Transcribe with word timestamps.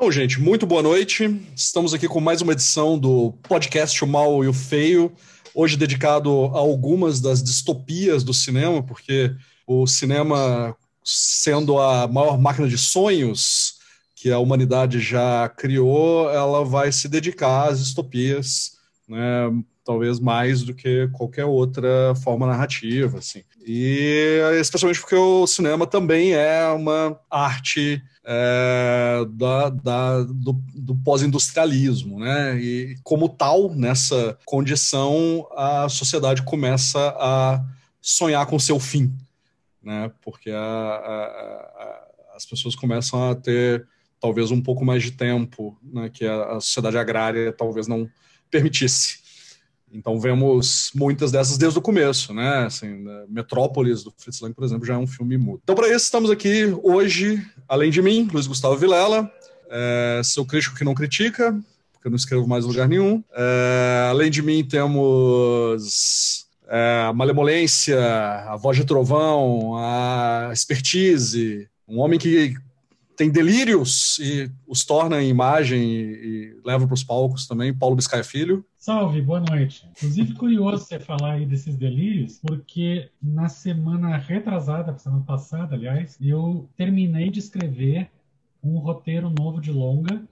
Bom, 0.00 0.10
gente, 0.10 0.40
muito 0.40 0.66
boa 0.66 0.82
noite. 0.82 1.28
Estamos 1.54 1.92
aqui 1.92 2.08
com 2.08 2.22
mais 2.22 2.40
uma 2.40 2.54
edição 2.54 2.98
do 2.98 3.32
podcast 3.46 4.02
O 4.02 4.06
Mal 4.06 4.42
e 4.42 4.48
o 4.48 4.52
Feio, 4.54 5.12
hoje 5.54 5.76
dedicado 5.76 6.46
a 6.54 6.58
algumas 6.58 7.20
das 7.20 7.42
distopias 7.42 8.24
do 8.24 8.32
cinema, 8.32 8.82
porque 8.82 9.30
o 9.66 9.86
cinema, 9.86 10.74
sendo 11.04 11.78
a 11.78 12.08
maior 12.08 12.40
máquina 12.40 12.66
de 12.66 12.78
sonhos 12.78 13.74
que 14.16 14.32
a 14.32 14.38
humanidade 14.38 15.00
já 15.00 15.46
criou, 15.50 16.30
ela 16.30 16.64
vai 16.64 16.90
se 16.90 17.06
dedicar 17.06 17.68
às 17.68 17.80
distopias, 17.80 18.78
né? 19.06 19.50
talvez 19.84 20.18
mais 20.18 20.62
do 20.62 20.72
que 20.72 21.08
qualquer 21.08 21.44
outra 21.44 22.14
forma 22.24 22.46
narrativa, 22.46 23.18
assim. 23.18 23.42
E 23.66 24.40
especialmente 24.58 24.98
porque 24.98 25.14
o 25.14 25.46
cinema 25.46 25.86
também 25.86 26.32
é 26.32 26.66
uma 26.68 27.20
arte 27.30 28.02
é, 28.24 29.24
da, 29.30 29.70
da, 29.70 30.22
do, 30.22 30.52
do 30.74 30.94
pós-industrialismo, 30.96 32.18
né? 32.20 32.60
E 32.60 32.96
como 33.02 33.28
tal, 33.28 33.74
nessa 33.74 34.38
condição, 34.44 35.48
a 35.56 35.88
sociedade 35.88 36.42
começa 36.42 37.14
a 37.18 37.64
sonhar 38.00 38.46
com 38.46 38.58
seu 38.58 38.78
fim, 38.78 39.14
né? 39.82 40.10
Porque 40.22 40.50
a, 40.50 40.56
a, 40.56 41.24
a, 41.24 42.06
as 42.36 42.44
pessoas 42.44 42.74
começam 42.74 43.30
a 43.30 43.34
ter 43.34 43.86
talvez 44.20 44.50
um 44.50 44.60
pouco 44.60 44.84
mais 44.84 45.02
de 45.02 45.12
tempo, 45.12 45.76
né? 45.82 46.10
Que 46.10 46.26
a 46.26 46.60
sociedade 46.60 46.98
agrária 46.98 47.52
talvez 47.52 47.86
não 47.86 48.08
permitisse. 48.50 49.19
Então 49.92 50.20
vemos 50.20 50.90
muitas 50.94 51.32
dessas 51.32 51.58
desde 51.58 51.78
o 51.78 51.82
começo, 51.82 52.32
né? 52.32 52.66
Assim, 52.66 52.88
né? 52.88 53.24
Metrópolis 53.28 54.04
do 54.04 54.12
Fritz 54.16 54.40
Lang, 54.40 54.54
por 54.54 54.64
exemplo, 54.64 54.86
já 54.86 54.94
é 54.94 54.98
um 54.98 55.06
filme 55.06 55.36
mudo. 55.36 55.60
Então 55.62 55.74
para 55.74 55.88
isso 55.88 56.04
estamos 56.04 56.30
aqui 56.30 56.72
hoje, 56.82 57.44
além 57.68 57.90
de 57.90 58.00
mim, 58.00 58.28
Luiz 58.32 58.46
Gustavo 58.46 58.76
Vilela, 58.76 59.30
é, 59.68 60.20
seu 60.24 60.44
crítico 60.44 60.76
que 60.76 60.84
não 60.84 60.94
critica, 60.94 61.52
porque 61.92 62.06
eu 62.06 62.10
não 62.10 62.16
escrevo 62.16 62.46
mais 62.46 62.64
em 62.64 62.68
lugar 62.68 62.88
nenhum. 62.88 63.22
É, 63.34 64.08
além 64.10 64.30
de 64.30 64.42
mim 64.42 64.64
temos 64.64 66.46
é, 66.68 67.12
malemolência, 67.12 68.00
a 68.48 68.56
voz 68.56 68.76
de 68.76 68.84
trovão, 68.84 69.76
a 69.76 70.50
expertise, 70.52 71.68
um 71.88 71.98
homem 71.98 72.18
que 72.18 72.54
tem 73.20 73.30
delírios 73.30 74.18
e 74.18 74.50
os 74.66 74.82
torna 74.82 75.22
em 75.22 75.28
imagem 75.28 75.82
e, 75.82 76.54
e 76.54 76.60
leva 76.64 76.86
para 76.86 76.94
os 76.94 77.04
palcos 77.04 77.46
também, 77.46 77.74
Paulo 77.74 77.94
Biscaia 77.94 78.24
Filho. 78.24 78.64
Salve, 78.78 79.20
boa 79.20 79.40
noite. 79.40 79.86
Inclusive, 79.90 80.32
curioso 80.32 80.86
você 80.86 80.98
falar 80.98 81.32
aí 81.32 81.44
desses 81.44 81.76
delírios, 81.76 82.40
porque 82.40 83.10
na 83.22 83.50
semana 83.50 84.16
retrasada, 84.16 84.96
semana 84.96 85.22
passada, 85.22 85.74
aliás, 85.74 86.16
eu 86.18 86.66
terminei 86.78 87.28
de 87.28 87.40
escrever 87.40 88.10
um 88.64 88.78
roteiro 88.78 89.28
novo 89.28 89.60
de 89.60 89.70
longa 89.70 90.26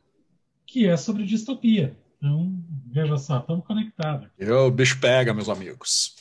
que 0.64 0.86
é 0.86 0.97
sobre 0.97 1.27
distopia. 1.27 1.94
Então, 2.16 2.59
veja 2.86 3.19
só, 3.19 3.41
estamos 3.41 3.66
conectados. 3.66 4.31
O 4.41 4.70
bicho 4.70 4.98
pega, 4.98 5.34
meus 5.34 5.50
amigos. 5.50 6.16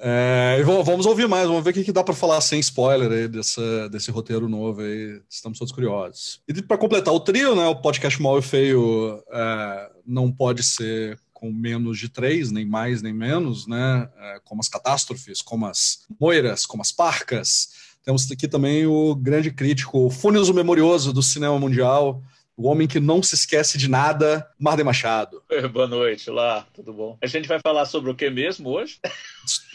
É, 0.00 0.62
vamos 0.62 1.06
ouvir 1.06 1.26
mais, 1.26 1.48
vamos 1.48 1.64
ver 1.64 1.70
o 1.70 1.72
que, 1.72 1.84
que 1.84 1.92
dá 1.92 2.04
para 2.04 2.14
falar 2.14 2.40
sem 2.40 2.60
spoiler 2.60 3.10
aí 3.10 3.28
dessa, 3.28 3.88
desse 3.88 4.10
roteiro 4.10 4.48
novo 4.48 4.80
aí. 4.80 5.20
Estamos 5.28 5.58
todos 5.58 5.72
curiosos. 5.72 6.40
E 6.46 6.62
para 6.62 6.78
completar 6.78 7.12
o 7.12 7.20
trio, 7.20 7.56
né? 7.56 7.66
O 7.66 7.76
podcast 7.76 8.20
Mal 8.22 8.38
e 8.38 8.42
Feio 8.42 9.22
é, 9.30 9.90
não 10.06 10.30
pode 10.30 10.62
ser 10.62 11.18
com 11.32 11.52
menos 11.52 11.98
de 11.98 12.08
três, 12.08 12.50
nem 12.50 12.64
mais 12.64 13.02
nem 13.02 13.12
menos, 13.12 13.66
né? 13.66 14.08
É, 14.18 14.40
como 14.44 14.60
as 14.60 14.68
catástrofes, 14.68 15.42
como 15.42 15.66
as 15.66 16.00
moiras, 16.20 16.64
como 16.64 16.82
as 16.82 16.92
parcas. 16.92 17.88
Temos 18.04 18.30
aqui 18.30 18.48
também 18.48 18.86
o 18.86 19.14
grande 19.14 19.50
crítico, 19.50 20.06
o 20.06 20.10
Funes 20.10 20.48
o 20.48 20.54
Memorioso 20.54 21.12
do 21.12 21.22
cinema 21.22 21.58
mundial, 21.58 22.22
o 22.56 22.66
homem 22.66 22.88
que 22.88 22.98
não 22.98 23.22
se 23.22 23.36
esquece 23.36 23.78
de 23.78 23.88
nada, 23.88 24.48
Marden 24.58 24.84
Machado. 24.84 25.42
Boa 25.72 25.86
noite, 25.86 26.28
lá, 26.28 26.66
tudo 26.74 26.92
bom? 26.92 27.16
A 27.22 27.26
gente 27.26 27.46
vai 27.46 27.60
falar 27.60 27.86
sobre 27.86 28.10
o 28.10 28.14
que 28.14 28.28
mesmo 28.30 28.70
hoje? 28.70 28.98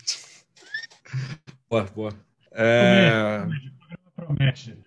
boa, 1.69 1.83
boa. 1.95 2.13
É... 2.51 3.45
Promete. 4.15 4.77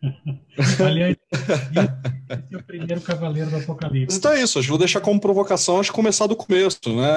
Aliás, 0.85 1.17
esse 1.33 2.55
é 2.55 2.57
o 2.57 2.63
primeiro 2.63 3.01
Cavaleiro 3.01 3.51
do 3.51 3.57
Apocalipse. 3.57 4.17
Então 4.17 4.33
é 4.33 4.43
isso, 4.43 4.59
acho 4.59 4.67
que 4.67 4.71
vou 4.71 4.79
deixar 4.79 5.01
como 5.01 5.21
provocação, 5.21 5.81
acho 5.81 5.91
que 5.91 5.97
começar 5.97 6.27
do 6.27 6.37
começo, 6.37 6.79
né? 6.87 7.11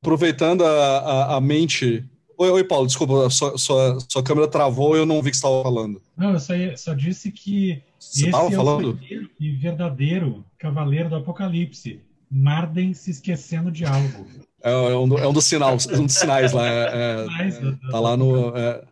Aproveitando 0.00 0.64
a, 0.64 0.98
a, 0.98 1.36
a 1.36 1.40
mente. 1.40 2.04
Oi, 2.36 2.50
oi, 2.50 2.64
Paulo, 2.64 2.86
desculpa, 2.86 3.30
sua, 3.30 3.56
sua, 3.56 3.98
sua 4.08 4.22
câmera 4.22 4.48
travou 4.48 4.96
e 4.96 4.98
eu 4.98 5.06
não 5.06 5.22
vi 5.22 5.30
que 5.30 5.36
você 5.36 5.46
estava 5.46 5.62
falando. 5.62 6.02
Não, 6.16 6.32
eu 6.32 6.40
só, 6.40 6.54
só 6.76 6.92
disse 6.92 7.30
que 7.30 7.82
você 7.98 8.28
esse 8.28 8.28
é 8.28 8.50
falando? 8.50 8.90
o 8.90 8.96
primeiro 8.96 9.30
e 9.38 9.52
verdadeiro 9.52 10.44
Cavaleiro 10.58 11.08
do 11.08 11.16
Apocalipse. 11.16 12.00
Marden 12.32 12.94
se 12.94 13.10
esquecendo 13.10 13.70
de 13.70 13.84
algo. 13.84 14.26
É, 14.64 14.70
é, 14.70 14.96
um, 14.96 15.18
é 15.18 15.28
um, 15.28 15.32
dos 15.32 15.44
sinais, 15.44 15.86
um 15.86 16.06
dos 16.06 16.14
sinais 16.14 16.52
lá. 16.52 16.66
É, 16.66 17.26
é, 17.26 17.90
tá 17.90 18.00
lá 18.00 18.16
no. 18.16 18.56
É, 18.56 18.82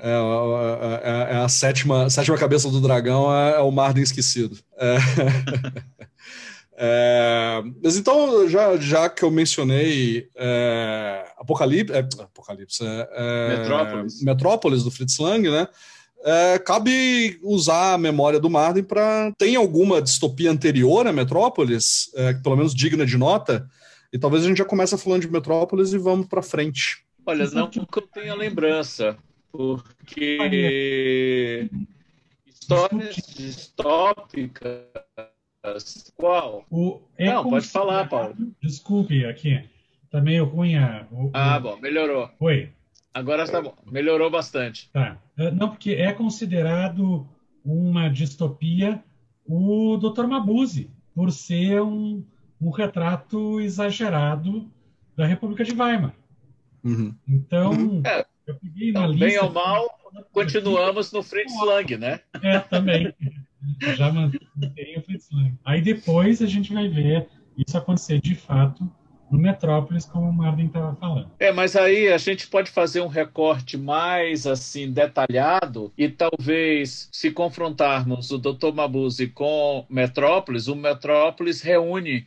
é, 0.00 0.10
é, 1.04 1.34
é, 1.34 1.36
a 1.36 1.48
sétima, 1.48 2.10
sétima 2.10 2.36
cabeça 2.36 2.68
do 2.68 2.80
dragão, 2.80 3.32
é, 3.32 3.60
o 3.60 3.70
Marden 3.70 4.02
esquecido. 4.02 4.58
mas 7.82 7.96
então, 7.96 8.48
já, 8.48 8.76
já 8.78 9.08
que 9.08 9.22
eu 9.22 9.30
mencionei 9.30 10.28
Apocalipse, 11.38 11.92
Apocalipse 12.20 12.82
Metrópolis. 13.48 14.22
Metrópolis 14.22 14.82
do 14.82 14.90
Fritz 14.90 15.18
Lang, 15.18 15.48
né? 15.48 15.68
É, 16.26 16.58
cabe 16.58 17.38
usar 17.40 17.94
a 17.94 17.98
memória 17.98 18.40
do 18.40 18.50
Marden 18.50 18.82
para. 18.82 19.32
Tem 19.38 19.54
alguma 19.54 20.02
distopia 20.02 20.50
anterior 20.50 21.06
a 21.06 21.12
Metrópolis, 21.12 22.12
é, 22.16 22.34
pelo 22.34 22.56
menos 22.56 22.74
digna 22.74 23.06
de 23.06 23.16
nota? 23.16 23.70
E 24.12 24.18
talvez 24.18 24.44
a 24.44 24.48
gente 24.48 24.58
já 24.58 24.64
comece 24.64 24.98
falando 24.98 25.22
de 25.22 25.30
Metrópolis 25.30 25.92
e 25.92 25.98
vamos 25.98 26.26
para 26.26 26.42
frente. 26.42 27.06
Olha, 27.24 27.48
não 27.50 27.70
que 27.70 27.78
eu 27.78 28.02
tenha 28.12 28.34
lembrança, 28.34 29.16
porque 29.52 31.70
histórias 32.44 33.14
distópicas. 33.16 34.82
Qual? 36.16 36.66
O, 36.68 37.02
é 37.16 37.32
não, 37.32 37.48
pode 37.48 37.68
falar, 37.68 38.08
Paulo. 38.08 38.34
Desculpe, 38.60 39.24
aqui. 39.24 39.62
Tá 40.10 40.20
meio 40.20 40.44
ruim 40.44 40.74
a. 40.74 41.06
O, 41.12 41.30
ah, 41.32 41.60
bom, 41.60 41.76
melhorou. 41.76 42.28
Oi. 42.40 42.72
Agora 43.16 43.44
está 43.44 43.62
bom. 43.62 43.74
Melhorou 43.90 44.30
bastante. 44.30 44.90
Tá. 44.92 45.16
É, 45.38 45.50
não, 45.50 45.70
porque 45.70 45.92
é 45.92 46.12
considerado 46.12 47.26
uma 47.64 48.10
distopia 48.10 49.02
o 49.46 49.96
Dr. 49.96 50.26
Mabuse, 50.26 50.90
por 51.14 51.32
ser 51.32 51.80
um, 51.80 52.22
um 52.60 52.68
retrato 52.68 53.58
exagerado 53.58 54.70
da 55.16 55.24
República 55.24 55.64
de 55.64 55.72
Weimar. 55.72 56.14
Uhum. 56.84 57.14
Então, 57.26 57.70
uhum. 57.70 58.02
É, 58.04 58.26
eu 58.46 58.54
peguei 58.56 58.92
na 58.92 59.00
então, 59.00 59.12
lista. 59.12 59.26
Bem 59.26 59.38
ou 59.38 59.50
mal, 59.50 59.98
continuamos 60.30 61.10
no 61.10 61.22
Fritz 61.22 61.54
Lang, 61.64 61.96
né? 61.96 62.20
É, 62.42 62.58
também. 62.58 63.14
Já 63.96 64.12
mantém 64.12 64.98
o 64.98 65.02
Fritz 65.02 65.30
Lang. 65.32 65.54
Aí 65.64 65.80
depois 65.80 66.42
a 66.42 66.46
gente 66.46 66.70
vai 66.70 66.86
ver 66.86 67.26
isso 67.56 67.78
acontecer 67.78 68.20
de 68.20 68.34
fato 68.34 68.86
no 69.30 69.38
Metrópolis, 69.38 70.04
como 70.04 70.28
o 70.28 70.32
Marvin 70.32 70.66
estava 70.66 70.94
falando. 70.96 71.30
É, 71.38 71.52
mas 71.52 71.76
aí 71.76 72.12
a 72.12 72.18
gente 72.18 72.46
pode 72.46 72.70
fazer 72.70 73.00
um 73.00 73.08
recorte 73.08 73.76
mais 73.76 74.46
assim 74.46 74.90
detalhado 74.90 75.92
e 75.96 76.08
talvez 76.08 77.08
se 77.12 77.30
confrontarmos 77.30 78.30
o 78.30 78.38
Dr. 78.38 78.72
Mabuse 78.74 79.28
com 79.28 79.86
Metrópolis, 79.90 80.68
o 80.68 80.76
Metrópolis 80.76 81.60
reúne 81.60 82.26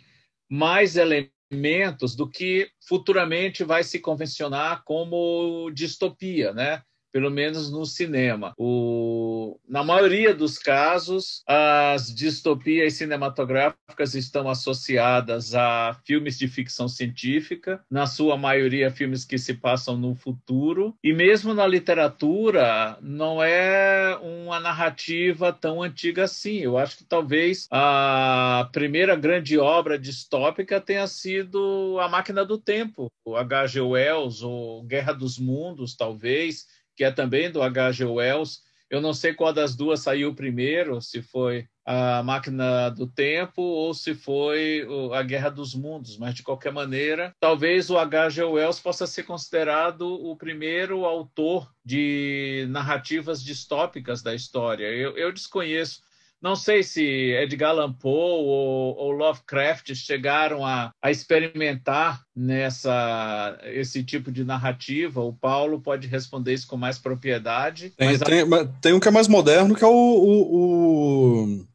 mais 0.50 0.96
elementos 0.96 2.16
do 2.16 2.28
que 2.30 2.70
futuramente 2.88 3.64
vai 3.64 3.84
se 3.84 4.00
convencionar 4.00 4.84
como 4.84 5.72
distopia, 5.72 6.54
né? 6.54 6.82
Pelo 7.12 7.30
menos 7.30 7.72
no 7.72 7.86
cinema. 7.86 8.54
O, 8.58 9.60
na 9.68 9.84
maioria 9.84 10.34
dos 10.34 10.58
casos, 10.58 11.44
as 11.48 12.14
distopias 12.14 12.94
cinematográficas 12.94 14.16
estão 14.16 14.50
associadas 14.50 15.54
a 15.56 15.98
filmes 16.06 16.38
de 16.38 16.48
ficção 16.48 16.88
científica, 16.88 17.84
na 17.90 18.06
sua 18.06 18.38
maioria 18.38 18.92
filmes 18.92 19.26
que 19.26 19.38
se 19.38 19.54
passam 19.54 19.98
no 19.98 20.16
futuro, 20.16 20.96
e 21.04 21.14
mesmo 21.14 21.54
na 21.54 21.66
literatura 21.66 22.98
não 23.02 23.42
é 23.42 24.18
uma 24.22 24.60
narrativa 24.60 25.52
tão 25.52 25.82
antiga 25.82 26.24
assim. 26.24 26.58
Eu 26.58 26.78
acho 26.78 26.98
que 26.98 27.04
talvez 27.04 27.68
a 27.72 28.70
primeira 28.72 29.16
grande 29.16 29.58
obra 29.58 29.98
distópica 29.98 30.80
tenha 30.80 31.08
sido 31.08 31.98
A 32.00 32.08
Máquina 32.08 32.46
do 32.46 32.58
Tempo, 32.58 33.12
o 33.26 33.36
H.G. 33.36 33.82
Wells, 33.82 34.44
ou 34.44 34.84
Guerra 34.84 35.14
dos 35.14 35.38
Mundos, 35.38 35.96
talvez, 35.96 36.66
que 37.00 37.06
é 37.06 37.12
também 37.12 37.50
do 37.50 37.62
H.G. 37.62 38.04
Wells. 38.04 38.60
Eu 38.90 39.00
não 39.00 39.14
sei 39.14 39.34
qual 39.34 39.54
das 39.54 39.74
duas 39.74 40.02
saiu 40.02 40.36
primeiro, 40.36 41.02
se 41.02 41.22
foi 41.22 41.66
a 41.86 42.22
Máquina 42.22 42.90
do 42.90 43.08
Tempo 43.08 43.62
ou 43.62 43.94
se 43.94 44.14
foi 44.14 44.86
a 45.14 45.24
Guerra 45.24 45.50
dos 45.50 45.74
Mundos, 45.74 46.18
mas 46.18 46.36
de 46.36 46.44
qualquer 46.44 46.74
maneira, 46.74 47.34
talvez 47.40 47.90
o 47.90 47.98
H.G. 47.98 48.44
Wells 48.44 48.82
possa 48.82 49.08
ser 49.08 49.24
considerado 49.24 50.02
o 50.02 50.36
primeiro 50.36 51.06
autor 51.06 51.74
de 51.86 52.68
narrativas 52.70 53.42
distópicas 53.42 54.22
da 54.22 54.36
história. 54.36 54.88
Eu, 54.88 55.18
eu 55.18 55.32
desconheço 55.32 56.02
não 56.42 56.56
sei 56.56 56.84
se 56.84 57.04
Edgar 57.04 57.72
Allan 57.72 57.92
Poe 57.92 58.12
ou, 58.12 58.96
ou 58.96 59.12
Lovecraft 59.12 59.94
chegaram 59.94 60.66
a, 60.66 60.92
a, 61.02 61.12
experimentar 61.12 62.22
nessa 62.36 63.60
esse 63.64 64.04
tipo 64.04 64.32
de 64.32 64.46
narrativa. 64.46 65.22
O 65.22 65.34
Paulo 65.34 65.82
pode 65.82 66.08
responder 66.08 66.54
isso 66.54 66.68
com 66.68 66.78
mais 66.78 66.98
propriedade. 66.98 67.92
Tem, 67.98 68.08
mas... 68.08 68.22
tem, 68.22 68.46
tem 68.82 68.94
um 68.94 69.00
que 69.00 69.08
é 69.08 69.12
mais 69.12 69.28
moderno, 69.28 69.76
que 69.76 69.84
é 69.84 69.88
o, 69.88 69.92
o, 69.92 71.44
o 71.44 71.66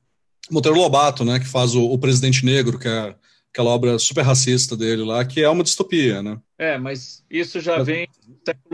Monteiro 0.51 0.79
Lobato, 0.79 1.25
né, 1.25 1.39
que 1.39 1.47
faz 1.47 1.75
o, 1.75 1.85
o 1.85 1.99
Presidente 1.99 2.45
Negro, 2.45 2.79
que 2.79 2.89
é 2.89 3.15
aquela 3.53 3.71
obra 3.71 3.99
super 3.99 4.23
racista 4.23 4.77
dele 4.77 5.05
lá, 5.05 5.25
que 5.25 5.43
é 5.43 5.49
uma 5.49 5.63
distopia, 5.63 6.23
né? 6.23 6.41
É, 6.59 6.77
mas 6.77 7.25
isso 7.31 7.61
já 7.61 7.83
vem... 7.83 8.09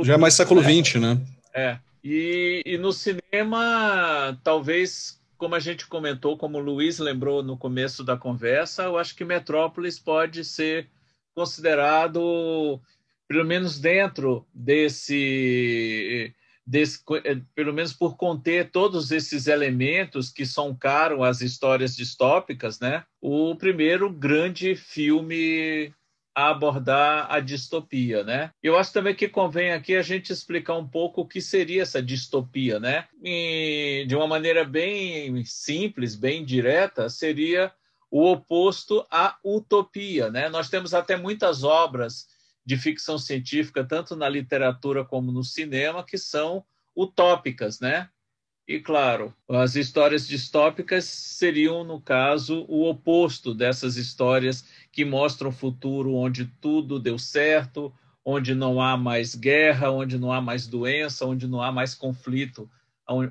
Já 0.02 0.14
é 0.14 0.16
mais 0.16 0.34
século 0.34 0.62
XX, 0.62 0.94
né? 0.94 1.14
né? 1.14 1.20
É. 1.52 1.78
E, 2.02 2.62
e 2.64 2.78
no 2.78 2.92
cinema, 2.92 4.38
talvez 4.42 5.19
como 5.40 5.54
a 5.54 5.58
gente 5.58 5.86
comentou, 5.86 6.36
como 6.36 6.58
o 6.58 6.60
Luiz 6.60 6.98
lembrou 6.98 7.42
no 7.42 7.56
começo 7.56 8.04
da 8.04 8.14
conversa, 8.14 8.82
eu 8.82 8.98
acho 8.98 9.16
que 9.16 9.24
Metrópolis 9.24 9.98
pode 9.98 10.44
ser 10.44 10.90
considerado, 11.34 12.78
pelo 13.26 13.42
menos 13.42 13.80
dentro 13.80 14.46
desse, 14.52 16.34
desse, 16.66 17.02
pelo 17.54 17.72
menos 17.72 17.94
por 17.94 18.18
conter 18.18 18.70
todos 18.70 19.10
esses 19.10 19.46
elementos 19.46 20.28
que 20.28 20.44
são 20.44 20.76
caros 20.76 21.22
às 21.22 21.40
histórias 21.40 21.96
distópicas, 21.96 22.78
né? 22.78 23.02
O 23.18 23.56
primeiro 23.56 24.10
grande 24.10 24.76
filme 24.76 25.90
a 26.34 26.50
abordar 26.50 27.26
a 27.30 27.40
distopia, 27.40 28.22
né? 28.22 28.52
Eu 28.62 28.78
acho 28.78 28.92
também 28.92 29.14
que 29.14 29.28
convém 29.28 29.72
aqui 29.72 29.96
a 29.96 30.02
gente 30.02 30.32
explicar 30.32 30.76
um 30.76 30.86
pouco 30.86 31.22
o 31.22 31.26
que 31.26 31.40
seria 31.40 31.82
essa 31.82 32.02
distopia, 32.02 32.78
né? 32.78 33.06
E, 33.22 34.04
de 34.08 34.14
uma 34.14 34.26
maneira 34.26 34.64
bem 34.64 35.44
simples, 35.44 36.14
bem 36.14 36.44
direta, 36.44 37.08
seria 37.08 37.72
o 38.10 38.30
oposto 38.30 39.06
à 39.10 39.36
utopia, 39.44 40.30
né? 40.30 40.48
Nós 40.48 40.68
temos 40.68 40.94
até 40.94 41.16
muitas 41.16 41.62
obras 41.62 42.26
de 42.64 42.76
ficção 42.76 43.18
científica, 43.18 43.84
tanto 43.84 44.14
na 44.14 44.28
literatura 44.28 45.04
como 45.04 45.32
no 45.32 45.42
cinema, 45.42 46.04
que 46.04 46.18
são 46.18 46.64
utópicas, 46.96 47.80
né? 47.80 48.08
E, 48.70 48.78
claro, 48.78 49.34
as 49.48 49.74
histórias 49.74 50.28
distópicas 50.28 51.04
seriam, 51.04 51.82
no 51.82 52.00
caso, 52.00 52.64
o 52.68 52.88
oposto 52.88 53.52
dessas 53.52 53.96
histórias 53.96 54.64
que 54.92 55.04
mostram 55.04 55.50
um 55.50 55.52
futuro 55.52 56.14
onde 56.14 56.46
tudo 56.60 57.00
deu 57.00 57.18
certo, 57.18 57.92
onde 58.24 58.54
não 58.54 58.80
há 58.80 58.96
mais 58.96 59.34
guerra, 59.34 59.90
onde 59.90 60.16
não 60.20 60.32
há 60.32 60.40
mais 60.40 60.68
doença, 60.68 61.26
onde 61.26 61.48
não 61.48 61.60
há 61.60 61.72
mais 61.72 61.96
conflito. 61.96 62.70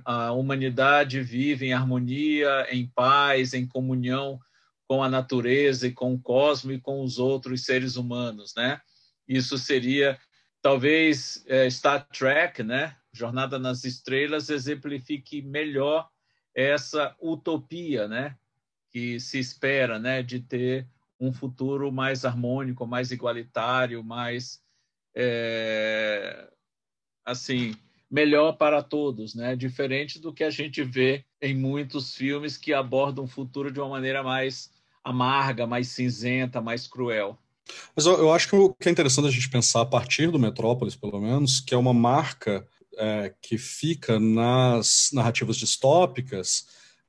A 0.03 0.33
humanidade 0.33 1.21
vive 1.21 1.67
em 1.67 1.73
harmonia, 1.73 2.67
em 2.69 2.85
paz, 2.85 3.53
em 3.53 3.65
comunhão 3.65 4.41
com 4.89 5.01
a 5.01 5.07
natureza 5.07 5.87
e 5.87 5.93
com 5.93 6.15
o 6.15 6.19
cosmos 6.19 6.75
e 6.75 6.81
com 6.81 7.01
os 7.01 7.17
outros 7.17 7.63
seres 7.63 7.95
humanos, 7.95 8.53
né? 8.57 8.81
Isso 9.25 9.57
seria 9.57 10.19
talvez 10.61 11.41
é, 11.47 11.69
Star 11.69 12.05
Trek, 12.09 12.61
né? 12.61 12.93
Jornada 13.11 13.57
nas 13.57 13.83
Estrelas 13.83 14.49
exemplifique 14.49 15.41
melhor 15.41 16.09
essa 16.53 17.15
utopia, 17.21 18.07
né, 18.07 18.35
que 18.89 19.19
se 19.19 19.39
espera, 19.39 19.99
né, 19.99 20.21
de 20.23 20.39
ter 20.39 20.87
um 21.19 21.33
futuro 21.33 21.91
mais 21.91 22.25
harmônico, 22.25 22.87
mais 22.87 23.11
igualitário, 23.11 24.03
mais 24.03 24.61
é, 25.13 26.49
assim 27.25 27.75
melhor 28.09 28.53
para 28.53 28.81
todos, 28.81 29.35
né? 29.35 29.55
Diferente 29.55 30.19
do 30.19 30.33
que 30.33 30.43
a 30.43 30.49
gente 30.49 30.83
vê 30.83 31.23
em 31.41 31.53
muitos 31.53 32.15
filmes 32.15 32.57
que 32.57 32.73
abordam 32.73 33.25
o 33.25 33.27
futuro 33.27 33.71
de 33.71 33.79
uma 33.79 33.89
maneira 33.89 34.23
mais 34.23 34.71
amarga, 35.03 35.67
mais 35.67 35.89
cinzenta, 35.89 36.59
mais 36.59 36.87
cruel. 36.87 37.37
Mas 37.95 38.05
eu, 38.05 38.17
eu 38.17 38.33
acho 38.33 38.49
que 38.49 38.55
o 38.55 38.73
que 38.73 38.89
é 38.89 38.91
interessante 38.91 39.27
a 39.27 39.31
gente 39.31 39.49
pensar 39.49 39.81
a 39.81 39.85
partir 39.85 40.31
do 40.31 40.39
Metrópolis, 40.39 40.95
pelo 40.95 41.21
menos, 41.21 41.59
que 41.59 41.73
é 41.73 41.77
uma 41.77 41.93
marca 41.93 42.67
é, 42.99 43.33
que 43.41 43.57
fica 43.57 44.19
nas 44.19 45.09
narrativas 45.13 45.55
distópicas 45.55 46.67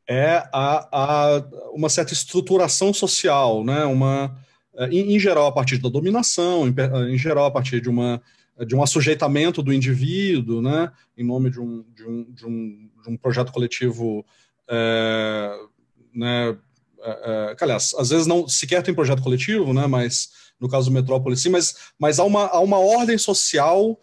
é 0.09 0.49
a, 0.53 0.89
a, 0.93 1.45
uma 1.73 1.89
certa 1.89 2.13
estruturação 2.13 2.95
social, 2.95 3.65
né? 3.65 3.85
uma, 3.85 4.37
é, 4.75 4.87
em, 4.89 5.15
em, 5.15 5.19
geral 5.19 5.47
a 5.47 5.53
partir 5.53 5.79
da 5.79 5.89
dominação, 5.89 6.69
em, 6.69 6.75
em, 7.13 7.19
geral 7.19 7.47
a 7.47 7.51
partir 7.51 7.81
de, 7.81 7.89
uma, 7.89 8.23
de 8.65 8.75
um 8.75 8.83
assujeitamento 8.83 9.63
do 9.63 9.73
indivíduo, 9.73 10.63
né? 10.63 10.93
em 11.19 11.25
nome 11.25 11.51
de 11.51 11.61
um, 11.61 11.85
de 11.95 12.05
um, 12.05 12.33
de 12.33 12.47
um, 12.47 12.91
de 13.03 13.11
um 13.11 13.17
projeto 13.17 13.53
coletivo 13.53 14.25
é, 14.69 15.59
né, 16.15 16.57
é, 17.03 17.11
é 17.53 17.57
aliás, 17.61 17.95
às 17.99 18.11
vezes 18.11 18.29
não 18.29 18.47
sequer 18.49 18.83
tem 18.83 18.95
projeto 18.95 19.23
coletivo, 19.23 19.73
né, 19.73 19.89
mas 19.89 20.31
no 20.61 20.69
caso 20.69 20.89
do 20.89 20.95
Metrópole 20.95 21.37
sim, 21.37 21.49
mas, 21.49 21.75
mas 21.99 22.21
há, 22.21 22.25
uma, 22.25 22.47
há 22.47 22.61
uma 22.61 22.79
ordem 22.79 23.19
social 23.19 23.99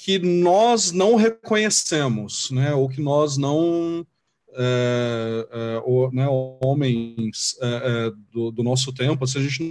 que 0.00 0.16
nós 0.20 0.92
não 0.92 1.16
reconhecemos, 1.16 2.52
né, 2.52 2.72
ou 2.72 2.88
que 2.88 3.00
nós 3.00 3.36
não, 3.36 4.06
é, 4.54 5.48
é, 5.50 5.82
ou, 5.84 6.12
né, 6.12 6.24
homens 6.62 7.56
é, 7.60 7.66
é, 7.66 8.12
do, 8.30 8.52
do, 8.52 8.62
nosso 8.62 8.92
tempo, 8.92 9.26
se 9.26 9.38
a 9.38 9.40
gente 9.40 9.68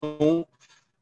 não 0.00 0.46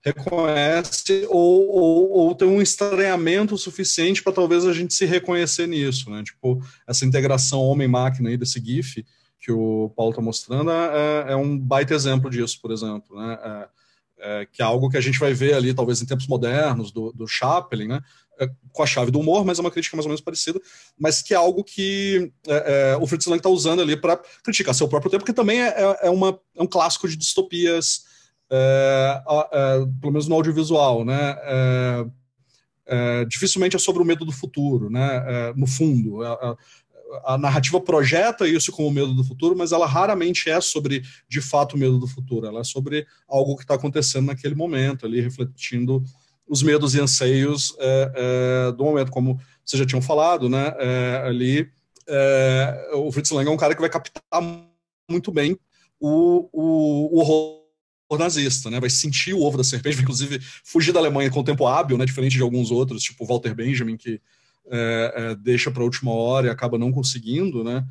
reconhece 0.03 1.27
ou, 1.29 1.69
ou, 1.69 2.11
ou 2.11 2.35
tem 2.35 2.49
um 2.49 2.63
estranhamento 2.63 3.59
suficiente 3.59 4.23
para 4.23 4.33
talvez 4.33 4.65
a 4.65 4.73
gente 4.73 4.95
se 4.95 5.05
reconhecer 5.05 5.69
nisso, 5.69 6.09
né, 6.09 6.23
tipo, 6.23 6.59
essa 6.89 7.05
integração 7.05 7.61
homem-máquina 7.61 8.31
aí 8.31 8.39
desse 8.39 8.65
GIF 8.65 9.05
que 9.41 9.53
o 9.53 9.93
Paulo 9.95 10.13
está 10.13 10.23
mostrando 10.23 10.71
é, 10.71 11.33
é, 11.33 11.37
um 11.37 11.59
baita 11.59 11.93
exemplo 11.93 12.31
disso, 12.31 12.59
por 12.63 12.73
exemplo, 12.73 13.15
né, 13.15 13.39
é, 13.45 13.69
é, 14.25 14.47
que 14.51 14.63
é 14.63 14.65
algo 14.65 14.89
que 14.89 14.97
a 14.97 15.01
gente 15.01 15.19
vai 15.19 15.35
ver 15.35 15.53
ali, 15.53 15.75
talvez 15.75 16.01
em 16.01 16.07
tempos 16.07 16.27
modernos, 16.27 16.91
do, 16.91 17.13
do 17.13 17.27
Chaplin, 17.27 17.89
né? 17.89 18.01
É, 18.39 18.49
com 18.73 18.83
a 18.83 18.87
chave 18.87 19.13
do 19.13 19.21
humor, 19.21 19.45
mas 19.45 19.59
é 19.59 19.61
uma 19.61 19.71
crítica 19.71 19.97
mais 19.97 20.05
ou 20.05 20.09
menos 20.09 20.21
parecida, 20.21 20.61
mas 20.99 21.23
que 21.23 21.33
é 21.33 21.37
algo 21.37 21.63
que 21.63 22.33
é, 22.49 22.93
é 22.93 22.97
o 22.97 23.07
Fritz 23.07 23.27
Lang 23.27 23.39
está 23.39 23.49
usando 23.49 23.81
ali 23.81 23.97
para 23.97 24.17
criticar 24.43 24.75
seu 24.75 24.89
próprio 24.89 25.13
tempo, 25.13 25.25
que 25.25 25.33
também 25.33 25.63
é, 25.63 25.69
é, 25.69 25.99
é, 26.09 26.11
uma, 26.11 26.41
é 26.57 26.63
um 26.63 26.67
clássico 26.67 27.09
de 27.09 27.17
distopias, 27.17 28.03
pelo 30.01 30.13
menos 30.13 30.27
no 30.27 30.35
audiovisual, 30.35 31.05
né? 31.05 31.37
dificilmente 33.29 33.77
é 33.77 33.79
sobre 33.79 34.03
o 34.03 34.05
medo 34.05 34.25
do 34.25 34.33
futuro, 34.33 34.91
né? 34.91 35.53
no 35.55 35.69
fundo, 35.69 36.19
a 37.25 37.39
narrativa 37.39 37.81
projeta 37.81 38.49
isso 38.49 38.73
como 38.73 38.91
medo 38.91 39.15
do 39.15 39.23
futuro, 39.23 39.57
mas 39.57 39.71
ela 39.71 39.87
raramente 39.87 40.51
é 40.51 40.61
sobre, 40.61 41.03
de 41.29 41.41
fato, 41.41 41.77
o 41.77 41.79
medo 41.79 41.99
do 41.99 42.09
futuro. 42.09 42.47
Ela 42.47 42.61
é 42.61 42.65
sobre 42.65 43.07
algo 43.29 43.55
que 43.57 43.63
está 43.63 43.75
acontecendo 43.75 44.27
naquele 44.27 44.57
momento, 44.57 45.07
ali, 45.07 45.21
refletindo 45.21 46.03
os 46.47 46.63
medos 46.63 46.95
e 46.95 47.01
anseios 47.01 47.75
é, 47.79 48.13
é, 48.15 48.73
do 48.73 48.85
momento, 48.85 49.11
como 49.11 49.41
vocês 49.65 49.79
já 49.79 49.87
tinham 49.87 50.03
falado, 50.03 50.49
né? 50.49 50.75
É, 50.79 51.23
ali, 51.27 51.71
é, 52.07 52.91
o 52.95 53.11
Fritz 53.11 53.31
Lang 53.31 53.49
é 53.49 53.53
um 53.53 53.57
cara 53.57 53.75
que 53.75 53.81
vai 53.81 53.91
captar 53.91 54.43
muito 55.09 55.33
bem 55.33 55.59
o, 55.99 56.49
o, 56.53 57.17
o 57.17 57.21
horror 57.21 57.65
nazista, 58.19 58.71
né? 58.71 58.79
Vai 58.79 58.91
sentir 58.91 59.33
o 59.33 59.43
ovo 59.43 59.57
da 59.57 59.65
serpente, 59.65 60.01
inclusive 60.03 60.39
fugir 60.63 60.93
da 60.93 61.01
Alemanha 61.01 61.31
com 61.31 61.43
tempo 61.43 61.67
hábil, 61.67 61.97
né? 61.97 62.05
Diferente 62.05 62.37
de 62.37 62.43
alguns 62.43 62.71
outros, 62.71 63.03
tipo 63.03 63.25
Walter 63.25 63.55
Benjamin, 63.55 63.97
que 63.97 64.21
é, 64.71 65.35
deixa 65.37 65.71
para 65.71 65.83
a 65.83 65.85
última 65.85 66.13
hora 66.13 66.47
e 66.47 66.51
acaba 66.51 66.79
não 66.79 66.93
conseguindo, 66.93 67.65
né? 67.65 67.87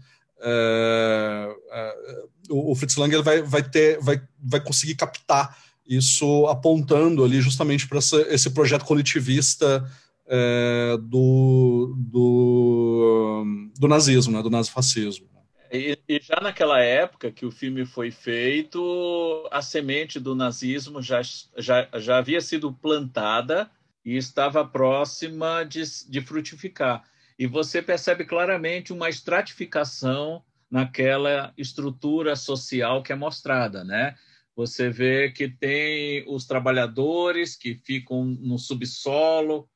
O, 2.49 2.71
o, 2.71 2.75
Fritz 2.75 2.97
Lang 2.97 3.15
vai, 3.21 3.41
vai, 3.41 3.63
ter, 3.63 3.99
vai, 3.99 4.21
vai 4.37 4.59
conseguir 4.59 4.95
captar 4.95 5.57
isso 5.87 6.47
apontando 6.47 7.23
ali 7.23 7.41
justamente 7.41 7.87
para 7.87 7.99
esse 8.29 8.49
projeto 8.51 8.85
coletivista 8.85 9.85
é, 10.25 10.97
do, 11.01 11.95
do, 11.97 13.45
do, 13.77 13.87
nazismo, 13.87 14.33
né, 14.33 14.41
do 14.41 14.49
nazifascismo. 14.49 15.27
E, 15.71 15.97
e, 16.07 16.19
já 16.21 16.39
naquela 16.39 16.79
época 16.79 17.31
que 17.31 17.45
o 17.45 17.51
filme 17.51 17.83
foi 17.85 18.11
feito, 18.11 19.47
a 19.51 19.61
semente 19.61 20.19
do 20.19 20.35
nazismo 20.35 21.01
já, 21.01 21.21
já, 21.57 21.87
já 21.95 22.17
havia 22.17 22.39
sido 22.41 22.71
plantada 22.71 23.69
e 24.05 24.15
estava 24.15 24.63
próxima 24.65 25.63
de, 25.63 25.81
de 26.07 26.21
frutificar. 26.21 27.03
E 27.39 27.47
você 27.47 27.81
percebe 27.81 28.23
claramente 28.23 28.93
uma 28.93 29.09
estratificação 29.09 30.43
naquela 30.69 31.53
estrutura 31.57 32.35
social 32.35 33.01
que 33.01 33.11
é 33.11 33.15
mostrada, 33.15 33.83
né? 33.83 34.15
Você 34.55 34.89
vê 34.89 35.31
que 35.31 35.49
tem 35.49 36.23
os 36.27 36.45
trabalhadores 36.45 37.55
que 37.55 37.75
ficam 37.75 38.23
no 38.23 38.59
subsolo, 38.59 39.67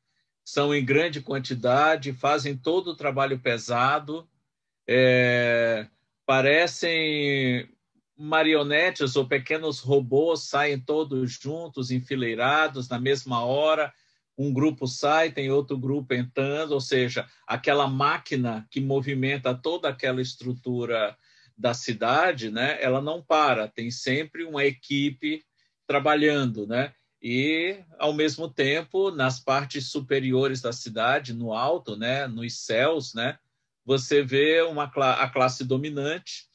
são 0.45 0.73
em 0.73 0.85
grande 0.85 1.19
quantidade, 1.19 2.13
fazem 2.13 2.55
todo 2.55 2.91
o 2.91 2.95
trabalho 2.95 3.39
pesado, 3.39 4.29
é, 4.87 5.87
parecem 6.25 7.69
marionetes 8.15 9.15
ou 9.15 9.27
pequenos 9.27 9.79
robôs, 9.79 10.43
saem 10.43 10.79
todos 10.79 11.33
juntos, 11.33 11.91
enfileirados 11.91 12.87
na 12.87 12.99
mesma 12.99 13.43
hora. 13.43 13.93
Um 14.37 14.53
grupo 14.53 14.87
sai, 14.87 15.31
tem 15.31 15.51
outro 15.51 15.77
grupo 15.77 16.13
entrando, 16.13 16.71
ou 16.71 16.81
seja, 16.81 17.27
aquela 17.45 17.87
máquina 17.87 18.67
que 18.69 18.79
movimenta 18.79 19.53
toda 19.53 19.89
aquela 19.89 20.21
estrutura 20.21 21.17
da 21.57 21.73
cidade, 21.73 22.51
né, 22.51 22.77
ela 22.81 23.01
não 23.01 23.21
para, 23.21 23.67
tem 23.67 23.89
sempre 23.89 24.43
uma 24.43 24.63
equipe 24.63 25.43
trabalhando, 25.87 26.67
né? 26.67 26.93
E 27.21 27.83
ao 27.97 28.13
mesmo 28.13 28.47
tempo, 28.47 29.09
nas 29.09 29.39
partes 29.39 29.87
superiores 29.87 30.61
da 30.61 30.71
cidade, 30.71 31.33
no 31.33 31.51
alto, 31.51 31.97
né, 31.97 32.27
nos 32.27 32.59
céus, 32.59 33.13
né, 33.15 33.39
você 33.83 34.21
vê 34.21 34.61
uma 34.61 34.83
a 34.83 35.29
classe 35.29 35.63
dominante 35.63 36.45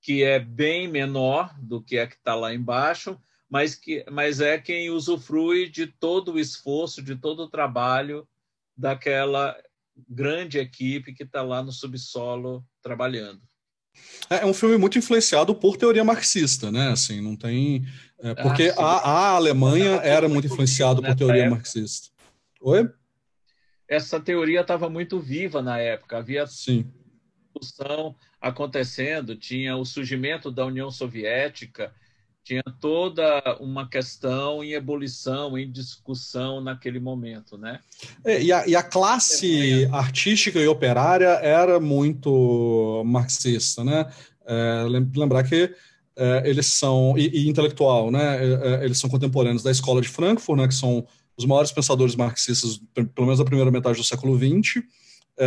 que 0.00 0.22
é 0.22 0.38
bem 0.38 0.86
menor 0.86 1.52
do 1.60 1.82
que 1.82 1.98
a 1.98 2.06
que 2.06 2.14
está 2.14 2.34
lá 2.34 2.54
embaixo, 2.54 3.20
mas 3.50 3.74
que 3.74 4.04
mas 4.10 4.40
é 4.40 4.56
quem 4.56 4.88
usufrui 4.88 5.68
de 5.68 5.88
todo 5.88 6.34
o 6.34 6.38
esforço, 6.38 7.02
de 7.02 7.16
todo 7.16 7.42
o 7.42 7.50
trabalho 7.50 8.26
daquela 8.76 9.60
grande 10.08 10.58
equipe 10.58 11.12
que 11.12 11.24
está 11.24 11.42
lá 11.42 11.62
no 11.62 11.72
subsolo 11.72 12.64
trabalhando. 12.80 13.42
É, 14.30 14.36
é 14.42 14.46
um 14.46 14.54
filme 14.54 14.76
muito 14.76 14.98
influenciado 14.98 15.54
por 15.54 15.76
teoria 15.76 16.04
marxista, 16.04 16.70
né? 16.70 16.90
Assim, 16.90 17.20
não 17.20 17.36
tem. 17.36 17.86
É, 18.18 18.34
porque 18.34 18.72
ah, 18.76 18.82
a, 18.82 19.10
a, 19.10 19.30
Alemanha 19.32 20.00
era 20.02 20.28
muito 20.28 20.46
influenciada 20.46 21.02
por 21.02 21.14
teoria 21.14 21.42
época. 21.42 21.56
marxista. 21.56 22.08
Oi? 22.60 22.88
Essa 23.88 24.18
teoria 24.18 24.62
estava 24.62 24.88
muito 24.88 25.20
viva 25.20 25.62
na 25.62 25.78
época. 25.78 26.18
Havia 26.18 26.46
Sim. 26.46 26.90
discussão 27.54 28.16
acontecendo, 28.40 29.36
tinha 29.36 29.76
o 29.76 29.84
surgimento 29.84 30.50
da 30.50 30.64
União 30.66 30.90
Soviética, 30.90 31.92
tinha 32.46 32.62
toda 32.80 33.58
uma 33.58 33.88
questão 33.88 34.62
em 34.62 34.70
ebulição, 34.70 35.58
em 35.58 35.68
discussão 35.68 36.60
naquele 36.60 37.00
momento, 37.00 37.58
né? 37.58 37.80
É, 38.24 38.40
e, 38.40 38.52
a, 38.52 38.64
e, 38.68 38.76
a, 38.76 38.84
classe 38.84 39.82
é, 39.82 39.88
artística 39.88 40.60
e 40.60 40.68
operária 40.68 41.40
era 41.42 41.80
muito 41.80 43.02
marxista, 43.04 43.82
né? 43.82 44.08
É, 44.46 44.86
lembrar 44.88 45.42
que 45.42 45.74
é, 46.14 46.42
eles 46.48 46.66
são 46.66 47.18
e, 47.18 47.26
e, 47.30 47.48
intelectual, 47.48 48.12
né? 48.12 48.36
É, 48.36 48.52
é, 48.52 48.84
eles 48.84 48.98
são 48.98 49.10
contemporâneos 49.10 49.64
da 49.64 49.72
escola 49.72 50.00
de 50.00 50.08
Frankfurt, 50.08 50.60
né? 50.60 50.68
Que 50.68 50.74
são 50.74 51.04
os 51.36 51.44
maiores 51.44 51.72
pensadores 51.72 52.14
marxistas, 52.14 52.80
pelo 52.94 53.26
menos 53.26 53.40
da 53.40 53.44
primeira 53.44 53.72
metade 53.72 53.98
do 53.98 54.04
século 54.04 54.38
XX. 54.38 54.84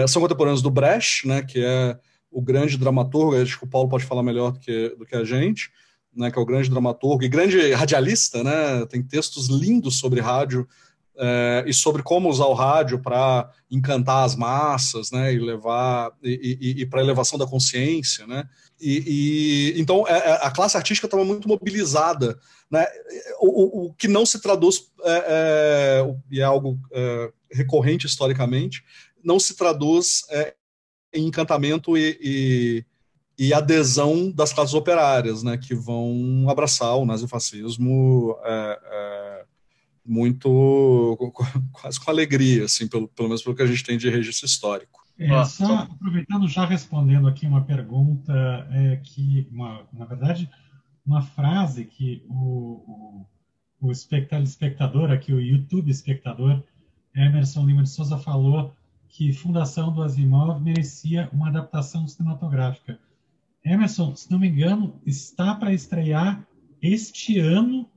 são 0.10 0.22
contemporâneos 0.22 0.62
do 0.62 0.70
Brecht, 0.70 1.26
né? 1.26 1.44
Que 1.44 1.64
é 1.64 1.98
o 2.30 2.42
grande 2.42 2.78
dramaturgo. 2.78 3.42
Acho 3.42 3.58
que 3.58 3.64
o 3.64 3.70
Paulo 3.70 3.88
pode 3.88 4.04
falar 4.04 4.22
melhor 4.22 4.52
do 4.52 4.60
que, 4.60 4.90
do 5.00 5.06
que 5.06 5.16
a 5.16 5.24
gente 5.24 5.72
né, 6.16 6.32
que 6.32 6.38
é 6.38 6.42
o 6.42 6.46
grande 6.46 6.70
dramaturgo 6.70 7.24
e 7.24 7.30
grande 7.30 7.72
radialista, 7.72 8.44
né, 8.44 8.86
tem 8.88 9.02
textos 9.02 9.48
lindos 9.48 10.00
sobre 10.00 10.20
rádio 10.20 10.68
é, 11.18 11.66
e 11.68 11.74
sobre 11.74 12.02
como 12.02 12.30
usar 12.30 12.46
o 12.46 12.54
rádio 12.54 13.00
para 13.00 13.52
encantar 13.70 14.24
as 14.24 14.36
massas, 14.36 15.12
né, 15.12 15.34
e 15.34 15.40
levar 15.40 16.12
e, 16.24 16.58
e, 16.60 16.82
e 16.82 16.86
para 16.86 17.02
elevação 17.02 17.38
da 17.38 17.46
consciência, 17.46 18.26
né. 18.26 18.48
E, 18.80 19.74
e 19.76 19.82
então 19.82 20.08
é, 20.08 20.18
é 20.18 20.32
a 20.46 20.50
classe 20.50 20.78
artística 20.78 21.08
estava 21.08 21.26
muito 21.26 21.48
mobilizada, 21.48 22.40
né. 22.72 22.88
O, 23.40 23.48
o, 23.48 23.86
o, 23.86 23.94
que 23.94 24.08
não 24.08 24.26
se 24.26 24.42
traduz 24.42 24.90
é, 25.04 25.26
é 25.28 26.16
e 26.32 26.40
é 26.40 26.44
algo 26.44 26.80
é, 26.92 27.32
recorrente 27.52 28.08
historicamente, 28.08 28.84
não 29.22 29.40
se 29.40 29.56
traduz 29.56 30.24
em 31.14 31.28
encantamento 31.28 31.98
e, 31.98 32.86
e 33.40 33.54
adesão 33.54 34.30
das 34.30 34.52
classes 34.52 34.74
operárias, 34.74 35.42
né, 35.44 35.58
que 35.58 35.74
vão 35.74 36.46
abraçar 36.50 36.98
o 36.98 37.06
nazifascismo 37.06 38.38
é, 38.44 38.80
é, 38.84 39.46
muito 40.06 41.18
quase 41.72 41.98
com 41.98 42.12
alegria, 42.12 42.66
assim, 42.66 42.86
pelo, 42.86 43.08
pelo 43.08 43.30
menos 43.30 43.42
pelo 43.42 43.56
que 43.56 43.64
a 43.64 43.68
gente 43.68 43.82
tem 43.82 43.98
de 43.98 44.10
registro 44.10 44.46
histórico. 44.46 45.00
É, 45.18 45.46
só 45.46 45.80
aproveitando 45.80 46.48
já 46.50 46.66
respondendo 46.66 47.28
aqui 47.30 47.46
uma 47.46 47.64
pergunta 47.64 48.34
é, 48.72 48.98
que, 48.98 49.48
uma, 49.52 49.88
na 49.94 50.04
verdade, 50.04 50.50
uma 51.06 51.22
frase 51.22 51.86
que 51.86 52.24
o, 52.28 53.26
o, 53.82 53.88
o 53.88 53.92
espectador 53.92 55.12
aqui, 55.12 55.32
o 55.32 55.40
YouTube 55.40 55.90
espectador 55.90 56.62
Emerson 57.16 57.66
Lima 57.66 57.84
de 57.84 57.90
Souza 57.90 58.18
falou 58.18 58.74
que 59.08 59.34
Fundação 59.34 59.94
do 59.94 60.04
Asimov 60.04 60.62
merecia 60.62 61.30
uma 61.34 61.48
adaptação 61.48 62.08
cinematográfica. 62.08 63.00
Emerson, 63.64 64.16
se 64.16 64.32
não 64.32 64.40
me 64.40 64.48
engano, 64.48 65.00
está 65.06 65.54
para 65.56 65.74
estrear 65.74 66.48
este 66.82 67.40
ano 67.40 67.90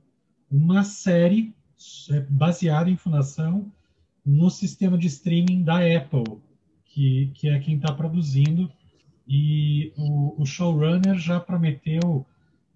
uma 0.51 0.83
série 0.83 1.53
é, 2.11 2.19
baseada 2.29 2.89
em 2.89 2.97
fundação 2.97 3.71
no 4.25 4.49
sistema 4.49 4.97
de 4.97 5.07
streaming 5.07 5.63
da 5.63 5.77
Apple, 5.77 6.37
que, 6.85 7.31
que 7.33 7.49
é 7.49 7.59
quem 7.59 7.75
está 7.75 7.91
produzindo. 7.91 8.71
E 9.27 9.93
o, 9.97 10.41
o, 10.41 10.45
showrunner 10.45 11.17
já 11.17 11.39
prometeu, 11.39 12.25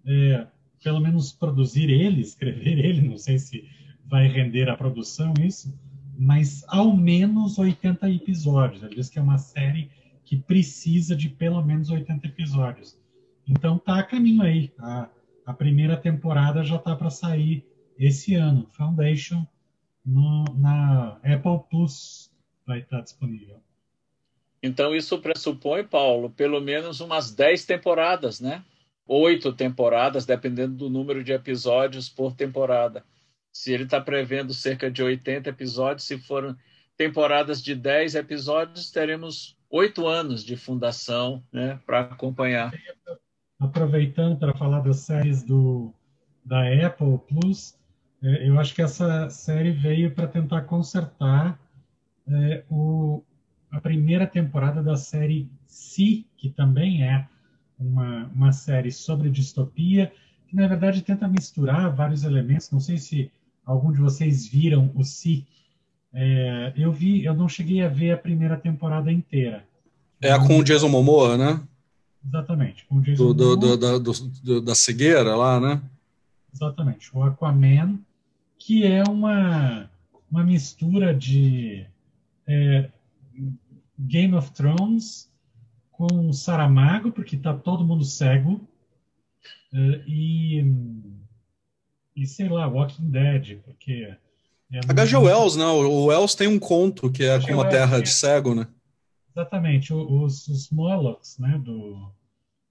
é, 0.04 0.46
pelo 0.82 1.00
menos, 1.00 1.32
produzir 1.32 1.90
ele, 1.90 2.20
escrever 2.22 2.78
ele, 2.78 3.02
não 3.02 3.18
sei 3.18 3.38
se 3.38 3.68
vai 4.04 4.26
render 4.26 4.68
a 4.68 4.76
produção 4.76 5.34
isso, 5.40 5.78
mas 6.18 6.64
ao 6.66 6.96
menos 6.96 7.58
80 7.58 8.10
episódios. 8.10 8.82
Ele 8.82 8.96
diz 8.96 9.08
que 9.08 9.18
é 9.18 9.22
uma 9.22 9.38
série 9.38 9.90
que 10.28 10.36
precisa 10.36 11.16
de 11.16 11.30
pelo 11.30 11.64
menos 11.64 11.88
80 11.88 12.26
episódios. 12.26 13.00
Então 13.48 13.78
tá 13.78 13.98
a 13.98 14.02
caminho 14.02 14.42
aí. 14.42 14.70
A, 14.78 15.08
a 15.46 15.54
primeira 15.54 15.96
temporada 15.96 16.62
já 16.62 16.76
tá 16.76 16.94
para 16.94 17.08
sair 17.08 17.66
esse 17.98 18.34
ano. 18.34 18.68
Foundation 18.72 19.46
no, 20.04 20.44
na 20.54 21.18
Apple 21.24 21.60
Plus 21.70 22.30
vai 22.66 22.80
estar 22.80 22.98
tá 22.98 23.02
disponível. 23.02 23.58
Então 24.62 24.94
isso 24.94 25.18
pressupõe, 25.18 25.82
Paulo, 25.82 26.28
pelo 26.28 26.60
menos 26.60 27.00
umas 27.00 27.34
10 27.34 27.64
temporadas, 27.64 28.38
né? 28.38 28.62
Oito 29.06 29.50
temporadas, 29.54 30.26
dependendo 30.26 30.74
do 30.74 30.90
número 30.90 31.24
de 31.24 31.32
episódios 31.32 32.10
por 32.10 32.34
temporada. 32.36 33.02
Se 33.50 33.72
ele 33.72 33.84
está 33.84 33.98
prevendo 33.98 34.52
cerca 34.52 34.90
de 34.90 35.02
80 35.02 35.48
episódios, 35.48 36.06
se 36.06 36.18
forem 36.18 36.54
temporadas 36.98 37.62
de 37.62 37.74
10 37.74 38.14
episódios, 38.14 38.90
teremos 38.90 39.57
oito 39.70 40.06
anos 40.06 40.44
de 40.44 40.56
fundação 40.56 41.42
né, 41.52 41.80
para 41.86 42.00
acompanhar. 42.00 42.72
Aproveitando 43.58 44.38
para 44.38 44.54
falar 44.54 44.80
das 44.80 44.98
séries 44.98 45.42
do, 45.42 45.92
da 46.44 46.62
Apple 46.86 47.18
Plus, 47.28 47.78
é, 48.22 48.48
eu 48.48 48.58
acho 48.58 48.74
que 48.74 48.82
essa 48.82 49.28
série 49.30 49.70
veio 49.70 50.14
para 50.14 50.26
tentar 50.26 50.62
consertar 50.62 51.58
é, 52.26 52.64
o, 52.70 53.22
a 53.70 53.80
primeira 53.80 54.26
temporada 54.26 54.82
da 54.82 54.96
série 54.96 55.50
Si, 55.66 56.26
que 56.36 56.48
também 56.48 57.04
é 57.04 57.28
uma, 57.78 58.26
uma 58.34 58.52
série 58.52 58.90
sobre 58.90 59.30
distopia, 59.30 60.12
que 60.46 60.56
na 60.56 60.66
verdade 60.66 61.02
tenta 61.02 61.28
misturar 61.28 61.94
vários 61.94 62.24
elementos. 62.24 62.70
Não 62.70 62.80
sei 62.80 62.96
se 62.96 63.30
algum 63.64 63.92
de 63.92 64.00
vocês 64.00 64.48
viram 64.48 64.90
o 64.94 65.04
Si, 65.04 65.46
é, 66.12 66.72
eu 66.76 66.92
vi, 66.92 67.24
eu 67.24 67.34
não 67.34 67.48
cheguei 67.48 67.82
a 67.82 67.88
ver 67.88 68.12
a 68.12 68.18
primeira 68.18 68.56
temporada 68.56 69.12
inteira. 69.12 69.64
É 70.20 70.32
a 70.32 70.38
com 70.38 70.58
o 70.58 70.64
Jason 70.64 70.88
Momoa, 70.88 71.36
né? 71.36 71.60
Exatamente, 72.26 72.84
com 72.86 72.96
o 72.96 73.00
Jason 73.00 73.32
do, 73.32 73.56
do, 73.56 73.76
do, 73.76 73.98
do, 74.00 74.60
da 74.60 74.74
cegueira 74.74 75.36
lá, 75.36 75.60
né? 75.60 75.80
Exatamente, 76.52 77.16
o 77.16 77.22
Aquaman, 77.22 77.98
que 78.58 78.84
é 78.84 79.02
uma, 79.04 79.88
uma 80.30 80.42
mistura 80.42 81.14
de 81.14 81.86
é, 82.46 82.90
Game 83.98 84.34
of 84.34 84.50
Thrones 84.52 85.30
com 85.92 86.32
Saramago, 86.32 87.12
porque 87.12 87.36
tá 87.36 87.54
todo 87.54 87.84
mundo 87.84 88.04
cego, 88.04 88.60
é, 89.72 90.02
e, 90.06 90.64
e 92.16 92.26
sei 92.26 92.48
lá, 92.48 92.66
Walking 92.66 93.10
Dead, 93.10 93.58
porque 93.64 94.16
H.G. 94.88 95.16
Wells, 95.16 95.56
não. 95.56 95.78
O 95.80 96.06
Wells 96.06 96.34
tem 96.34 96.46
um 96.46 96.58
conto 96.58 97.10
que 97.10 97.24
é 97.24 97.40
como 97.40 97.60
a 97.60 97.68
Terra 97.68 98.00
de 98.00 98.10
Cego, 98.10 98.54
né? 98.54 98.66
Exatamente. 99.34 99.94
Os, 99.94 100.46
os 100.48 100.70
Molochs, 100.70 101.38
né? 101.38 101.58
Do, 101.64 102.12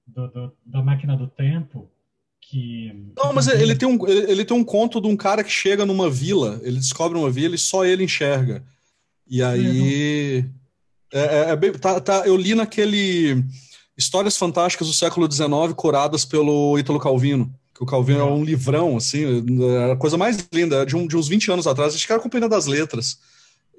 do, 0.06 0.28
do, 0.28 0.54
da 0.66 0.84
Máquina 0.84 1.18
do 1.18 1.28
Tempo. 1.28 1.90
Que, 2.40 3.12
não, 3.18 3.34
mas 3.34 3.48
ele 3.48 3.76
tem, 3.76 3.88
um, 3.88 4.08
ele 4.08 4.46
tem 4.46 4.56
um 4.56 4.64
conto 4.64 5.02
de 5.02 5.08
um 5.08 5.18
cara 5.18 5.44
que 5.44 5.50
chega 5.50 5.86
numa 5.86 6.10
vila, 6.10 6.62
ele 6.64 6.78
descobre 6.78 7.18
uma 7.18 7.30
vila 7.30 7.56
e 7.56 7.58
só 7.58 7.84
ele 7.84 8.06
enxerga. 8.06 8.64
E 9.28 9.44
aí. 9.44 10.46
É, 11.12 11.20
é, 11.20 11.50
é 11.50 11.56
bem, 11.58 11.74
tá, 11.74 12.00
tá, 12.00 12.26
eu 12.26 12.38
li 12.38 12.56
naquele 12.56 13.44
Histórias 13.98 14.38
Fantásticas 14.38 14.88
do 14.88 14.94
século 14.94 15.30
XIX, 15.30 15.74
curadas 15.76 16.24
pelo 16.24 16.78
Ítalo 16.80 17.00
Calvino 17.00 17.54
que 17.78 17.84
o 17.84 17.86
Calvino 17.86 18.20
é 18.20 18.24
um 18.24 18.44
livrão, 18.44 18.98
assim, 18.98 19.24
a 19.92 19.96
coisa 19.96 20.18
mais 20.18 20.48
linda, 20.52 20.84
de, 20.84 20.96
um, 20.96 21.06
de 21.06 21.16
uns 21.16 21.28
20 21.28 21.52
anos 21.52 21.68
atrás, 21.68 21.94
acho 21.94 22.08
que 22.08 22.12
era 22.12 22.20
a 22.20 22.24
Companhia 22.24 22.50
das 22.50 22.66
Letras. 22.66 23.20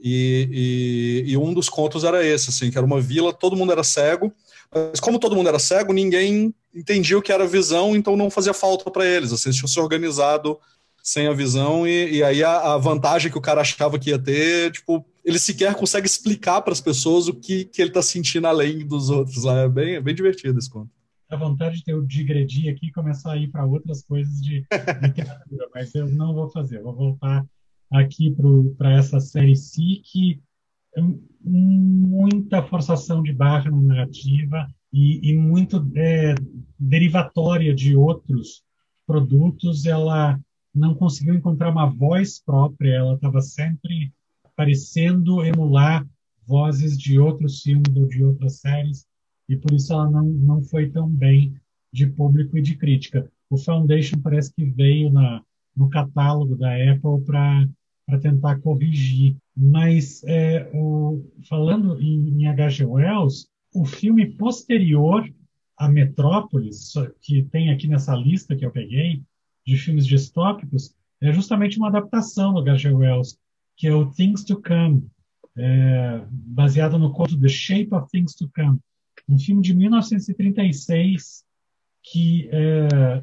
E, 0.01 1.25
e, 1.27 1.33
e, 1.33 1.37
um 1.37 1.53
dos 1.53 1.69
contos 1.69 2.05
era 2.05 2.25
esse, 2.25 2.51
assim, 2.51 2.71
que 2.71 2.79
era 2.79 2.87
uma 2.87 3.01
vila, 3.01 3.33
todo 3.33 3.57
mundo 3.57 3.73
era 3.73 3.83
cego, 3.83 4.33
mas 4.73 5.01
como 5.01 5.19
todo 5.19 5.35
mundo 5.35 5.49
era 5.49 5.59
cego, 5.59 5.93
ninguém 5.93 6.55
entendia 6.73 7.19
o 7.19 7.23
que 7.23 7.33
era 7.33 7.45
visão, 7.45 7.97
então 7.97 8.17
não 8.17 8.31
fazia 8.31 8.55
falta 8.55 8.89
para 8.89 9.05
eles, 9.05 9.33
assim, 9.33 9.49
eles 9.49 9.57
tinham 9.57 9.69
se 9.69 9.81
organizado 9.81 10.57
sem 11.03 11.27
a 11.27 11.33
visão, 11.33 11.85
e, 11.85 12.19
e 12.19 12.23
aí 12.23 12.45
a, 12.45 12.75
a, 12.75 12.79
vantagem 12.79 13.33
que 13.33 13.39
o 13.39 13.43
cara 13.43 13.63
achava 13.63 13.99
que 13.99 14.11
ia 14.11 14.19
ter, 14.19 14.71
tipo, 14.71 15.05
ele 15.25 15.41
sequer 15.41 15.75
consegue 15.75 16.07
explicar 16.07 16.63
para 16.63 16.73
as 16.73 16.81
pessoas 16.81 17.27
o 17.27 17.35
que, 17.35 17.65
que 17.65 17.83
ele 17.83 17.91
está 17.91 18.03
sentindo 18.03 18.47
além 18.47 18.87
dos 18.87 19.11
outros 19.11 19.43
lá, 19.43 19.63
é 19.63 19.69
bem, 19.69 20.01
bem 20.01 20.15
divertido 20.15 20.57
esse 20.57 20.71
conto. 20.71 20.98
A 21.29 21.37
vontade 21.37 21.83
de 21.85 21.93
eu 21.93 22.05
digredir 22.05 22.73
aqui 22.73 22.87
e 22.87 22.93
começar 22.93 23.33
a 23.33 23.37
ir 23.37 23.49
para 23.49 23.65
outras 23.65 24.03
coisas 24.03 24.41
de 24.41 24.65
literatura, 25.03 25.69
mas 25.75 25.95
eu 25.95 26.09
não 26.09 26.35
vou 26.35 26.51
fazer. 26.51 26.83
Vou 26.83 26.95
voltar 26.95 27.47
aqui 27.91 28.35
para 28.77 28.93
essa 28.93 29.21
série 29.21 29.57
C 29.57 29.81
que 30.03 30.41
é 30.97 31.03
muita 31.45 32.63
forçação 32.63 33.23
de 33.23 33.33
barra 33.33 33.71
na 33.71 33.81
narrativa 33.81 34.69
e, 34.93 35.31
e 35.31 35.37
muito 35.37 35.87
é, 35.95 36.35
derivatória 36.79 37.75
de 37.75 37.95
outros 37.95 38.63
produtos. 39.07 39.85
Ela 39.85 40.41
não 40.75 40.95
conseguiu 40.95 41.35
encontrar 41.35 41.71
uma 41.71 41.87
voz 41.87 42.41
própria, 42.41 42.95
ela 42.95 43.15
estava 43.15 43.43
sempre 43.43 44.13
parecendo 44.57 45.45
emular 45.45 46.07
vozes 46.47 46.97
de 46.99 47.19
outros 47.19 47.61
filmes 47.61 47.95
ou 47.95 48.07
de 48.07 48.25
outras 48.25 48.61
séries 48.61 49.07
e 49.49 49.57
por 49.57 49.73
isso 49.73 49.93
ela 49.93 50.11
não, 50.11 50.25
não 50.25 50.63
foi 50.63 50.91
tão 50.91 51.09
bem 51.09 51.55
de 51.93 52.07
público 52.07 52.57
e 52.59 52.63
de 52.63 52.77
crítica. 52.77 53.31
O 53.49 53.57
Foundation 53.57 54.21
parece 54.21 54.53
que 54.53 54.65
veio 54.65 55.11
na, 55.11 55.43
no 55.75 55.89
catálogo 55.89 56.57
da 56.57 56.71
Apple 56.75 57.25
para 57.25 58.19
tentar 58.21 58.59
corrigir. 58.61 59.37
Mas, 59.57 60.23
é, 60.25 60.71
o, 60.75 61.25
falando 61.49 62.01
em, 62.01 62.41
em 62.41 62.47
H.G. 62.47 62.85
Wells, 62.85 63.49
o 63.75 63.85
filme 63.85 64.27
posterior 64.27 65.29
a 65.77 65.89
Metrópolis, 65.89 66.93
que 67.23 67.45
tem 67.45 67.71
aqui 67.71 67.87
nessa 67.87 68.15
lista 68.15 68.57
que 68.57 68.67
eu 68.67 68.71
peguei, 68.71 69.23
de 69.65 69.77
filmes 69.77 70.07
distópicos, 70.07 70.95
é 71.21 71.33
justamente 71.33 71.79
uma 71.79 71.89
adaptação 71.89 72.53
do 72.53 72.61
H.G. 72.61 72.91
Wells, 72.91 73.39
que 73.77 73.87
é 73.87 73.95
o 73.95 74.11
Things 74.11 74.45
to 74.45 74.61
Come, 74.61 75.07
é, 75.57 76.23
baseado 76.31 76.99
no 76.99 77.13
conto 77.13 77.39
The 77.39 77.49
Shape 77.49 77.95
of 77.95 78.11
Things 78.11 78.35
to 78.35 78.51
Come, 78.55 78.79
um 79.29 79.39
filme 79.39 79.63
de 79.63 79.75
1936 79.75 81.45
que, 82.03 82.49
é, 82.51 83.23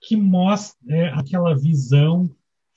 que 0.00 0.16
mostra 0.16 0.78
é, 0.88 1.08
aquela 1.08 1.54
visão 1.54 2.34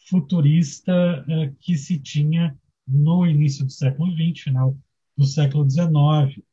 futurista 0.10 0.92
é, 1.28 1.54
que 1.60 1.78
se 1.78 1.98
tinha 2.00 2.58
no 2.88 3.26
início 3.26 3.66
do 3.66 3.72
século 3.72 4.12
XX, 4.12 4.44
final 4.44 4.78
do 5.18 5.26
século 5.26 5.70
XIX. 5.70 6.44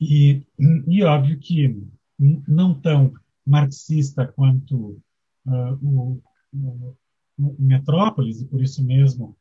E, 0.00 0.42
e 0.88 1.02
óbvio 1.02 1.38
que 1.38 1.76
não 2.18 2.74
tão 2.74 3.14
marxista 3.46 4.26
quanto 4.26 5.00
uh, 5.46 5.78
o, 5.80 6.22
o, 6.52 6.96
o 7.38 7.56
Metrópolis, 7.58 8.40
e 8.40 8.46
por 8.46 8.60
isso 8.60 8.82
mesmo 8.82 9.36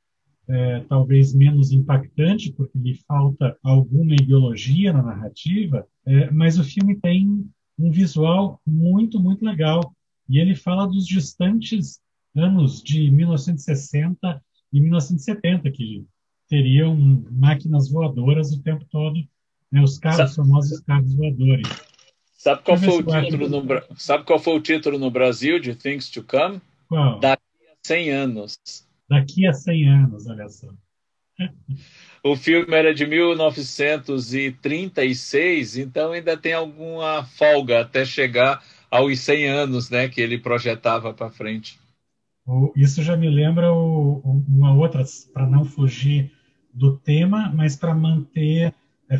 é, 0.48 0.82
talvez 0.82 1.34
menos 1.34 1.72
impactante, 1.72 2.52
porque 2.52 2.78
lhe 2.78 2.96
falta 3.08 3.58
alguma 3.64 4.14
ideologia 4.14 4.94
na 4.94 5.02
narrativa, 5.02 5.88
é, 6.06 6.30
mas 6.32 6.58
o 6.60 6.64
filme 6.64 6.96
tem 6.96 7.46
um 7.78 7.92
visual 7.92 8.60
muito, 8.66 9.20
muito 9.20 9.44
legal. 9.44 9.94
E 10.30 10.40
ele 10.40 10.56
fala 10.56 10.88
dos 10.88 11.06
distantes 11.06 12.00
anos 12.36 12.82
de 12.82 13.10
1960 13.12 14.42
e 14.72 14.80
1970, 14.80 15.72
que 15.72 16.06
teriam 16.48 16.96
máquinas 17.32 17.90
voadoras 17.90 18.52
o 18.52 18.62
tempo 18.62 18.86
todo, 18.90 19.20
né, 19.72 19.82
os 19.82 19.98
carros, 19.98 20.32
os 20.32 20.36
famosos 20.36 20.80
carros 20.82 21.14
voadores. 21.16 21.68
Sabe 22.38 22.62
qual, 22.64 22.78
foi 22.78 23.00
o 23.00 23.04
título 23.04 23.50
no, 23.50 23.64
sabe 23.98 24.24
qual 24.24 24.40
foi 24.40 24.56
o 24.56 24.62
título 24.62 25.00
no 25.00 25.10
Brasil 25.10 25.60
de 25.60 25.74
Things 25.74 26.10
to 26.10 26.24
Come? 26.24 26.62
Qual? 26.88 27.20
Daqui 27.20 27.42
a 27.68 27.76
100 27.84 28.12
anos 28.12 28.60
daqui 29.10 29.48
a 29.48 29.54
100 29.54 29.90
anos, 29.90 30.28
olha 30.28 30.50
só. 30.50 30.68
O 32.24 32.36
filme 32.36 32.74
era 32.74 32.94
de 32.94 33.06
1936, 33.06 35.78
então 35.78 36.12
ainda 36.12 36.36
tem 36.38 36.54
alguma 36.54 37.24
folga 37.24 37.82
até 37.82 38.04
chegar 38.06 38.64
aos 38.90 39.20
100 39.20 39.48
anos, 39.48 39.90
né, 39.90 40.08
que 40.08 40.22
ele 40.22 40.40
projetava 40.40 41.14
para 41.14 41.30
frente. 41.30 41.78
Isso 42.76 43.04
já 43.04 43.18
me 43.18 43.30
lembra 43.30 43.74
uma 43.74 44.74
outra, 44.74 45.04
para 45.34 45.46
não 45.48 45.66
fugir 45.66 46.32
do 46.74 46.98
tema, 46.98 47.52
mas 47.54 47.76
para 47.76 47.94
manter. 47.94 48.74
É, 49.10 49.16
é, 49.16 49.20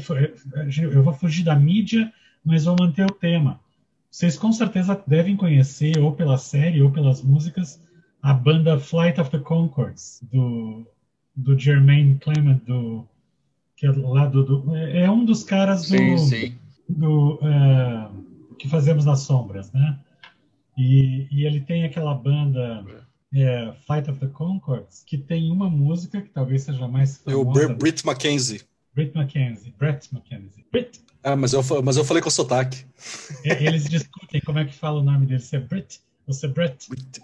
eu 0.80 1.04
vou 1.04 1.14
fugir 1.14 1.44
da 1.44 1.56
mídia, 1.56 2.12
mas 2.44 2.66
vou 2.66 2.76
manter 2.80 3.06
o 3.06 3.14
tema. 3.14 3.60
Vocês 4.12 4.38
com 4.38 4.52
certeza 4.52 5.02
devem 5.06 5.36
conhecer, 5.36 6.00
ou 6.00 6.14
pela 6.14 6.38
série, 6.38 6.82
ou 6.82 6.92
pelas 6.92 7.22
músicas, 7.22 7.80
a 8.26 8.34
banda 8.34 8.80
Flight 8.80 9.22
of 9.22 9.30
the 9.30 9.38
Concords, 9.38 10.20
do, 10.32 10.84
do 11.36 11.58
Jermaine 11.58 12.18
Clement, 12.18 12.60
do, 12.66 13.08
que 13.78 13.86
é 13.86 13.92
lá 13.92 14.26
do, 14.26 14.44
do 14.44 14.76
é 14.76 15.10
um 15.10 15.24
dos 15.24 15.44
caras 15.44 15.88
do, 15.88 15.96
sim, 15.96 16.18
sim. 16.18 16.56
do 16.90 17.36
uh, 17.36 18.56
que 18.58 18.68
fazemos 18.68 19.06
nas 19.06 19.20
sombras, 19.20 19.72
né? 19.72 20.00
E, 20.76 21.28
e 21.32 21.46
ele 21.46 21.62
tem 21.62 21.86
aquela 21.86 22.16
banda 22.16 22.84
é, 23.32 23.72
Flight 23.86 24.10
of 24.10 24.20
the 24.20 24.28
Concords 24.28 25.04
que 25.06 25.20
tem 25.20 25.52
uma 25.52 25.70
música 25.70 26.20
que 26.20 26.30
talvez 26.30 26.64
seja 26.64 26.88
mais 26.88 27.20
famosa. 27.20 27.62
É 27.62 27.66
o 27.68 27.76
Brit 27.76 28.04
McKenzie. 28.08 28.64
Brit 28.96 29.16
McKenzie, 29.16 29.72
Brett 29.78 30.10
McKenzie. 30.12 30.66
Brit. 30.72 31.00
Ah, 31.24 31.36
mas 31.36 31.54
eu, 31.54 31.62
mas 31.84 31.96
eu 31.96 32.04
falei 32.04 32.24
com 32.24 32.32
sotaque. 32.32 32.86
Eles 33.44 33.86
discutem 33.86 34.42
como 34.42 34.58
é 34.58 34.66
que 34.66 34.74
fala 34.74 35.00
o 35.00 35.04
nome 35.04 35.28
dele, 35.28 35.42
se 35.42 35.56
é 35.56 35.60
Brit 35.60 36.02
ou 36.26 36.34
se 36.34 36.48
é 36.48 36.50
Brett. 36.50 36.90
Brit. 36.90 37.22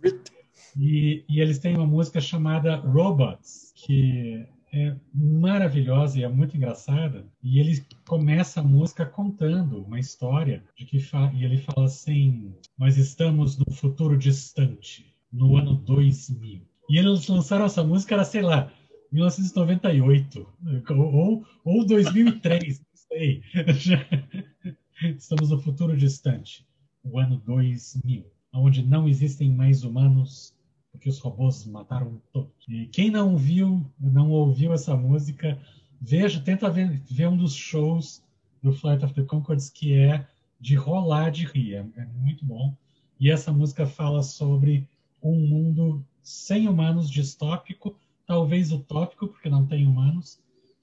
Brit. 0.00 0.35
E, 0.78 1.24
e 1.28 1.40
eles 1.40 1.58
têm 1.58 1.74
uma 1.74 1.86
música 1.86 2.20
chamada 2.20 2.76
Robots, 2.76 3.72
que 3.74 4.46
é 4.72 4.94
maravilhosa 5.14 6.18
e 6.18 6.22
é 6.22 6.28
muito 6.28 6.56
engraçada. 6.56 7.26
E 7.42 7.58
ele 7.58 7.82
começa 8.06 8.60
a 8.60 8.64
música 8.64 9.06
contando 9.06 9.82
uma 9.82 9.98
história 9.98 10.62
de 10.76 10.84
que 10.84 10.98
e 10.98 11.44
ele 11.44 11.56
fala 11.58 11.86
assim: 11.86 12.54
nós 12.78 12.98
estamos 12.98 13.56
no 13.56 13.72
futuro 13.72 14.18
distante, 14.18 15.14
no 15.32 15.56
ano 15.56 15.74
2000. 15.76 16.62
E 16.90 16.98
eles 16.98 17.26
lançaram 17.26 17.64
essa 17.64 17.82
música 17.82 18.14
era 18.14 18.24
sei 18.24 18.42
lá 18.42 18.70
1998 19.10 20.46
ou 20.90 21.44
ou 21.64 21.86
2003, 21.86 22.80
não 22.80 22.86
sei. 22.94 23.42
estamos 25.16 25.50
no 25.50 25.58
futuro 25.60 25.96
distante, 25.96 26.66
o 27.02 27.18
ano 27.18 27.38
2000, 27.46 28.26
onde 28.52 28.82
não 28.84 29.08
existem 29.08 29.50
mais 29.50 29.82
humanos 29.82 30.55
porque 30.96 31.08
os 31.08 31.18
robôs 31.18 31.64
mataram 31.66 32.20
todos. 32.32 32.50
E 32.68 32.86
quem 32.86 33.10
não 33.10 33.36
viu, 33.36 33.84
não 34.00 34.30
ouviu 34.30 34.72
essa 34.72 34.96
música, 34.96 35.58
veja, 36.00 36.40
tenta 36.40 36.70
ver, 36.70 37.02
ver 37.08 37.28
um 37.28 37.36
dos 37.36 37.54
shows 37.54 38.24
do 38.62 38.72
Flight 38.72 39.04
of 39.04 39.14
the 39.14 39.22
Concords 39.22 39.70
que 39.70 39.94
é 39.94 40.26
de 40.58 40.74
rolar 40.74 41.30
de 41.30 41.44
rir, 41.44 41.74
é, 41.74 41.86
é 41.96 42.06
muito 42.06 42.44
bom. 42.44 42.74
E 43.20 43.30
essa 43.30 43.52
música 43.52 43.86
fala 43.86 44.22
sobre 44.22 44.88
um 45.22 45.46
mundo 45.46 46.04
sem 46.22 46.66
humanos, 46.66 47.10
distópico, 47.10 47.96
talvez 48.26 48.72
utópico, 48.72 49.28
porque 49.28 49.48
não 49.48 49.66
tem 49.66 49.86
humanos, 49.86 50.40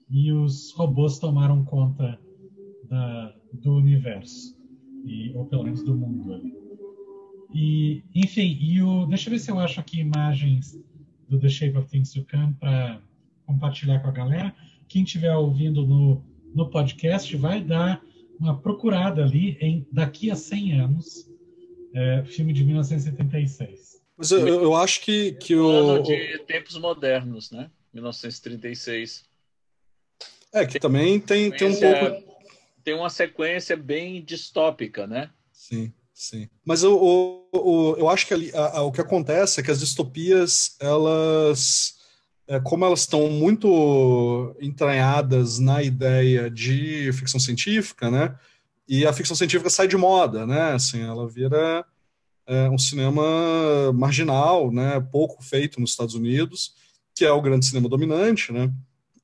e 0.09 0.31
os 0.31 0.71
robôs 0.73 1.19
tomaram 1.19 1.65
conta 1.65 2.19
da, 2.87 3.35
do 3.51 3.75
universo, 3.75 4.55
e, 5.05 5.31
ou 5.35 5.45
pelo 5.45 5.63
menos 5.63 5.83
do 5.83 5.95
mundo 5.95 6.33
ali. 6.33 6.62
E, 7.53 8.03
enfim, 8.15 8.57
e 8.59 8.81
o, 8.81 9.05
deixa 9.05 9.29
eu 9.29 9.31
ver 9.31 9.39
se 9.39 9.51
eu 9.51 9.59
acho 9.59 9.79
aqui 9.79 9.99
imagens 9.99 10.79
do 11.29 11.39
The 11.39 11.49
Shape 11.49 11.77
of 11.77 11.87
Things 11.89 12.11
to 12.13 12.25
Come 12.29 12.53
para 12.59 12.99
compartilhar 13.45 13.99
com 13.99 14.07
a 14.07 14.11
galera. 14.11 14.55
Quem 14.87 15.03
estiver 15.03 15.35
ouvindo 15.35 15.85
no, 15.85 16.23
no 16.53 16.69
podcast 16.69 17.35
vai 17.37 17.61
dar 17.61 18.03
uma 18.39 18.57
procurada 18.59 19.23
ali 19.23 19.57
em 19.61 19.87
Daqui 19.91 20.31
a 20.31 20.35
100 20.35 20.79
Anos, 20.79 21.29
é, 21.93 22.23
filme 22.25 22.53
de 22.53 22.63
1976. 22.63 24.01
Mas 24.17 24.31
eu, 24.31 24.47
eu 24.47 24.75
acho 24.75 25.01
que, 25.01 25.33
que 25.33 25.55
o... 25.55 25.99
de 25.99 26.39
tempos 26.39 26.77
modernos, 26.77 27.51
né? 27.51 27.69
1936. 27.93 29.25
É, 30.51 30.65
que 30.65 30.79
também 30.79 31.19
tem, 31.19 31.51
tem 31.51 31.67
um 31.69 31.79
pouco... 31.79 32.33
Tem 32.83 32.93
uma 32.93 33.09
sequência 33.09 33.77
bem 33.77 34.21
distópica, 34.23 35.07
né? 35.07 35.29
Sim. 35.51 35.93
Sim. 36.13 36.47
Mas 36.63 36.83
eu, 36.83 37.49
eu, 37.53 37.95
eu 37.97 38.09
acho 38.09 38.27
que 38.27 38.33
ali, 38.33 38.51
a, 38.53 38.77
a, 38.77 38.81
o 38.83 38.91
que 38.91 39.01
acontece 39.01 39.59
é 39.59 39.63
que 39.63 39.71
as 39.71 39.79
distopias, 39.79 40.75
elas, 40.79 41.95
é, 42.47 42.59
como 42.59 42.85
elas 42.85 43.01
estão 43.01 43.29
muito 43.29 44.55
entranhadas 44.61 45.59
na 45.59 45.81
ideia 45.81 46.49
de 46.49 47.11
ficção 47.13 47.39
científica, 47.39 48.11
né? 48.11 48.35
E 48.87 49.05
a 49.05 49.13
ficção 49.13 49.35
científica 49.35 49.69
sai 49.69 49.87
de 49.87 49.97
moda, 49.97 50.45
né? 50.45 50.73
Assim, 50.73 51.01
ela 51.01 51.27
vira 51.27 51.85
é, 52.45 52.69
um 52.69 52.77
cinema 52.77 53.91
marginal, 53.93 54.71
né? 54.71 54.99
Pouco 55.11 55.43
feito 55.43 55.81
nos 55.81 55.91
Estados 55.91 56.15
Unidos, 56.15 56.75
que 57.15 57.25
é 57.25 57.31
o 57.31 57.41
grande 57.41 57.65
cinema 57.65 57.89
dominante, 57.89 58.51
né? 58.51 58.71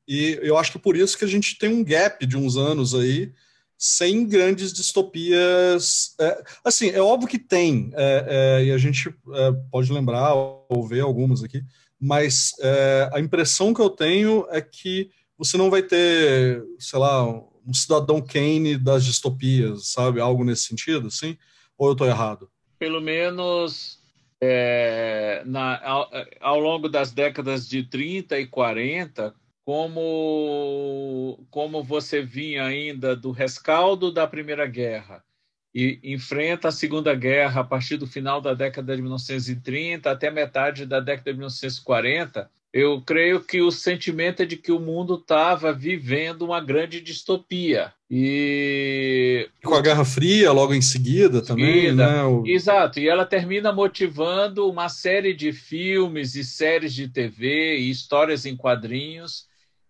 E 0.08 0.40
eu 0.42 0.58
acho 0.58 0.72
que 0.72 0.80
por 0.80 0.98
isso 0.98 1.18
que 1.18 1.26
a 1.26 1.28
gente 1.28 1.58
tem 1.60 1.70
um 1.70 1.84
gap 1.84 2.26
de 2.26 2.36
uns 2.36 2.58
anos 2.58 2.96
aí, 2.96 3.32
sem 3.80 4.28
grandes 4.28 4.74
distopias. 4.74 6.14
É, 6.20 6.44
assim, 6.66 6.90
é 6.90 7.02
óbvio 7.02 7.30
que 7.30 7.40
tem, 7.40 7.92
é, 7.94 8.26
é, 8.60 8.66
e 8.66 8.72
a 8.74 8.78
gente 8.78 9.08
é, 9.08 9.52
pode 9.72 9.92
lembrar 9.94 10.34
ou 10.36 10.86
ver 10.86 11.00
algumas 11.00 11.42
aqui, 11.42 11.64
mas 11.98 12.52
é, 12.60 13.10
a 13.14 13.22
impressão 13.22 13.74
que 13.74 13.80
eu 13.80 13.90
tenho 13.90 14.46
é 14.50 14.62
que 14.62 15.10
você 15.38 15.56
não 15.56 15.70
vai 15.70 15.82
ter, 15.82 16.62
sei 16.78 17.00
lá, 17.00 17.26
um 17.26 17.74
cidadão 17.74 18.22
Kane 18.22 18.78
das 18.78 19.06
distopias, 19.06 19.92
sabe? 19.92 20.20
Algo 20.20 20.44
nesse 20.44 20.64
sentido, 20.64 21.08
assim? 21.08 21.38
Ou 21.78 21.88
eu 21.88 21.94
estou 21.94 22.08
errado? 22.08 22.50
Pelo 22.78 23.00
menos 23.00 24.00
é, 24.42 25.42
na, 25.46 25.82
ao, 25.86 26.10
ao, 26.42 26.60
longo 26.60 26.90
das 26.90 27.12
décadas 27.12 27.68
de 27.68 27.84
30 27.84 28.40
e 28.40 28.48
40, 28.48 29.34
como, 29.70 31.46
como 31.52 31.84
você 31.84 32.24
vinha 32.24 32.64
ainda 32.64 33.16
do 33.16 33.30
rescaldo 33.30 34.12
da 34.12 34.26
Primeira 34.26 34.66
Guerra 34.66 35.24
e 35.72 36.00
enfrenta 36.04 36.70
a 36.70 36.72
Segunda 36.72 37.14
Guerra 37.14 37.62
a 37.62 37.64
partir 37.64 37.96
do 37.96 38.08
final 38.08 38.42
da 38.42 38.56
década 38.56 38.96
de 38.96 39.02
1930 39.04 40.10
até 40.10 40.32
metade 40.32 40.88
da 40.88 41.00
década 41.00 41.32
de 41.32 41.38
1940, 41.38 42.50
eu 42.74 43.00
creio 43.02 43.42
que 43.42 43.62
o 43.62 43.70
sentimento 43.70 44.42
é 44.42 44.46
de 44.48 44.58
que 44.58 44.72
o 44.72 44.80
mundo 44.80 45.14
estava 45.14 45.72
vivendo 45.72 46.42
uma 46.42 46.60
grande 46.60 47.00
distopia. 47.00 47.94
E. 48.10 49.48
Com 49.64 49.76
a 49.76 49.82
Guerra 49.82 50.04
Fria, 50.04 50.52
logo 50.52 50.74
em 50.74 50.82
seguida 50.82 51.44
também. 51.44 51.94
Né? 51.94 52.24
O... 52.24 52.44
Exato, 52.44 53.00
e 53.00 53.08
ela 53.08 53.24
termina 53.24 53.72
motivando 53.72 54.68
uma 54.68 54.90
série 54.90 55.32
de 55.32 55.54
filmes 55.54 56.34
e 56.34 56.44
séries 56.44 56.92
de 56.92 57.08
TV 57.08 57.78
e 57.78 57.92
histórias 57.92 58.48
em 58.48 58.58
quadrinhos 58.58 59.48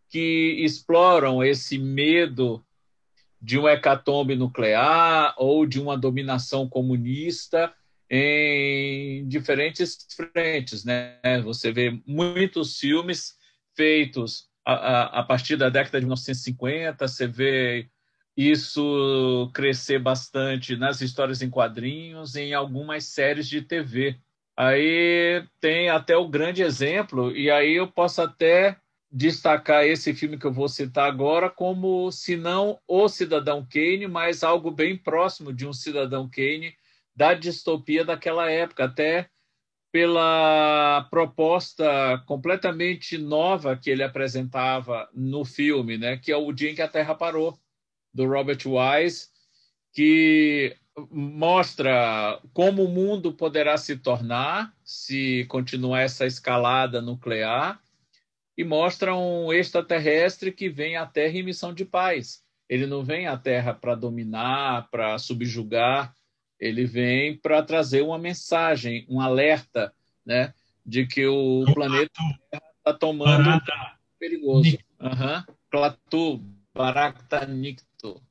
que 0.10 0.58
exploram 0.64 1.44
esse 1.44 1.78
medo 1.78 2.64
de 3.42 3.58
um 3.58 3.68
hecatombe 3.68 4.36
nuclear 4.36 5.34
ou 5.38 5.66
de 5.66 5.80
uma 5.80 5.98
dominação 5.98 6.68
comunista 6.68 7.74
em 8.10 9.28
diferentes 9.28 10.06
frentes. 10.34 10.84
Né? 10.84 11.20
Você 11.44 11.72
vê 11.72 12.02
muitos 12.06 12.78
filmes 12.78 13.38
feitos 13.76 14.50
a, 14.66 14.74
a, 14.74 15.20
a 15.20 15.24
partir 15.24 15.56
da 15.56 15.70
década 15.70 16.00
de 16.00 16.06
1950, 16.06 17.08
você 17.08 17.28
vê 17.28 17.90
isso 18.36 19.50
crescer 19.54 20.00
bastante 20.00 20.76
nas 20.76 21.02
histórias 21.02 21.42
em 21.42 21.50
quadrinhos, 21.50 22.36
em 22.36 22.54
algumas 22.54 23.06
séries 23.06 23.48
de 23.48 23.62
TV. 23.62 24.18
Aí 24.56 25.44
tem 25.60 25.90
até 25.90 26.16
o 26.18 26.28
grande 26.28 26.62
exemplo, 26.62 27.36
e 27.36 27.50
aí 27.50 27.76
eu 27.76 27.88
posso 27.88 28.22
até 28.22 28.78
destacar 29.12 29.86
esse 29.86 30.14
filme 30.14 30.38
que 30.38 30.46
eu 30.46 30.54
vou 30.54 30.70
citar 30.70 31.08
agora 31.08 31.50
como, 31.50 32.12
se 32.12 32.36
não 32.36 32.80
o 32.88 33.08
Cidadão 33.08 33.66
Kane, 33.66 34.08
mas 34.08 34.44
algo 34.44 34.70
bem 34.70 34.96
próximo 34.96 35.52
de 35.52 35.66
um 35.68 35.74
Cidadão 35.74 36.30
Kane, 36.30 36.76
da 37.16 37.34
distopia 37.34 38.06
daquela 38.06 38.50
época, 38.52 38.86
até 38.86 39.30
pela 39.92 41.08
proposta 41.10 42.24
completamente 42.28 43.18
nova 43.18 43.76
que 43.76 43.90
ele 43.90 44.04
apresentava 44.04 45.10
no 45.14 45.44
filme, 45.44 45.98
né, 45.98 46.18
que 46.18 46.32
é 46.32 46.38
o 46.38 46.52
Dia 46.54 46.70
em 46.70 46.76
que 46.76 46.82
a 46.82 46.88
Terra 46.88 47.16
Parou, 47.16 47.60
do 48.14 48.26
Robert 48.28 48.60
Wise, 48.66 49.28
que 49.92 50.76
mostra 51.12 52.40
como 52.54 52.84
o 52.84 52.90
mundo 52.90 53.34
poderá 53.34 53.78
se 53.78 53.98
tornar 53.98 54.74
se 54.84 55.46
continuar 55.46 56.02
essa 56.02 56.26
escalada 56.26 57.02
nuclear 57.02 57.82
e 58.60 58.64
mostra 58.66 59.16
um 59.16 59.54
extraterrestre 59.54 60.52
que 60.52 60.68
vem 60.68 60.98
à 60.98 61.06
Terra 61.06 61.38
em 61.38 61.44
missão 61.44 61.74
de 61.74 61.86
paz. 61.86 62.44
Ele 62.68 62.86
não 62.86 63.06
vem 63.06 63.26
à 63.26 63.38
Terra 63.38 63.74
para 63.74 63.96
dominar, 63.96 64.90
para 64.92 65.18
subjugar, 65.18 66.14
ele 66.60 66.84
vem 66.84 67.38
para 67.38 67.64
trazer 67.64 68.02
uma 68.02 68.20
mensagem, 68.20 69.06
um 69.08 69.22
alerta, 69.22 69.94
né, 70.26 70.54
de 70.86 71.08
que 71.08 71.26
o 71.26 71.64
planeta 71.74 72.22
está 72.80 72.94
tomando 72.94 73.46
Barata. 73.46 73.98
perigoso. 74.20 74.78
Uhum. 75.00 75.56
Clatu, 75.72 76.44
Baractanicto. 76.76 78.22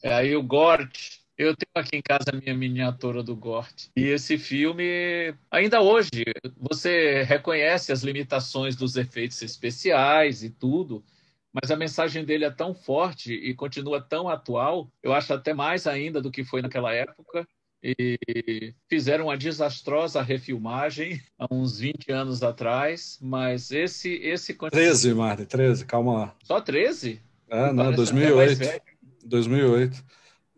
É, 0.00 0.14
aí 0.14 0.36
o 0.36 0.44
Gort, 0.44 1.17
eu 1.38 1.54
tenho 1.54 1.70
aqui 1.76 1.96
em 1.96 2.02
casa 2.02 2.24
a 2.32 2.36
minha 2.36 2.54
miniatura 2.54 3.22
do 3.22 3.36
Gort. 3.36 3.86
E 3.96 4.08
esse 4.08 4.36
filme, 4.36 5.32
ainda 5.48 5.80
hoje, 5.80 6.24
você 6.56 7.22
reconhece 7.22 7.92
as 7.92 8.02
limitações 8.02 8.74
dos 8.74 8.96
efeitos 8.96 9.40
especiais 9.40 10.42
e 10.42 10.50
tudo, 10.50 11.04
mas 11.52 11.70
a 11.70 11.76
mensagem 11.76 12.24
dele 12.24 12.44
é 12.44 12.50
tão 12.50 12.74
forte 12.74 13.32
e 13.32 13.54
continua 13.54 14.00
tão 14.00 14.28
atual, 14.28 14.90
eu 15.00 15.12
acho 15.12 15.32
até 15.32 15.54
mais 15.54 15.86
ainda 15.86 16.20
do 16.20 16.30
que 16.30 16.42
foi 16.42 16.60
naquela 16.60 16.92
época. 16.92 17.46
E 17.80 18.74
fizeram 18.88 19.26
uma 19.26 19.36
desastrosa 19.36 20.20
refilmagem 20.20 21.22
há 21.38 21.46
uns 21.48 21.78
20 21.78 22.10
anos 22.10 22.42
atrás, 22.42 23.16
mas 23.22 23.70
esse 23.70 24.14
esse 24.14 24.52
continua... 24.54 24.84
13, 24.84 25.14
Marta, 25.14 25.46
13, 25.46 25.86
calma 25.86 26.12
lá. 26.12 26.36
Só 26.42 26.60
13? 26.60 27.22
É, 27.48 27.72
não, 27.72 27.92
2008. 27.92 28.82
2008. 29.24 30.04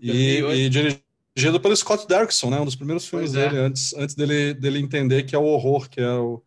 E, 0.00 0.40
2008. 0.40 0.58
e 0.58 1.02
dirigido 1.36 1.60
pelo 1.60 1.76
Scott 1.76 2.08
Derrickson, 2.08 2.50
né? 2.50 2.60
Um 2.60 2.64
dos 2.64 2.76
primeiros 2.76 3.06
filmes 3.06 3.34
é. 3.34 3.48
dele, 3.48 3.58
antes, 3.58 3.94
antes 3.94 4.14
dele, 4.14 4.54
dele 4.54 4.78
entender 4.78 5.24
que 5.24 5.34
é 5.34 5.38
o 5.38 5.44
horror, 5.44 5.88
que 5.88 6.00
é 6.00 6.10
o, 6.10 6.42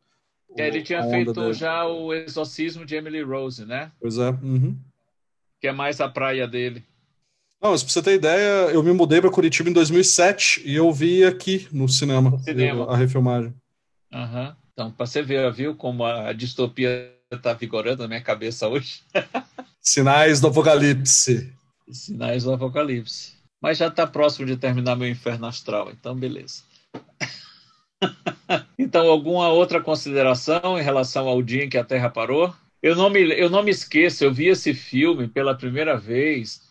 é, 0.58 0.68
ele 0.68 0.82
tinha 0.82 1.04
feito 1.04 1.34
dele. 1.34 1.54
já 1.54 1.86
o 1.86 2.14
Exorcismo 2.14 2.86
de 2.86 2.96
Emily 2.96 3.22
Rose, 3.22 3.66
né? 3.66 3.92
Pois 4.00 4.18
é. 4.18 4.30
Uhum. 4.30 4.78
Que 5.60 5.68
é 5.68 5.72
mais 5.72 6.00
a 6.00 6.08
praia 6.08 6.48
dele. 6.48 6.84
Não, 7.62 7.72
mas 7.72 7.82
pra 7.82 7.92
você 7.92 8.02
ter 8.02 8.16
ideia, 8.16 8.72
eu 8.72 8.84
me 8.84 8.92
mudei 8.92 9.22
para 9.22 9.32
Curitiba 9.32 9.70
em 9.70 9.74
2007 9.74 10.64
e 10.66 10.76
eu 10.76 10.92
vi 10.92 11.24
aqui 11.24 11.68
no 11.72 11.88
cinema, 11.88 12.32
no 12.32 12.40
cinema. 12.40 12.92
a 12.92 12.98
refilmagem. 12.98 13.54
Uhum. 14.14 14.54
Então, 14.74 14.92
para 14.92 15.06
você 15.06 15.22
ver, 15.22 15.52
viu 15.52 15.76
como 15.76 16.06
a 16.06 16.34
distopia 16.34 17.12
está 17.32 17.54
vigorando 17.54 18.04
na 18.04 18.08
minha 18.08 18.22
cabeça 18.22 18.68
hoje? 18.68 19.02
Sinais 19.80 20.40
do 20.42 20.48
Apocalipse. 20.48 21.54
Sinais 21.90 22.44
do 22.44 22.54
Apocalipse. 22.54 23.34
Mas 23.64 23.78
já 23.78 23.88
está 23.88 24.06
próximo 24.06 24.46
de 24.46 24.58
terminar 24.58 24.98
meu 24.98 25.08
inferno 25.08 25.46
astral, 25.48 25.90
então 25.90 26.14
beleza. 26.14 26.64
então, 28.78 29.08
alguma 29.08 29.48
outra 29.48 29.80
consideração 29.82 30.78
em 30.78 30.84
relação 30.84 31.30
ao 31.30 31.42
dia 31.42 31.64
em 31.64 31.70
que 31.70 31.78
a 31.78 31.84
Terra 31.86 32.10
parou? 32.10 32.54
Eu 32.82 32.94
não 32.94 33.10
me, 33.10 33.22
eu 33.22 33.50
não 33.50 33.64
me 33.64 33.72
esqueço, 33.72 34.26
eu 34.26 34.34
vi 34.34 34.48
esse 34.48 34.74
filme 34.74 35.30
pela 35.30 35.56
primeira 35.56 35.96
vez 35.96 36.62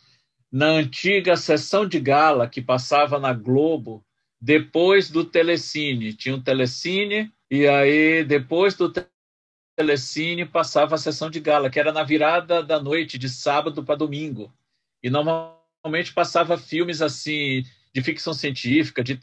na 0.53 0.67
antiga 0.67 1.35
sessão 1.35 1.89
de 1.89 1.99
gala 1.99 2.47
que 2.47 2.61
passava 2.61 3.19
na 3.19 3.33
Globo 3.33 4.05
depois 4.39 5.09
do 5.09 5.25
Telecine. 5.25 6.13
Tinha 6.13 6.35
um 6.35 6.43
Telecine 6.43 7.33
e 7.51 7.67
aí 7.67 8.23
depois 8.23 8.75
do 8.75 8.93
Telecine 9.75 10.45
passava 10.45 10.97
a 10.97 10.99
sessão 10.99 11.31
de 11.31 11.41
gala, 11.41 11.71
que 11.71 11.81
era 11.81 11.91
na 11.91 12.03
virada 12.03 12.63
da 12.63 12.79
noite, 12.79 13.17
de 13.17 13.31
sábado 13.31 13.83
para 13.83 13.97
domingo. 13.97 14.53
E 15.03 15.09
normalmente 15.09 15.62
passava 16.15 16.57
filmes 16.57 17.03
assim 17.03 17.65
de 17.93 18.03
ficção 18.03 18.33
científica, 18.33 19.03
de 19.03 19.19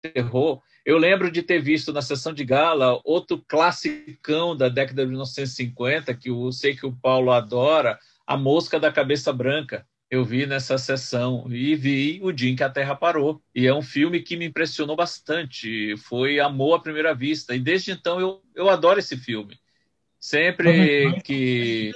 terror. 0.00 0.62
Eu 0.84 0.96
lembro 0.96 1.30
de 1.30 1.42
ter 1.42 1.60
visto 1.60 1.92
na 1.92 2.00
sessão 2.00 2.32
de 2.32 2.44
gala 2.44 3.00
outro 3.04 3.42
classicão 3.46 4.56
da 4.56 4.68
década 4.68 5.02
de 5.02 5.08
1950, 5.08 6.14
que 6.14 6.30
eu 6.30 6.50
sei 6.52 6.74
que 6.74 6.86
o 6.86 6.92
Paulo 6.92 7.32
adora, 7.32 7.98
A 8.26 8.36
Mosca 8.36 8.78
da 8.78 8.92
Cabeça 8.92 9.32
Branca. 9.32 9.86
Eu 10.10 10.24
vi 10.24 10.46
nessa 10.46 10.78
sessão 10.78 11.46
e 11.50 11.74
vi 11.74 12.18
O 12.22 12.32
Dia 12.32 12.50
em 12.50 12.56
que 12.56 12.62
a 12.62 12.70
Terra 12.70 12.94
Parou. 12.94 13.42
E 13.54 13.66
é 13.66 13.74
um 13.74 13.82
filme 13.82 14.22
que 14.22 14.38
me 14.38 14.46
impressionou 14.46 14.96
bastante. 14.96 15.94
Foi 15.98 16.40
amor 16.40 16.76
à 16.76 16.80
primeira 16.80 17.14
vista. 17.14 17.54
E 17.54 17.58
desde 17.58 17.90
então 17.90 18.18
eu, 18.18 18.42
eu 18.54 18.70
adoro 18.70 18.98
esse 18.98 19.18
filme. 19.18 19.60
Sempre 20.18 21.20
que. 21.22 21.92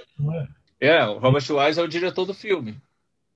É, 0.78 1.02
o 1.06 1.18
Robert 1.18 1.44
Wise 1.48 1.80
é 1.80 1.82
o 1.82 1.88
diretor 1.88 2.26
do 2.26 2.34
filme 2.34 2.76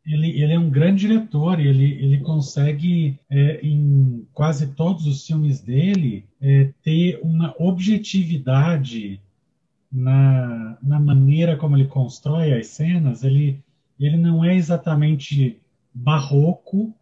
ele, 0.06 0.40
ele 0.40 0.52
é 0.52 0.58
um 0.58 0.70
grande 0.70 1.06
diretor 1.06 1.58
e 1.58 1.66
ele, 1.66 1.92
ele 1.94 2.18
consegue, 2.20 3.18
é, 3.28 3.60
em 3.60 4.24
quase 4.32 4.68
todos 4.68 5.06
os 5.06 5.26
filmes 5.26 5.60
dele, 5.60 6.24
é, 6.40 6.72
ter 6.82 7.18
uma 7.22 7.54
objetividade 7.58 9.20
na, 9.90 10.78
na 10.80 11.00
maneira 11.00 11.56
como 11.56 11.76
ele 11.76 11.86
constrói 11.86 12.52
as 12.52 12.68
cenas. 12.68 13.24
Ele, 13.24 13.60
ele 13.98 14.16
não 14.16 14.44
é 14.44 14.54
exatamente 14.54 15.58
barroco, 15.92 16.94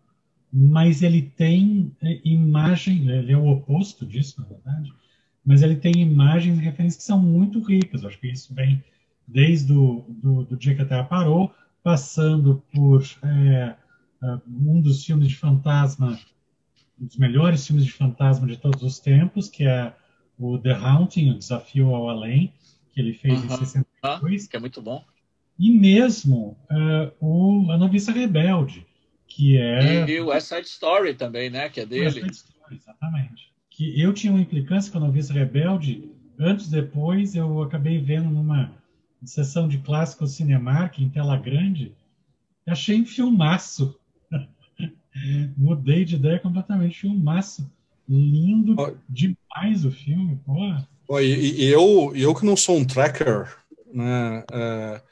mas 0.51 1.03
ele 1.03 1.21
tem 1.21 1.93
é, 2.01 2.21
imagem, 2.25 3.07
ele 3.11 3.33
é 3.33 3.37
o 3.37 3.49
oposto 3.49 4.07
disso, 4.07 4.41
na 4.41 4.47
verdade, 4.47 4.91
mas 5.45 5.61
ele 5.61 5.77
tem 5.77 5.93
imagens 5.99 6.59
e 6.59 6.63
referências 6.63 7.03
que 7.03 7.07
são 7.07 7.21
muito 7.21 7.61
ricas. 7.61 8.03
Eu 8.03 8.09
acho 8.09 8.19
que 8.19 8.29
isso 8.29 8.55
vem 8.55 8.83
desde 9.29 9.73
o 9.75 10.07
do, 10.09 10.45
do 10.45 10.57
dia 10.57 10.75
que 10.75 10.83
a 10.83 10.87
Terra 10.87 11.05
parou, 11.05 11.53
passando 11.85 12.65
por 12.73 13.05
é, 13.23 13.77
é, 14.23 14.39
um 14.49 14.81
dos 14.81 15.05
filmes 15.05 15.29
de 15.29 15.37
fantasma, 15.37 16.19
um 16.99 17.05
dos 17.05 17.19
melhores 17.19 17.67
filmes 17.67 17.85
de 17.85 17.93
fantasma 17.93 18.47
de 18.47 18.57
todos 18.57 18.83
os 18.83 18.99
tempos, 18.99 19.51
que 19.51 19.65
é 19.65 19.95
o 20.39 20.59
The 20.59 20.73
Haunting, 20.73 21.31
o 21.31 21.39
Desafio 21.39 21.95
ao 21.95 22.09
Além, 22.09 22.55
que 22.91 23.01
ele 23.01 23.13
fez 23.13 23.45
em 23.45 23.49
62. 23.51 24.47
Que 24.47 24.57
é 24.57 24.61
muito 24.61 24.81
bom. 24.81 25.05
E 25.59 25.71
mesmo 25.71 26.57
uh, 26.71 27.13
o 27.21 27.71
A 27.71 27.77
Noviça 27.77 28.11
Rebelde, 28.11 28.87
que 29.29 29.59
é... 29.59 30.09
E 30.09 30.21
o 30.21 30.29
West 30.29 30.49
Side 30.49 30.67
Story 30.67 31.15
também, 31.15 31.51
né? 31.51 31.69
Que 31.69 31.81
é 31.81 31.87
dele. 31.87 32.23
West 32.23 32.37
Side 32.37 32.37
Story, 32.37 32.77
exatamente. 32.77 33.53
Que 33.69 34.01
eu 34.01 34.15
tinha 34.15 34.33
uma 34.33 34.41
implicância 34.41 34.91
com 34.91 34.99
a 34.99 35.03
Noviça 35.03 35.35
Rebelde, 35.35 36.11
antes 36.39 36.71
depois 36.71 37.37
eu 37.37 37.63
acabei 37.63 37.99
vendo 37.99 38.31
numa 38.31 38.73
sessão 39.31 39.69
de 39.69 39.79
clássicos 39.79 40.33
Cinemark 40.33 40.99
em 40.99 41.09
tela 41.09 41.37
grande, 41.37 41.95
achei 42.67 43.01
um 43.01 43.07
filmaço. 43.07 43.99
Mudei 45.57 46.05
de 46.05 46.17
ideia 46.17 46.39
completamente. 46.39 47.01
Filmaço. 47.01 47.71
Lindo 48.09 48.77
oh. 48.79 48.95
demais 49.09 49.85
o 49.85 49.91
filme. 49.91 50.39
Porra. 50.45 50.87
Oh, 51.09 51.21
e, 51.21 51.63
e, 51.63 51.65
eu, 51.67 52.13
eu 52.15 52.35
que 52.35 52.47
não 52.47 52.57
sou 52.57 52.77
um 52.77 52.85
tracker, 52.85 53.57
né? 53.93 54.45
É, 54.53 55.03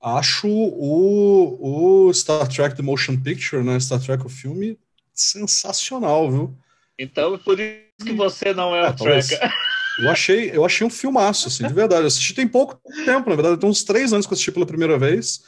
acho 0.00 0.48
o, 0.48 2.08
o 2.08 2.14
Star 2.14 2.48
Trek 2.48 2.76
The 2.76 2.82
Motion 2.82 3.16
Picture, 3.16 3.62
né? 3.62 3.78
Star 3.78 4.00
Trek 4.00 4.24
o 4.24 4.28
filme 4.28 4.78
sensacional, 5.12 6.30
viu? 6.30 6.54
Então, 6.98 7.38
por 7.38 7.58
isso 7.58 8.04
que 8.04 8.12
você 8.12 8.52
não 8.54 8.74
é 8.74 8.88
um 8.88 8.94
tracker. 8.94 9.40
Eu 10.02 10.10
achei, 10.10 10.50
eu 10.52 10.64
achei 10.64 10.86
um 10.86 10.90
filmaço, 10.90 11.48
assim, 11.48 11.66
de 11.66 11.72
verdade. 11.72 12.02
Eu 12.02 12.06
assisti 12.08 12.34
tem 12.34 12.46
pouco 12.46 12.80
tempo, 13.04 13.28
na 13.30 13.36
verdade, 13.36 13.58
tem 13.58 13.68
uns 13.68 13.84
três 13.84 14.12
anos 14.12 14.26
que 14.26 14.32
eu 14.32 14.34
assisti 14.34 14.52
pela 14.52 14.66
primeira 14.66 14.98
vez. 14.98 15.40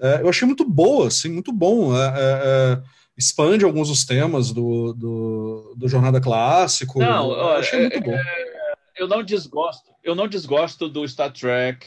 É, 0.00 0.22
eu 0.22 0.28
achei 0.28 0.46
muito 0.46 0.64
boa, 0.64 1.08
assim, 1.08 1.28
muito 1.28 1.52
bom. 1.52 1.96
É, 1.96 2.06
é, 2.06 2.12
é 2.16 2.82
expande 3.16 3.64
alguns 3.64 3.88
dos 3.88 4.04
temas 4.04 4.52
do, 4.52 4.92
do, 4.92 5.74
do 5.76 5.88
Jornada 5.88 6.20
Clássico. 6.20 7.00
Não, 7.00 7.32
eu 7.32 7.48
achei 7.50 7.80
muito 7.80 8.00
bom. 8.00 8.14
É, 8.14 8.58
eu 8.96 9.08
não 9.08 9.22
desgosto, 9.22 9.90
eu 10.04 10.14
não 10.14 10.28
desgosto 10.28 10.88
do 10.88 11.06
Star 11.06 11.32
Trek, 11.32 11.86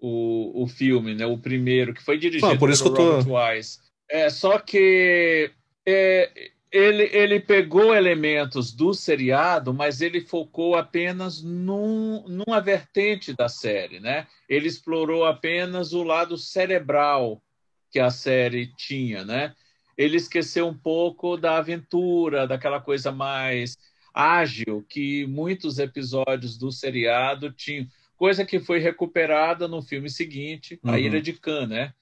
o, 0.00 0.62
o 0.62 0.68
filme, 0.68 1.14
né? 1.14 1.26
O 1.26 1.36
primeiro, 1.36 1.92
que 1.92 2.02
foi 2.02 2.16
dirigido 2.16 2.52
ah, 2.52 2.56
por 2.56 2.70
isso 2.70 2.84
pelo 2.84 2.94
Robert 2.94 3.24
tô... 3.24 3.36
Wise. 3.36 3.78
É, 4.08 4.30
só 4.30 4.58
que 4.58 5.50
é, 5.86 6.30
ele, 6.70 7.04
ele 7.12 7.40
pegou 7.40 7.94
elementos 7.94 8.72
do 8.72 8.92
seriado, 8.92 9.72
mas 9.72 10.00
ele 10.00 10.20
focou 10.20 10.74
apenas 10.74 11.42
num, 11.42 12.24
numa 12.28 12.60
vertente 12.60 13.34
da 13.34 13.48
série, 13.48 14.00
né? 14.00 14.26
Ele 14.48 14.68
explorou 14.68 15.24
apenas 15.24 15.92
o 15.92 16.02
lado 16.02 16.36
cerebral 16.36 17.42
que 17.90 17.98
a 17.98 18.10
série 18.10 18.66
tinha, 18.76 19.24
né? 19.24 19.54
Ele 19.96 20.16
esqueceu 20.16 20.66
um 20.66 20.76
pouco 20.76 21.36
da 21.36 21.56
aventura, 21.56 22.46
daquela 22.46 22.80
coisa 22.80 23.10
mais 23.10 23.76
ágil 24.12 24.84
que 24.88 25.26
muitos 25.26 25.78
episódios 25.78 26.58
do 26.58 26.70
seriado 26.70 27.50
tinham, 27.52 27.86
coisa 28.16 28.44
que 28.44 28.60
foi 28.60 28.78
recuperada 28.78 29.66
no 29.66 29.80
filme 29.80 30.10
seguinte, 30.10 30.78
uhum. 30.84 30.92
A 30.92 30.98
Ira 30.98 31.20
de 31.20 31.32
Khan, 31.32 31.66
né? 31.66 31.94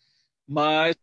Mas 0.47 0.97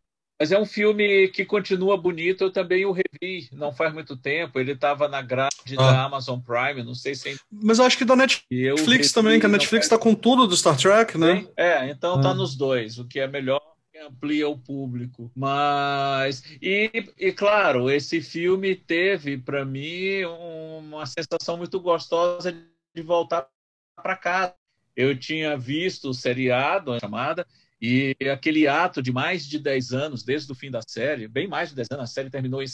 mas 0.44 0.52
é 0.52 0.60
um 0.60 0.66
filme 0.66 1.30
que 1.30 1.46
continua 1.46 1.96
bonito. 1.96 2.44
Eu 2.44 2.52
também 2.52 2.86
o 2.86 2.92
revi 2.92 3.48
não 3.54 3.72
faz 3.72 3.94
muito 3.94 4.18
tempo. 4.18 4.60
Ele 4.60 4.74
estava 4.74 5.08
na 5.08 5.22
grade 5.22 5.56
ah. 5.78 5.82
da 5.82 6.04
Amazon 6.04 6.38
Prime. 6.38 6.84
Não 6.84 6.94
sei 6.94 7.16
se. 7.16 7.40
Mas 7.50 7.80
eu 7.80 7.86
acho 7.86 7.98
que 7.98 8.04
da 8.04 8.14
Netflix 8.14 9.14
também, 9.14 9.40
que 9.40 9.46
a 9.46 9.50
Netflix 9.50 9.86
está 9.86 9.98
com 9.98 10.14
tudo 10.14 10.46
do 10.46 10.58
Star 10.58 10.76
Trek, 10.76 11.18
né? 11.18 11.48
É, 11.56 11.90
então 11.90 12.20
tá 12.20 12.32
ah. 12.32 12.34
nos 12.34 12.58
dois, 12.58 13.00
o 13.00 13.08
que 13.08 13.22
é 13.22 13.28
melhor 13.28 13.62
amplia 14.06 14.50
o 14.50 14.58
público. 14.58 15.32
Mas 15.34 16.44
e, 16.62 16.92
e 17.18 17.32
claro, 17.32 17.90
esse 17.90 18.22
filme 18.22 18.76
teve 18.76 19.38
para 19.38 19.64
mim 19.64 20.26
uma 20.26 21.06
sensação 21.06 21.56
muito 21.56 21.80
gostosa 21.80 22.52
de 22.52 23.02
voltar 23.02 23.48
para 23.96 24.18
casa. 24.18 24.56
Eu 24.94 25.18
tinha 25.18 25.58
visto 25.58 26.10
o 26.10 26.14
seriado, 26.14 26.92
a 26.92 27.00
chamada, 27.00 27.48
e 27.86 28.16
aquele 28.30 28.66
ato 28.66 29.02
de 29.02 29.12
mais 29.12 29.46
de 29.46 29.60
10 29.60 29.92
anos, 29.92 30.24
desde 30.24 30.50
o 30.50 30.56
fim 30.56 30.72
da 30.72 30.82
série, 30.82 31.28
bem 31.28 31.50
mais 31.50 31.68
de 31.68 31.76
10 31.76 31.92
anos, 31.92 32.04
a 32.06 32.14
série 32.14 32.30
terminou 32.30 32.64
em 32.64 32.68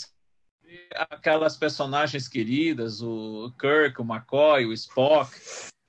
aquelas 0.94 1.58
personagens 1.58 2.28
queridas, 2.28 3.02
o 3.02 3.52
Kirk, 3.60 4.00
o 4.00 4.06
McCoy, 4.06 4.68
o 4.68 4.74
Spock, 4.74 5.36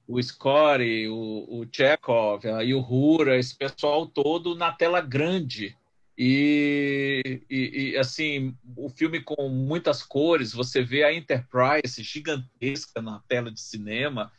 o 0.08 0.22
Scotty, 0.22 1.06
o, 1.08 1.60
o 1.60 1.66
Chekhov 1.70 2.46
e 2.64 2.72
o 2.72 2.80
Hura, 2.80 3.36
esse 3.36 3.54
pessoal 3.54 4.06
todo 4.06 4.54
na 4.54 4.72
tela 4.72 5.02
grande. 5.02 5.76
E, 6.16 7.42
e, 7.50 7.90
e, 7.90 7.98
assim, 7.98 8.56
o 8.74 8.88
filme 8.88 9.20
com 9.20 9.50
muitas 9.50 10.02
cores, 10.02 10.54
você 10.54 10.82
vê 10.82 11.04
a 11.04 11.12
Enterprise 11.12 12.02
gigantesca 12.02 13.02
na 13.02 13.20
tela 13.28 13.50
de 13.52 13.60
cinema. 13.60 14.32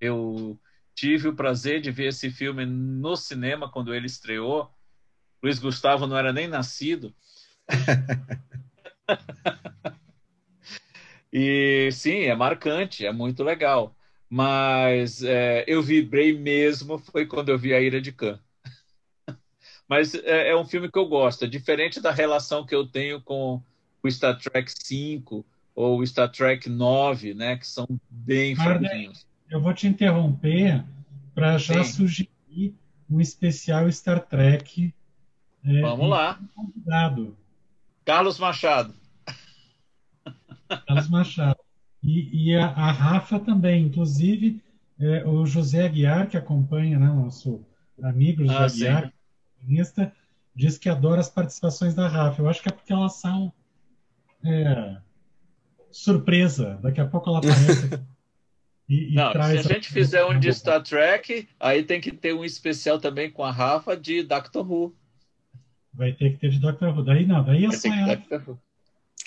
Eu 0.00 0.58
tive 0.94 1.28
o 1.28 1.34
prazer 1.34 1.80
de 1.80 1.90
ver 1.90 2.08
esse 2.08 2.30
filme 2.30 2.66
no 2.66 3.16
cinema 3.16 3.70
quando 3.70 3.94
ele 3.94 4.06
estreou. 4.06 4.70
Luiz 5.42 5.58
Gustavo 5.58 6.06
não 6.06 6.16
era 6.16 6.32
nem 6.32 6.46
nascido. 6.46 7.14
e 11.32 11.90
sim, 11.92 12.24
é 12.24 12.34
marcante, 12.34 13.04
é 13.04 13.12
muito 13.12 13.42
legal. 13.42 13.96
Mas 14.28 15.22
é, 15.22 15.64
eu 15.66 15.82
vibrei 15.82 16.36
mesmo 16.36 16.98
foi 16.98 17.26
quando 17.26 17.50
eu 17.50 17.58
vi 17.58 17.74
A 17.74 17.80
Ira 17.80 18.00
de 18.00 18.12
Khan. 18.12 18.38
Mas 19.88 20.14
é, 20.14 20.48
é, 20.48 20.56
um 20.56 20.64
filme 20.64 20.90
que 20.90 20.98
eu 20.98 21.06
gosto, 21.06 21.44
é 21.44 21.48
diferente 21.48 22.00
da 22.00 22.10
relação 22.10 22.64
que 22.64 22.74
eu 22.74 22.86
tenho 22.86 23.20
com 23.20 23.62
o 24.02 24.10
Star 24.10 24.38
Trek 24.38 24.72
5 24.74 25.44
ou 25.74 26.00
o 26.00 26.06
Star 26.06 26.30
Trek 26.30 26.68
9, 26.68 27.34
né, 27.34 27.56
que 27.56 27.66
são 27.66 27.86
bem 28.08 28.54
fraquinhos. 28.54 29.26
Eu 29.52 29.60
vou 29.60 29.74
te 29.74 29.86
interromper 29.86 30.82
para 31.34 31.58
já 31.58 31.84
Sim. 31.84 31.92
sugerir 31.92 32.74
um 33.08 33.20
especial 33.20 33.92
Star 33.92 34.20
Trek. 34.20 34.94
É, 35.62 35.80
Vamos 35.82 36.08
lá. 36.08 36.40
Convidado. 36.54 37.36
Carlos 38.02 38.38
Machado. 38.38 38.94
Carlos 40.86 41.10
Machado. 41.10 41.60
E, 42.02 42.46
e 42.46 42.56
a, 42.56 42.64
a, 42.64 42.90
Rafa 42.90 43.38
também, 43.38 43.84
inclusive 43.84 44.58
é, 44.98 45.22
o 45.26 45.44
José 45.44 45.84
Aguiar, 45.84 46.30
que 46.30 46.38
acompanha, 46.38 46.98
né, 46.98 47.08
nosso 47.08 47.62
amigo 48.02 48.46
José 48.46 48.56
ah, 48.56 48.64
Aguiar, 48.64 49.12
comunista, 49.60 50.12
diz 50.56 50.78
que 50.78 50.88
adora 50.88 51.20
as 51.20 51.28
participações 51.28 51.94
da 51.94 52.08
Rafa. 52.08 52.40
Eu 52.40 52.48
acho 52.48 52.62
que 52.62 52.70
é 52.70 52.72
porque 52.72 52.92
elas 52.92 53.16
são 53.16 53.52
é, 54.42 54.96
surpresa. 55.90 56.78
Daqui 56.82 57.02
a 57.02 57.06
pouco 57.06 57.28
ela 57.28 57.40
aparece 57.40 58.00
E, 58.92 59.10
e 59.10 59.14
não, 59.14 59.32
se 59.32 59.38
a 59.38 59.62
gente 59.62 59.88
a... 59.88 59.90
fizer 59.90 60.22
um 60.22 60.38
de 60.38 60.52
Star 60.52 60.82
Trek, 60.82 61.48
aí 61.58 61.82
tem 61.82 61.98
que 61.98 62.12
ter 62.12 62.34
um 62.34 62.44
especial 62.44 62.98
também 62.98 63.30
com 63.30 63.42
a 63.42 63.50
Rafa 63.50 63.96
de 63.96 64.22
Doctor 64.22 64.70
Who. 64.70 64.94
Vai 65.94 66.12
ter 66.12 66.32
que 66.32 66.36
ter 66.36 66.50
de 66.50 66.58
Doctor 66.58 66.94
Who. 66.94 67.02
Daí 67.02 67.24
não, 67.24 67.42
daí 67.42 67.64
é 67.64 67.70
só 67.72 67.88
ela. 67.88 68.22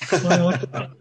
Só 0.08 0.32
ela 0.32 0.56
que 0.60 0.68
tá. 0.68 0.92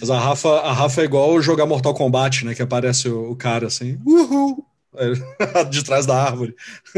Mas 0.00 0.08
a 0.08 0.18
Rafa, 0.18 0.48
a 0.60 0.72
Rafa 0.72 1.02
é 1.02 1.04
igual 1.04 1.42
jogar 1.42 1.66
Mortal 1.66 1.92
Kombat, 1.92 2.46
né? 2.46 2.54
Que 2.54 2.62
aparece 2.62 3.10
o, 3.10 3.32
o 3.32 3.36
cara 3.36 3.66
assim, 3.66 4.00
uhul! 4.06 4.66
de 5.70 5.84
trás 5.84 6.06
da 6.06 6.16
árvore. 6.16 6.56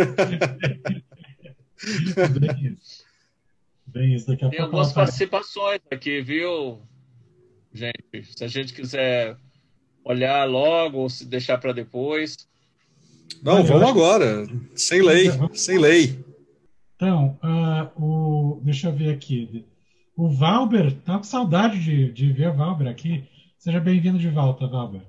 bem 2.38 2.72
isso. 2.72 3.04
Bem 3.84 4.14
isso. 4.14 4.28
Daqui 4.28 4.44
a 4.44 4.48
Tem 4.48 4.60
algumas 4.60 4.92
participações 4.92 5.80
aqui, 5.90 6.22
viu? 6.22 6.80
Gente. 7.72 8.24
Se 8.36 8.44
a 8.44 8.48
gente 8.48 8.72
quiser 8.72 9.36
olhar 10.04 10.48
logo 10.48 10.98
ou 10.98 11.10
se 11.10 11.24
deixar 11.26 11.58
para 11.58 11.72
depois. 11.72 12.48
Não, 13.42 13.62
vamos 13.62 13.88
agora. 13.88 14.46
Sem 14.74 15.02
lei, 15.02 15.30
sem 15.52 15.78
lei. 15.78 16.24
Então, 16.96 17.38
uh, 17.44 18.02
o, 18.02 18.60
deixa 18.62 18.88
eu 18.88 18.92
ver 18.92 19.14
aqui. 19.14 19.64
O 20.16 20.28
Valber, 20.30 20.92
tá 21.02 21.16
com 21.16 21.24
saudade 21.24 21.78
de, 21.78 22.10
de 22.12 22.32
ver 22.32 22.48
o 22.48 22.54
Valber 22.54 22.88
aqui. 22.88 23.24
Seja 23.58 23.78
bem-vindo 23.78 24.18
de 24.18 24.28
volta, 24.28 24.66
Valber. 24.66 25.02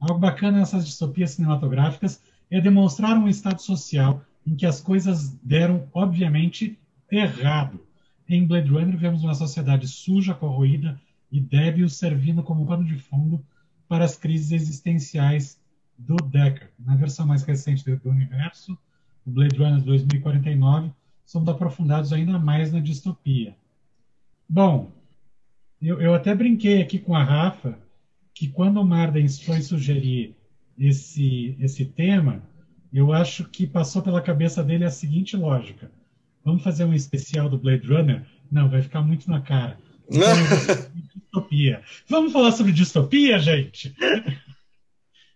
Algo 0.00 0.18
bacana 0.18 0.58
nessas 0.58 0.86
distopias 0.86 1.32
cinematográficas 1.32 2.22
é 2.50 2.60
demonstrar 2.60 3.18
um 3.18 3.28
estado 3.28 3.60
social 3.60 4.22
em 4.46 4.54
que 4.54 4.66
as 4.66 4.80
coisas 4.80 5.30
deram, 5.42 5.88
obviamente, 5.92 6.78
errado. 7.10 7.80
Em 8.28 8.46
Blade 8.46 8.70
Runner, 8.70 8.96
vemos 8.96 9.22
uma 9.22 9.34
sociedade 9.34 9.88
suja, 9.88 10.32
corroída, 10.32 10.98
e 11.34 11.40
débil 11.40 11.88
servindo 11.88 12.44
como 12.44 12.64
pano 12.64 12.84
de 12.84 12.94
fundo 12.96 13.44
para 13.88 14.04
as 14.04 14.16
crises 14.16 14.52
existenciais 14.52 15.60
do 15.98 16.14
Deckard. 16.14 16.72
Na 16.78 16.94
versão 16.94 17.26
mais 17.26 17.42
recente 17.42 17.84
do 17.84 18.08
universo, 18.08 18.78
o 19.26 19.32
Blade 19.32 19.56
Runner 19.58 19.82
2049, 19.82 20.92
somos 21.26 21.48
aprofundados 21.48 22.12
ainda 22.12 22.38
mais 22.38 22.72
na 22.72 22.78
distopia. 22.78 23.56
Bom, 24.48 24.92
eu, 25.82 26.00
eu 26.00 26.14
até 26.14 26.32
brinquei 26.36 26.80
aqui 26.80 27.00
com 27.00 27.16
a 27.16 27.24
Rafa 27.24 27.80
que 28.32 28.46
quando 28.46 28.80
o 28.80 28.86
Mardens 28.86 29.40
foi 29.40 29.60
sugerir 29.60 30.36
esse, 30.78 31.56
esse 31.58 31.84
tema, 31.84 32.44
eu 32.92 33.12
acho 33.12 33.42
que 33.48 33.66
passou 33.66 34.02
pela 34.02 34.22
cabeça 34.22 34.62
dele 34.62 34.84
a 34.84 34.90
seguinte 34.90 35.36
lógica: 35.36 35.90
vamos 36.44 36.62
fazer 36.62 36.84
um 36.84 36.94
especial 36.94 37.48
do 37.48 37.58
Blade 37.58 37.88
Runner? 37.88 38.24
Não, 38.52 38.70
vai 38.70 38.82
ficar 38.82 39.02
muito 39.02 39.28
na 39.28 39.40
cara. 39.40 39.76
distopia. 41.34 41.82
Vamos 42.08 42.32
falar 42.32 42.52
sobre 42.52 42.72
distopia, 42.72 43.38
gente? 43.38 43.94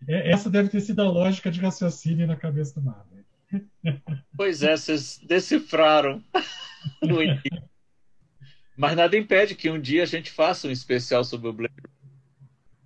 É, 0.06 0.30
essa 0.30 0.48
deve 0.48 0.68
ter 0.68 0.80
sido 0.80 1.00
a 1.00 1.10
lógica 1.10 1.50
de 1.50 1.60
raciocínio 1.60 2.26
na 2.26 2.36
cabeça 2.36 2.80
do 2.80 2.86
Marvel. 2.86 3.24
Pois 4.36 4.62
é, 4.62 4.76
vocês 4.76 5.18
decifraram. 5.26 6.22
Mas 8.76 8.96
nada 8.96 9.16
impede 9.16 9.56
que 9.56 9.70
um 9.70 9.80
dia 9.80 10.04
a 10.04 10.06
gente 10.06 10.30
faça 10.30 10.68
um 10.68 10.70
especial 10.70 11.24
sobre 11.24 11.48
o 11.48 11.52
Blade 11.52 11.74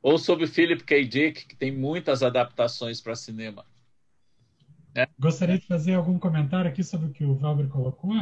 ou 0.00 0.18
sobre 0.18 0.46
Philip 0.46 0.82
K. 0.82 1.04
Dick, 1.04 1.46
que 1.46 1.54
tem 1.54 1.70
muitas 1.70 2.22
adaptações 2.22 3.00
para 3.00 3.14
cinema. 3.14 3.64
É. 4.94 5.06
Gostaria 5.18 5.58
de 5.58 5.66
fazer 5.66 5.94
algum 5.94 6.18
comentário 6.18 6.70
aqui 6.70 6.82
sobre 6.82 7.08
o 7.08 7.12
que 7.12 7.24
o 7.24 7.34
Valber 7.34 7.68
colocou? 7.68 8.14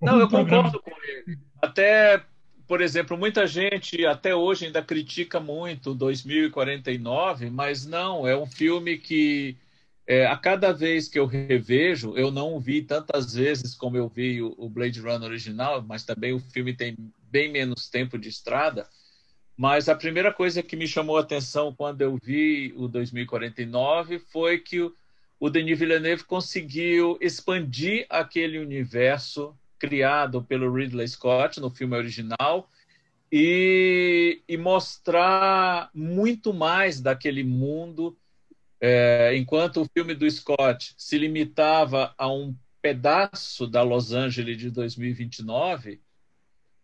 Não, 0.00 0.20
eu 0.20 0.28
programa... 0.28 0.70
concordo 0.70 0.82
com 0.82 0.90
ele. 1.02 1.38
Até, 1.60 2.24
por 2.68 2.82
exemplo, 2.82 3.16
muita 3.16 3.46
gente 3.46 4.04
até 4.04 4.34
hoje 4.34 4.66
ainda 4.66 4.82
critica 4.82 5.40
muito 5.40 5.94
2049, 5.94 7.48
mas 7.48 7.86
não, 7.86 8.28
é 8.28 8.36
um 8.36 8.46
filme 8.46 8.98
que 8.98 9.56
é, 10.06 10.26
a 10.26 10.36
cada 10.36 10.70
vez 10.70 11.08
que 11.08 11.18
eu 11.18 11.24
revejo, 11.24 12.14
eu 12.14 12.30
não 12.30 12.60
vi 12.60 12.82
tantas 12.82 13.32
vezes 13.32 13.74
como 13.74 13.96
eu 13.96 14.06
vi 14.06 14.42
o, 14.42 14.54
o 14.58 14.68
Blade 14.68 15.00
Runner 15.00 15.22
original, 15.22 15.82
mas 15.82 16.04
também 16.04 16.34
o 16.34 16.38
filme 16.38 16.74
tem 16.74 16.94
bem 17.30 17.50
menos 17.50 17.88
tempo 17.88 18.18
de 18.18 18.28
estrada. 18.28 18.86
Mas 19.56 19.88
a 19.88 19.94
primeira 19.94 20.32
coisa 20.32 20.62
que 20.62 20.76
me 20.76 20.86
chamou 20.86 21.16
a 21.16 21.22
atenção 21.22 21.74
quando 21.74 22.02
eu 22.02 22.18
vi 22.22 22.74
o 22.76 22.86
2049 22.86 24.18
foi 24.18 24.58
que 24.58 24.82
o, 24.82 24.94
o 25.40 25.48
Denis 25.48 25.78
Villeneuve 25.78 26.24
conseguiu 26.24 27.16
expandir 27.20 28.06
aquele 28.10 28.58
universo 28.58 29.56
criado 29.78 30.42
pelo 30.42 30.72
Ridley 30.72 31.06
Scott 31.08 31.60
no 31.60 31.70
filme 31.70 31.96
original 31.96 32.70
e, 33.30 34.42
e 34.48 34.56
mostrar 34.56 35.90
muito 35.94 36.52
mais 36.52 37.00
daquele 37.00 37.44
mundo. 37.44 38.16
É, 38.80 39.36
enquanto 39.36 39.82
o 39.82 39.88
filme 39.92 40.14
do 40.14 40.30
Scott 40.30 40.94
se 40.96 41.18
limitava 41.18 42.14
a 42.16 42.32
um 42.32 42.54
pedaço 42.80 43.66
da 43.66 43.82
Los 43.82 44.12
Angeles 44.12 44.56
de 44.56 44.70
2029, 44.70 46.00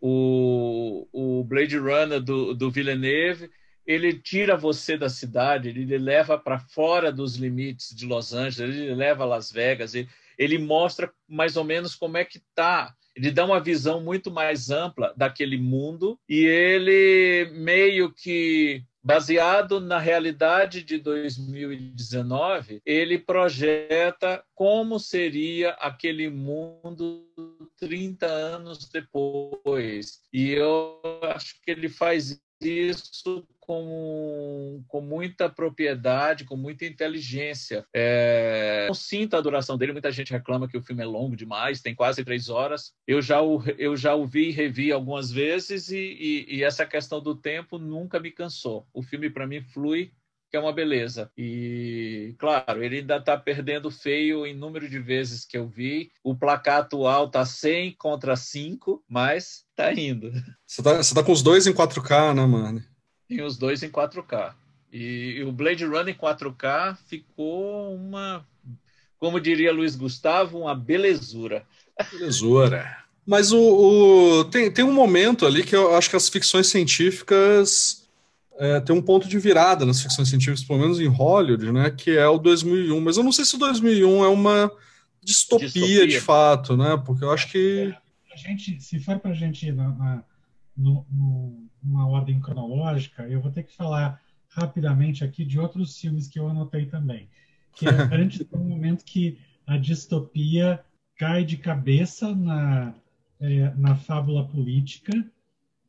o, 0.00 1.08
o 1.12 1.44
Blade 1.44 1.78
Runner 1.78 2.20
do, 2.20 2.52
do 2.52 2.70
Villeneuve, 2.70 3.50
ele 3.86 4.12
tira 4.14 4.56
você 4.56 4.96
da 4.98 5.08
cidade, 5.08 5.68
ele 5.68 5.96
leva 5.98 6.36
para 6.36 6.58
fora 6.58 7.12
dos 7.12 7.36
limites 7.36 7.94
de 7.94 8.06
Los 8.06 8.34
Angeles, 8.34 8.76
ele 8.76 8.94
leva 8.94 9.24
Las 9.24 9.52
Vegas, 9.52 9.94
ele, 9.94 10.08
ele 10.38 10.58
mostra 10.58 11.12
mais 11.28 11.56
ou 11.56 11.64
menos 11.64 11.94
como 11.94 12.16
é 12.16 12.24
que 12.24 12.38
está 12.38 12.94
ele 13.16 13.30
dá 13.30 13.44
uma 13.44 13.60
visão 13.60 14.00
muito 14.00 14.30
mais 14.30 14.70
ampla 14.70 15.14
daquele 15.16 15.56
mundo 15.56 16.18
e 16.28 16.44
ele 16.44 17.48
meio 17.52 18.12
que 18.12 18.82
baseado 19.04 19.80
na 19.80 19.98
realidade 19.98 20.82
de 20.82 20.96
2019, 20.96 22.80
ele 22.86 23.18
projeta 23.18 24.42
como 24.54 24.98
seria 24.98 25.70
aquele 25.72 26.30
mundo 26.30 27.28
30 27.78 28.24
anos 28.24 28.88
depois. 28.88 30.22
E 30.32 30.50
eu 30.52 31.00
acho 31.22 31.60
que 31.62 31.70
ele 31.70 31.90
faz 31.90 32.40
isso 32.68 33.46
com, 33.60 34.82
com 34.88 35.00
muita 35.00 35.48
propriedade, 35.48 36.44
com 36.44 36.56
muita 36.56 36.84
inteligência. 36.84 37.86
É, 37.94 38.86
não 38.86 38.94
sinto 38.94 39.36
a 39.36 39.40
duração 39.40 39.78
dele, 39.78 39.92
muita 39.92 40.12
gente 40.12 40.32
reclama 40.32 40.68
que 40.68 40.76
o 40.76 40.82
filme 40.82 41.02
é 41.02 41.06
longo 41.06 41.34
demais, 41.34 41.80
tem 41.80 41.94
quase 41.94 42.24
três 42.24 42.48
horas. 42.48 42.92
Eu 43.06 43.22
já 43.22 43.40
o, 43.40 43.62
eu 43.78 43.96
já 43.96 44.14
o 44.14 44.26
vi 44.26 44.48
e 44.48 44.52
revi 44.52 44.92
algumas 44.92 45.30
vezes 45.30 45.90
e, 45.90 45.96
e, 45.98 46.56
e 46.56 46.64
essa 46.64 46.84
questão 46.84 47.22
do 47.22 47.34
tempo 47.34 47.78
nunca 47.78 48.20
me 48.20 48.30
cansou. 48.30 48.86
O 48.92 49.02
filme, 49.02 49.30
para 49.30 49.46
mim, 49.46 49.62
flui 49.62 50.12
que 50.54 50.56
é 50.56 50.60
uma 50.60 50.72
beleza. 50.72 51.32
E, 51.36 52.32
claro, 52.38 52.84
ele 52.84 52.98
ainda 52.98 53.16
está 53.16 53.36
perdendo 53.36 53.90
feio 53.90 54.46
em 54.46 54.54
número 54.54 54.88
de 54.88 55.00
vezes 55.00 55.44
que 55.44 55.58
eu 55.58 55.66
vi. 55.66 56.12
O 56.22 56.32
placar 56.32 56.78
atual 56.78 57.26
está 57.26 57.44
100 57.44 57.96
contra 57.98 58.36
5, 58.36 59.02
mas 59.08 59.64
está 59.70 59.92
indo. 59.92 60.30
Você 60.64 60.80
está 60.80 61.02
tá 61.02 61.24
com 61.24 61.32
os 61.32 61.42
dois 61.42 61.66
em 61.66 61.72
4K, 61.72 62.36
né, 62.36 62.46
mano? 62.46 62.80
Tem 63.28 63.42
os 63.42 63.58
dois 63.58 63.82
em 63.82 63.90
4K. 63.90 64.54
E, 64.92 65.38
e 65.38 65.42
o 65.42 65.50
Blade 65.50 65.84
Runner 65.84 66.14
em 66.14 66.16
4K 66.16 66.98
ficou 67.08 67.92
uma, 67.92 68.46
como 69.18 69.40
diria 69.40 69.72
Luiz 69.72 69.96
Gustavo, 69.96 70.60
uma 70.60 70.74
belezura. 70.76 71.66
Belezura. 72.12 72.96
Mas 73.26 73.50
o, 73.50 73.58
o, 73.58 74.44
tem, 74.44 74.70
tem 74.70 74.84
um 74.84 74.92
momento 74.92 75.46
ali 75.46 75.64
que 75.64 75.74
eu 75.74 75.96
acho 75.96 76.08
que 76.08 76.14
as 76.14 76.28
ficções 76.28 76.68
científicas 76.68 78.03
é, 78.58 78.80
tem 78.80 78.94
um 78.94 79.02
ponto 79.02 79.28
de 79.28 79.38
virada 79.38 79.84
nas 79.84 80.00
ficções 80.00 80.28
científicas, 80.28 80.64
pelo 80.64 80.80
menos 80.80 81.00
em 81.00 81.06
Hollywood, 81.06 81.72
né, 81.72 81.90
que 81.90 82.10
é 82.10 82.26
o 82.26 82.38
2001. 82.38 83.00
Mas 83.00 83.16
eu 83.16 83.24
não 83.24 83.32
sei 83.32 83.44
se 83.44 83.56
o 83.56 83.58
2001 83.58 84.24
é 84.24 84.28
uma 84.28 84.70
distopia, 85.22 85.68
distopia. 85.68 86.06
de 86.06 86.20
fato, 86.20 86.76
né? 86.76 87.00
Porque 87.04 87.24
eu 87.24 87.32
acho 87.32 87.50
que 87.50 87.94
a 88.32 88.36
gente, 88.36 88.80
se 88.80 88.98
for 88.98 89.18
para 89.18 89.30
a 89.30 89.34
gente 89.34 89.66
ir 89.66 89.72
na, 89.72 89.88
na 89.88 90.24
no, 90.76 91.06
no, 91.10 91.68
numa 91.82 92.08
ordem 92.08 92.40
cronológica, 92.40 93.22
eu 93.28 93.40
vou 93.40 93.52
ter 93.52 93.62
que 93.62 93.74
falar 93.74 94.20
rapidamente 94.48 95.22
aqui 95.22 95.44
de 95.44 95.58
outros 95.58 95.96
filmes 95.98 96.26
que 96.26 96.38
eu 96.38 96.48
anotei 96.48 96.86
também. 96.86 97.28
Que 97.74 97.86
é 97.86 97.90
antes 98.12 98.44
do 98.46 98.58
momento 98.58 99.04
que 99.04 99.38
a 99.66 99.76
distopia 99.76 100.84
cai 101.16 101.44
de 101.44 101.56
cabeça 101.56 102.34
na, 102.34 102.92
é, 103.40 103.72
na 103.76 103.94
fábula 103.94 104.46
política 104.46 105.12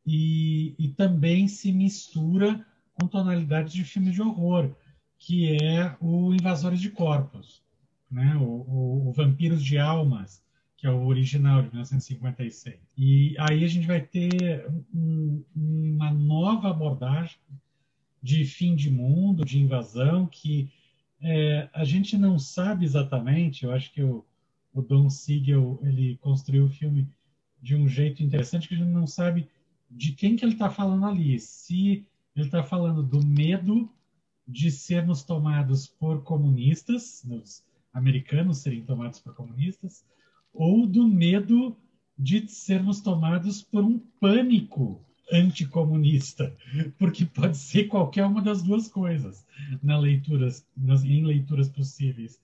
e, 0.06 0.76
e 0.78 0.90
também 0.90 1.48
se 1.48 1.72
mistura 1.72 2.66
com 2.94 3.08
tonalidades 3.08 3.74
de 3.74 3.84
filme 3.84 4.12
de 4.12 4.22
horror, 4.22 4.72
que 5.18 5.58
é 5.62 5.96
o 6.00 6.34
Invasores 6.34 6.80
de 6.80 6.90
Corpos, 6.90 7.62
né? 8.10 8.36
o, 8.36 8.44
o, 8.44 9.10
o 9.10 9.12
Vampiros 9.12 9.64
de 9.64 9.78
Almas, 9.78 10.44
que 10.78 10.86
é 10.86 10.92
o 10.92 11.06
original 11.06 11.62
de 11.62 11.70
1956. 11.70 12.78
E 12.98 13.36
aí 13.40 13.64
a 13.64 13.68
gente 13.68 13.88
vai 13.88 14.02
ter 14.02 14.70
um, 14.94 15.44
uma 15.56 16.12
nova 16.12 16.70
abordagem 16.70 17.38
de 18.22 18.46
fim 18.46 18.76
de 18.76 18.90
mundo, 18.90 19.46
de 19.46 19.60
invasão, 19.60 20.28
que 20.28 20.70
é, 21.22 21.70
a 21.74 21.84
gente 21.84 22.18
não 22.18 22.38
sabe 22.38 22.86
exatamente. 22.86 23.64
Eu 23.64 23.72
acho 23.72 23.92
que 23.92 24.04
o, 24.04 24.24
o 24.74 24.82
Don 24.82 25.10
Siegel 25.10 25.80
ele 25.84 26.18
construiu 26.18 26.66
o 26.66 26.70
filme 26.70 27.08
de 27.62 27.76
um 27.76 27.88
jeito 27.88 28.22
interessante 28.22 28.68
que 28.68 28.76
a 28.76 28.78
gente 28.78 28.92
não 28.92 29.08
sabe 29.08 29.48
de 29.90 30.12
quem 30.12 30.36
que 30.36 30.44
ele 30.44 30.54
está 30.54 30.70
falando 30.70 31.06
ali. 31.06 31.40
Se 31.40 32.06
ele 32.36 32.46
está 32.46 32.64
falando 32.64 33.02
do 33.02 33.26
medo 33.26 33.90
de 34.48 34.70
sermos 34.70 35.24
tomados 35.24 35.88
por 35.88 36.24
comunistas, 36.24 37.24
os 37.30 37.64
americanos 37.94 38.60
serem 38.60 38.84
tomados 38.84 39.20
por 39.20 39.34
comunistas, 39.34 40.06
ou 40.54 40.86
do 40.86 41.08
medo 41.08 41.76
de 42.18 42.48
sermos 42.48 43.02
tomados 43.02 43.62
por 43.62 43.84
um 43.84 44.00
pânico 44.20 45.02
anticomunista, 45.32 46.56
porque 47.00 47.26
pode 47.26 47.58
ser 47.58 47.86
qualquer 47.86 48.26
uma 48.26 48.42
das 48.42 48.62
duas 48.62 48.88
coisas 48.88 49.46
na 49.82 49.98
leituras, 49.98 50.66
nas, 50.78 51.04
em 51.04 51.26
leituras 51.26 51.68
possíveis 51.68 52.40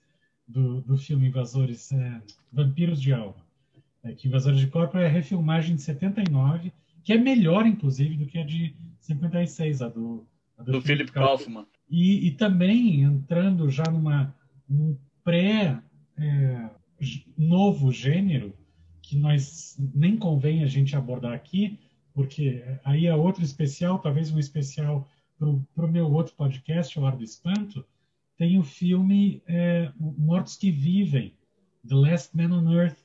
do, 0.48 0.82
do 0.82 0.98
filme 0.98 1.28
Invasores, 1.28 1.92
é, 1.92 2.22
Vampiros 2.52 3.02
de 3.02 3.14
Alma. 3.14 3.46
É, 4.04 4.14
que 4.14 4.28
Invasores 4.28 4.60
de 4.60 4.68
Corpo 4.68 4.98
é 4.98 5.06
a 5.06 5.10
refilmagem 5.10 5.76
de 5.76 5.82
79 5.84 6.74
que 7.04 7.14
é 7.14 7.18
melhor, 7.18 7.66
inclusive, 7.66 8.18
do 8.18 8.26
que 8.26 8.38
a 8.38 8.46
de 8.46 8.76
56, 9.00 9.82
a 9.82 9.90
do, 9.90 10.26
a 10.58 10.64
do, 10.64 10.74
do 10.74 10.82
Philip 10.82 11.12
Kaufman. 11.12 11.66
E, 11.90 12.28
e, 12.28 12.32
também 12.32 13.02
entrando 13.02 13.70
já 13.70 13.84
numa, 13.84 14.34
num 14.68 14.98
pré 15.24 15.82
é, 16.18 16.70
novo 17.38 17.92
gênero, 17.92 18.54
que 19.02 19.18
nós 19.18 19.76
nem 19.94 20.16
convém 20.16 20.64
a 20.64 20.68
gente 20.68 20.96
abordar 20.96 21.34
aqui, 21.34 21.80
porque 22.14 22.64
aí 22.84 23.08
é 23.08 23.16
outro 23.16 23.44
especial, 23.44 24.00
talvez 24.00 24.32
um 24.32 24.40
especial 24.40 25.08
para 25.38 25.86
o 25.86 25.92
meu 25.92 26.12
outro 26.12 26.36
podcast, 26.36 26.98
O 27.00 27.06
Ar 27.06 27.16
do 27.16 27.24
Espanto, 27.24 27.84
tem 28.38 28.58
o 28.58 28.64
filme 28.64 29.42
é, 29.48 29.92
Mortos 29.98 30.56
que 30.56 30.72
Vivem, 30.72 31.36
The 31.88 31.96
Last 31.96 32.38
Man 32.38 32.56
on 32.56 32.72
Earth, 32.72 32.98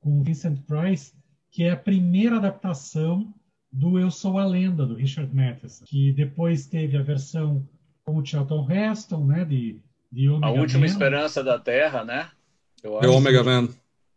com 0.00 0.22
Vincent 0.22 0.58
Price, 0.62 1.14
que 1.50 1.64
é 1.64 1.70
a 1.70 1.76
primeira 1.76 2.36
adaptação 2.36 3.32
do 3.72 3.98
Eu 3.98 4.10
Sou 4.10 4.38
a 4.38 4.44
Lenda, 4.44 4.84
do 4.84 4.94
Richard 4.94 5.34
Matheson, 5.34 5.84
que 5.86 6.12
depois 6.12 6.66
teve 6.66 6.96
a 6.96 7.02
versão 7.02 7.66
com 8.04 8.18
o 8.18 8.24
Charlton 8.24 8.70
Heston, 8.70 9.24
né, 9.24 9.44
de, 9.44 9.80
de 10.10 10.28
Omega 10.28 10.46
A 10.46 10.50
Última 10.50 10.80
Man. 10.80 10.86
Esperança 10.86 11.42
da 11.42 11.58
Terra, 11.58 12.04
né? 12.04 12.30
The 12.82 13.08
Omega 13.08 13.42
Man. 13.42 13.68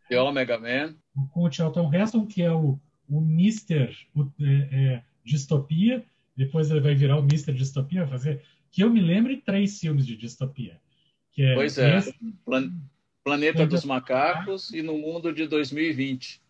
The 0.10 0.22
Omega 0.22 0.60
Man. 0.60 0.96
Com 1.32 1.44
o 1.44 1.52
Charlton 1.52 1.94
Heston, 1.94 2.26
que 2.26 2.42
é 2.42 2.52
o, 2.52 2.78
o 3.08 3.22
Mr. 3.22 3.96
O, 4.14 4.24
é, 4.42 4.54
é, 4.72 5.04
Distopia, 5.24 6.04
depois 6.36 6.70
ele 6.70 6.82
vai 6.82 6.94
virar 6.94 7.18
o 7.18 7.24
Mr. 7.24 7.54
Distopia, 7.54 8.06
fazer, 8.08 8.42
que 8.72 8.84
eu 8.84 8.90
me 8.90 9.00
lembre, 9.00 9.38
três 9.38 9.80
filmes 9.80 10.06
de 10.06 10.18
distopia. 10.18 10.82
Que 11.32 11.44
é 11.44 11.56
pois 11.56 11.78
é, 11.78 11.98
esse, 11.98 12.14
Plan 12.44 12.72
Planeta 13.24 13.66
dos 13.66 13.86
Macacos 13.86 14.72
e 14.72 14.82
No 14.82 14.98
Mundo 14.98 15.34
de 15.34 15.48
2020 15.48 16.45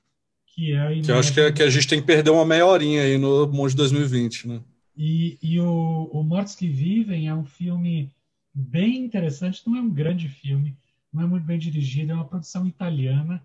que 0.56 0.74
é 0.74 1.02
que 1.02 1.12
eu 1.12 1.20
acho 1.20 1.34
que, 1.34 1.40
é, 1.42 1.52
que, 1.52 1.62
a 1.62 1.70
gente 1.70 1.88
tem 1.88 2.00
que 2.00 2.08
perder 2.08 2.30
uma 2.30 2.46
meia 2.46 2.66
horinha 2.66 3.02
aí 3.02 3.18
no 3.18 3.46
Monte 3.48 3.76
2020, 3.76 4.48
né? 4.48 4.62
E, 4.98 5.38
e 5.44 5.60
o, 5.60 6.10
o 6.14 6.24
Mortos 6.24 6.56
que 6.56 6.70
Vivem 6.70 7.28
é 7.28 7.36
um 7.36 7.44
filme 7.44 8.10
bem 8.54 9.04
interessante, 9.04 9.62
não 9.68 9.76
é 9.76 9.82
um 9.82 9.90
grande 9.90 10.30
filme, 10.30 10.78
não 11.12 11.24
é 11.24 11.28
muito 11.28 11.44
bem 11.44 11.60
dirigido, 11.60 12.14
é 12.14 12.16
uma 12.16 12.24
produção 12.24 12.66
italiana 12.66 13.44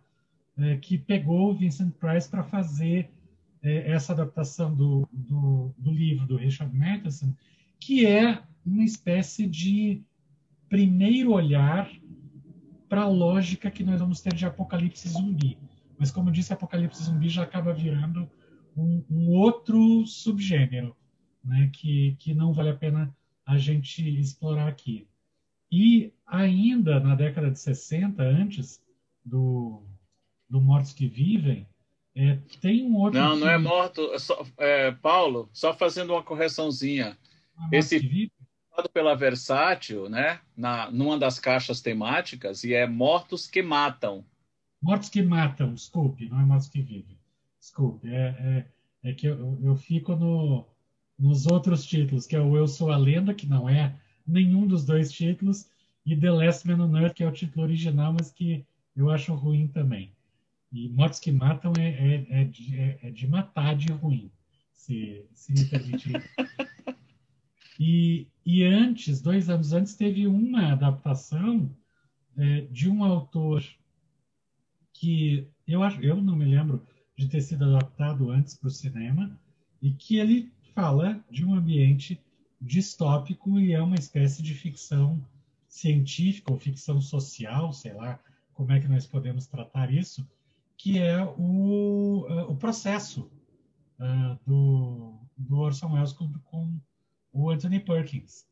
é, 0.56 0.76
que 0.76 0.96
pegou 0.96 1.50
o 1.50 1.54
Vincent 1.54 1.92
Price 1.94 2.28
para 2.28 2.44
fazer 2.44 3.10
é, 3.60 3.90
essa 3.90 4.12
adaptação 4.12 4.72
do, 4.72 5.08
do, 5.12 5.74
do, 5.76 5.90
livro 5.90 6.26
do 6.26 6.36
Richard 6.36 6.74
Matheson, 6.76 7.34
que 7.80 8.06
é 8.06 8.40
uma 8.64 8.84
espécie 8.84 9.48
de 9.48 10.00
primeiro 10.68 11.32
olhar 11.32 11.90
para 12.88 13.02
a 13.02 13.08
lógica 13.08 13.70
que 13.70 13.82
nós 13.82 14.00
vamos 14.00 14.20
ter 14.20 14.32
de 14.32 14.46
apocalipse 14.46 15.08
zumbi. 15.08 15.58
Mas, 16.00 16.10
como 16.10 16.30
eu 16.30 16.32
disse, 16.32 16.50
apocalipse 16.50 17.04
zumbi 17.04 17.28
já 17.28 17.42
acaba 17.42 17.74
virando 17.74 18.26
um, 18.74 19.04
um 19.10 19.28
outro 19.28 20.06
subgênero, 20.06 20.96
né, 21.44 21.70
que, 21.74 22.16
que 22.18 22.32
não 22.32 22.54
vale 22.54 22.70
a 22.70 22.74
pena 22.74 23.14
a 23.44 23.58
gente 23.58 24.02
explorar 24.18 24.66
aqui. 24.66 25.06
E 25.70 26.10
ainda 26.26 26.98
na 26.98 27.14
década 27.14 27.50
de 27.50 27.60
60, 27.60 28.22
antes 28.22 28.82
do, 29.22 29.82
do 30.48 30.58
Mortos 30.58 30.94
que 30.94 31.06
Vivem, 31.06 31.68
é, 32.16 32.38
tem 32.62 32.82
um 32.82 32.96
outro. 32.96 33.20
Não, 33.20 33.32
filme... 33.32 33.44
não 33.44 33.50
é 33.50 33.58
morto. 33.58 34.00
É 34.14 34.18
só, 34.18 34.46
é, 34.56 34.90
Paulo, 34.92 35.50
só 35.52 35.74
fazendo 35.74 36.14
uma 36.14 36.22
correçãozinha. 36.22 37.16
É 37.70 37.76
Esse 37.76 38.00
filme 38.00 38.32
pela 38.94 39.14
Versátil, 39.14 40.08
né? 40.08 40.40
Na, 40.56 40.90
numa 40.90 41.18
das 41.18 41.38
caixas 41.38 41.82
temáticas, 41.82 42.64
e 42.64 42.72
é 42.72 42.86
Mortos 42.86 43.46
que 43.46 43.62
Matam. 43.62 44.24
Mortos 44.80 45.08
que 45.08 45.22
Matam, 45.22 45.74
desculpe, 45.74 46.28
não 46.28 46.40
é 46.40 46.44
Mortos 46.44 46.68
que 46.68 46.80
Vivem. 46.80 47.18
Desculpe, 47.58 48.08
é, 48.08 48.66
é, 49.02 49.10
é 49.10 49.12
que 49.12 49.26
eu, 49.26 49.58
eu 49.62 49.76
fico 49.76 50.16
no, 50.16 50.66
nos 51.18 51.46
outros 51.46 51.84
títulos, 51.84 52.26
que 52.26 52.34
é 52.34 52.40
o 52.40 52.56
Eu 52.56 52.66
Sou 52.66 52.90
a 52.90 52.96
Lenda, 52.96 53.34
que 53.34 53.46
não 53.46 53.68
é 53.68 53.94
nenhum 54.26 54.66
dos 54.66 54.84
dois 54.84 55.12
títulos, 55.12 55.68
e 56.06 56.16
The 56.16 56.30
Last 56.30 56.66
Man 56.66 56.82
on 56.82 56.96
Earth, 56.96 57.14
que 57.14 57.22
é 57.22 57.28
o 57.28 57.32
título 57.32 57.64
original, 57.64 58.12
mas 58.12 58.30
que 58.30 58.64
eu 58.96 59.10
acho 59.10 59.34
ruim 59.34 59.68
também. 59.68 60.12
E 60.72 60.88
Mortos 60.88 61.20
que 61.20 61.30
Matam 61.30 61.72
é, 61.78 61.88
é, 61.88 62.26
é, 62.30 62.44
de, 62.44 62.78
é, 62.78 62.98
é 63.02 63.10
de 63.10 63.26
matar 63.26 63.76
de 63.76 63.92
ruim, 63.92 64.30
se, 64.72 65.26
se 65.34 65.52
me 65.52 65.64
permitir. 65.66 66.22
E, 67.82 68.28
e 68.44 68.62
antes, 68.62 69.22
dois 69.22 69.48
anos 69.48 69.72
antes, 69.72 69.96
teve 69.96 70.26
uma 70.26 70.72
adaptação 70.72 71.74
é, 72.36 72.60
de 72.70 72.90
um 72.90 73.02
autor 73.02 73.64
que 75.00 75.48
eu 75.66 75.80
eu 76.02 76.20
não 76.20 76.36
me 76.36 76.44
lembro 76.44 76.86
de 77.16 77.26
ter 77.26 77.40
sido 77.40 77.64
adaptado 77.64 78.30
antes 78.30 78.54
para 78.54 78.68
o 78.68 78.70
cinema 78.70 79.34
e 79.80 79.92
que 79.92 80.18
ele 80.18 80.52
fala 80.74 81.24
de 81.30 81.42
um 81.42 81.54
ambiente 81.54 82.20
distópico 82.60 83.58
e 83.58 83.72
é 83.72 83.80
uma 83.80 83.94
espécie 83.94 84.42
de 84.42 84.52
ficção 84.52 85.18
científica 85.66 86.52
ou 86.52 86.58
ficção 86.58 87.00
social, 87.00 87.72
sei 87.72 87.94
lá 87.94 88.20
como 88.52 88.72
é 88.72 88.80
que 88.80 88.88
nós 88.88 89.06
podemos 89.06 89.46
tratar 89.46 89.90
isso, 89.90 90.28
que 90.76 90.98
é 90.98 91.24
o, 91.24 92.26
uh, 92.28 92.50
o 92.50 92.56
processo 92.56 93.30
uh, 93.98 94.38
do, 94.46 95.14
do 95.34 95.56
Orson 95.56 95.94
Welles 95.94 96.12
com, 96.12 96.30
com, 96.44 96.78
o 97.32 97.48
Anthony 97.48 97.80
Perkins, 97.80 98.44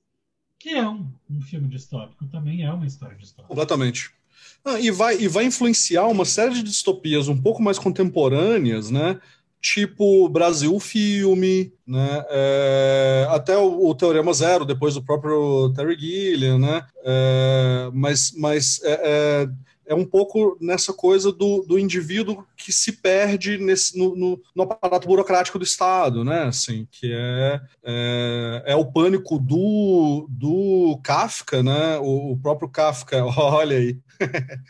que 0.58 0.70
é 0.70 0.88
um, 0.88 1.12
um 1.28 1.42
filme 1.42 1.68
distópico, 1.68 2.26
também 2.28 2.62
é 2.62 2.72
uma 2.72 2.86
história 2.86 3.18
distópica. 3.18 3.48
Completamente. 3.48 4.17
Ah, 4.64 4.80
e, 4.80 4.90
vai, 4.90 5.18
e 5.18 5.28
vai 5.28 5.44
influenciar 5.44 6.06
uma 6.06 6.24
série 6.24 6.54
de 6.54 6.62
distopias 6.62 7.28
um 7.28 7.40
pouco 7.40 7.62
mais 7.62 7.78
contemporâneas, 7.78 8.90
né? 8.90 9.20
tipo 9.60 10.28
Brasil 10.28 10.78
Filme, 10.78 11.72
né? 11.86 12.24
É, 12.30 13.26
até 13.30 13.56
o, 13.56 13.88
o, 13.88 13.94
Teorema 13.94 14.32
Zero, 14.32 14.64
depois 14.64 14.94
do 14.94 15.02
próprio 15.02 15.72
Terry 15.74 15.98
Gilliam, 15.98 16.58
né? 16.58 16.86
É, 17.04 17.90
mas 17.92 18.32
mas 18.36 18.80
é, 18.84 19.48
é, 19.88 19.94
um 19.94 20.04
pouco 20.04 20.56
nessa 20.60 20.92
coisa 20.92 21.32
do, 21.32 21.64
do 21.66 21.78
indivíduo 21.78 22.44
que 22.56 22.72
se 22.72 22.92
perde 22.92 23.58
nesse, 23.58 23.98
no, 23.98 24.14
no, 24.14 24.42
no, 24.54 24.62
aparato 24.62 25.08
burocrático 25.08 25.58
do 25.58 25.64
Estado, 25.64 26.22
né? 26.22 26.44
Assim, 26.44 26.86
que 26.90 27.12
é, 27.12 27.60
é, 27.82 28.62
é 28.66 28.76
o 28.76 28.84
pânico 28.84 29.38
do, 29.38 30.26
do 30.28 31.00
Kafka, 31.02 31.62
né? 31.62 31.98
O, 31.98 32.32
o 32.32 32.38
próprio 32.38 32.68
Kafka, 32.68 33.24
olha 33.36 33.76
aí. 33.76 33.98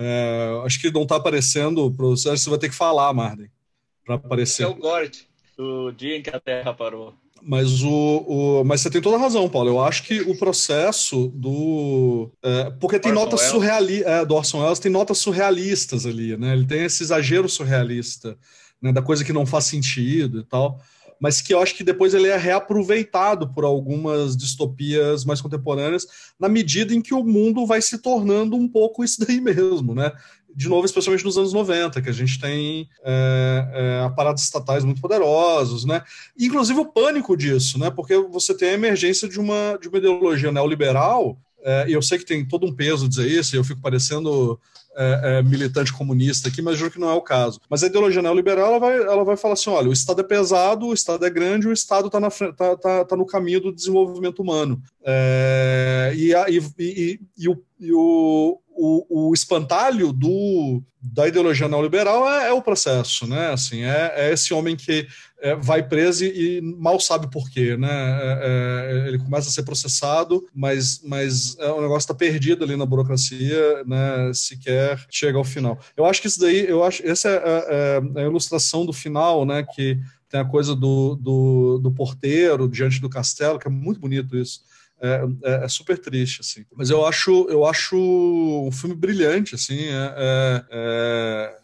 É, 0.00 0.62
acho 0.64 0.80
que 0.80 0.92
não 0.92 1.02
está 1.02 1.16
aparecendo, 1.16 1.90
professor, 1.90 2.38
você 2.38 2.48
vai 2.48 2.56
ter 2.56 2.68
que 2.68 2.74
falar, 2.76 3.12
Marden 3.12 3.50
para 4.08 4.14
aparecer. 4.14 4.62
É 4.62 4.66
o 4.66 4.74
Gort, 4.74 5.24
o 5.58 5.92
dia 5.92 6.16
em 6.16 6.22
que 6.22 6.30
a 6.30 6.40
Terra 6.40 6.72
parou. 6.72 7.14
Mas, 7.42 7.82
o, 7.82 7.90
o, 7.90 8.64
mas 8.64 8.80
você 8.80 8.90
tem 8.90 9.00
toda 9.00 9.16
a 9.16 9.20
razão, 9.20 9.48
Paulo. 9.48 9.70
Eu 9.70 9.80
acho 9.82 10.02
que 10.02 10.20
o 10.20 10.36
processo 10.36 11.28
do. 11.34 12.30
É, 12.42 12.70
porque 12.80 12.98
tem 12.98 13.12
Orson 13.12 13.24
notas 13.24 13.40
surrealistas. 13.42 14.12
É, 14.12 14.24
do 14.24 14.34
Orson 14.34 14.62
Welles 14.62 14.78
tem 14.78 14.90
notas 14.90 15.18
surrealistas 15.18 16.06
ali, 16.06 16.36
né? 16.36 16.52
Ele 16.52 16.66
tem 16.66 16.84
esse 16.84 17.02
exagero 17.02 17.48
surrealista, 17.48 18.36
né? 18.80 18.92
Da 18.92 19.02
coisa 19.02 19.24
que 19.24 19.32
não 19.32 19.46
faz 19.46 19.64
sentido 19.64 20.40
e 20.40 20.44
tal. 20.44 20.80
Mas 21.20 21.40
que 21.40 21.52
eu 21.52 21.60
acho 21.60 21.74
que 21.74 21.82
depois 21.82 22.14
ele 22.14 22.28
é 22.28 22.36
reaproveitado 22.36 23.52
por 23.52 23.64
algumas 23.64 24.36
distopias 24.36 25.24
mais 25.24 25.40
contemporâneas, 25.40 26.06
na 26.38 26.48
medida 26.48 26.94
em 26.94 27.02
que 27.02 27.12
o 27.12 27.24
mundo 27.24 27.66
vai 27.66 27.82
se 27.82 27.98
tornando 27.98 28.56
um 28.56 28.68
pouco 28.68 29.02
isso 29.02 29.24
daí 29.26 29.40
mesmo, 29.40 29.94
né? 29.94 30.12
De 30.54 30.68
novo, 30.68 30.86
especialmente 30.86 31.24
nos 31.24 31.38
anos 31.38 31.52
90, 31.52 32.00
que 32.00 32.08
a 32.08 32.12
gente 32.12 32.40
tem 32.40 32.88
é, 33.04 33.68
é, 33.72 34.04
aparatos 34.04 34.42
estatais 34.42 34.84
muito 34.84 35.00
poderosos, 35.00 35.84
né? 35.84 36.02
Inclusive 36.38 36.80
o 36.80 36.86
pânico 36.86 37.36
disso, 37.36 37.78
né? 37.78 37.90
Porque 37.90 38.16
você 38.16 38.56
tem 38.56 38.70
a 38.70 38.74
emergência 38.74 39.28
de 39.28 39.38
uma, 39.38 39.78
de 39.80 39.88
uma 39.88 39.98
ideologia 39.98 40.50
neoliberal, 40.50 41.38
eu 41.88 42.00
sei 42.00 42.18
que 42.18 42.24
tem 42.24 42.46
todo 42.46 42.66
um 42.66 42.74
peso 42.74 43.08
dizer 43.08 43.26
isso, 43.26 43.54
eu 43.54 43.64
fico 43.64 43.80
parecendo 43.80 44.58
é, 45.00 45.20
é, 45.38 45.42
militante 45.42 45.92
comunista 45.92 46.48
aqui, 46.48 46.60
mas 46.60 46.76
juro 46.76 46.90
que 46.90 46.98
não 46.98 47.08
é 47.08 47.14
o 47.14 47.22
caso. 47.22 47.60
Mas 47.70 47.84
a 47.84 47.86
ideologia 47.86 48.20
neoliberal 48.20 48.66
ela 48.66 48.78
vai, 48.80 48.96
ela 48.96 49.24
vai 49.24 49.36
falar 49.36 49.54
assim: 49.54 49.70
olha, 49.70 49.88
o 49.88 49.92
Estado 49.92 50.20
é 50.20 50.24
pesado, 50.24 50.86
o 50.86 50.92
Estado 50.92 51.24
é 51.24 51.30
grande, 51.30 51.68
o 51.68 51.72
Estado 51.72 52.08
está 52.08 52.52
tá, 52.52 52.76
tá, 52.76 53.04
tá 53.04 53.16
no 53.16 53.24
caminho 53.24 53.60
do 53.60 53.72
desenvolvimento 53.72 54.42
humano. 54.42 54.82
É, 55.04 56.12
e, 56.16 56.32
e, 56.32 56.62
e, 56.78 57.20
e, 57.38 57.48
o, 57.48 57.62
e 57.78 57.92
o, 57.92 58.60
o, 58.70 59.28
o 59.28 59.34
espantalho 59.34 60.12
do, 60.12 60.82
da 61.00 61.28
ideologia 61.28 61.68
neoliberal 61.68 62.28
é, 62.28 62.48
é, 62.48 62.52
o 62.52 62.62
processo, 62.62 63.24
né? 63.24 63.52
Assim, 63.52 63.82
é, 63.82 64.12
é 64.16 64.32
esse 64.32 64.52
homem 64.52 64.74
que 64.74 65.06
é, 65.40 65.54
vai 65.54 65.86
preso 65.86 66.24
e, 66.24 66.60
mal 66.60 66.98
sabe 66.98 67.30
por 67.30 67.48
quê, 67.50 67.76
né? 67.76 67.88
É, 67.90 69.04
é, 69.04 69.08
ele 69.08 69.18
começa 69.18 69.48
a 69.48 69.52
ser 69.52 69.62
processado, 69.62 70.46
mas, 70.54 71.00
mas 71.04 71.56
é, 71.58 71.70
o 71.70 71.80
negócio 71.80 71.98
está 71.98 72.14
perdido 72.14 72.64
ali 72.64 72.76
na 72.76 72.86
burocracia, 72.86 73.84
né? 73.84 74.32
Sequer 74.34 75.04
chega 75.10 75.38
ao 75.38 75.44
final. 75.44 75.78
Eu 75.96 76.04
acho 76.04 76.20
que 76.20 76.28
isso 76.28 76.40
daí, 76.40 76.68
eu 76.68 76.82
acho, 76.84 77.06
essa 77.06 77.28
é, 77.28 78.00
a 78.16 78.22
ilustração 78.22 78.84
do 78.84 78.92
final, 78.92 79.44
né? 79.44 79.64
Que 79.74 79.98
tem 80.28 80.40
a 80.40 80.44
coisa 80.44 80.74
do, 80.74 81.14
do, 81.16 81.78
do 81.78 81.90
porteiro 81.90 82.68
diante 82.68 83.00
do 83.00 83.08
castelo, 83.08 83.58
que 83.58 83.66
é 83.66 83.70
muito 83.70 84.00
bonito 84.00 84.36
isso 84.36 84.60
é, 85.00 85.24
é, 85.44 85.64
é, 85.64 85.68
super 85.68 85.98
triste, 85.98 86.40
assim. 86.40 86.64
Mas 86.74 86.90
eu 86.90 87.06
acho, 87.06 87.46
eu 87.48 87.64
acho 87.64 87.96
um 87.96 88.72
filme 88.72 88.94
brilhante, 88.94 89.54
assim. 89.54 89.78
É, 89.78 90.14
é, 90.16 90.64
é 90.70 91.58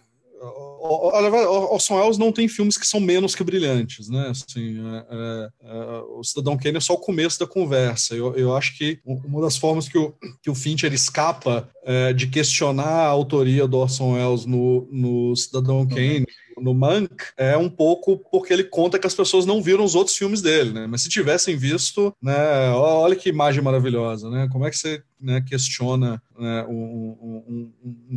Orson 1.70 1.96
Welles 1.96 2.18
não 2.18 2.30
tem 2.30 2.46
filmes 2.46 2.76
que 2.76 2.86
são 2.86 3.00
menos 3.00 3.34
que 3.34 3.42
brilhantes, 3.42 4.08
né? 4.08 4.28
Assim, 4.30 4.76
é, 5.10 5.48
é, 5.62 6.02
o 6.16 6.22
Cidadão 6.22 6.56
Kane 6.56 6.76
é 6.76 6.80
só 6.80 6.94
o 6.94 6.98
começo 6.98 7.38
da 7.38 7.46
conversa. 7.46 8.14
Eu, 8.14 8.34
eu 8.34 8.54
acho 8.54 8.76
que 8.76 9.00
uma 9.04 9.40
das 9.40 9.56
formas 9.56 9.88
que 9.88 9.96
o, 9.96 10.14
que 10.42 10.50
o 10.50 10.54
Fincher 10.54 10.92
escapa 10.92 11.68
de 12.16 12.28
questionar 12.28 12.84
a 12.84 13.08
autoria 13.08 13.66
do 13.68 13.76
Orson 13.76 14.14
Welles 14.14 14.46
no, 14.46 14.88
no 14.90 15.36
Cidadão 15.36 15.86
Kane 15.86 16.24
no 16.60 16.74
Mank 16.74 17.14
é 17.36 17.56
um 17.56 17.68
pouco 17.68 18.18
porque 18.30 18.52
ele 18.52 18.64
conta 18.64 18.98
que 18.98 19.06
as 19.06 19.14
pessoas 19.14 19.46
não 19.46 19.62
viram 19.62 19.84
os 19.84 19.94
outros 19.94 20.16
filmes 20.16 20.40
dele, 20.40 20.72
né? 20.72 20.86
Mas 20.86 21.02
se 21.02 21.08
tivessem 21.08 21.56
visto, 21.56 22.14
né? 22.22 22.70
Olha 22.70 23.16
que 23.16 23.28
imagem 23.28 23.62
maravilhosa, 23.62 24.30
né? 24.30 24.48
Como 24.50 24.64
é 24.64 24.70
que 24.70 24.78
você 24.78 25.02
né, 25.20 25.40
questiona 25.40 26.22
né, 26.38 26.64
um, 26.68 27.44
um, 27.48 27.72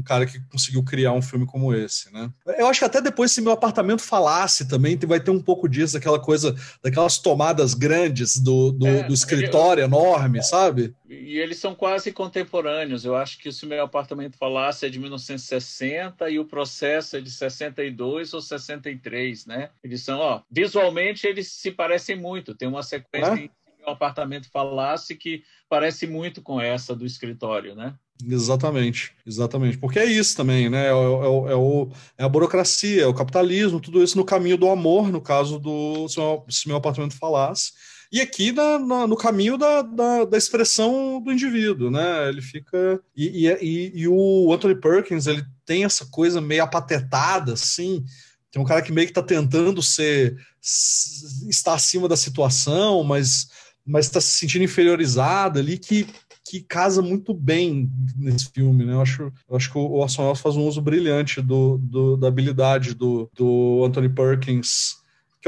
cara 0.08 0.26
que 0.26 0.40
conseguiu 0.50 0.84
criar 0.84 1.12
um 1.12 1.22
filme 1.22 1.46
como 1.46 1.74
esse, 1.74 2.12
né? 2.14 2.32
Eu 2.58 2.68
acho 2.68 2.80
que 2.80 2.86
até 2.86 3.02
depois, 3.02 3.32
se 3.32 3.42
meu 3.42 3.52
apartamento 3.52 4.02
falasse 4.02 4.68
também, 4.68 4.98
vai 5.06 5.20
ter 5.20 5.32
um 5.32 5.42
pouco 5.42 5.68
disso, 5.68 5.98
aquela 5.98 6.20
coisa, 6.20 6.56
daquelas 6.82 7.18
tomadas 7.18 7.74
grandes 7.74 8.38
do, 8.40 8.72
do, 8.72 8.88
é, 8.88 9.04
do 9.04 9.14
escritório 9.14 9.82
eu, 9.82 9.86
enorme, 9.86 10.42
sabe? 10.42 10.96
E 11.10 11.38
eles 11.38 11.58
são 11.58 11.76
quase 11.76 12.12
contemporâneos. 12.12 13.04
Eu 13.04 13.16
acho 13.16 13.38
que 13.38 13.52
se 13.52 13.66
meu 13.66 13.84
apartamento 13.84 14.38
falasse 14.38 14.86
é 14.86 14.90
de 14.90 15.00
1960 15.00 16.30
e 16.30 16.40
o 16.40 16.46
processo 16.46 17.18
é 17.18 17.22
de 17.22 17.30
62 17.30 18.34
ou 18.34 18.42
63, 18.42 19.46
né? 19.46 19.70
Eles 19.84 20.02
são, 20.02 20.20
ó, 20.20 20.42
visualmente 20.50 21.28
eles 21.28 21.52
se 21.52 21.72
parecem 21.72 22.16
muito. 22.16 22.56
Tem 22.56 22.68
uma 22.68 22.84
sequência 22.84 23.34
é? 23.34 23.50
meu 23.88 23.94
apartamento 23.94 24.50
falasse 24.52 25.16
que 25.16 25.44
parece 25.70 26.06
muito 26.06 26.42
com 26.42 26.60
essa 26.60 26.94
do 26.94 27.06
escritório, 27.06 27.74
né? 27.74 27.96
Exatamente, 28.26 29.12
exatamente. 29.26 29.78
Porque 29.78 30.00
é 30.00 30.06
isso 30.06 30.36
também, 30.36 30.70
né? 30.70 30.86
É, 30.86 30.90
é, 30.90 30.92
é, 30.92 31.56
o, 31.56 31.90
é 32.18 32.24
a 32.24 32.30
burocracia, 32.30 33.04
é 33.04 33.08
o 33.08 33.14
capitalismo, 33.14 33.80
tudo 33.80 34.04
isso 34.04 34.18
no 34.18 34.26
caminho 34.26 34.58
do 34.58 34.70
amor, 34.70 35.12
no 35.12 35.22
caso 35.22 35.60
do 35.60 36.08
se 36.08 36.18
meu, 36.20 36.46
se 36.50 36.68
meu 36.68 36.78
apartamento 36.78 37.16
falasse. 37.16 37.74
E 38.12 38.22
aqui 38.22 38.52
na, 38.52 38.80
na, 38.80 39.06
no 39.08 39.18
caminho 39.18 39.58
da, 39.58 39.82
da, 39.82 40.26
da, 40.26 40.38
expressão 40.38 41.22
do 41.22 41.32
indivíduo, 41.32 41.92
né? 41.92 42.30
Ele 42.30 42.42
fica. 42.42 43.02
E, 43.16 43.48
e, 43.48 43.92
e, 43.94 44.08
o 44.08 44.52
Anthony 44.54 44.76
Perkins, 44.76 45.28
ele 45.28 45.44
tem 45.66 45.84
essa 45.84 46.06
coisa 46.06 46.40
meio 46.40 46.64
apatetada, 46.64 47.54
assim. 47.54 48.04
Tem 48.50 48.62
um 48.62 48.66
cara 48.66 48.82
que 48.82 48.94
meio 48.94 49.08
que 49.08 49.12
está 49.12 49.22
tentando 49.22 49.84
ser. 49.84 50.38
estar 50.62 51.74
acima 51.74 52.08
da 52.08 52.16
situação, 52.16 53.04
mas 53.04 53.48
mas 53.88 54.06
está 54.06 54.20
se 54.20 54.32
sentindo 54.32 54.66
inferiorizado 54.66 55.60
ali, 55.60 55.78
que, 55.78 56.06
que 56.50 56.62
casa 56.62 57.02
muito 57.02 57.34
bem 57.34 57.92
nesse 58.16 58.50
filme, 58.52 58.86
né? 58.86 58.94
Eu 58.94 59.02
acho, 59.02 59.34
eu 59.50 59.56
acho 59.56 59.72
que 59.72 59.78
o 59.78 59.92
Orson 59.94 60.24
Welles 60.24 60.40
faz 60.40 60.56
um 60.56 60.66
uso 60.66 60.82
brilhante 60.82 61.42
do, 61.42 61.78
do 61.78 62.18
da 62.18 62.28
habilidade 62.28 62.94
do, 62.94 63.30
do 63.36 63.84
Anthony 63.86 64.10
Perkins 64.10 64.98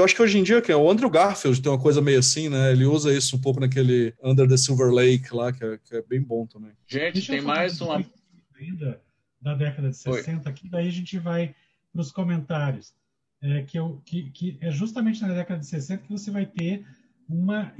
eu 0.00 0.04
acho 0.06 0.14
que 0.14 0.22
hoje 0.22 0.38
em 0.38 0.42
dia 0.42 0.62
que 0.62 0.72
é 0.72 0.76
o 0.76 0.90
Andrew 0.90 1.10
Garfield 1.10 1.60
tem 1.60 1.70
uma 1.70 1.78
coisa 1.78 2.00
meio 2.00 2.18
assim, 2.18 2.48
né? 2.48 2.72
Ele 2.72 2.86
usa 2.86 3.12
isso 3.12 3.36
um 3.36 3.40
pouco 3.40 3.60
naquele 3.60 4.14
Under 4.22 4.48
the 4.48 4.56
Silver 4.56 4.90
Lake 4.90 5.34
lá, 5.34 5.52
que 5.52 5.62
é, 5.62 5.78
que 5.78 5.96
é 5.96 6.02
bem 6.02 6.22
bom 6.22 6.46
também. 6.46 6.72
Gente, 6.86 7.14
Deixa 7.14 7.32
tem 7.32 7.42
mais 7.42 7.80
uma 7.82 8.02
ainda 8.58 8.98
da 9.42 9.54
década 9.54 9.90
de 9.90 9.96
60 9.98 10.48
Oi. 10.48 10.50
aqui, 10.50 10.70
daí 10.70 10.88
a 10.88 10.92
gente 10.92 11.18
vai 11.18 11.54
para 11.92 12.00
os 12.00 12.10
comentários. 12.10 12.94
É, 13.42 13.62
que, 13.62 13.78
eu, 13.78 14.00
que, 14.06 14.30
que 14.30 14.58
é 14.62 14.70
justamente 14.70 15.20
na 15.20 15.34
década 15.34 15.60
de 15.60 15.66
60 15.66 16.02
que 16.04 16.10
você 16.10 16.30
vai 16.30 16.46
ter 16.46 16.86
uma, 17.28 17.70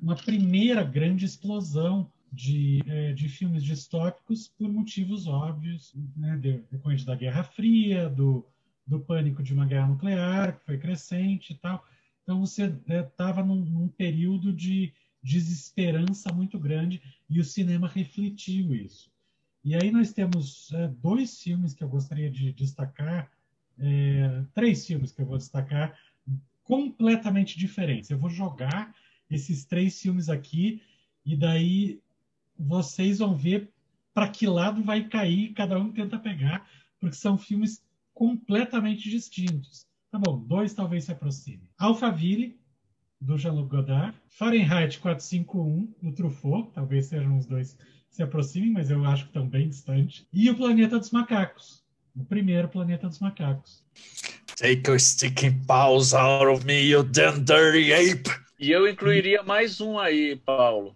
uma 0.00 0.16
primeira 0.16 0.84
grande 0.84 1.24
explosão 1.24 2.10
de, 2.32 2.82
é, 2.86 3.12
de 3.12 3.28
filmes 3.28 3.62
distópicos 3.62 4.48
por 4.48 4.72
motivos 4.72 5.26
óbvios, 5.26 5.94
né, 6.16 6.38
decorrente 6.70 7.04
da 7.04 7.14
Guerra 7.14 7.44
Fria, 7.44 8.08
do, 8.08 8.46
do 8.86 8.98
pânico 8.98 9.42
de 9.42 9.52
uma 9.52 9.66
guerra 9.66 9.88
nuclear, 9.88 10.58
que 10.58 10.64
foi 10.64 10.78
crescente 10.78 11.52
e 11.52 11.56
tal. 11.56 11.84
Então 12.22 12.40
você 12.40 12.74
estava 12.88 13.42
é, 13.42 13.44
num, 13.44 13.56
num, 13.56 13.88
período 13.88 14.50
de 14.50 14.94
desesperança 15.22 16.32
muito 16.32 16.58
grande 16.58 17.02
e 17.28 17.38
o 17.38 17.44
cinema 17.44 17.86
refletiu 17.86 18.74
isso. 18.74 19.12
E 19.62 19.74
aí 19.74 19.90
nós 19.90 20.12
temos 20.12 20.72
é, 20.72 20.88
dois 20.88 21.40
filmes 21.40 21.74
que 21.74 21.84
eu 21.84 21.88
gostaria 21.88 22.30
de 22.30 22.52
destacar, 22.52 23.30
é, 23.78 24.42
três 24.54 24.86
filmes 24.86 25.12
que 25.12 25.20
eu 25.20 25.26
vou 25.26 25.36
destacar, 25.36 25.96
completamente 26.64 27.58
diferentes. 27.58 28.08
Eu 28.08 28.18
vou 28.18 28.30
jogar 28.30 28.94
esses 29.30 29.64
três 29.64 30.00
filmes 30.00 30.28
aqui 30.28 30.80
e 31.24 31.36
daí 31.36 32.00
vocês 32.58 33.18
vão 33.18 33.34
ver 33.34 33.70
para 34.14 34.28
que 34.28 34.46
lado 34.46 34.82
vai 34.82 35.08
cair, 35.08 35.52
cada 35.54 35.78
um 35.78 35.90
tenta 35.90 36.18
pegar, 36.18 36.68
porque 37.00 37.16
são 37.16 37.38
filmes 37.38 37.82
completamente 38.12 39.08
distintos. 39.08 39.86
Tá 40.10 40.18
bom, 40.18 40.38
dois 40.38 40.74
talvez 40.74 41.04
se 41.04 41.12
aproximem. 41.12 41.68
Alphaville, 41.78 42.60
do 43.20 43.38
Jean-Luc 43.38 43.70
Godard. 43.70 44.14
Fahrenheit 44.28 44.98
451, 44.98 45.94
do 46.02 46.12
Truffaut. 46.12 46.70
Talvez 46.74 47.06
sejam 47.06 47.38
os 47.38 47.46
dois 47.46 47.78
se 48.10 48.22
aproximem, 48.22 48.70
mas 48.70 48.90
eu 48.90 49.02
acho 49.04 49.24
que 49.24 49.30
estão 49.30 49.48
bem 49.48 49.68
distantes. 49.68 50.26
E 50.32 50.50
o 50.50 50.56
Planeta 50.56 50.98
dos 50.98 51.10
Macacos. 51.10 51.82
O 52.14 52.24
primeiro 52.24 52.68
Planeta 52.68 53.08
dos 53.08 53.20
Macacos. 53.20 53.82
Take 54.56 54.82
your 54.86 55.00
sticking 55.00 55.64
paws 55.66 56.12
out 56.12 56.46
of 56.46 56.66
me, 56.66 56.90
you 56.90 57.02
damn 57.02 57.42
dirty 57.42 57.92
ape! 57.92 58.30
E 58.58 58.70
eu 58.70 58.86
incluiria 58.86 59.42
mais 59.42 59.80
um 59.80 59.98
aí, 59.98 60.36
Paulo 60.36 60.94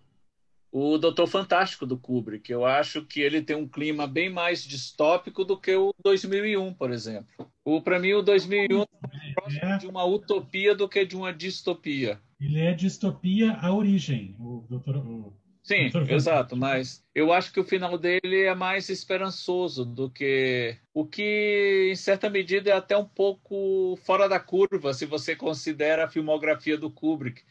o 0.78 0.98
Doutor 0.98 1.26
Fantástico 1.26 1.86
do 1.86 1.96
Kubrick. 1.96 2.52
Eu 2.52 2.66
acho 2.66 3.02
que 3.02 3.22
ele 3.22 3.40
tem 3.40 3.56
um 3.56 3.66
clima 3.66 4.06
bem 4.06 4.28
mais 4.28 4.62
distópico 4.62 5.42
do 5.42 5.58
que 5.58 5.74
o 5.74 5.94
2001, 6.04 6.74
por 6.74 6.92
exemplo. 6.92 7.48
O 7.64 7.80
para 7.80 7.98
mim 7.98 8.12
o 8.12 8.20
2001 8.20 8.82
é 8.82 8.86
próximo 9.34 9.64
é. 9.64 9.78
de 9.78 9.86
uma 9.86 10.04
utopia 10.04 10.74
do 10.74 10.86
que 10.86 11.06
de 11.06 11.16
uma 11.16 11.32
distopia. 11.32 12.20
Ele 12.38 12.60
é 12.60 12.74
distopia 12.74 13.52
à 13.54 13.72
origem, 13.72 14.36
o 14.38 14.66
Doutor 14.68 14.96
o... 14.98 15.32
Sim, 15.62 15.88
Doutor 15.88 16.12
exato, 16.12 16.54
mas 16.54 17.02
eu 17.14 17.32
acho 17.32 17.54
que 17.54 17.58
o 17.58 17.64
final 17.64 17.96
dele 17.96 18.42
é 18.42 18.54
mais 18.54 18.90
esperançoso 18.90 19.82
do 19.82 20.10
que 20.10 20.76
o 20.92 21.06
que, 21.06 21.88
em 21.90 21.96
certa 21.96 22.28
medida, 22.28 22.68
é 22.68 22.74
até 22.74 22.98
um 22.98 23.08
pouco 23.08 23.98
fora 24.04 24.28
da 24.28 24.38
curva, 24.38 24.92
se 24.92 25.06
você 25.06 25.34
considera 25.34 26.04
a 26.04 26.08
filmografia 26.08 26.76
do 26.76 26.90
Kubrick 26.90 27.42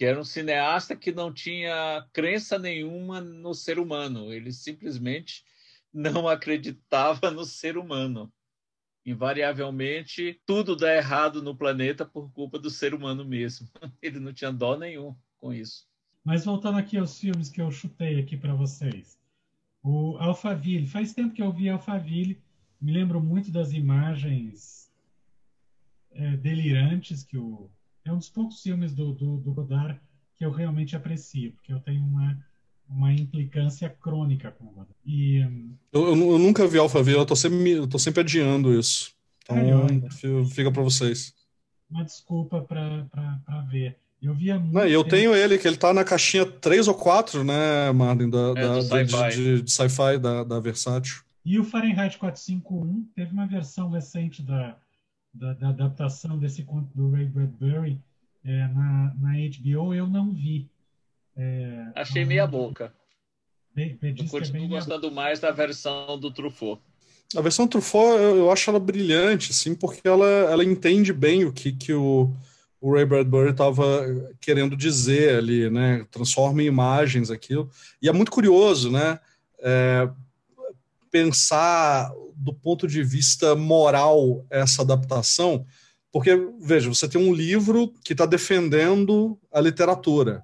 que 0.00 0.06
era 0.06 0.18
um 0.18 0.24
cineasta 0.24 0.96
que 0.96 1.12
não 1.12 1.30
tinha 1.30 2.08
crença 2.10 2.58
nenhuma 2.58 3.20
no 3.20 3.52
ser 3.52 3.78
humano, 3.78 4.32
ele 4.32 4.50
simplesmente 4.50 5.44
não 5.92 6.26
acreditava 6.26 7.30
no 7.30 7.44
ser 7.44 7.76
humano. 7.76 8.32
Invariavelmente, 9.04 10.40
tudo 10.46 10.74
dá 10.74 10.96
errado 10.96 11.42
no 11.42 11.54
planeta 11.54 12.06
por 12.06 12.32
culpa 12.32 12.58
do 12.58 12.70
ser 12.70 12.94
humano 12.94 13.26
mesmo. 13.26 13.68
Ele 14.00 14.18
não 14.18 14.32
tinha 14.32 14.50
dó 14.50 14.74
nenhum 14.74 15.14
com 15.36 15.52
isso. 15.52 15.86
Mas 16.24 16.46
voltando 16.46 16.78
aqui 16.78 16.96
aos 16.96 17.20
filmes 17.20 17.50
que 17.50 17.60
eu 17.60 17.70
chutei 17.70 18.18
aqui 18.18 18.38
para 18.38 18.54
vocês. 18.54 19.18
O 19.82 20.16
Alphaville, 20.16 20.86
faz 20.86 21.12
tempo 21.12 21.34
que 21.34 21.42
eu 21.42 21.52
vi 21.52 21.68
Alphaville, 21.68 22.42
me 22.80 22.90
lembro 22.90 23.20
muito 23.20 23.50
das 23.50 23.74
imagens 23.74 24.90
é, 26.10 26.38
delirantes 26.38 27.22
que 27.22 27.36
o 27.36 27.70
é 28.10 28.12
um 28.12 28.18
dos 28.18 28.28
poucos 28.28 28.60
filmes 28.60 28.92
do, 28.92 29.12
do, 29.12 29.36
do 29.38 29.52
Godard 29.52 29.98
que 30.36 30.44
eu 30.44 30.50
realmente 30.50 30.96
aprecio, 30.96 31.52
porque 31.52 31.72
eu 31.72 31.80
tenho 31.80 32.02
uma, 32.02 32.36
uma 32.88 33.12
implicância 33.12 33.88
crônica 33.88 34.50
com 34.50 34.64
o 34.64 34.70
Godard. 34.70 34.94
E, 35.04 35.44
hum, 35.44 35.74
eu, 35.92 36.06
eu, 36.06 36.32
eu, 36.32 36.38
nunca 36.38 36.66
vi 36.66 36.78
Alphaville, 36.78 37.18
eu 37.18 37.26
tô 37.26 37.36
sempre, 37.36 37.70
eu 37.70 37.86
tô 37.86 37.98
sempre 37.98 38.20
adiando 38.20 38.78
isso. 38.78 39.14
Então, 39.44 40.46
fica 40.46 40.70
para 40.70 40.82
vocês. 40.82 41.34
Uma 41.88 42.04
desculpa 42.04 42.60
para 42.60 43.60
ver. 43.68 43.96
Eu 44.22 44.34
via 44.34 44.58
muito. 44.58 44.74
Não, 44.74 44.86
eu 44.86 45.02
tenho 45.02 45.34
ele, 45.34 45.58
que 45.58 45.66
ele 45.66 45.76
tá 45.76 45.92
na 45.94 46.04
caixinha 46.04 46.44
3 46.44 46.88
ou 46.88 46.94
4, 46.94 47.42
né, 47.42 47.90
Martin, 47.92 48.28
da, 48.28 48.52
é, 48.56 48.68
da, 48.68 48.82
sci 48.82 49.36
de, 49.36 49.62
de 49.62 49.72
sci-fi 49.72 50.18
da, 50.18 50.44
da 50.44 50.60
Versátil. 50.60 51.22
E 51.44 51.58
o 51.58 51.64
Fahrenheit 51.64 52.18
451 52.18 53.08
teve 53.14 53.32
uma 53.32 53.46
versão 53.46 53.90
recente 53.90 54.42
da, 54.42 54.76
da, 55.32 55.52
da, 55.54 55.68
adaptação 55.68 56.38
desse 56.38 56.62
conto 56.64 56.88
do 56.94 57.10
Ray 57.10 57.26
Bradbury 57.26 58.00
é, 58.44 58.68
na, 58.68 59.14
na 59.18 59.32
HBO, 59.32 59.94
eu 59.94 60.06
não 60.06 60.32
vi. 60.32 60.70
É, 61.36 61.92
Achei 61.94 62.24
meia 62.24 62.46
boca. 62.46 62.92
Bem, 63.74 63.96
bem, 64.00 64.14
eu 64.18 64.24
é 64.24 64.28
continuo 64.28 64.64
é 64.64 64.68
gostando 64.68 65.10
mais 65.10 65.38
da 65.38 65.50
versão 65.50 66.18
do 66.18 66.30
Truffaut. 66.30 66.82
A 67.36 67.40
versão 67.40 67.68
Truffaut, 67.68 68.20
eu, 68.20 68.36
eu, 68.36 68.50
acho 68.50 68.68
ela 68.68 68.80
brilhante, 68.80 69.52
assim, 69.52 69.74
porque 69.74 70.06
ela, 70.06 70.26
ela 70.26 70.64
entende 70.64 71.12
bem 71.12 71.44
o 71.44 71.52
que, 71.52 71.72
que 71.72 71.92
o, 71.92 72.34
o 72.80 72.92
Ray 72.92 73.04
Bradbury 73.04 73.50
estava 73.50 74.04
querendo 74.40 74.76
dizer 74.76 75.36
ali, 75.36 75.70
né? 75.70 76.04
Transforma 76.10 76.62
em 76.62 76.66
imagens 76.66 77.30
aquilo. 77.30 77.70
E 78.02 78.08
é 78.08 78.12
muito 78.12 78.32
curioso, 78.32 78.90
né? 78.90 79.20
É, 79.60 80.10
pensar 81.10 82.10
do 82.36 82.52
ponto 82.52 82.86
de 82.86 83.02
vista 83.02 83.54
moral 83.54 84.46
essa 84.50 84.82
adaptação, 84.82 85.66
porque, 86.12 86.36
veja, 86.60 86.88
você 86.88 87.08
tem 87.08 87.20
um 87.20 87.32
livro 87.32 87.92
que 88.04 88.12
está 88.12 88.26
defendendo 88.26 89.38
a 89.52 89.60
literatura, 89.60 90.42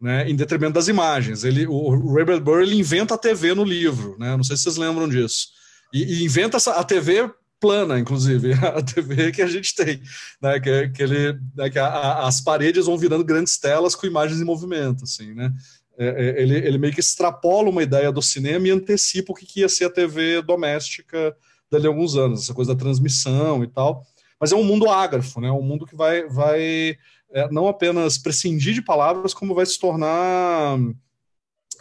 né, 0.00 0.28
em 0.28 0.36
detrimento 0.36 0.74
das 0.74 0.88
imagens. 0.88 1.44
Ele, 1.44 1.66
o 1.66 2.12
Bradbury 2.12 2.62
ele 2.62 2.76
inventa 2.76 3.14
a 3.14 3.18
TV 3.18 3.54
no 3.54 3.64
livro, 3.64 4.16
né, 4.18 4.36
não 4.36 4.44
sei 4.44 4.56
se 4.56 4.64
vocês 4.64 4.76
lembram 4.76 5.08
disso. 5.08 5.48
E, 5.92 6.02
e 6.02 6.24
inventa 6.24 6.58
a 6.70 6.84
TV 6.84 7.30
plana, 7.58 7.98
inclusive, 7.98 8.52
a 8.62 8.82
TV 8.82 9.32
que 9.32 9.42
a 9.42 9.46
gente 9.46 9.74
tem, 9.74 10.00
né, 10.40 10.60
que, 10.60 10.90
que, 10.90 11.02
ele, 11.02 11.40
né, 11.56 11.70
que 11.70 11.78
a, 11.78 11.86
a, 11.86 12.28
as 12.28 12.40
paredes 12.40 12.86
vão 12.86 12.98
virando 12.98 13.24
grandes 13.24 13.58
telas 13.58 13.94
com 13.94 14.06
imagens 14.06 14.40
em 14.40 14.44
movimento, 14.44 15.04
assim, 15.04 15.32
né. 15.34 15.50
É, 15.96 16.06
é, 16.06 16.42
ele, 16.42 16.56
ele 16.56 16.78
meio 16.78 16.92
que 16.92 17.00
extrapola 17.00 17.70
uma 17.70 17.82
ideia 17.82 18.10
do 18.10 18.20
cinema 18.20 18.66
e 18.66 18.70
antecipa 18.70 19.32
o 19.32 19.34
que 19.34 19.60
ia 19.60 19.68
ser 19.68 19.84
a 19.84 19.90
TV 19.90 20.42
doméstica 20.42 21.36
dali 21.70 21.86
a 21.86 21.88
alguns 21.88 22.16
anos, 22.16 22.42
essa 22.42 22.54
coisa 22.54 22.74
da 22.74 22.80
transmissão 22.80 23.62
e 23.62 23.68
tal. 23.68 24.04
Mas 24.40 24.52
é 24.52 24.56
um 24.56 24.64
mundo 24.64 24.88
ágrafo, 24.88 25.40
né? 25.40 25.50
um 25.50 25.62
mundo 25.62 25.86
que 25.86 25.96
vai, 25.96 26.26
vai 26.28 26.96
é, 27.32 27.50
não 27.50 27.68
apenas 27.68 28.18
prescindir 28.18 28.74
de 28.74 28.82
palavras, 28.82 29.32
como 29.32 29.54
vai 29.54 29.64
se 29.64 29.78
tornar 29.78 30.78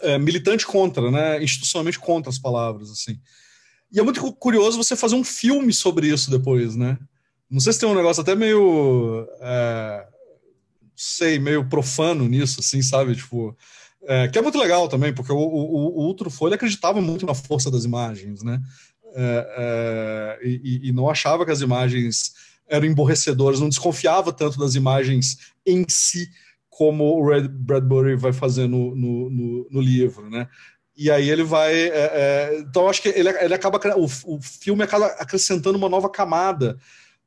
é, 0.01 0.17
militante 0.17 0.65
contra, 0.65 1.09
né? 1.11 1.43
institucionalmente 1.43 1.99
contra 1.99 2.29
as 2.29 2.39
palavras. 2.39 2.91
assim. 2.91 3.19
E 3.91 3.99
é 3.99 4.03
muito 4.03 4.31
curioso 4.33 4.77
você 4.77 4.95
fazer 4.95 5.15
um 5.15 5.23
filme 5.23 5.73
sobre 5.73 6.07
isso 6.07 6.31
depois, 6.31 6.75
né? 6.75 6.97
Não 7.49 7.59
sei 7.59 7.71
se 7.73 7.79
tem 7.79 7.87
um 7.89 7.93
negócio 7.93 8.21
até 8.21 8.33
meio. 8.33 9.27
É, 9.39 10.07
sei, 10.95 11.37
meio 11.37 11.69
profano 11.69 12.27
nisso, 12.27 12.59
assim, 12.59 12.81
sabe? 12.81 13.15
Tipo, 13.15 13.55
é, 14.05 14.27
que 14.27 14.37
é 14.37 14.41
muito 14.41 14.57
legal 14.57 14.87
também, 14.87 15.13
porque 15.13 15.31
o, 15.31 15.37
o, 15.37 16.09
o 16.09 16.53
acreditava 16.53 17.01
muito 17.01 17.25
na 17.25 17.33
força 17.33 17.71
das 17.71 17.85
imagens, 17.85 18.43
né? 18.43 18.61
É, 19.15 20.39
é, 20.41 20.47
e, 20.47 20.89
e, 20.89 20.91
não 20.91 21.07
achava 21.07 21.45
que 21.45 21.51
as 21.51 21.61
imagens 21.61 22.33
eram 22.67 22.87
emborrecedoras, 22.87 23.59
não 23.59 23.69
desconfiava 23.69 24.33
tanto 24.33 24.57
das 24.57 24.73
imagens 24.73 25.37
em 25.65 25.85
si, 25.87 26.27
como 26.67 27.03
o 27.03 27.29
Red 27.29 27.47
Bradbury 27.47 28.15
vai 28.15 28.33
fazer 28.33 28.67
no, 28.67 28.95
no, 28.95 29.29
no, 29.29 29.67
no 29.69 29.81
livro, 29.81 30.29
né? 30.29 30.47
E 30.95 31.09
aí 31.09 31.29
ele 31.29 31.43
vai. 31.43 31.73
É, 31.73 31.91
é, 31.91 32.59
então, 32.59 32.89
acho 32.89 33.01
que 33.01 33.09
ele, 33.09 33.29
ele 33.29 33.53
acaba. 33.53 33.79
O, 33.95 34.05
o 34.05 34.41
filme 34.41 34.83
acaba 34.83 35.05
acrescentando 35.05 35.77
uma 35.77 35.89
nova 35.89 36.09
camada, 36.09 36.77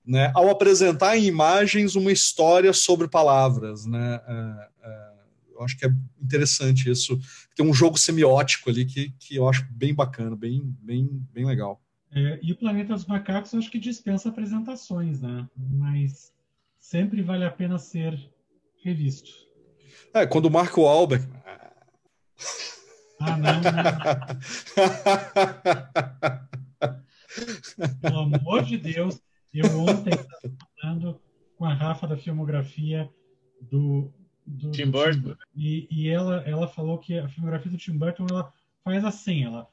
né? 0.04 0.32
Ao 0.34 0.48
apresentar 0.50 1.16
em 1.16 1.24
imagens 1.24 1.94
uma 1.94 2.12
história 2.12 2.72
sobre 2.72 3.08
palavras, 3.08 3.86
né? 3.86 4.20
Eu 5.56 5.64
acho 5.64 5.76
que 5.76 5.86
é 5.86 5.90
interessante 6.22 6.90
isso. 6.90 7.18
Tem 7.54 7.66
um 7.66 7.74
jogo 7.74 7.98
semiótico 7.98 8.70
ali 8.70 8.84
que, 8.84 9.10
que 9.18 9.36
eu 9.36 9.48
acho 9.48 9.66
bem 9.70 9.94
bacana, 9.94 10.36
bem, 10.36 10.62
bem, 10.82 11.08
bem 11.32 11.44
legal. 11.46 11.82
É, 12.12 12.38
e 12.42 12.52
o 12.52 12.56
Planeta 12.56 12.94
dos 12.94 13.06
Macacos 13.06 13.52
eu 13.52 13.58
acho 13.58 13.70
que 13.70 13.78
dispensa 13.78 14.28
apresentações, 14.28 15.20
né? 15.20 15.48
Mas 15.56 16.32
sempre 16.78 17.22
vale 17.22 17.44
a 17.44 17.50
pena 17.50 17.78
ser 17.78 18.18
revisto. 18.82 19.30
É, 20.14 20.26
quando 20.26 20.46
o 20.46 20.50
Marco 20.50 20.86
Albert. 20.86 21.26
Ah, 21.44 21.72
Ah, 23.18 23.36
não, 23.36 23.60
não. 23.60 23.72
Pelo 28.00 28.18
amor 28.20 28.64
de 28.64 28.78
Deus, 28.78 29.20
eu 29.52 29.66
ontem 29.80 30.10
estava 30.10 30.56
falando 30.80 31.20
com 31.56 31.64
a 31.64 31.74
Rafa 31.74 32.06
da 32.06 32.16
filmografia 32.16 33.10
do, 33.60 34.12
do 34.46 34.70
Tim 34.70 34.90
Burton. 34.90 35.34
Tim, 35.34 35.36
e, 35.54 35.88
e 35.90 36.08
ela, 36.08 36.42
ela 36.46 36.68
falou 36.68 36.98
que 36.98 37.18
a 37.18 37.28
filmografia 37.28 37.70
do 37.70 37.78
Tim 37.78 37.96
Burton 37.98 38.26
ela 38.30 38.52
faz 38.84 39.04
assim, 39.04 39.44
ela 39.44 39.68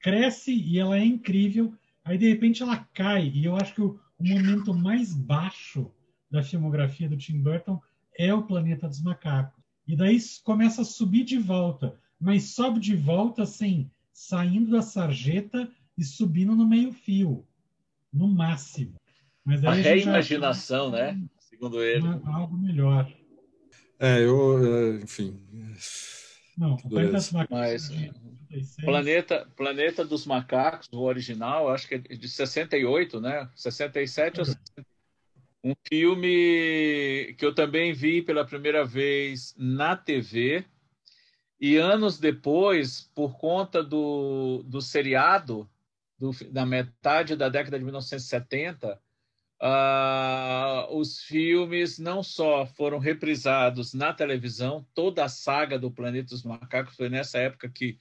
cresce 0.00 0.52
e 0.52 0.78
ela 0.78 0.98
é 0.98 1.04
incrível, 1.04 1.72
aí 2.04 2.18
de 2.18 2.28
repente 2.28 2.62
ela 2.62 2.76
cai. 2.92 3.28
E 3.28 3.44
eu 3.44 3.56
acho 3.56 3.74
que 3.74 3.82
o, 3.82 4.00
o 4.18 4.28
momento 4.28 4.74
mais 4.74 5.14
baixo 5.14 5.90
da 6.30 6.42
filmografia 6.42 7.08
do 7.08 7.16
Tim 7.16 7.40
Burton 7.40 7.80
é 8.16 8.32
o 8.34 8.42
Planeta 8.42 8.88
dos 8.88 9.02
Macacos. 9.02 9.60
E 9.86 9.96
daí 9.96 10.18
começa 10.44 10.82
a 10.82 10.84
subir 10.84 11.24
de 11.24 11.38
volta, 11.38 11.98
mas 12.18 12.54
sobe 12.54 12.80
de 12.80 12.94
volta 12.94 13.42
assim, 13.42 13.90
saindo 14.12 14.70
da 14.70 14.82
sarjeta 14.82 15.70
e 15.96 16.04
subindo 16.04 16.54
no 16.54 16.66
meio-fio, 16.66 17.46
no 18.12 18.28
máximo. 18.28 18.94
Mas 19.44 19.64
a 19.64 19.72
reimaginação, 19.72 20.90
já... 20.90 21.12
né? 21.12 21.22
Segundo 21.40 21.82
ele. 21.82 22.06
Algo 22.24 22.56
melhor. 22.56 23.10
É, 24.00 24.24
eu, 24.24 24.58
é, 24.64 25.02
enfim. 25.02 25.38
Não, 26.56 26.74
o 26.74 26.88
Planeta 26.88 27.12
dos 27.12 27.32
Macacos. 27.32 27.90
Mas, 27.90 28.76
Planeta, 28.82 29.48
Planeta 29.54 30.04
dos 30.04 30.26
Macacos, 30.26 30.88
o 30.90 31.02
original, 31.02 31.68
acho 31.68 31.86
que 31.86 31.96
é 31.96 31.98
de 31.98 32.28
68, 32.28 33.20
né? 33.20 33.48
67 33.54 34.40
ou 34.40 34.44
68. 34.46 34.86
Um 35.62 35.74
filme 35.86 37.34
que 37.36 37.44
eu 37.44 37.54
também 37.54 37.92
vi 37.92 38.22
pela 38.22 38.46
primeira 38.46 38.84
vez 38.84 39.54
na 39.58 39.94
TV. 39.94 40.64
E 41.60 41.76
anos 41.76 42.18
depois, 42.18 43.10
por 43.14 43.36
conta 43.36 43.82
do, 43.82 44.62
do 44.64 44.80
seriado, 44.80 45.68
do, 46.18 46.30
da 46.50 46.64
metade 46.64 47.36
da 47.36 47.50
década 47.50 47.78
de 47.78 47.84
1970, 47.84 48.98
uh, 49.60 50.94
os 50.96 51.20
filmes 51.20 51.98
não 51.98 52.22
só 52.22 52.66
foram 52.66 52.98
reprisados 52.98 53.94
na 53.94 54.12
televisão, 54.12 54.86
toda 54.94 55.24
a 55.24 55.28
saga 55.28 55.78
do 55.78 55.90
Planeta 55.90 56.30
dos 56.30 56.42
Macacos 56.42 56.96
foi 56.96 57.08
nessa 57.08 57.38
época 57.38 57.68
que 57.68 57.98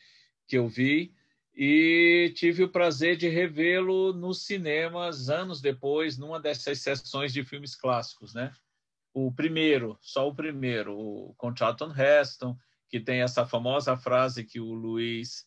que 0.50 0.58
eu 0.58 0.68
vi 0.68 1.14
e 1.56 2.34
tive 2.36 2.64
o 2.64 2.70
prazer 2.70 3.16
de 3.16 3.30
revê-lo 3.30 4.12
nos 4.14 4.46
cinemas 4.46 5.30
anos 5.30 5.62
depois, 5.62 6.18
numa 6.18 6.40
dessas 6.40 6.80
sessões 6.80 7.32
de 7.32 7.44
filmes 7.44 7.76
clássicos, 7.76 8.34
né? 8.34 8.52
O 9.14 9.32
primeiro, 9.32 9.98
só 10.02 10.28
o 10.28 10.34
primeiro, 10.34 10.98
o, 10.98 11.36
com 11.36 11.56
Charlton 11.56 11.94
Heston, 11.94 12.58
que 12.90 13.00
tem 13.00 13.22
essa 13.22 13.46
famosa 13.46 13.96
frase 13.96 14.44
que 14.44 14.60
o 14.60 14.74
Luiz 14.74 15.46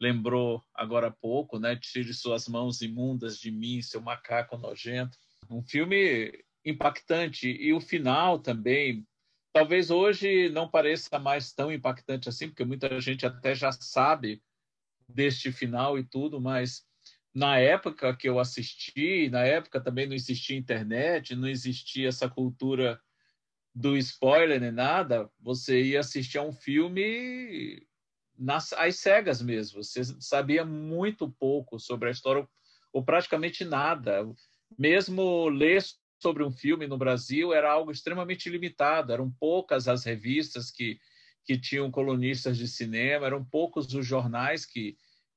lembrou 0.00 0.62
agora 0.74 1.08
há 1.08 1.10
pouco, 1.10 1.58
né? 1.58 1.74
Tire 1.74 2.12
suas 2.14 2.46
mãos 2.46 2.82
imundas 2.82 3.38
de 3.38 3.50
mim, 3.50 3.82
seu 3.82 4.00
macaco 4.00 4.56
nojento. 4.56 5.18
Um 5.50 5.62
filme 5.62 6.44
impactante 6.64 7.48
e 7.48 7.72
o 7.72 7.80
final 7.80 8.38
também 8.38 9.06
Talvez 9.56 9.90
hoje 9.90 10.50
não 10.50 10.68
pareça 10.68 11.18
mais 11.18 11.50
tão 11.50 11.72
impactante 11.72 12.28
assim, 12.28 12.46
porque 12.46 12.62
muita 12.62 13.00
gente 13.00 13.24
até 13.24 13.54
já 13.54 13.72
sabe 13.72 14.42
deste 15.08 15.50
final 15.50 15.98
e 15.98 16.04
tudo, 16.04 16.38
mas 16.38 16.84
na 17.34 17.58
época 17.58 18.14
que 18.14 18.28
eu 18.28 18.38
assisti, 18.38 19.30
na 19.30 19.44
época 19.44 19.80
também 19.80 20.06
não 20.06 20.14
existia 20.14 20.58
internet, 20.58 21.34
não 21.34 21.48
existia 21.48 22.06
essa 22.06 22.28
cultura 22.28 23.00
do 23.74 23.96
spoiler 23.96 24.60
nem 24.60 24.70
nada, 24.70 25.30
você 25.40 25.82
ia 25.82 26.00
assistir 26.00 26.36
a 26.36 26.42
um 26.42 26.52
filme 26.52 27.82
nas 28.38 28.74
às 28.74 28.96
cegas 28.96 29.40
mesmo. 29.40 29.82
Você 29.82 30.04
sabia 30.20 30.66
muito 30.66 31.30
pouco 31.30 31.80
sobre 31.80 32.10
a 32.10 32.12
história, 32.12 32.46
ou 32.92 33.02
praticamente 33.02 33.64
nada. 33.64 34.22
Mesmo 34.78 35.48
ler 35.48 35.82
sobre 36.18 36.42
um 36.42 36.50
filme 36.50 36.86
no 36.86 36.98
Brasil 36.98 37.52
era 37.52 37.70
algo 37.70 37.90
extremamente 37.90 38.48
limitado, 38.48 39.12
eram 39.12 39.30
poucas 39.30 39.86
as 39.88 40.04
revistas 40.04 40.70
que, 40.70 40.98
que 41.44 41.58
tinham 41.58 41.90
colunistas 41.90 42.56
de 42.56 42.66
cinema, 42.66 43.26
eram 43.26 43.44
poucos 43.44 43.92
os 43.94 44.06
jornais 44.06 44.64
que, 44.64 44.96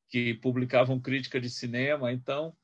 que 0.09 0.33
publicavam 0.35 0.99
crítica 0.99 1.39
de 1.39 1.49
cinema, 1.49 2.11
então, 2.11 2.55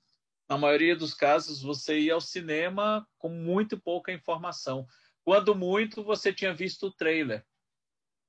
na 0.50 0.58
maioria 0.58 0.96
dos 0.96 1.14
casos, 1.14 1.62
você 1.62 2.00
ia 2.00 2.14
ao 2.14 2.22
cinema 2.22 3.08
com 3.18 3.30
muito 3.30 3.80
pouca 3.80 4.12
informação. 4.12 4.86
Quando 5.24 5.56
muito, 5.56 6.04
você 6.04 6.32
tinha 6.32 6.54
visto 6.54 6.88
o 6.88 6.92
trailer. 6.92 7.44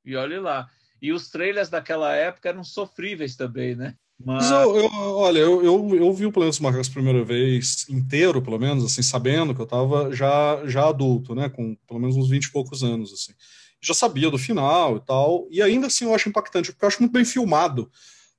E 0.05 0.17
olhe 0.17 0.39
lá. 0.39 0.71
E 1.01 1.13
os 1.13 1.29
trailers 1.29 1.69
daquela 1.69 2.15
época 2.15 2.49
eram 2.49 2.65
sofríveis 2.65 3.37
também, 3.37 3.77
né? 3.77 3.99
Mas, 4.19 4.51
eu, 4.51 4.77
eu, 4.77 4.91
olha, 4.93 5.39
eu, 5.39 5.63
eu, 5.63 5.95
eu 5.95 6.13
vi 6.13 6.25
o 6.25 6.33
Planeta 6.33 6.53
dos 6.53 6.61
Macacos 6.61 6.89
a 6.89 6.93
primeira 6.93 7.23
vez 7.23 7.87
inteiro, 7.89 8.41
pelo 8.41 8.59
menos, 8.59 8.85
assim, 8.85 9.03
sabendo 9.03 9.55
que 9.55 9.61
eu 9.61 9.65
estava 9.65 10.13
já, 10.15 10.63
já 10.65 10.89
adulto, 10.89 11.35
né, 11.35 11.49
com 11.51 11.77
pelo 11.87 12.01
menos 12.01 12.17
uns 12.17 12.29
20 12.29 12.45
e 12.45 12.51
poucos 12.51 12.83
anos, 12.83 13.13
assim. 13.13 13.33
Já 13.81 13.93
sabia 13.93 14.31
do 14.31 14.39
final 14.39 14.97
e 14.97 15.01
tal, 15.01 15.47
e 15.51 15.61
ainda 15.61 15.87
assim 15.89 16.07
eu 16.07 16.15
acho 16.15 16.31
impactante, 16.31 16.73
porque 16.73 16.85
eu 16.85 16.89
acho 16.89 17.01
muito 17.01 17.13
bem 17.13 17.27
filmado. 17.27 17.91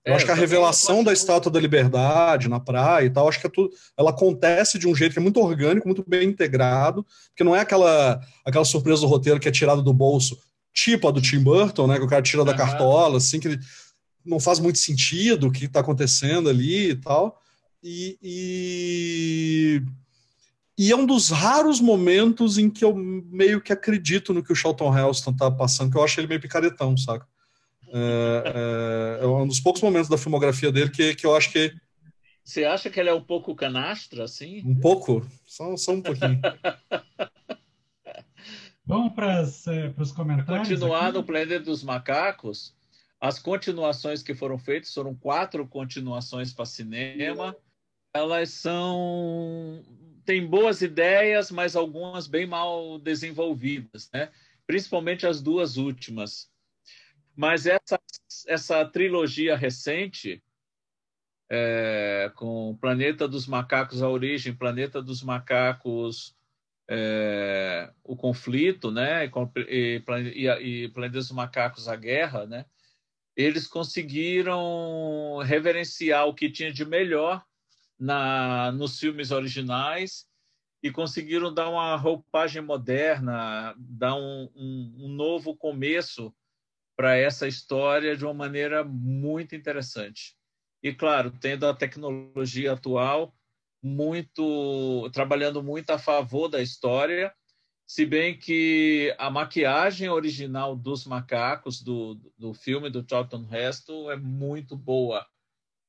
Eu 0.03 0.13
é, 0.13 0.15
acho 0.15 0.25
que 0.25 0.31
a 0.31 0.35
revelação 0.35 1.03
da 1.03 1.13
Estátua 1.13 1.51
da 1.51 1.59
Liberdade 1.59 2.49
na 2.49 2.59
praia 2.59 3.05
e 3.05 3.09
tal, 3.09 3.29
acho 3.29 3.39
que 3.39 3.45
é 3.45 3.49
tudo, 3.49 3.69
ela 3.95 4.09
acontece 4.09 4.79
de 4.79 4.87
um 4.87 4.95
jeito 4.95 5.13
que 5.13 5.19
é 5.19 5.21
muito 5.21 5.39
orgânico, 5.39 5.87
muito 5.87 6.03
bem 6.07 6.29
integrado, 6.29 7.05
porque 7.29 7.43
não 7.43 7.55
é 7.55 7.59
aquela, 7.59 8.19
aquela 8.43 8.65
surpresa 8.65 9.01
do 9.01 9.07
roteiro 9.07 9.39
que 9.39 9.47
é 9.47 9.51
tirada 9.51 9.81
do 9.81 9.93
bolso, 9.93 10.39
tipo 10.73 11.07
a 11.07 11.11
do 11.11 11.21
Tim 11.21 11.39
Burton, 11.39 11.87
né, 11.87 11.97
que 11.97 12.05
o 12.05 12.07
cara 12.07 12.21
tira 12.21 12.43
da 12.43 12.53
cartola, 12.53 13.17
assim, 13.17 13.39
que 13.39 13.47
ele 13.47 13.59
não 14.27 14.39
faz 14.39 14.59
muito 14.59 14.77
sentido 14.77 15.47
o 15.47 15.51
que 15.51 15.65
está 15.65 15.79
acontecendo 15.79 16.49
ali 16.49 16.91
e 16.91 16.95
tal. 16.95 17.41
E, 17.83 18.17
e, 18.21 19.81
e, 20.77 20.91
é 20.91 20.95
um 20.95 21.05
dos 21.05 21.29
raros 21.29 21.79
momentos 21.79 22.57
em 22.57 22.69
que 22.69 22.83
eu 22.83 22.95
meio 22.95 23.61
que 23.61 23.71
acredito 23.71 24.33
no 24.33 24.43
que 24.43 24.51
o 24.51 24.55
Charlton 24.55 24.95
Heston 24.97 25.31
está 25.31 25.49
passando, 25.49 25.91
que 25.91 25.97
eu 25.97 26.03
acho 26.03 26.19
ele 26.19 26.27
meio 26.27 26.41
picaretão, 26.41 26.97
saca? 26.97 27.25
É, 27.89 29.19
é, 29.21 29.23
é, 29.23 29.27
um 29.27 29.47
dos 29.47 29.61
poucos 29.61 29.81
momentos 29.81 30.09
da 30.09 30.17
filmografia 30.17 30.71
dele 30.71 30.89
que, 30.89 31.15
que 31.15 31.25
eu 31.25 31.35
acho 31.35 31.51
que. 31.51 31.73
Você 32.43 32.65
acha 32.65 32.89
que 32.89 32.99
ele 32.99 33.09
é 33.09 33.13
um 33.13 33.23
pouco 33.23 33.55
canastra, 33.55 34.23
assim? 34.23 34.61
Um 34.65 34.75
pouco? 34.75 35.25
Só, 35.45 35.75
só 35.77 35.93
um 35.93 36.01
pouquinho. 36.01 36.39
Vamos 38.85 39.13
para 39.13 39.43
os 39.97 40.11
comentários. 40.13 40.69
Continuar 40.69 41.07
aqui? 41.07 41.17
no 41.17 41.23
Planeta 41.23 41.59
dos 41.59 41.83
Macacos. 41.83 42.73
As 43.19 43.39
continuações 43.39 44.21
que 44.21 44.35
foram 44.35 44.59
feitas 44.59 44.93
foram 44.93 45.15
quatro 45.15 45.67
continuações 45.67 46.53
para 46.53 46.65
cinema. 46.65 47.55
Elas 48.13 48.51
são 48.51 49.83
têm 50.23 50.45
boas 50.45 50.81
ideias, 50.81 51.49
mas 51.49 51.75
algumas 51.75 52.27
bem 52.27 52.45
mal 52.45 52.99
desenvolvidas, 52.99 54.09
né? 54.13 54.31
Principalmente 54.65 55.25
as 55.25 55.41
duas 55.41 55.77
últimas. 55.77 56.51
Mas 57.35 57.65
essa 57.65 57.99
essa 58.47 58.85
trilogia 58.85 59.55
recente 59.55 60.43
é, 61.49 62.31
com 62.35 62.77
Planeta 62.79 63.27
dos 63.27 63.47
Macacos 63.47 64.01
a 64.01 64.09
origem, 64.09 64.53
Planeta 64.53 65.01
dos 65.01 65.23
Macacos 65.23 66.35
é, 66.89 67.91
o 68.03 68.15
conflito, 68.15 68.91
né? 68.91 69.29
E, 69.67 70.01
e, 70.35 70.83
e 70.83 70.89
Planeta 70.89 71.17
dos 71.17 71.31
Macacos 71.31 71.87
a 71.87 71.95
guerra, 71.95 72.45
né? 72.45 72.65
Eles 73.37 73.67
conseguiram 73.67 75.37
reverenciar 75.45 76.27
o 76.27 76.33
que 76.33 76.49
tinha 76.49 76.73
de 76.73 76.83
melhor 76.83 77.45
na, 77.99 78.71
nos 78.71 78.99
filmes 78.99 79.29
originais 79.29 80.25
e 80.81 80.89
conseguiram 80.91 81.53
dar 81.53 81.69
uma 81.69 81.95
roupagem 81.95 82.63
moderna, 82.63 83.75
dar 83.77 84.15
um, 84.15 84.49
um, 84.55 84.95
um 85.01 85.07
novo 85.09 85.55
começo 85.55 86.35
para 86.95 87.15
essa 87.15 87.47
história 87.47 88.17
de 88.17 88.25
uma 88.25 88.33
maneira 88.33 88.83
muito 88.83 89.55
interessante. 89.55 90.35
E 90.81 90.91
claro, 90.91 91.29
tendo 91.29 91.67
a 91.67 91.75
tecnologia 91.75 92.73
atual 92.73 93.35
muito 93.83 95.09
trabalhando 95.11 95.61
muito 95.61 95.91
a 95.91 95.99
favor 95.99 96.47
da 96.47 96.59
história 96.59 97.31
se 97.87 98.05
bem 98.05 98.37
que 98.37 99.15
a 99.17 99.29
maquiagem 99.31 100.09
original 100.09 100.75
dos 100.75 101.05
macacos 101.05 101.81
do, 101.81 102.15
do 102.37 102.53
filme 102.53 102.89
do 102.89 103.05
Charlton 103.09 103.47
Heston 103.49 104.11
é 104.11 104.17
muito 104.17 104.75
boa, 104.75 105.25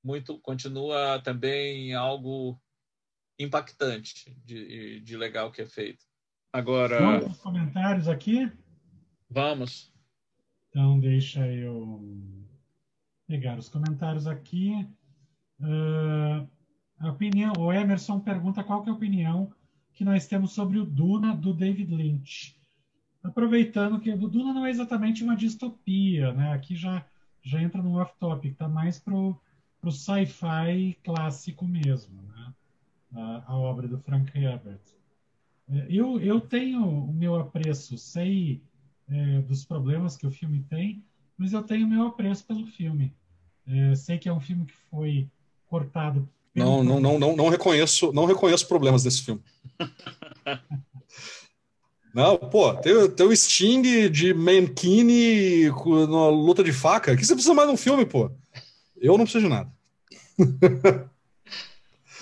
muito 0.02 0.38
continua 0.38 1.20
também 1.20 1.92
algo 1.94 2.56
impactante 3.36 4.32
de, 4.44 5.00
de 5.00 5.16
legal 5.16 5.50
que 5.50 5.60
é 5.60 5.66
feito. 5.66 6.04
Agora. 6.52 7.00
Vamos 7.00 7.32
os 7.32 7.40
comentários 7.40 8.06
aqui? 8.06 8.50
Vamos. 9.28 9.92
Então 10.68 11.00
deixa 11.00 11.46
eu 11.48 12.00
pegar 13.26 13.58
os 13.58 13.68
comentários 13.68 14.28
aqui. 14.28 14.88
Uh, 15.58 16.48
a 17.00 17.10
opinião, 17.10 17.52
o 17.58 17.72
Emerson 17.72 18.20
pergunta 18.20 18.62
qual 18.62 18.84
que 18.84 18.88
é 18.88 18.92
a 18.92 18.94
opinião 18.94 19.52
que 19.98 20.04
nós 20.04 20.28
temos 20.28 20.52
sobre 20.52 20.78
o 20.78 20.84
Duna 20.84 21.34
do 21.34 21.52
David 21.52 21.92
Lynch. 21.92 22.56
Aproveitando 23.20 23.98
que 23.98 24.08
o 24.12 24.28
Duna 24.28 24.52
não 24.52 24.64
é 24.64 24.70
exatamente 24.70 25.24
uma 25.24 25.34
distopia, 25.34 26.32
né? 26.32 26.52
Aqui 26.52 26.76
já 26.76 27.04
já 27.42 27.60
entra 27.60 27.82
no 27.82 27.98
off-topic, 27.98 28.56
tá 28.56 28.68
mais 28.68 29.00
pro, 29.00 29.36
pro 29.80 29.90
sci-fi 29.90 30.96
clássico 31.02 31.66
mesmo, 31.66 32.22
né? 32.22 32.54
A, 33.12 33.52
a, 33.52 33.56
obra 33.56 33.88
do 33.88 33.98
Frank 33.98 34.30
Herbert. 34.38 34.80
É, 35.68 35.86
eu, 35.88 36.20
eu 36.20 36.40
tenho 36.40 36.86
o 36.86 37.12
meu 37.12 37.34
apreço, 37.34 37.98
sei 37.98 38.62
é, 39.08 39.40
dos 39.40 39.64
problemas 39.64 40.16
que 40.16 40.28
o 40.28 40.30
filme 40.30 40.62
tem, 40.70 41.02
mas 41.36 41.52
eu 41.52 41.62
tenho 41.64 41.86
o 41.86 41.90
meu 41.90 42.06
apreço 42.06 42.46
pelo 42.46 42.66
filme. 42.66 43.12
É, 43.66 43.96
sei 43.96 44.16
que 44.16 44.28
é 44.28 44.32
um 44.32 44.40
filme 44.40 44.64
que 44.64 44.76
foi 44.90 45.28
cortado. 45.66 46.28
Não, 46.58 46.82
não, 46.84 47.00
não, 47.00 47.18
não, 47.18 47.36
não 47.36 47.48
reconheço, 47.48 48.12
não 48.12 48.24
reconheço 48.24 48.66
problemas 48.66 49.02
desse 49.02 49.22
filme. 49.22 49.40
Não, 52.14 52.36
pô, 52.36 52.74
tem, 52.74 53.10
tem 53.10 53.26
o 53.26 53.36
Sting 53.36 54.08
de 54.08 54.34
Mankini 54.34 55.68
na 55.68 56.28
luta 56.28 56.64
de 56.64 56.72
faca. 56.72 57.12
O 57.12 57.16
que 57.16 57.24
você 57.24 57.34
precisa 57.34 57.54
mais 57.54 57.68
de 57.68 57.74
um 57.74 57.76
filme, 57.76 58.04
pô? 58.04 58.28
Eu 58.96 59.16
não 59.16 59.24
preciso 59.24 59.44
de 59.44 59.50
nada. 59.50 59.70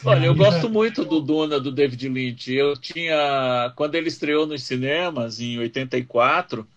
Olha, 0.04 0.26
eu 0.26 0.34
gosto 0.34 0.68
muito 0.68 1.04
do 1.04 1.20
Duna 1.20 1.58
do 1.58 1.72
David 1.72 2.08
Lynch. 2.08 2.52
Eu 2.52 2.76
tinha, 2.76 3.72
quando 3.74 3.94
ele 3.94 4.08
estreou 4.08 4.46
nos 4.46 4.62
cinemas 4.64 5.40
em 5.40 5.58
84, 5.58 6.68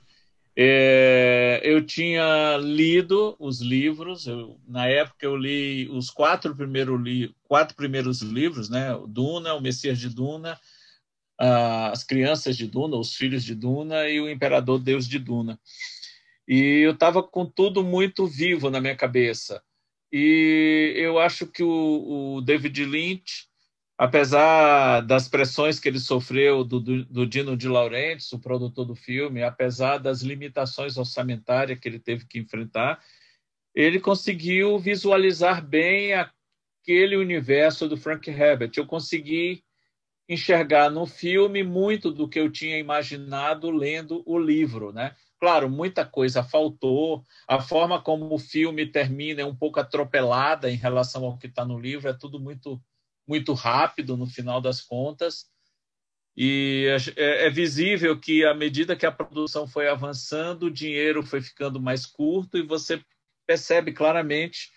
é, 0.62 1.62
eu 1.64 1.86
tinha 1.86 2.57
lido 2.57 3.34
os 3.39 3.62
livros. 3.62 4.28
Eu, 4.28 4.60
na 4.68 4.88
época 4.88 5.26
eu 5.26 5.38
li 5.38 5.88
os 5.89 6.10
quatro, 6.10 6.53
primeiro 6.53 6.97
li, 6.97 7.34
quatro 7.43 7.74
primeiros 7.78 8.22
livros, 8.22 8.70
né? 8.70 8.93
O 8.93 9.07
Duna, 9.07 9.53
o 9.53 9.62
Messias 9.62 9.97
de 9.97 10.10
Duna, 10.10 10.60
as 11.38 12.03
crianças 12.03 12.57
de 12.57 12.68
Duna, 12.68 12.97
os 12.97 13.16
filhos 13.16 13.45
de 13.45 13.55
Duna 13.55 14.10
e 14.10 14.20
o 14.20 14.30
imperador 14.30 14.80
Deus 14.80 15.07
de 15.07 15.18
Duna. 15.18 15.57
E 16.45 16.82
eu 16.84 16.91
estava 16.91 17.24
com 17.24 17.45
tudo 17.45 17.82
muito 17.82 18.28
vivo 18.28 18.70
na 18.70 18.82
minha 18.82 18.97
cabeça. 18.97 19.64
E 20.12 20.93
eu 20.97 21.20
acho 21.20 21.47
que 21.47 21.64
o, 21.64 22.36
o 22.36 22.41
David 22.41 22.84
Lynch, 22.84 23.47
apesar 24.00 25.02
das 25.02 25.28
pressões 25.28 25.78
que 25.78 25.89
ele 25.89 26.00
sofreu 26.00 26.64
do, 26.64 26.80
do, 26.80 27.04
do, 27.04 27.28
Dino 27.28 27.58
de 27.58 27.68
Laurentiis, 27.68 28.32
o 28.32 28.39
produtor 28.39 28.86
do 28.86 28.95
filme, 28.95 29.43
apesar 29.43 29.97
das 29.97 30.22
limitações 30.22 30.95
orçamentárias 30.95 31.78
que 31.78 31.89
ele 31.89 32.00
teve 32.00 32.26
que 32.26 32.39
enfrentar, 32.39 33.04
ele 33.76 34.00
conseguiu 34.00 34.80
visualizar 34.80 35.62
bem 35.62 36.14
aquele 36.14 37.18
universo 37.18 37.89
do 37.89 37.97
Frank 37.97 38.30
Herbert. 38.30 38.72
Eu 38.78 38.86
consegui 38.86 39.66
enxergar 40.30 40.89
no 40.89 41.06
filme 41.06 41.62
muito 41.62 42.10
do 42.10 42.30
que 42.30 42.39
eu 42.39 42.50
tinha 42.50 42.78
imaginado 42.78 43.70
lendo 43.70 44.24
o 44.26 44.39
livro, 44.39 44.93
né? 44.93 45.14
Claro, 45.39 45.70
muita 45.70 46.06
coisa 46.06 46.41
faltou. 46.41 47.26
A 47.45 47.60
forma 47.60 48.02
como 48.02 48.34
o 48.34 48.39
filme 48.39 48.86
termina 48.86 49.41
é 49.41 49.45
um 49.45 49.56
pouco 49.56 49.78
atropelada 49.78 50.72
em 50.72 50.76
relação 50.76 51.26
ao 51.26 51.38
que 51.38 51.47
está 51.47 51.66
no 51.66 51.78
livro. 51.78 52.08
É 52.08 52.14
tudo 52.14 52.39
muito, 52.39 52.82
muito 53.30 53.54
rápido 53.54 54.18
no 54.18 54.26
final 54.26 54.60
das 54.60 54.82
contas. 54.82 55.46
E 56.36 56.88
é, 57.16 57.46
é, 57.46 57.50
visível 57.52 58.20
que, 58.20 58.44
à 58.44 58.56
medida 58.56 58.96
que 58.96 59.06
a 59.06 59.12
produção 59.12 59.68
foi 59.68 59.88
avançando, 59.88 60.64
o 60.64 60.72
dinheiro 60.72 61.22
foi 61.22 61.40
ficando 61.40 61.80
mais 61.80 62.08
curto 62.08 62.58
e 62.58 62.64
você 62.64 63.00
percebe 63.46 63.94
claramente 63.94 64.72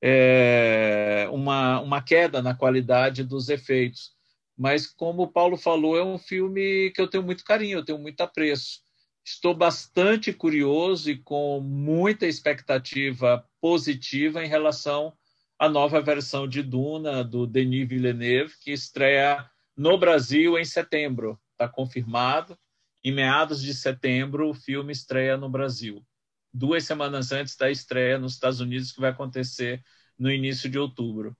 é, 0.00 1.28
uma, 1.32 1.80
uma 1.80 2.00
queda 2.00 2.40
na 2.40 2.54
qualidade 2.54 3.24
dos 3.24 3.48
efeitos. 3.48 4.12
Mas, 4.56 4.86
como 4.86 5.24
o 5.24 5.32
Paulo 5.32 5.56
falou, 5.56 5.98
é 5.98 6.04
um 6.04 6.18
filme 6.18 6.92
que 6.92 7.00
eu 7.00 7.08
tenho 7.08 7.24
muito 7.24 7.44
carinho, 7.44 7.78
eu 7.78 7.84
tenho 7.84 7.98
muito 7.98 8.20
apreço. 8.20 8.80
Estou 9.24 9.52
bastante 9.52 10.32
curioso 10.32 11.10
e 11.10 11.18
com 11.18 11.60
muita 11.60 12.26
expectativa 12.26 13.44
positiva 13.60 14.44
em 14.44 14.48
relação 14.48 15.12
à 15.58 15.68
nova 15.68 16.00
versão 16.00 16.46
de 16.46 16.62
Duna, 16.62 17.24
do 17.24 17.46
Denis 17.46 17.88
Villeneuve, 17.88 18.54
que 18.60 18.72
estreia 18.72 19.48
no 19.76 19.98
Brasil 19.98 20.58
em 20.58 20.64
setembro. 20.64 21.38
Está 21.52 21.68
confirmado. 21.68 22.58
Em 23.02 23.12
meados 23.12 23.62
de 23.62 23.72
setembro, 23.72 24.50
o 24.50 24.54
filme 24.54 24.92
estreia 24.92 25.36
no 25.36 25.48
Brasil. 25.48 26.04
Duas 26.52 26.84
semanas 26.84 27.32
antes 27.32 27.56
da 27.56 27.70
estreia 27.70 28.18
nos 28.18 28.34
Estados 28.34 28.60
Unidos, 28.60 28.92
que 28.92 29.00
vai 29.00 29.10
acontecer 29.10 29.82
no 30.18 30.30
início 30.30 30.68
de 30.68 30.78
outubro. 30.78 31.36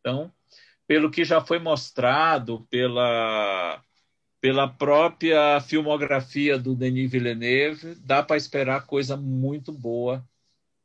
Então, 0.00 0.32
pelo 0.86 1.10
que 1.10 1.24
já 1.24 1.40
foi 1.40 1.58
mostrado 1.58 2.66
pela, 2.70 3.82
pela 4.40 4.66
própria 4.66 5.60
filmografia 5.60 6.58
do 6.58 6.74
Denis 6.74 7.10
Villeneuve, 7.10 7.94
dá 7.96 8.22
para 8.22 8.36
esperar 8.36 8.86
coisa 8.86 9.16
muito 9.16 9.72
boa 9.72 10.26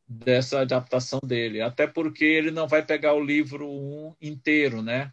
dessa 0.07 0.61
adaptação 0.61 1.19
dele. 1.23 1.61
Até 1.61 1.87
porque 1.87 2.23
ele 2.23 2.51
não 2.51 2.67
vai 2.67 2.83
pegar 2.85 3.13
o 3.13 3.23
livro 3.23 3.69
um 3.69 4.15
inteiro, 4.21 4.81
né? 4.81 5.11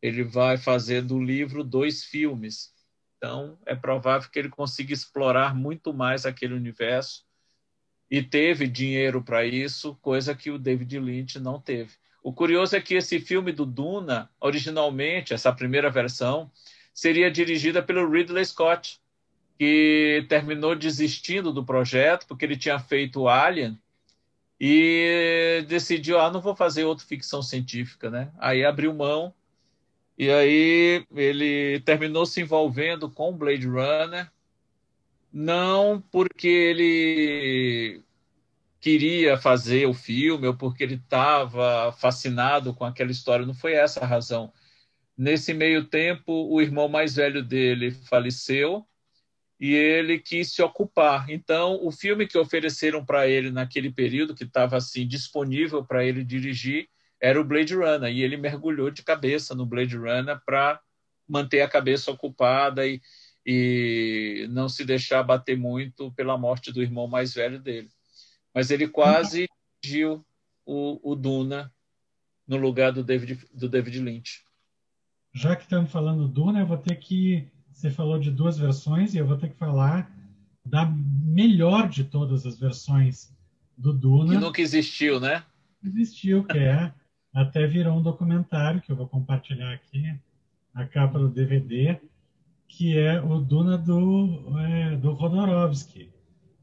Ele 0.00 0.24
vai 0.24 0.56
fazer 0.56 1.02
do 1.02 1.22
livro 1.22 1.62
dois 1.62 2.04
filmes. 2.04 2.72
Então, 3.16 3.58
é 3.66 3.74
provável 3.74 4.30
que 4.30 4.38
ele 4.38 4.48
consiga 4.48 4.94
explorar 4.94 5.54
muito 5.54 5.92
mais 5.92 6.24
aquele 6.24 6.54
universo 6.54 7.24
e 8.10 8.22
teve 8.22 8.66
dinheiro 8.66 9.22
para 9.22 9.44
isso, 9.44 9.94
coisa 10.00 10.34
que 10.34 10.50
o 10.50 10.58
David 10.58 10.98
Lynch 10.98 11.38
não 11.38 11.60
teve. 11.60 11.92
O 12.22 12.32
curioso 12.32 12.74
é 12.74 12.80
que 12.80 12.94
esse 12.94 13.20
filme 13.20 13.52
do 13.52 13.64
Duna, 13.64 14.30
originalmente, 14.40 15.32
essa 15.32 15.52
primeira 15.52 15.90
versão, 15.90 16.50
seria 16.92 17.30
dirigida 17.30 17.82
pelo 17.82 18.10
Ridley 18.10 18.44
Scott, 18.44 18.98
que 19.58 20.24
terminou 20.28 20.74
desistindo 20.74 21.52
do 21.52 21.64
projeto 21.64 22.26
porque 22.26 22.44
ele 22.46 22.56
tinha 22.56 22.78
feito 22.78 23.28
Alien 23.28 23.78
e 24.60 25.64
decidiu, 25.68 26.20
ah, 26.20 26.30
não 26.30 26.40
vou 26.40 26.54
fazer 26.54 26.84
outra 26.84 27.06
ficção 27.06 27.42
científica, 27.42 28.10
né? 28.10 28.30
Aí 28.38 28.64
abriu 28.64 28.92
mão 28.92 29.34
e 30.18 30.30
aí 30.30 31.06
ele 31.16 31.80
terminou 31.80 32.26
se 32.26 32.42
envolvendo 32.42 33.10
com 33.10 33.34
Blade 33.34 33.66
Runner, 33.66 34.30
não 35.32 36.00
porque 36.12 36.46
ele 36.46 38.02
queria 38.80 39.38
fazer 39.38 39.86
o 39.86 39.94
filme 39.94 40.46
ou 40.46 40.54
porque 40.56 40.82
ele 40.84 40.96
estava 40.96 41.92
fascinado 41.92 42.74
com 42.74 42.84
aquela 42.84 43.10
história. 43.10 43.46
Não 43.46 43.54
foi 43.54 43.72
essa 43.74 44.00
a 44.00 44.06
razão. 44.06 44.52
Nesse 45.16 45.54
meio 45.54 45.84
tempo, 45.86 46.32
o 46.50 46.60
irmão 46.60 46.88
mais 46.88 47.16
velho 47.16 47.42
dele 47.42 47.90
faleceu 47.92 48.86
e 49.60 49.74
ele 49.74 50.18
quis 50.18 50.54
se 50.54 50.62
ocupar. 50.62 51.28
Então, 51.28 51.78
o 51.84 51.92
filme 51.92 52.26
que 52.26 52.38
ofereceram 52.38 53.04
para 53.04 53.28
ele 53.28 53.50
naquele 53.50 53.92
período, 53.92 54.34
que 54.34 54.44
estava 54.44 54.76
assim 54.76 55.06
disponível 55.06 55.84
para 55.84 56.04
ele 56.04 56.24
dirigir, 56.24 56.88
era 57.20 57.38
o 57.38 57.44
Blade 57.44 57.74
Runner. 57.74 58.10
E 58.10 58.22
ele 58.22 58.36
mergulhou 58.38 58.90
de 58.90 59.02
cabeça 59.02 59.54
no 59.54 59.66
Blade 59.66 59.96
Runner 59.96 60.40
para 60.46 60.80
manter 61.28 61.60
a 61.60 61.68
cabeça 61.68 62.10
ocupada 62.10 62.86
e, 62.86 63.00
e 63.44 64.46
não 64.50 64.68
se 64.68 64.84
deixar 64.84 65.22
bater 65.22 65.56
muito 65.56 66.10
pela 66.12 66.38
morte 66.38 66.72
do 66.72 66.82
irmão 66.82 67.06
mais 67.06 67.34
velho 67.34 67.60
dele 67.60 67.90
mas 68.54 68.70
ele 68.70 68.88
quase 68.88 69.48
dirigiu 69.82 70.24
o, 70.66 71.12
o 71.12 71.14
Duna 71.14 71.72
no 72.46 72.56
lugar 72.56 72.92
do 72.92 73.04
David, 73.04 73.46
do 73.52 73.68
David 73.68 74.00
Lynch. 74.00 74.44
Já 75.32 75.54
que 75.54 75.62
estamos 75.62 75.90
falando 75.90 76.26
Duna, 76.26 76.60
eu 76.60 76.66
vou 76.66 76.78
ter 76.78 76.96
que. 76.96 77.48
Você 77.80 77.90
falou 77.90 78.18
de 78.18 78.30
duas 78.30 78.58
versões 78.58 79.14
e 79.14 79.18
eu 79.18 79.26
vou 79.26 79.38
ter 79.38 79.48
que 79.48 79.56
falar 79.56 80.14
da 80.66 80.84
melhor 80.84 81.88
de 81.88 82.04
todas 82.04 82.44
as 82.44 82.58
versões 82.58 83.34
do 83.74 83.90
Duna. 83.90 84.34
Que 84.34 84.38
nunca 84.38 84.60
existiu, 84.60 85.18
né? 85.18 85.42
Existiu, 85.82 86.44
que 86.44 86.58
é. 86.58 86.92
até 87.32 87.66
virou 87.66 87.98
um 87.98 88.02
documentário 88.02 88.82
que 88.82 88.92
eu 88.92 88.96
vou 88.96 89.08
compartilhar 89.08 89.72
aqui, 89.72 90.14
a 90.74 90.84
capa 90.84 91.18
do 91.18 91.30
DVD, 91.30 91.98
que 92.68 92.98
é 92.98 93.18
o 93.18 93.40
Duna 93.40 93.78
do, 93.78 94.58
é, 94.58 94.96
do 94.96 95.12
Rodorovsky 95.12 96.12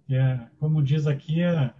que 0.06 0.14
é, 0.14 0.48
como 0.60 0.84
diz 0.84 1.08
aqui, 1.08 1.42
é, 1.42 1.74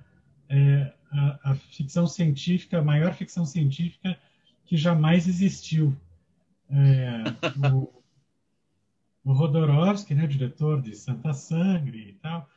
é 0.50 0.94
a, 1.12 1.52
a, 1.52 1.56
ficção 1.56 2.08
científica, 2.08 2.80
a 2.80 2.84
maior 2.84 3.14
ficção 3.14 3.46
científica 3.46 4.18
que 4.66 4.76
jamais 4.76 5.28
existiu. 5.28 5.96
É, 6.72 7.24
o, 7.72 7.97
o 9.28 9.34
Rodorovsky, 9.34 10.16
né, 10.16 10.26
diretor 10.26 10.82
de 10.82 10.96
Santa 10.96 11.34
Sangre 11.34 12.10
e 12.10 12.14
tal. 12.14 12.48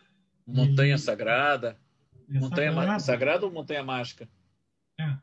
Montanha 0.46 0.96
Sagrada. 0.96 1.76
É 2.28 2.38
Montanha 2.38 2.72
Sagrada. 2.72 3.00
Sagrada 3.00 3.46
ou 3.46 3.52
Montanha 3.52 3.82
Mágica? 3.82 4.28
É. 4.98 5.16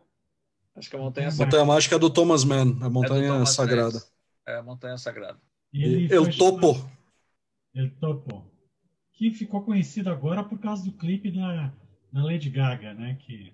Acho 0.76 0.90
que 0.90 0.96
é 0.96 1.00
Montanha 1.00 1.32
Sagrada. 1.32 1.46
Montanha 1.46 1.66
Mágica 1.66 1.96
é 1.96 2.00
do 2.00 2.10
Thomas 2.10 2.44
Mann, 2.44 2.78
a 2.82 2.90
Montanha 2.90 3.42
é 3.42 3.46
Sagrada. 3.46 4.04
É, 4.46 4.58
a 4.58 4.64
Montanha 4.64 4.98
Sagrada. 4.98 5.40
Ele 5.74 6.14
El 6.14 6.38
Topo. 6.38 6.90
El 7.74 7.92
Topo 7.92 8.58
que 9.18 9.32
ficou 9.32 9.64
conhecido 9.64 10.12
agora 10.12 10.44
por 10.44 10.60
causa 10.60 10.86
do 10.86 10.92
clipe 10.92 11.32
da, 11.32 11.74
da 12.14 12.24
Lady 12.24 12.52
Gaga, 12.52 12.94
né? 12.94 13.16
Que, 13.20 13.52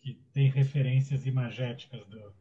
que 0.00 0.14
tem 0.32 0.50
referências 0.50 1.24
imagéticas 1.24 2.04
do. 2.06 2.34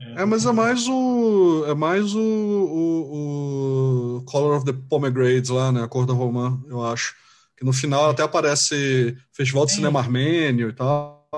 É, 0.00 0.22
é 0.22 0.24
mas 0.24 0.44
é 0.44 0.52
mais 0.52 0.86
o. 0.88 1.64
É 1.66 1.74
mais 1.74 2.14
o, 2.14 2.20
o, 2.20 4.16
o, 4.18 4.22
Color 4.24 4.56
of 4.56 4.64
the 4.64 4.72
Pomegranates 4.88 5.50
lá, 5.50 5.70
né? 5.72 5.82
A 5.82 5.88
cor 5.88 6.06
da 6.06 6.12
romã, 6.12 6.60
eu 6.68 6.84
acho. 6.84 7.14
que 7.56 7.64
no 7.64 7.72
final 7.72 8.10
até 8.10 8.22
aparece 8.22 9.16
Festival 9.32 9.66
de 9.66 9.72
Cinema 9.72 10.00
Armênio 10.00 10.68
e 10.68 10.72
tal. 10.72 11.28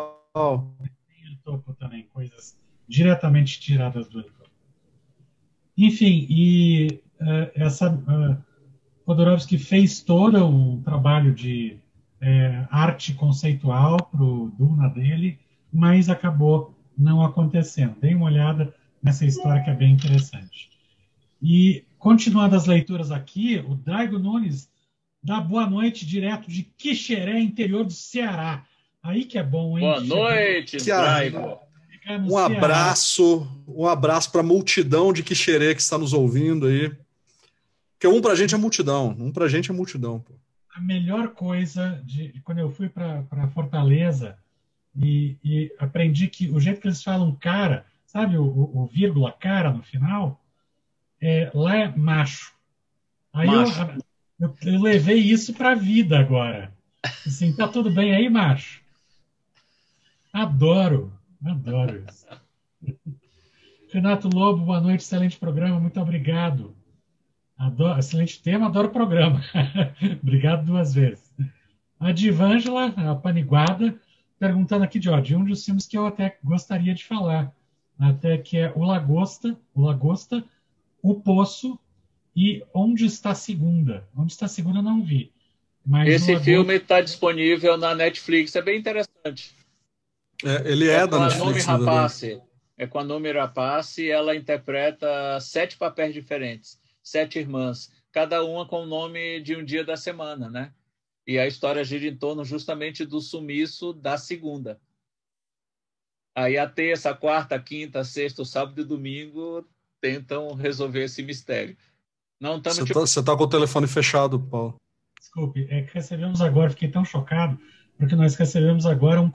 Tem 1.09 1.39
topo 1.45 1.75
também, 1.75 2.09
coisas 2.13 2.57
diretamente 2.89 3.61
tiradas 3.61 4.09
do 4.09 4.19
livro. 4.19 4.33
Enfim, 5.77 6.27
e 6.29 7.01
uh, 7.21 7.51
essa 7.55 7.91
uh, 7.93 8.37
Jodorowsky 9.07 9.59
fez 9.59 10.01
todo 10.03 10.45
um 10.47 10.83
trabalho 10.83 11.35
de 11.35 11.79
arte 12.71 13.13
conceitual 13.13 13.99
para 14.11 14.23
o 14.23 14.51
Duna 14.57 14.89
dele, 14.89 15.39
mas 15.71 16.09
acabou 16.09 16.74
não 16.97 17.23
acontecendo. 17.23 17.97
Dei 18.01 18.15
uma 18.15 18.27
olhada 18.27 18.75
nessa 19.03 19.25
história 19.27 19.63
que 19.63 19.71
é 19.71 19.75
bem 19.75 19.93
interessante. 19.93 20.71
E, 21.43 21.85
continuando 21.99 22.57
as 22.57 22.67
leituras 22.67 23.11
aqui, 23.11 23.63
o 23.69 23.75
Draigo 23.75 24.19
Nunes 24.19 24.69
dá 25.23 25.41
boa 25.41 25.69
noite 25.69 26.07
direto 26.07 26.51
de 26.51 26.63
Quixeré, 26.63 27.39
interior 27.41 27.85
do 27.85 27.93
Ceará. 27.93 28.65
Aí 29.03 29.25
que 29.25 29.39
é 29.39 29.43
bom, 29.43 29.79
hein? 29.79 29.85
Boa 29.85 30.01
noite, 30.01 30.79
Draigo. 30.79 31.59
Um 32.29 32.37
abraço, 32.37 33.47
um 33.67 33.87
abraço 33.87 34.31
para 34.31 34.41
a 34.41 34.45
multidão 34.45 35.13
de 35.13 35.23
Quixerê 35.23 35.75
que 35.75 35.81
está 35.81 35.97
nos 35.97 36.13
ouvindo 36.13 36.67
aí. 36.67 36.95
Porque 37.93 38.07
um 38.07 38.21
para 38.21 38.33
a 38.33 38.37
gente 38.37 38.55
é 38.55 38.59
multidão, 38.59 39.17
um 39.19 39.33
para 39.33 39.47
a 39.47 39.49
gente 39.49 39.71
é 39.71 39.75
multidão. 39.75 40.21
Pô. 40.21 40.35
A 40.75 40.81
melhor 40.81 41.29
coisa 41.29 42.03
de 42.05 42.41
quando 42.43 42.59
eu 42.59 42.71
fui 42.71 42.89
para 42.89 43.49
Fortaleza 43.55 44.37
e, 44.97 45.37
e, 45.43 45.75
aprendi 45.79 46.29
que 46.29 46.51
o 46.51 46.61
jeito 46.61 46.81
que 46.81 46.87
eles 46.87 47.03
falam 47.03 47.35
cara, 47.35 47.85
sabe 48.07 48.37
o, 48.37 48.45
o, 48.45 48.87
vírgula 48.87 49.33
cara 49.33 49.73
no 49.73 49.83
final, 49.83 50.41
é, 51.21 51.51
lá 51.55 51.77
é 51.77 51.97
macho. 51.97 52.55
Aí 53.33 53.47
macho. 53.47 53.81
Eu, 54.39 54.55
eu, 54.63 54.73
eu, 54.73 54.81
levei 54.81 55.19
isso 55.19 55.53
para 55.55 55.73
a 55.73 55.75
vida 55.75 56.19
agora. 56.19 56.73
Assim, 57.27 57.55
tá 57.55 57.67
tudo 57.67 57.91
bem 57.91 58.15
aí, 58.15 58.29
macho? 58.29 58.81
Adoro. 60.33 61.13
Adoro 61.45 62.05
isso. 62.09 62.27
Renato 63.93 64.29
Lobo, 64.29 64.65
boa 64.65 64.81
noite, 64.81 65.01
excelente 65.01 65.39
programa, 65.39 65.79
muito 65.79 66.01
obrigado. 66.01 66.75
Adoro, 67.57 67.99
excelente 67.99 68.43
tema, 68.43 68.67
adoro 68.67 68.89
o 68.89 68.93
programa. 68.93 69.41
obrigado 70.21 70.65
duas 70.67 70.95
vezes. 70.95 71.33
A 72.01 72.11
Divângela, 72.11 72.87
a 72.87 73.15
Paniguada, 73.15 73.95
perguntando 74.39 74.85
aqui, 74.85 74.99
de 74.99 75.11
um 75.35 75.45
dos 75.45 75.65
filmes 75.65 75.87
que 75.87 75.97
eu 75.97 76.07
até 76.07 76.39
gostaria 76.43 76.95
de 76.95 77.05
falar, 77.05 77.55
até 77.99 78.37
que 78.39 78.59
é 78.59 78.73
O 78.75 78.85
Lagosta, 78.85 79.57
O 79.75 79.83
Lagosta, 79.83 80.45
O 81.03 81.15
Poço 81.15 81.79
e 82.35 82.65
Onde 82.75 83.07
Está 83.07 83.31
a 83.31 83.35
Segunda. 83.35 84.07
Onde 84.17 84.33
Está 84.33 84.47
a 84.47 84.49
Segunda 84.49 84.81
eu 84.81 84.83
não 84.83 85.03
vi. 85.03 85.33
Esse 86.07 86.39
filme 86.41 86.77
está 86.77 87.01
disponível 87.01 87.77
na 87.77 87.95
Netflix, 87.95 88.57
é 88.57 88.63
bem 88.63 88.79
interessante. 88.79 89.55
É, 90.43 90.71
ele 90.71 90.89
é, 90.89 90.95
é 90.95 91.07
da 91.07 91.21
Netflix. 91.21 91.67
Rapace. 91.67 92.41
É 92.77 92.87
com 92.87 92.99
a 92.99 93.05
Nome 93.05 93.31
Rapace 93.31 94.03
e 94.03 94.11
ela 94.11 94.35
interpreta 94.35 95.39
sete 95.41 95.77
papéis 95.77 96.13
diferentes, 96.13 96.81
sete 97.03 97.39
irmãs, 97.39 97.93
cada 98.11 98.43
uma 98.43 98.67
com 98.67 98.83
o 98.83 98.87
nome 98.87 99.41
de 99.41 99.55
um 99.55 99.65
dia 99.65 99.85
da 99.85 99.97
semana, 99.97 100.51
né? 100.51 100.73
E 101.27 101.39
a 101.39 101.47
história 101.47 101.85
gira 101.85 102.07
em 102.07 102.17
torno 102.17 102.45
justamente 102.45 103.05
do 103.05 103.21
sumiço 103.21 103.93
da 103.93 104.19
segunda. 104.19 104.81
Aí 106.37 106.59
a 106.59 106.69
terça, 106.69 107.11
a 107.11 107.15
quarta, 107.15 107.55
a 107.55 107.61
quinta, 107.61 108.01
a 108.01 108.05
sexta, 108.05 108.43
o 108.43 108.47
sábado 108.47 108.81
e 108.81 108.85
domingo 108.85 109.67
tentam 110.01 110.53
resolver 110.55 111.05
esse 111.05 111.23
mistério. 111.23 111.77
Não 112.41 112.61
Você 112.61 112.83
está 112.83 113.05
tipo... 113.07 113.25
tá 113.25 113.37
com 113.37 113.45
o 113.45 113.49
telefone 113.49 113.87
fechado, 113.87 114.39
Paulo. 114.39 114.75
Desculpe, 115.19 115.67
é 115.71 115.83
que 115.83 115.95
recebemos 115.95 116.41
agora, 116.41 116.71
fiquei 116.71 116.91
tão 116.91 117.05
chocado, 117.05 117.59
porque 117.97 118.15
nós 118.15 118.35
recebemos 118.35 118.85
agora 118.85 119.21
um, 119.21 119.33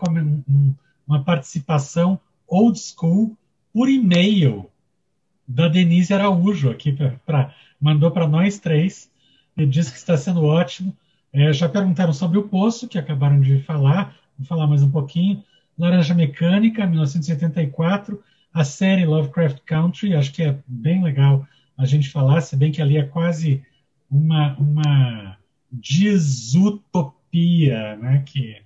um 0.47 0.75
uma 1.09 1.23
participação 1.23 2.21
old 2.47 2.77
school 2.77 3.35
por 3.73 3.89
e-mail 3.89 4.69
da 5.47 5.67
Denise 5.67 6.13
Araújo 6.13 6.69
aqui 6.69 6.95
para 7.25 7.55
mandou 7.81 8.11
para 8.11 8.27
nós 8.27 8.59
três 8.59 9.09
e 9.57 9.65
disse 9.65 9.91
que 9.91 9.97
está 9.97 10.15
sendo 10.15 10.43
ótimo. 10.43 10.95
É, 11.31 11.53
já 11.53 11.69
perguntaram 11.69 12.11
sobre 12.13 12.37
o 12.37 12.47
Poço, 12.47 12.87
que 12.87 12.97
acabaram 12.97 13.39
de 13.39 13.59
falar, 13.63 14.15
vou 14.37 14.47
falar 14.47 14.67
mais 14.67 14.81
um 14.83 14.89
pouquinho. 14.89 15.43
Laranja 15.77 16.13
Mecânica, 16.13 16.85
1984, 16.85 18.21
a 18.53 18.63
série 18.63 19.05
Lovecraft 19.05 19.59
Country, 19.65 20.15
acho 20.15 20.33
que 20.33 20.43
é 20.43 20.57
bem 20.67 21.03
legal 21.03 21.47
a 21.77 21.85
gente 21.85 22.09
falar, 22.09 22.41
se 22.41 22.57
bem 22.57 22.71
que 22.71 22.81
ali 22.81 22.97
é 22.97 23.03
quase 23.03 23.63
uma, 24.11 24.57
uma 24.57 25.37
disutopia, 25.71 27.15
né, 27.97 28.23
que 28.25 28.61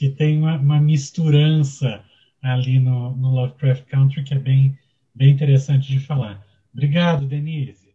que 0.00 0.08
tem 0.08 0.38
uma, 0.38 0.56
uma 0.56 0.80
misturança 0.80 2.02
ali 2.42 2.78
no, 2.78 3.14
no, 3.14 3.34
Lovecraft 3.34 3.84
Country 3.84 4.24
que 4.24 4.32
é 4.32 4.38
bem, 4.38 4.78
bem 5.14 5.28
interessante 5.28 5.88
de 5.88 6.00
falar. 6.00 6.42
Obrigado, 6.72 7.26
Denise. 7.26 7.90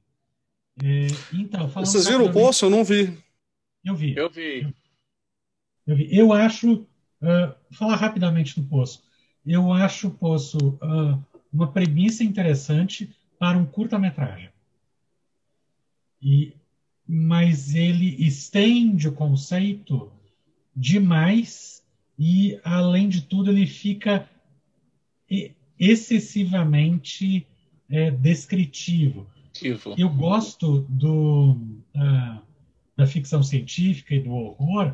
É, 0.84 1.08
então, 1.34 1.68
Vocês 1.68 2.08
viram 2.08 2.26
o 2.26 2.32
Poço? 2.32 2.66
Eu 2.66 2.70
não 2.70 2.84
vi. 2.84 3.18
Eu 3.86 3.96
vi. 3.96 4.16
Eu 4.18 4.30
vi. 4.30 4.76
Eu, 5.86 5.96
vi. 5.96 6.08
eu 6.12 6.34
acho, 6.34 6.74
uh, 6.74 7.56
falar 7.72 7.96
rapidamente 7.96 8.60
do 8.60 8.68
Poço, 8.68 9.04
eu 9.46 9.72
acho 9.72 10.08
o 10.08 10.12
Poço 10.12 10.58
uh, 10.58 11.24
uma 11.54 11.72
premissa 11.72 12.24
interessante 12.24 13.16
para 13.38 13.58
um 13.58 13.66
curta-metragem. 13.66 14.50
E, 16.20 16.54
mas 17.08 17.76
ele 17.76 18.16
estende 18.26 19.08
o 19.08 19.14
conceito 19.14 20.12
demais 20.76 21.86
e, 22.18 22.60
além 22.64 23.08
de 23.08 23.22
tudo, 23.22 23.52
ele 23.52 23.68
fica 23.68 24.28
excessivamente 25.80 27.46
é, 27.90 28.10
descritivo. 28.10 29.28
Eu 29.98 30.10
gosto 30.10 30.82
do, 30.90 31.52
uh, 31.52 32.42
da 32.96 33.06
ficção 33.06 33.43
científica 33.43 34.16
e 34.16 34.20
do 34.20 34.32
horror. 34.32 34.93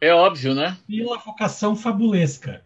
É 0.00 0.12
óbvio, 0.14 0.54
né? 0.54 0.76
Pela 0.86 1.18
vocação 1.18 1.74
fabulesca. 1.74 2.62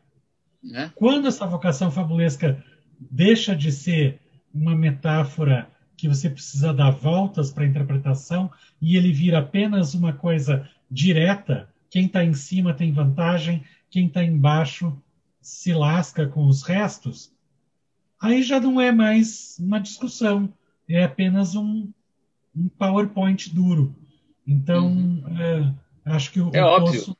Né? 0.62 0.92
Quando 0.94 1.26
essa 1.26 1.46
vocação 1.46 1.90
fabulesca 1.90 2.62
deixa 2.98 3.56
de 3.56 3.72
ser 3.72 4.20
uma 4.54 4.76
metáfora 4.76 5.68
que 5.96 6.08
você 6.08 6.28
precisa 6.28 6.74
dar 6.74 6.90
voltas 6.90 7.50
para 7.50 7.64
a 7.64 7.66
interpretação 7.66 8.50
e 8.80 8.96
ele 8.96 9.12
vira 9.12 9.38
apenas 9.38 9.94
uma 9.94 10.12
coisa 10.12 10.68
direta, 10.90 11.68
quem 11.88 12.06
está 12.06 12.24
em 12.24 12.34
cima 12.34 12.74
tem 12.74 12.92
vantagem, 12.92 13.64
quem 13.90 14.06
está 14.06 14.22
embaixo 14.22 14.96
se 15.40 15.72
lasca 15.72 16.26
com 16.26 16.46
os 16.46 16.62
restos, 16.62 17.32
aí 18.20 18.42
já 18.42 18.60
não 18.60 18.80
é 18.80 18.92
mais 18.92 19.56
uma 19.58 19.80
discussão, 19.80 20.52
é 20.88 21.04
apenas 21.04 21.54
um, 21.54 21.88
um 22.54 22.68
PowerPoint 22.68 23.52
duro. 23.54 23.94
Então, 24.46 24.86
uhum. 24.88 25.24
é, 25.38 25.74
acho 26.12 26.32
que 26.32 26.40
o, 26.40 26.50
é 26.52 26.62
o 26.62 26.66
óbvio. 26.66 27.00
Poço 27.00 27.16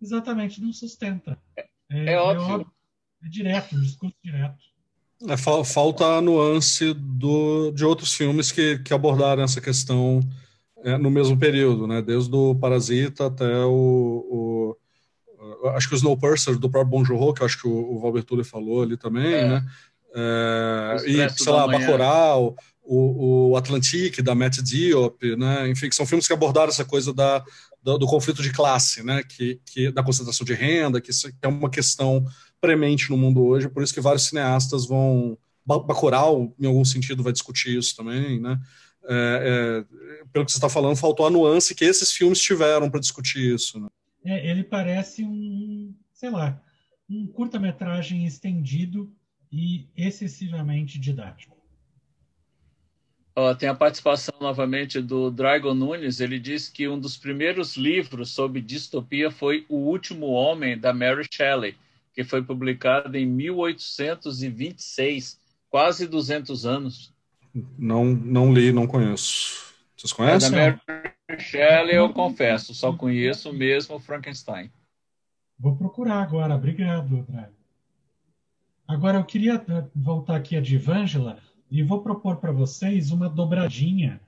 exatamente 0.00 0.60
não 0.60 0.72
sustenta. 0.72 1.38
É, 1.56 1.66
é, 1.90 2.12
é 2.12 2.18
óbvio. 2.18 2.54
óbvio. 2.54 2.72
É 3.24 3.28
direto, 3.28 3.74
um 3.74 3.80
discurso 3.80 4.16
direto. 4.22 4.56
É, 5.26 5.36
falta 5.64 6.04
a 6.04 6.20
nuance 6.20 6.94
do, 6.94 7.72
de 7.72 7.84
outros 7.84 8.14
filmes 8.14 8.52
que, 8.52 8.78
que 8.78 8.94
abordaram 8.94 9.42
essa 9.42 9.60
questão 9.60 10.20
é, 10.84 10.96
no 10.96 11.10
mesmo 11.10 11.36
período, 11.36 11.88
né? 11.88 12.00
Desde 12.00 12.34
o 12.34 12.54
Parasita 12.54 13.26
até 13.26 13.64
o, 13.64 13.74
o 14.30 15.68
acho 15.70 15.88
que 15.88 15.94
o 15.94 15.96
Snowpiercer 15.96 16.56
do 16.56 16.70
próprio 16.70 16.90
Bon 16.90 17.04
Joon-ho, 17.04 17.34
que 17.34 17.44
acho 17.44 17.60
que 17.60 17.66
o, 17.66 17.96
o 17.96 17.98
Valber 17.98 18.22
Tuller 18.22 18.44
falou 18.44 18.82
ali 18.82 18.96
também, 18.96 19.34
é. 19.34 19.48
né? 19.48 19.66
É, 20.14 20.96
e, 21.06 21.30
sei 21.30 21.52
lá, 21.52 21.66
Bacurau, 21.66 22.56
o, 22.90 23.50
o 23.50 23.56
Atlantique, 23.56 24.22
da 24.22 24.34
Matt 24.34 24.58
Diop, 24.62 25.36
né? 25.36 25.68
Enfim, 25.68 25.88
que 25.90 25.94
são 25.94 26.06
filmes 26.06 26.26
que 26.26 26.32
abordaram 26.32 26.70
essa 26.70 26.84
coisa 26.84 27.12
da, 27.12 27.44
do, 27.82 27.98
do 27.98 28.06
conflito 28.06 28.42
de 28.42 28.50
classe, 28.50 29.02
né? 29.02 29.22
Que, 29.22 29.60
que, 29.66 29.92
da 29.92 30.02
concentração 30.02 30.46
de 30.46 30.54
renda, 30.54 31.00
que, 31.00 31.10
que 31.12 31.36
é 31.42 31.48
uma 31.48 31.68
questão 31.68 32.24
premente 32.60 33.10
no 33.10 33.18
mundo 33.18 33.44
hoje, 33.44 33.68
por 33.68 33.82
isso 33.82 33.92
que 33.92 34.00
vários 34.00 34.24
cineastas 34.24 34.86
vão... 34.86 35.36
Bacurau, 35.66 36.54
em 36.58 36.64
algum 36.64 36.82
sentido, 36.82 37.22
vai 37.22 37.30
discutir 37.30 37.76
isso 37.76 37.94
também, 37.94 38.40
né? 38.40 38.58
É, 39.04 39.84
é, 39.84 40.24
pelo 40.32 40.46
que 40.46 40.52
você 40.52 40.56
está 40.56 40.68
falando, 40.68 40.96
faltou 40.96 41.26
a 41.26 41.30
nuance 41.30 41.74
que 41.74 41.84
esses 41.84 42.10
filmes 42.10 42.40
tiveram 42.40 42.90
para 42.90 43.00
discutir 43.00 43.54
isso. 43.54 43.78
Né? 43.78 43.88
É, 44.24 44.50
ele 44.50 44.64
parece 44.64 45.24
um, 45.24 45.94
sei 46.12 46.30
lá, 46.30 46.58
um 47.08 47.26
curta-metragem 47.26 48.26
estendido 48.26 49.12
e 49.52 49.88
excessivamente 49.94 50.98
didático. 50.98 51.57
Tem 53.58 53.68
a 53.68 53.74
participação 53.74 54.34
novamente 54.40 55.00
do 55.00 55.30
Dragon 55.30 55.72
Nunes. 55.72 56.18
Ele 56.18 56.40
diz 56.40 56.68
que 56.68 56.88
um 56.88 56.98
dos 56.98 57.16
primeiros 57.16 57.76
livros 57.76 58.30
sobre 58.30 58.60
distopia 58.60 59.30
foi 59.30 59.64
O 59.68 59.76
Último 59.76 60.26
Homem, 60.26 60.76
da 60.76 60.92
Mary 60.92 61.24
Shelley, 61.30 61.76
que 62.12 62.24
foi 62.24 62.42
publicado 62.42 63.16
em 63.16 63.24
1826, 63.24 65.40
quase 65.70 66.08
200 66.08 66.66
anos. 66.66 67.14
Não, 67.78 68.04
não 68.04 68.52
li, 68.52 68.72
não 68.72 68.88
conheço. 68.88 69.72
Vocês 69.96 70.12
conhecem? 70.12 70.58
É, 70.58 70.72
da 70.72 70.80
Mary 70.88 71.14
Shelley, 71.38 71.94
eu 71.94 72.12
confesso, 72.12 72.74
só 72.74 72.92
conheço 72.92 73.52
mesmo 73.52 74.00
Frankenstein. 74.00 74.68
Vou 75.56 75.76
procurar 75.76 76.22
agora, 76.22 76.56
obrigado, 76.56 77.24
André. 77.28 77.50
Agora 78.86 79.18
eu 79.18 79.24
queria 79.24 79.64
voltar 79.94 80.36
aqui 80.36 80.56
a 80.56 80.60
Divângela 80.60 81.38
e 81.70 81.82
vou 81.82 82.02
propor 82.02 82.36
para 82.36 82.52
vocês 82.52 83.10
uma 83.10 83.28
dobradinha 83.28 84.20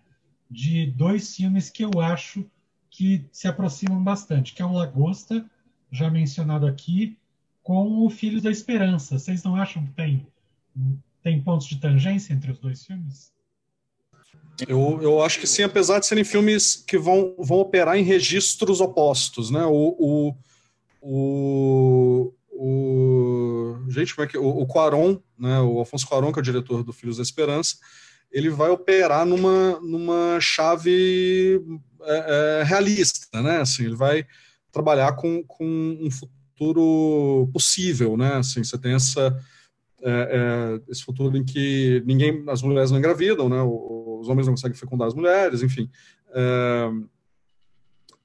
de 0.50 0.86
dois 0.86 1.34
filmes 1.34 1.70
que 1.70 1.84
eu 1.84 2.00
acho 2.00 2.44
que 2.90 3.24
se 3.30 3.46
aproximam 3.46 4.02
bastante, 4.02 4.52
que 4.52 4.60
é 4.60 4.64
o 4.64 4.72
Lagosta, 4.72 5.48
já 5.90 6.10
mencionado 6.10 6.66
aqui, 6.66 7.16
com 7.62 8.04
o 8.04 8.10
Filhos 8.10 8.42
da 8.42 8.50
Esperança. 8.50 9.18
Vocês 9.18 9.42
não 9.44 9.54
acham 9.54 9.86
que 9.86 9.92
tem, 9.92 10.26
tem 11.22 11.40
pontos 11.40 11.68
de 11.68 11.78
tangência 11.78 12.32
entre 12.32 12.50
os 12.50 12.58
dois 12.58 12.84
filmes? 12.84 13.32
Eu, 14.68 15.00
eu 15.00 15.22
acho 15.22 15.38
que 15.38 15.46
sim, 15.46 15.62
apesar 15.62 16.00
de 16.00 16.06
serem 16.06 16.24
filmes 16.24 16.76
que 16.76 16.98
vão, 16.98 17.34
vão 17.38 17.58
operar 17.58 17.96
em 17.96 18.02
registros 18.02 18.80
opostos, 18.80 19.50
né? 19.50 19.64
O, 19.64 19.96
o, 19.98 20.34
o, 21.00 22.32
o 22.62 23.78
gente, 23.88 24.14
como 24.14 24.26
é 24.26 24.28
que 24.28 24.36
o, 24.36 24.46
o 24.46 24.66
Quaron, 24.66 25.18
né? 25.38 25.58
O 25.60 25.78
Alfonso 25.78 26.06
Quaron, 26.06 26.30
que 26.30 26.38
é 26.38 26.42
o 26.42 26.44
diretor 26.44 26.84
do 26.84 26.92
Filhos 26.92 27.16
da 27.16 27.22
Esperança, 27.22 27.76
ele 28.30 28.50
vai 28.50 28.68
operar 28.68 29.24
numa, 29.24 29.80
numa 29.80 30.38
chave 30.40 31.58
é, 32.02 32.60
é, 32.60 32.62
realista, 32.62 33.40
né? 33.40 33.62
Assim, 33.62 33.84
ele 33.84 33.96
vai 33.96 34.26
trabalhar 34.70 35.12
com, 35.12 35.42
com 35.44 35.64
um 36.02 36.10
futuro 36.10 37.48
possível, 37.50 38.14
né? 38.14 38.34
Assim, 38.34 38.62
você 38.62 38.76
tem 38.76 38.92
essa 38.92 39.34
é, 40.02 40.10
é, 40.10 40.92
esse 40.92 41.02
futuro 41.02 41.34
em 41.38 41.44
que 41.44 42.02
ninguém, 42.04 42.44
as 42.46 42.60
mulheres 42.60 42.90
não 42.90 42.98
engravidam, 42.98 43.48
né? 43.48 43.62
Os 43.62 44.28
homens 44.28 44.46
não 44.46 44.52
conseguem 44.52 44.76
fecundar 44.76 45.08
as 45.08 45.14
mulheres, 45.14 45.62
enfim. 45.62 45.90
É, 46.34 46.90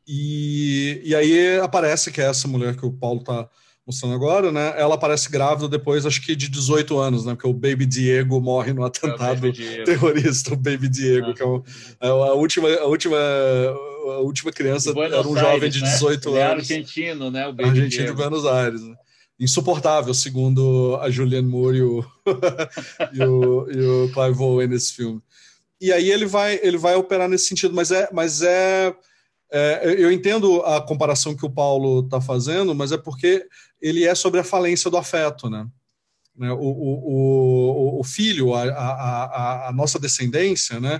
e, 0.06 1.02
e 1.06 1.16
aí 1.16 1.58
aparece 1.60 2.12
que 2.12 2.20
é 2.20 2.26
essa 2.26 2.50
mulher 2.50 2.76
que 2.76 2.86
o 2.86 2.92
Paulo 2.92 3.22
está 3.22 3.50
mostrando 3.86 4.16
agora, 4.16 4.52
né? 4.52 4.74
Ela 4.78 4.96
aparece 4.96 5.30
grávida 5.30 5.70
depois, 5.70 6.06
acho 6.06 6.22
que 6.22 6.36
de 6.36 6.50
18 6.50 6.98
anos, 6.98 7.26
né? 7.26 7.34
Porque 7.36 7.48
o 7.48 7.54
Baby 7.54 7.86
Diego 7.86 8.42
morre 8.42 8.74
no 8.74 8.84
atentado 8.84 9.46
é 9.46 9.50
o 9.50 9.84
terrorista, 9.84 10.54
o 10.54 10.58
Baby 10.58 10.90
Diego, 10.90 11.30
ah. 11.30 11.34
que 11.34 11.44
é, 11.44 11.46
o, 11.46 11.64
é 12.02 12.08
a 12.08 12.34
última, 12.34 12.68
a 12.68 12.86
última, 12.86 13.18
a 13.18 14.20
última 14.20 14.52
criança 14.52 14.92
era 14.92 15.28
um 15.28 15.38
jovem 15.38 15.70
de 15.70 15.82
18 15.82 16.32
né? 16.32 16.44
anos. 16.44 16.70
É 16.72 16.74
argentino, 16.74 17.30
né? 17.30 17.48
O 17.48 17.54
Baby 17.54 17.70
argentino 17.70 17.90
Diego. 18.06 18.12
de 18.12 18.18
Buenos 18.18 18.46
Aires. 18.46 18.82
Né? 18.82 18.96
Insuportável, 19.40 20.14
segundo 20.14 20.98
a 21.02 21.10
Julianne 21.12 21.48
Moore 21.48 21.78
e 21.78 21.84
o, 21.84 22.06
e 23.14 23.24
o, 23.24 23.70
e 23.70 23.86
o 23.86 24.12
Clive 24.14 24.42
Owen 24.42 24.68
nesse 24.68 24.94
filme. 24.94 25.22
E 25.80 25.92
aí 25.92 26.10
ele 26.10 26.26
vai, 26.26 26.60
ele 26.64 26.78
vai 26.78 26.96
operar 26.96 27.30
nesse 27.30 27.48
sentido, 27.48 27.76
mas 27.76 27.92
é, 27.92 28.10
mas 28.12 28.42
é 28.42 28.96
é, 29.58 29.95
eu 29.97 30.12
entendo 30.12 30.62
a 30.64 30.82
comparação 30.82 31.34
que 31.34 31.45
o 31.45 31.49
Paulo 31.49 32.01
está 32.01 32.20
fazendo, 32.20 32.76
mas 32.76 32.91
é 32.91 32.97
porque 32.97 33.47
ele 33.82 34.03
é 34.03 34.14
sobre 34.14 34.41
a 34.41 34.43
falência 34.43 34.91
do 34.91 34.97
afeto, 34.97 35.49
né? 35.49 35.66
né 36.36 36.51
o, 36.51 36.58
o, 36.60 37.99
o, 38.01 38.03
filho, 38.03 38.53
a, 38.53 38.64
a, 38.64 39.70
a, 39.70 39.72
nossa 39.72 39.97
descendência, 39.97 40.78
né? 40.82 40.99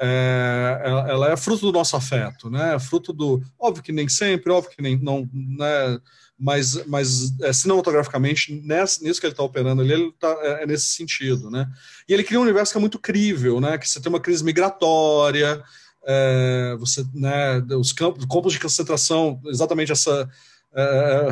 É, 0.00 0.80
ela 1.10 1.30
é 1.30 1.36
fruto 1.36 1.66
do 1.66 1.78
nosso 1.78 1.94
afeto, 1.94 2.50
né? 2.50 2.76
Fruto 2.80 3.12
do, 3.12 3.40
óbvio 3.56 3.84
que 3.84 3.92
nem 3.92 4.08
sempre, 4.08 4.50
óbvio 4.50 4.74
que 4.74 4.82
nem 4.82 4.98
não, 5.00 5.30
né? 5.32 6.00
Mas, 6.36 6.84
mas 6.86 7.40
é, 7.40 7.52
cinematograficamente, 7.52 8.52
nessa, 8.64 9.00
nisso 9.04 9.20
que 9.20 9.26
ele 9.26 9.32
está 9.32 9.44
operando 9.44 9.80
ali, 9.80 9.92
ele 9.92 10.12
tá, 10.18 10.36
é, 10.40 10.64
é, 10.64 10.66
nesse 10.66 10.86
sentido, 10.86 11.48
né? 11.48 11.70
E 12.08 12.12
ele 12.12 12.24
cria 12.24 12.40
um 12.40 12.42
universo 12.42 12.72
que 12.72 12.78
é 12.78 12.80
muito 12.80 12.98
crível, 12.98 13.60
né? 13.60 13.78
Que 13.78 13.88
você 13.88 14.00
tem 14.00 14.10
uma 14.10 14.18
crise 14.18 14.42
migratória, 14.42 15.62
é, 16.04 16.76
você, 16.78 17.04
né, 17.14 17.58
os 17.78 17.92
campos, 17.92 18.24
campos 18.24 18.52
de 18.52 18.60
concentração, 18.60 19.40
exatamente 19.46 19.92
essa. 19.92 20.28
É, 20.74 21.28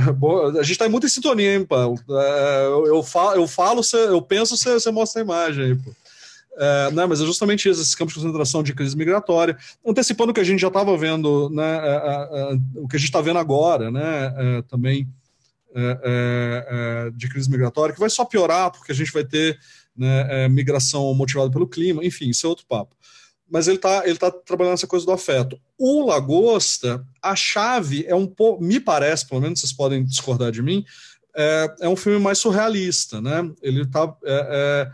a 0.59 0.63
gente 0.63 0.73
está 0.73 0.89
muito 0.89 1.07
em 1.07 1.11
sintonia, 1.11 1.55
hein, 1.55 1.65
Paulo? 1.65 1.99
É, 2.09 2.67
eu, 2.67 2.87
eu, 2.87 3.03
falo, 3.03 3.37
eu 3.37 3.49
falo, 3.49 3.81
eu 3.95 4.21
penso, 4.21 4.57
você, 4.57 4.91
mostra 4.91 5.21
a 5.21 5.25
imagem 5.25 5.77
pô. 5.77 5.91
É, 6.59 6.91
né, 6.91 7.07
mas 7.07 7.23
é 7.23 7.25
justamente 7.25 7.69
isso, 7.69 7.81
esses 7.81 7.95
campos 7.95 8.13
de 8.13 8.21
concentração 8.21 8.63
de 8.63 8.75
crise 8.75 8.95
migratória, 8.95 9.57
antecipando 9.87 10.31
o 10.31 10.35
que 10.35 10.41
a 10.41 10.45
gente 10.45 10.61
já 10.61 10.69
estava 10.69 10.95
vendo, 10.97 11.49
né, 11.49 11.79
é, 11.83 12.53
é, 12.53 12.59
o 12.75 12.87
que 12.87 12.97
a 12.97 12.99
gente 12.99 13.09
está 13.09 13.21
vendo 13.21 13.39
agora, 13.39 13.91
né, 13.91 14.63
também 14.69 15.09
de 17.17 17.29
crise 17.29 17.49
migratória, 17.49 17.95
que 17.95 18.01
vai 18.01 18.11
só 18.11 18.25
piorar, 18.25 18.73
porque 18.73 18.91
a 18.91 18.95
gente 18.95 19.13
vai 19.13 19.25
ter 19.25 19.59
né, 19.97 20.49
migração 20.49 21.15
motivada 21.15 21.49
pelo 21.51 21.69
clima, 21.69 22.05
enfim, 22.05 22.29
isso 22.29 22.45
é 22.45 22.49
outro 22.49 22.67
papo 22.67 22.95
mas 23.51 23.67
ele 23.67 23.77
está 23.77 24.07
ele 24.07 24.17
tá 24.19 24.31
trabalhando 24.31 24.75
essa 24.75 24.87
coisa 24.87 25.05
do 25.05 25.13
afeto. 25.13 25.61
O 25.77 26.07
Lagosta, 26.07 27.05
a 27.21 27.35
chave 27.35 28.05
é 28.07 28.15
um 28.15 28.27
pouco, 28.27 28.63
me 28.63 28.79
parece, 28.79 29.27
pelo 29.27 29.41
menos 29.41 29.61
vocês 29.61 29.73
podem 29.73 30.05
discordar 30.05 30.53
de 30.53 30.63
mim, 30.63 30.85
é, 31.37 31.75
é 31.81 31.89
um 31.89 31.97
filme 31.97 32.19
mais 32.19 32.39
surrealista, 32.39 33.21
né? 33.21 33.51
Ele 33.61 33.87
tá, 33.87 34.15
é, 34.25 34.91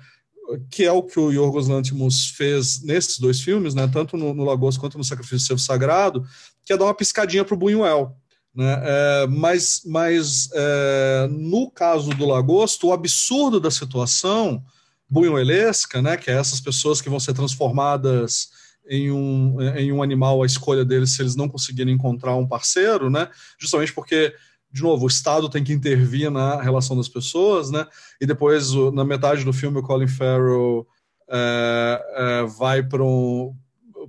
é, 0.50 0.58
que 0.70 0.84
é 0.84 0.92
o 0.92 1.02
que 1.02 1.18
o 1.18 1.30
Yorgos 1.30 1.68
Lanthimos 1.68 2.30
fez 2.30 2.82
nesses 2.82 3.18
dois 3.18 3.40
filmes, 3.40 3.74
né? 3.74 3.88
Tanto 3.92 4.16
no, 4.16 4.32
no 4.32 4.44
Lagosta 4.44 4.80
quanto 4.80 4.98
no 4.98 5.04
Sacrifício 5.04 5.54
do 5.54 5.60
Sagrado, 5.60 6.26
que 6.64 6.72
é 6.72 6.76
dar 6.76 6.84
uma 6.84 6.94
piscadinha 6.94 7.44
para 7.44 7.54
o 7.54 7.58
Buñuel. 7.58 8.16
Né? 8.54 8.82
É, 8.84 9.26
mas 9.28 9.82
mas 9.84 10.48
é, 10.54 11.28
no 11.30 11.70
caso 11.70 12.10
do 12.10 12.26
Lagosta, 12.26 12.86
o 12.86 12.92
absurdo 12.92 13.60
da 13.60 13.70
situação 13.70 14.64
buñuelesca, 15.08 16.02
né, 16.02 16.16
que 16.16 16.30
é 16.30 16.34
essas 16.34 16.60
pessoas 16.60 17.00
que 17.00 17.08
vão 17.08 17.20
ser 17.20 17.32
transformadas 17.34 18.48
em 18.88 19.10
um, 19.10 19.60
em 19.76 19.92
um 19.92 20.02
animal 20.02 20.42
a 20.42 20.46
escolha 20.46 20.84
deles 20.84 21.10
se 21.10 21.22
eles 21.22 21.34
não 21.34 21.48
conseguirem 21.48 21.94
encontrar 21.94 22.36
um 22.36 22.46
parceiro, 22.46 23.10
né, 23.10 23.28
justamente 23.58 23.92
porque 23.92 24.34
de 24.76 24.82
novo, 24.82 25.04
o 25.04 25.08
Estado 25.08 25.48
tem 25.48 25.64
que 25.64 25.72
intervir 25.72 26.30
na 26.30 26.60
relação 26.60 26.96
das 26.96 27.08
pessoas, 27.08 27.70
né? 27.70 27.86
E 28.20 28.26
depois, 28.26 28.72
na 28.92 29.04
metade 29.04 29.42
do 29.42 29.52
filme, 29.52 29.78
o 29.78 29.82
Colin 29.82 30.06
Farrell 30.06 30.86
é, 31.30 32.04
é, 32.14 32.42
vai 32.44 32.82
para 32.82 33.02
um, 33.02 33.56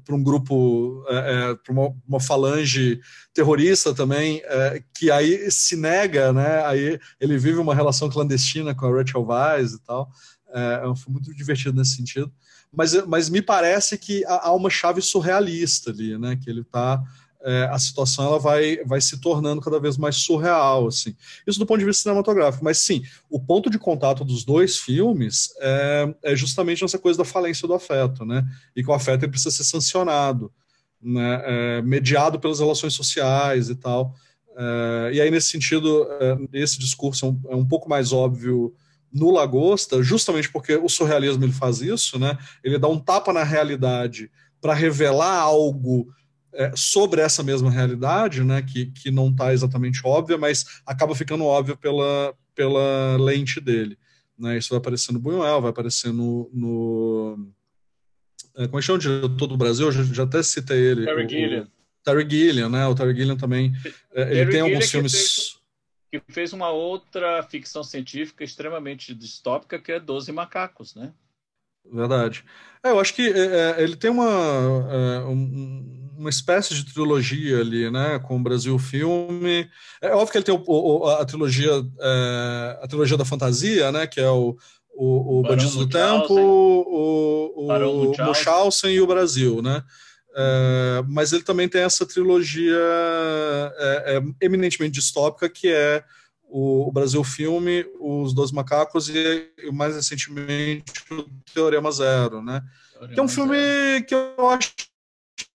para 0.04 0.14
um 0.14 0.22
grupo, 0.22 1.06
é, 1.08 1.52
é 1.52 1.56
para 1.56 1.72
uma, 1.72 1.96
uma, 2.08 2.20
falange 2.20 3.00
terrorista 3.34 3.94
também, 3.94 4.42
é, 4.44 4.84
que 4.94 5.10
aí 5.10 5.50
se 5.50 5.78
nega, 5.78 6.34
né? 6.34 6.66
Aí 6.66 7.00
ele 7.20 7.38
vive 7.38 7.60
uma 7.60 7.76
relação 7.76 8.10
clandestina 8.10 8.76
com 8.76 8.86
a 8.86 8.92
Rachel 8.92 9.26
Weisz 9.26 9.74
e 9.74 9.84
tal. 9.84 10.10
É, 10.54 10.82
é 10.84 10.88
um 10.88 10.96
filme 10.96 11.20
muito 11.20 11.34
divertido 11.36 11.78
nesse 11.78 11.96
sentido. 11.96 12.32
Mas, 12.72 12.94
mas 13.06 13.30
me 13.30 13.42
parece 13.42 13.98
que 13.98 14.24
há 14.26 14.52
uma 14.54 14.70
chave 14.70 15.02
surrealista 15.02 15.92
ali, 15.92 16.18
né? 16.18 16.36
Que 16.36 16.50
ele 16.50 16.62
está 16.62 17.02
é, 17.42 17.70
a 17.72 17.78
situação 17.78 18.26
ela 18.26 18.40
vai, 18.40 18.78
vai 18.84 19.00
se 19.00 19.20
tornando 19.22 19.62
cada 19.62 19.80
vez 19.80 19.98
mais 19.98 20.18
surreal, 20.18 20.88
assim. 20.88 21.16
Isso 21.46 21.60
do 21.60 21.66
ponto 21.66 21.80
de 21.80 21.86
vista 21.86 22.04
cinematográfico, 22.04 22.64
mas 22.64 22.80
sim, 22.80 23.04
o 23.30 23.40
ponto 23.40 23.70
de 23.70 23.78
contato 23.78 24.26
dos 24.26 24.44
dois 24.44 24.78
filmes 24.78 25.54
é, 25.60 26.16
é 26.24 26.36
justamente 26.36 26.84
essa 26.84 26.98
coisa 26.98 27.18
da 27.18 27.26
falência 27.26 27.68
do 27.68 27.74
afeto, 27.74 28.26
né? 28.26 28.46
E 28.76 28.84
que 28.84 28.90
o 28.90 28.94
afeto 28.94 29.30
precisa 29.30 29.52
ser 29.52 29.64
sancionado, 29.64 30.52
né? 31.02 31.42
É, 31.46 31.82
mediado 31.82 32.40
pelas 32.40 32.60
relações 32.60 32.94
sociais 32.94 33.70
e 33.70 33.76
tal. 33.76 34.16
É, 34.58 35.12
e 35.14 35.22
aí, 35.22 35.30
nesse 35.30 35.50
sentido, 35.50 36.08
é, 36.20 36.60
esse 36.60 36.80
discurso 36.80 37.26
é 37.26 37.30
um, 37.30 37.42
é 37.52 37.56
um 37.56 37.66
pouco 37.66 37.88
mais 37.88 38.12
óbvio 38.12 38.74
no 39.18 39.32
Lagosta, 39.32 40.02
justamente 40.04 40.52
porque 40.52 40.76
o 40.76 40.88
surrealismo 40.88 41.44
ele 41.44 41.52
faz 41.52 41.82
isso, 41.82 42.20
né? 42.20 42.38
Ele 42.64 42.78
dá 42.78 42.88
um 42.88 43.00
tapa 43.00 43.34
na 43.34 43.44
realidade 43.44 44.30
para 44.62 44.74
revelar 44.74 45.40
algo 45.40 46.08
é, 46.54 46.72
sobre 46.76 47.22
essa 47.22 47.44
mesma 47.44 47.72
realidade, 47.72 48.44
né? 48.44 48.62
Que, 48.62 48.88
que 48.88 49.12
não 49.12 49.30
está 49.30 49.54
exatamente 49.54 50.02
óbvia, 50.04 50.38
mas 50.38 50.82
acaba 50.86 51.16
ficando 51.16 51.46
óbvio 51.46 51.76
pela, 51.78 52.34
pela 52.56 53.18
lente 53.18 53.60
dele. 53.60 53.98
Né? 54.38 54.58
Isso 54.58 54.70
vai 54.70 54.78
aparecer 54.78 55.12
no 55.12 55.20
Buñuel, 55.20 55.62
vai 55.62 55.72
aparecer 55.72 56.14
no, 56.14 56.50
no 56.54 57.52
é, 58.56 58.68
como 58.68 58.78
é 58.78 58.82
que 58.82 58.86
chama 58.86 58.98
o 58.98 59.02
diretor 59.02 59.48
do 59.48 59.58
Brasil? 59.58 59.88
Eu 59.88 59.92
já, 59.92 60.04
já 60.04 60.24
até 60.24 60.42
citei 60.42 60.80
ele. 60.80 61.06
Terry 61.06 61.30
Gilliam. 61.30 61.68
Terry 62.04 62.30
Gilliam, 62.30 62.70
né? 62.70 62.88
O 62.88 62.96
Terry 62.96 63.16
Gilliam 63.16 63.38
também. 63.38 63.74
É, 64.14 64.40
ele 64.40 64.52
tem 64.52 64.62
alguns 64.62 64.86
Gilliam 64.86 65.10
filmes 65.10 65.57
que 66.12 66.22
fez 66.30 66.54
uma 66.54 66.70
outra 66.70 67.44
ficção 67.44 67.84
científica 67.84 68.44
extremamente 68.44 69.14
distópica, 69.14 69.80
que 69.80 69.92
é 69.92 70.00
Doze 70.00 70.32
Macacos, 70.32 70.96
né? 70.96 71.14
Verdade. 71.92 72.44
É, 72.84 72.90
eu 72.90 73.00
acho 73.00 73.14
que 73.14 73.22
é, 73.22 73.78
é 73.80 73.84
ele 73.84 73.96
tem 73.96 74.10
uma, 74.12 74.26
é, 74.26 75.20
um, 75.26 76.14
uma 76.18 76.30
espécie 76.30 76.74
de 76.74 76.94
trilogia 76.94 77.60
ali, 77.60 77.90
né, 77.90 78.20
com 78.20 78.38
o 78.38 78.44
Brasil 78.44 78.78
Filme. 78.78 79.70
É 80.02 80.12
óbvio 80.12 80.32
que 80.32 80.38
ele 80.38 80.46
tem 80.46 80.56
o, 80.56 80.64
o, 80.66 81.08
a 81.08 81.26
trilogia 81.26 81.72
é, 82.00 82.80
a 82.82 82.88
trilogia 82.88 83.18
da 83.18 83.26
fantasia, 83.26 83.92
né, 83.92 84.08
que 84.08 84.20
é 84.20 84.30
o, 84.30 84.58
o, 84.96 85.40
o 85.40 85.42
Bandidos 85.44 85.76
do 85.76 85.88
Tempo, 85.88 86.34
o, 86.34 87.54
o, 87.56 87.68
o 87.68 88.26
Munchausen 88.26 88.92
e 88.92 89.02
o 89.02 89.08
Brasil, 89.08 89.62
né? 89.62 89.84
É, 90.40 91.04
mas 91.08 91.34
ele 91.34 91.42
também 91.42 91.68
tem 91.68 91.82
essa 91.82 92.06
trilogia 92.06 92.78
é, 93.76 94.18
é, 94.18 94.46
eminentemente 94.46 94.94
distópica, 94.94 95.50
que 95.50 95.68
é 95.68 96.04
o, 96.44 96.88
o, 96.88 96.92
Brasil 96.92 97.24
Filme, 97.24 97.84
Os 98.00 98.36
Dois 98.36 98.52
Macacos 98.52 99.10
e, 99.10 99.50
e, 99.58 99.72
mais 99.72 99.96
recentemente, 99.96 100.94
o 101.12 101.24
Teorema 101.52 101.92
Zero, 101.92 102.44
né? 102.44 102.62
Teorema 102.92 103.14
que 103.16 103.20
é 103.20 103.24
um 103.24 103.28
filme 103.28 103.58
Zero. 103.58 104.06
que 104.06 104.14
eu 104.14 104.50
acho 104.50 104.74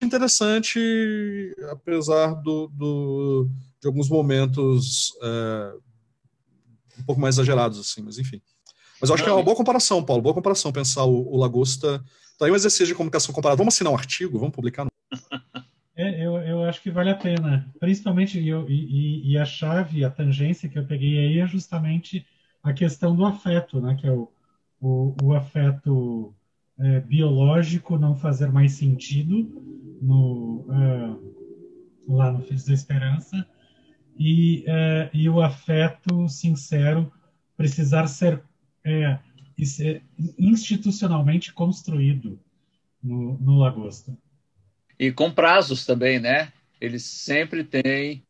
interessante, 0.03 1.55
apesar 1.71 2.35
do, 2.35 2.67
do 2.67 3.49
de 3.81 3.87
alguns 3.87 4.09
momentos 4.09 5.13
é, 5.23 5.75
um 6.99 7.05
pouco 7.05 7.21
mais 7.21 7.37
exagerados, 7.37 7.79
assim, 7.79 8.03
mas 8.03 8.19
enfim. 8.19 8.43
Mas 9.01 9.11
eu 9.11 9.15
acho 9.15 9.23
que 9.23 9.31
é 9.31 9.33
uma 9.33 9.45
boa 9.45 9.57
comparação, 9.57 10.05
Paulo, 10.05 10.23
boa 10.23 10.35
comparação 10.35 10.73
pensar 10.73 11.05
o, 11.05 11.33
o 11.33 11.37
Lagosta. 11.37 12.03
Tá 12.39 12.47
aí 12.47 12.53
um 12.53 12.57
exercício 12.57 12.87
de 12.87 12.95
comunicação 12.95 13.35
comparada. 13.35 13.57
Vamos 13.57 13.75
assinar 13.75 13.93
um 13.93 13.97
artigo, 13.97 14.39
vamos 14.39 14.55
publicar 14.55 14.85
no 14.85 14.91
é, 15.95 16.25
eu, 16.25 16.37
eu 16.39 16.65
acho 16.65 16.81
que 16.83 16.91
vale 16.91 17.11
a 17.11 17.15
pena. 17.15 17.71
Principalmente, 17.79 18.41
e, 18.41 18.51
e, 18.51 19.33
e, 19.33 19.39
a 19.39 19.45
chave, 19.45 20.05
a 20.05 20.11
tangência 20.11 20.69
que 20.69 20.79
eu 20.79 20.87
peguei 20.87 21.19
aí 21.19 21.39
é 21.39 21.47
justamente 21.47 22.27
a 22.63 22.73
questão 22.73 23.15
do 23.15 23.27
afeto, 23.27 23.81
né? 23.81 23.95
Que 23.95 24.07
é 24.07 24.11
o, 24.11 24.29
o, 24.81 25.15
o 25.23 25.35
afeto 25.35 26.35
é, 26.79 27.01
biológico 27.01 27.99
não 27.99 28.17
fazer 28.17 28.51
mais 28.51 28.73
sentido 28.73 29.99
no, 30.01 30.67
uh, 30.69 31.35
lá 32.09 32.33
no 32.33 32.43
Filhos 32.43 32.65
da 32.65 32.75
Esperança 32.75 33.47
e, 34.19 34.65
uh, 34.67 35.11
e 35.13 35.29
o 35.29 35.41
afeto 35.41 36.29
sincero 36.29 37.13
precisar 37.57 38.07
ser, 38.07 38.43
é, 38.85 39.19
ser 39.59 40.03
institucionalmente 40.39 41.53
construído 41.53 42.39
no, 43.03 43.39
no 43.39 43.59
Lagosta. 43.59 44.17
E 44.99 45.11
com 45.11 45.31
prazos 45.31 45.85
também, 45.85 46.19
né? 46.21 46.53
Eles 46.81 47.05
sempre 47.05 47.65
têm 47.65 48.25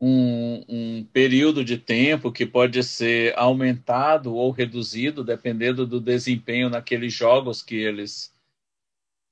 um, 0.00 0.64
um, 0.68 1.04
período 1.12 1.64
de 1.64 1.76
tempo 1.76 2.30
que 2.30 2.46
pode 2.46 2.82
ser 2.82 3.36
aumentado 3.36 4.34
ou 4.34 4.50
reduzido, 4.50 5.24
dependendo 5.24 5.86
do 5.86 6.00
desempenho 6.00 6.70
naqueles 6.70 7.12
jogos 7.12 7.62
que 7.62 7.74
eles 7.74 8.32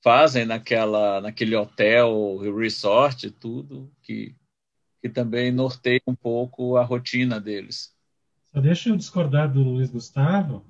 fazem 0.02 0.44
naquela, 0.44 1.20
naquele 1.20 1.56
hotel, 1.56 2.38
resort, 2.56 3.30
tudo, 3.30 3.90
que, 4.02 4.34
que 5.00 5.08
também 5.08 5.50
norteia 5.50 6.00
um 6.06 6.14
pouco 6.14 6.76
a 6.76 6.84
rotina 6.84 7.40
deles. 7.40 7.94
Só 8.52 8.60
deixa 8.60 8.88
eu 8.88 8.96
discordar 8.96 9.52
do 9.52 9.62
Luiz 9.62 9.90
Gustavo, 9.90 10.64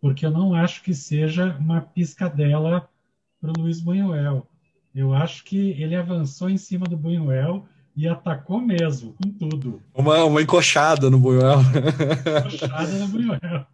porque 0.00 0.24
eu 0.24 0.30
não 0.30 0.54
acho 0.54 0.82
que 0.82 0.94
seja 0.94 1.56
uma 1.58 1.80
piscadela 1.80 2.88
para 3.40 3.50
o 3.50 3.62
Luiz 3.62 3.80
Buñuel. 3.80 4.46
Eu 4.94 5.12
acho 5.14 5.44
que 5.44 5.70
ele 5.80 5.94
avançou 5.94 6.48
em 6.48 6.56
cima 6.56 6.86
do 6.86 6.96
Buñuel 6.96 7.66
e 7.94 8.06
atacou 8.06 8.60
mesmo, 8.60 9.14
com 9.14 9.30
tudo. 9.30 9.82
Uma, 9.94 10.24
uma 10.24 10.42
encoxada 10.42 11.10
no 11.10 11.18
Buñuel. 11.18 11.58
Encoxada 12.46 12.98
no 12.98 13.08
Buñuel. 13.08 13.66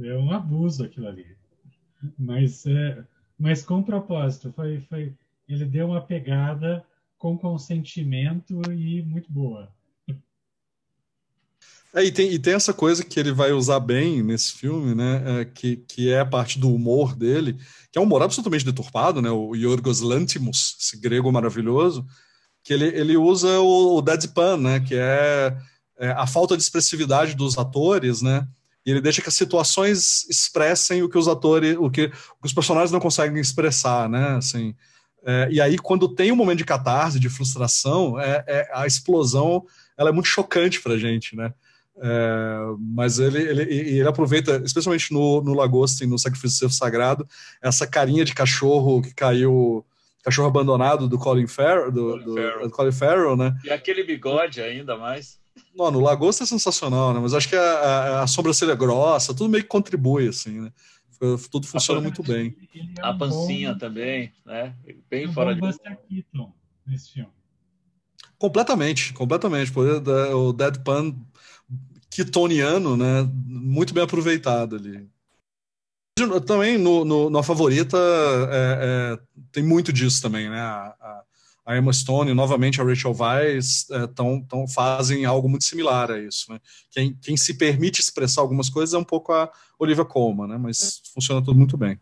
É 0.00 0.14
um 0.16 0.30
abuso 0.30 0.84
aquilo 0.84 1.08
ali. 1.08 1.26
Mas, 2.18 2.66
é, 2.66 3.02
mas 3.38 3.62
com 3.62 3.82
propósito. 3.82 4.52
Foi, 4.52 4.80
foi, 4.82 5.12
ele 5.48 5.64
deu 5.64 5.88
uma 5.88 6.00
pegada 6.00 6.84
com 7.18 7.36
consentimento 7.36 8.60
e 8.70 9.02
muito 9.02 9.32
boa. 9.32 9.68
É, 11.94 12.04
e, 12.04 12.12
tem, 12.12 12.30
e 12.30 12.38
tem 12.38 12.54
essa 12.54 12.72
coisa 12.74 13.02
que 13.02 13.18
ele 13.18 13.32
vai 13.32 13.52
usar 13.52 13.80
bem 13.80 14.22
nesse 14.22 14.52
filme, 14.52 14.94
né? 14.94 15.40
É, 15.40 15.44
que, 15.46 15.76
que 15.88 16.10
é 16.10 16.20
a 16.20 16.26
parte 16.26 16.58
do 16.58 16.72
humor 16.72 17.16
dele, 17.16 17.56
que 17.90 17.98
é 17.98 18.00
um 18.00 18.04
humor 18.04 18.22
absolutamente 18.22 18.64
deturpado, 18.64 19.22
né? 19.22 19.30
O 19.30 19.54
Yorgos 19.54 20.00
Lantimos, 20.00 20.76
esse 20.78 20.98
grego 21.00 21.32
maravilhoso, 21.32 22.06
que 22.62 22.74
ele, 22.74 22.86
ele 22.88 23.16
usa 23.16 23.60
o, 23.60 23.96
o 23.96 24.02
deadpan, 24.02 24.58
né? 24.58 24.80
Que 24.80 24.94
é, 24.94 25.56
é, 25.98 26.10
a 26.10 26.26
falta 26.26 26.56
de 26.56 26.62
expressividade 26.62 27.34
dos 27.34 27.56
atores, 27.56 28.20
né? 28.20 28.46
E 28.84 28.90
ele 28.90 29.00
deixa 29.00 29.22
que 29.22 29.28
as 29.28 29.34
situações 29.34 30.26
expressem 30.28 31.02
o 31.02 31.08
que 31.08 31.18
os 31.18 31.28
atores, 31.28 31.76
o 31.78 31.90
que, 31.90 32.06
o 32.06 32.42
que 32.42 32.46
os 32.46 32.52
personagens 32.52 32.92
não 32.92 33.00
conseguem 33.00 33.40
expressar, 33.40 34.08
né? 34.08 34.36
Assim, 34.36 34.74
é, 35.24 35.48
e 35.50 35.60
aí, 35.60 35.78
quando 35.78 36.08
tem 36.08 36.30
um 36.30 36.36
momento 36.36 36.58
de 36.58 36.64
catarse, 36.64 37.18
de 37.18 37.28
frustração, 37.28 38.20
é, 38.20 38.44
é 38.46 38.70
a 38.72 38.86
explosão 38.86 39.64
ela 39.96 40.10
é 40.10 40.12
muito 40.12 40.28
chocante 40.28 40.80
para 40.80 40.94
a 40.94 40.98
gente, 40.98 41.34
né? 41.34 41.52
É, 42.00 42.58
mas 42.78 43.18
ele, 43.18 43.38
ele, 43.38 43.62
ele 43.62 44.08
aproveita, 44.08 44.62
especialmente 44.64 45.12
no, 45.12 45.42
no 45.42 45.54
Lagosta 45.54 46.04
e 46.04 46.06
no 46.06 46.18
Sacrifício 46.18 46.70
Sagrado, 46.70 47.26
essa 47.60 47.86
carinha 47.86 48.24
de 48.24 48.34
cachorro 48.34 49.02
que 49.02 49.12
caiu, 49.12 49.84
cachorro 50.22 50.48
abandonado 50.48 51.08
do 51.08 51.18
Colin 51.18 51.46
Farrell, 51.46 51.90
do, 51.90 52.10
Colin, 52.10 52.24
do, 52.24 52.34
Farrell. 52.34 52.62
do 52.62 52.70
Colin 52.70 52.92
Farrell, 52.92 53.36
né? 53.36 53.58
E 53.64 53.70
aquele 53.70 54.04
bigode 54.04 54.60
ainda 54.60 54.96
mais. 54.96 55.38
Não, 55.74 55.90
no 55.90 56.00
Lagosta 56.00 56.44
é 56.44 56.46
sensacional, 56.46 57.12
né? 57.12 57.20
Mas 57.20 57.34
acho 57.34 57.48
que 57.48 57.56
a, 57.56 57.62
a, 57.62 58.22
a 58.22 58.26
sobrancelha 58.26 58.74
grossa, 58.74 59.34
tudo 59.34 59.50
meio 59.50 59.64
que 59.64 59.68
contribui, 59.68 60.28
assim, 60.28 60.60
né? 60.60 60.72
Tudo 61.50 61.66
funciona 61.66 62.00
muito 62.00 62.22
bem. 62.22 62.56
É 62.96 63.02
a 63.02 63.12
pancinha 63.12 63.72
bom... 63.72 63.78
também, 63.78 64.32
né? 64.46 64.72
Bem 65.10 65.24
é 65.24 65.32
fora 65.32 65.52
de. 65.52 65.60
Keaton 65.60 66.52
nesse 66.86 67.12
filme. 67.12 67.30
Completamente, 68.38 69.12
completamente. 69.12 69.72
O 70.32 70.52
Deadpan 70.52 71.12
quitoniano, 72.24 72.96
né? 72.96 73.28
Muito 73.46 73.94
bem 73.94 74.02
aproveitado 74.02 74.74
ali. 74.74 75.08
Também 76.44 76.76
no, 76.76 77.04
no, 77.04 77.30
na 77.30 77.44
favorita 77.44 77.96
é, 77.96 78.78
é, 78.82 79.18
tem 79.52 79.62
muito 79.62 79.92
disso 79.92 80.20
também, 80.20 80.50
né? 80.50 80.60
A, 80.60 81.22
a, 81.64 81.78
Emma 81.78 81.92
Stone, 81.92 82.34
novamente 82.34 82.80
a 82.80 82.84
Rachel 82.84 83.14
Weisz, 83.16 83.88
é, 83.90 84.06
tão, 84.08 84.42
tão, 84.42 84.66
fazem 84.66 85.24
algo 85.26 85.48
muito 85.48 85.64
similar 85.64 86.10
a 86.10 86.18
isso. 86.18 86.50
Né? 86.50 86.58
Quem, 86.90 87.14
quem 87.22 87.36
se 87.36 87.54
permite 87.54 88.00
expressar 88.00 88.40
algumas 88.40 88.70
coisas 88.70 88.94
é 88.94 88.98
um 88.98 89.04
pouco 89.04 89.32
a 89.32 89.48
Olivia 89.78 90.04
Colman, 90.04 90.48
né? 90.48 90.58
mas 90.58 91.02
funciona 91.14 91.44
tudo 91.44 91.56
muito 91.56 91.76
bem. 91.76 92.00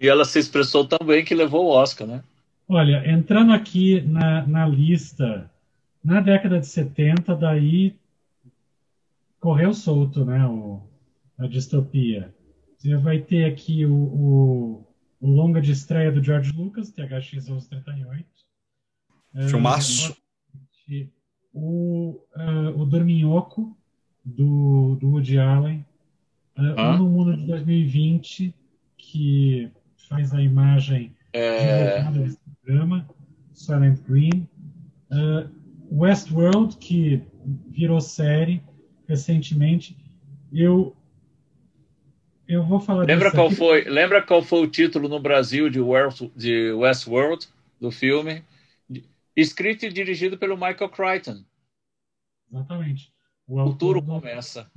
E 0.00 0.08
ela 0.08 0.24
se 0.24 0.38
expressou 0.40 0.84
tão 0.84 0.98
bem 1.06 1.24
que 1.24 1.34
levou 1.34 1.66
o 1.66 1.70
Oscar, 1.70 2.06
né? 2.06 2.22
Olha, 2.68 3.08
entrando 3.08 3.52
aqui 3.52 4.00
na, 4.00 4.44
na 4.46 4.66
lista, 4.66 5.48
na 6.04 6.20
década 6.20 6.58
de 6.58 6.66
70, 6.66 7.36
daí 7.36 7.94
correu 9.46 9.72
solto, 9.72 10.24
né? 10.24 10.44
O, 10.44 10.82
a 11.38 11.46
distopia. 11.46 12.34
Você 12.76 12.96
vai 12.96 13.20
ter 13.20 13.44
aqui 13.44 13.86
o, 13.86 13.94
o, 13.94 14.86
o 15.20 15.30
longa 15.30 15.60
de 15.60 15.70
estreia 15.70 16.10
do 16.10 16.20
George 16.20 16.50
Lucas, 16.50 16.90
THX 16.90 17.48
1138. 17.48 18.26
Filmaço. 19.48 20.16
Uh, 20.90 21.08
o, 21.54 22.20
uh, 22.36 22.80
o 22.80 22.84
Dorminhoco, 22.84 23.78
do, 24.24 24.96
do 24.96 25.10
Woody 25.10 25.38
Allen. 25.38 25.86
Uh, 26.58 26.74
ah? 26.76 26.98
No 26.98 27.08
Mundo 27.08 27.36
de 27.36 27.46
2020, 27.46 28.52
que 28.96 29.70
faz 30.08 30.34
a 30.34 30.42
imagem 30.42 31.14
é... 31.32 32.02
desse 32.10 32.40
programa. 32.64 33.08
Silent 33.54 34.00
Green. 34.08 34.48
Uh, 35.12 35.48
Westworld, 35.92 36.76
que 36.78 37.22
virou 37.70 38.00
série 38.00 38.60
recentemente. 39.06 39.96
Eu 40.52 40.94
eu 42.48 42.64
vou 42.64 42.78
falar 42.78 43.04
lembra 43.04 43.32
qual 43.32 43.48
aqui. 43.48 43.56
foi 43.56 43.84
lembra 43.84 44.22
qual 44.22 44.42
foi 44.42 44.60
o 44.62 44.70
título 44.70 45.08
no 45.08 45.18
Brasil 45.18 45.68
de, 45.68 45.80
West, 45.80 46.22
de 46.36 46.70
Westworld 46.72 47.48
do 47.80 47.90
filme 47.90 48.44
escrito 49.34 49.84
e 49.84 49.92
dirigido 49.92 50.38
pelo 50.38 50.56
Michael 50.56 50.88
Crichton 50.90 51.44
exatamente 52.48 53.12
o 53.48 53.64
futuro 53.64 54.00
do... 54.00 54.06
começa 54.06 54.70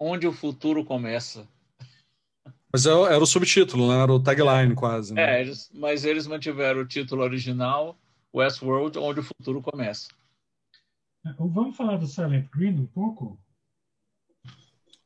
onde 0.00 0.26
o 0.26 0.32
futuro 0.32 0.82
começa 0.82 1.46
mas 2.72 2.86
é 2.86 2.90
era 2.90 3.22
o 3.22 3.26
subtítulo 3.26 3.92
né? 3.92 4.02
era 4.02 4.12
o 4.12 4.22
tagline 4.22 4.74
quase 4.74 5.12
né? 5.12 5.36
é 5.36 5.40
eles, 5.42 5.70
mas 5.74 6.06
eles 6.06 6.26
mantiveram 6.26 6.80
o 6.80 6.88
título 6.88 7.22
original 7.22 7.98
Westworld 8.34 8.98
onde 8.98 9.20
o 9.20 9.24
futuro 9.24 9.60
começa 9.60 10.08
Vamos 11.38 11.76
falar 11.76 11.96
do 11.96 12.06
Silent 12.06 12.48
Green 12.50 12.78
um 12.78 12.86
pouco? 12.86 13.38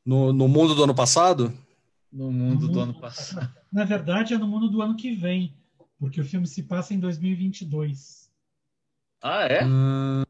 No, 0.05 0.33
no 0.33 0.47
mundo 0.47 0.73
do 0.73 0.83
ano 0.83 0.95
passado? 0.95 1.53
No 2.11 2.31
mundo, 2.31 2.67
no 2.67 2.71
do 2.71 2.79
ano 2.79 2.99
passado. 2.99 3.53
Na 3.71 3.83
verdade, 3.83 4.33
é 4.33 4.37
no 4.37 4.47
mundo 4.47 4.69
do 4.69 4.81
ano 4.81 4.95
que 4.95 5.13
vem, 5.13 5.55
porque 5.99 6.21
o 6.21 6.25
filme 6.25 6.47
se 6.47 6.63
passa 6.63 6.93
em 6.93 6.99
2022. 6.99 8.31
Ah, 9.21 9.43
é? 9.43 9.65
Hum... 9.65 10.23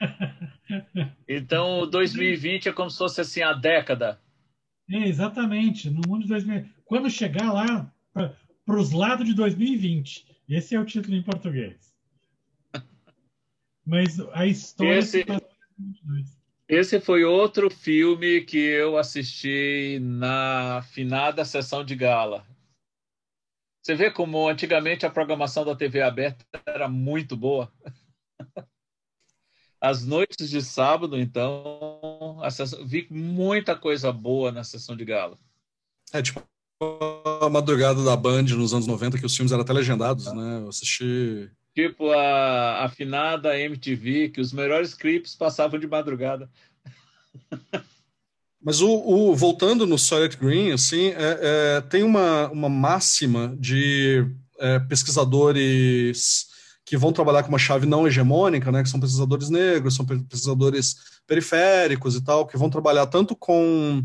então, 1.28 1.88
2020 1.88 2.68
é 2.68 2.72
como 2.72 2.90
se 2.90 2.98
fosse 2.98 3.20
assim 3.20 3.42
a 3.42 3.52
década. 3.52 4.20
É, 4.90 5.08
exatamente. 5.08 5.90
No 5.90 6.00
mundo 6.06 6.22
de 6.22 6.28
2000. 6.28 6.66
Quando 6.84 7.10
chegar 7.10 7.52
lá, 7.52 7.92
para 8.64 8.80
os 8.80 8.92
lados 8.92 9.26
de 9.26 9.34
2020. 9.34 10.26
Esse 10.48 10.74
é 10.74 10.80
o 10.80 10.84
título 10.84 11.16
em 11.16 11.22
português. 11.22 11.93
Mas 13.86 14.18
a 14.32 14.46
história. 14.46 14.98
Esse, 14.98 15.24
esse 16.68 17.00
foi 17.00 17.24
outro 17.24 17.70
filme 17.70 18.40
que 18.42 18.58
eu 18.58 18.96
assisti 18.96 19.98
na 20.00 20.82
finada 20.92 21.44
sessão 21.44 21.84
de 21.84 21.94
gala. 21.94 22.46
Você 23.82 23.94
vê 23.94 24.10
como 24.10 24.48
antigamente 24.48 25.04
a 25.04 25.10
programação 25.10 25.64
da 25.64 25.76
TV 25.76 26.00
aberta 26.00 26.44
era 26.66 26.88
muito 26.88 27.36
boa. 27.36 27.70
As 29.78 30.06
noites 30.06 30.48
de 30.48 30.62
sábado, 30.62 31.18
então, 31.20 32.40
sessão, 32.50 32.86
vi 32.86 33.06
muita 33.10 33.76
coisa 33.76 34.10
boa 34.10 34.50
na 34.50 34.64
sessão 34.64 34.96
de 34.96 35.04
gala. 35.04 35.38
É, 36.10 36.22
tipo, 36.22 36.42
a 37.42 37.50
madrugada 37.50 38.02
da 38.02 38.16
Band 38.16 38.44
nos 38.44 38.72
anos 38.72 38.86
90, 38.86 39.18
que 39.18 39.26
os 39.26 39.36
filmes 39.36 39.52
eram 39.52 39.62
até 39.62 39.74
legendados, 39.74 40.32
né? 40.32 40.60
Eu 40.62 40.68
assisti. 40.68 41.50
Tipo 41.74 42.10
a 42.10 42.84
afinada 42.84 43.58
MTV, 43.58 44.28
que 44.28 44.40
os 44.40 44.52
melhores 44.52 44.94
clipes 44.94 45.34
passavam 45.34 45.78
de 45.78 45.86
madrugada. 45.86 46.48
Mas 48.64 48.80
o, 48.80 48.90
o, 48.90 49.34
voltando 49.36 49.86
no 49.86 49.98
Silent 49.98 50.38
Green, 50.38 50.72
assim, 50.72 51.08
é, 51.08 51.38
é, 51.76 51.80
tem 51.82 52.02
uma, 52.02 52.48
uma 52.48 52.68
máxima 52.68 53.54
de 53.58 54.26
é, 54.58 54.78
pesquisadores 54.78 56.46
que 56.82 56.96
vão 56.96 57.12
trabalhar 57.12 57.42
com 57.42 57.50
uma 57.50 57.58
chave 57.58 57.86
não 57.86 58.06
hegemônica, 58.06 58.72
né, 58.72 58.82
que 58.82 58.88
são 58.88 59.00
pesquisadores 59.00 59.50
negros, 59.50 59.94
são 59.94 60.06
pesquisadores 60.06 60.96
periféricos 61.26 62.14
e 62.14 62.24
tal, 62.24 62.46
que 62.46 62.56
vão 62.56 62.70
trabalhar 62.70 63.06
tanto 63.06 63.36
com, 63.36 64.02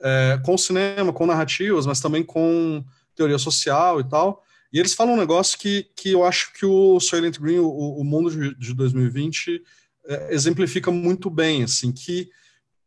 é, 0.00 0.40
com 0.42 0.56
cinema, 0.56 1.12
com 1.12 1.26
narrativas, 1.26 1.84
mas 1.84 2.00
também 2.00 2.22
com 2.22 2.82
teoria 3.14 3.38
social 3.38 4.00
e 4.00 4.04
tal. 4.04 4.42
E 4.72 4.78
eles 4.78 4.94
falam 4.94 5.14
um 5.14 5.18
negócio 5.18 5.58
que, 5.58 5.86
que 5.96 6.10
eu 6.10 6.24
acho 6.24 6.52
que 6.52 6.66
o 6.66 7.00
Silent 7.00 7.38
Green, 7.38 7.58
o, 7.58 7.68
o 7.68 8.04
mundo 8.04 8.30
de, 8.30 8.54
de 8.54 8.74
2020, 8.74 9.62
é, 10.06 10.34
exemplifica 10.34 10.90
muito 10.90 11.30
bem, 11.30 11.62
assim, 11.62 11.92
que 11.92 12.28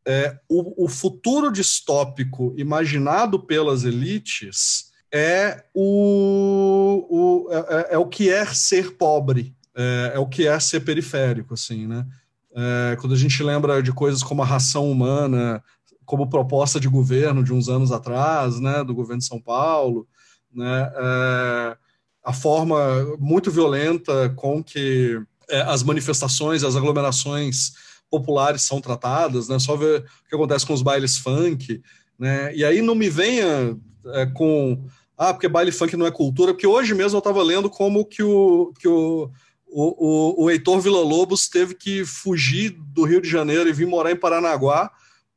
é, 0.06 0.38
o, 0.50 0.86
o 0.86 0.88
futuro 0.88 1.52
distópico 1.52 2.54
imaginado 2.58 3.40
pelas 3.40 3.84
elites 3.84 4.92
é 5.14 5.66
o, 5.74 7.06
o 7.10 7.52
é, 7.52 7.58
é, 7.58 7.94
é, 7.96 7.98
o 7.98 8.08
que 8.08 8.30
é 8.30 8.46
ser 8.46 8.96
pobre, 8.98 9.56
é, 9.76 10.14
é, 10.16 10.20
o 10.20 10.28
que 10.28 10.48
é 10.48 10.60
ser 10.60 10.82
periférico, 10.82 11.54
assim, 11.54 11.86
né? 11.86 12.06
É, 12.54 12.98
quando 13.00 13.14
a 13.14 13.18
gente 13.18 13.42
lembra 13.44 13.82
de 13.82 13.94
coisas 13.94 14.24
como 14.24 14.42
a 14.42 14.46
ração 14.46 14.90
humana, 14.92 15.64
como 16.06 16.30
proposta 16.30 16.80
de 16.80 16.90
governo 16.90 17.44
de 17.44 17.54
uns 17.54 17.70
anos 17.70 17.92
atrás, 17.92 18.60
né, 18.60 18.84
do 18.84 18.94
governo 18.94 19.20
de 19.20 19.26
São 19.26 19.42
Paulo, 19.42 20.06
né, 20.54 20.92
é, 20.96 21.78
a 22.24 22.34
forma 22.34 22.78
muito 23.20 23.52
violenta 23.52 24.30
com 24.36 24.64
que 24.64 25.20
é, 25.50 25.62
as 25.62 25.84
manifestações, 25.84 26.64
as 26.64 26.76
aglomerações 26.76 27.72
populares 28.10 28.62
são 28.62 28.82
tratadas, 28.82 29.48
né? 29.48 29.58
Só 29.58 29.76
ver 29.76 30.02
o 30.02 30.30
que 30.30 30.36
acontece 30.36 30.66
com 30.66 30.74
os 30.74 30.82
bailes 30.82 31.18
funk, 31.18 31.82
né? 32.20 32.54
E 32.54 32.64
aí 32.66 32.82
não 32.82 32.94
me 32.94 33.10
venha 33.10 33.78
é, 34.08 34.26
com 34.26 34.86
ah, 35.18 35.34
porque 35.34 35.48
baile 35.48 35.72
funk 35.72 35.96
não 35.96 36.08
é 36.08 36.12
cultura, 36.12 36.52
porque 36.52 36.66
hoje 36.66 36.96
mesmo 36.96 37.16
eu 37.16 37.20
estava 37.20 37.44
lendo 37.44 37.70
como 37.70 38.04
que 38.04 38.24
o, 38.24 38.74
que 38.80 38.88
o, 38.88 39.30
o, 39.68 40.42
o, 40.42 40.46
o 40.46 40.50
Heitor 40.50 40.82
Villa-Lobos 40.82 41.48
teve 41.48 41.76
que 41.76 42.04
fugir 42.04 42.72
do 42.72 43.04
Rio 43.04 43.22
de 43.22 43.30
Janeiro 43.30 43.70
e 43.70 43.74
vir 43.74 43.86
morar 43.86 44.12
em 44.12 44.16
Paranaguá, 44.16 44.92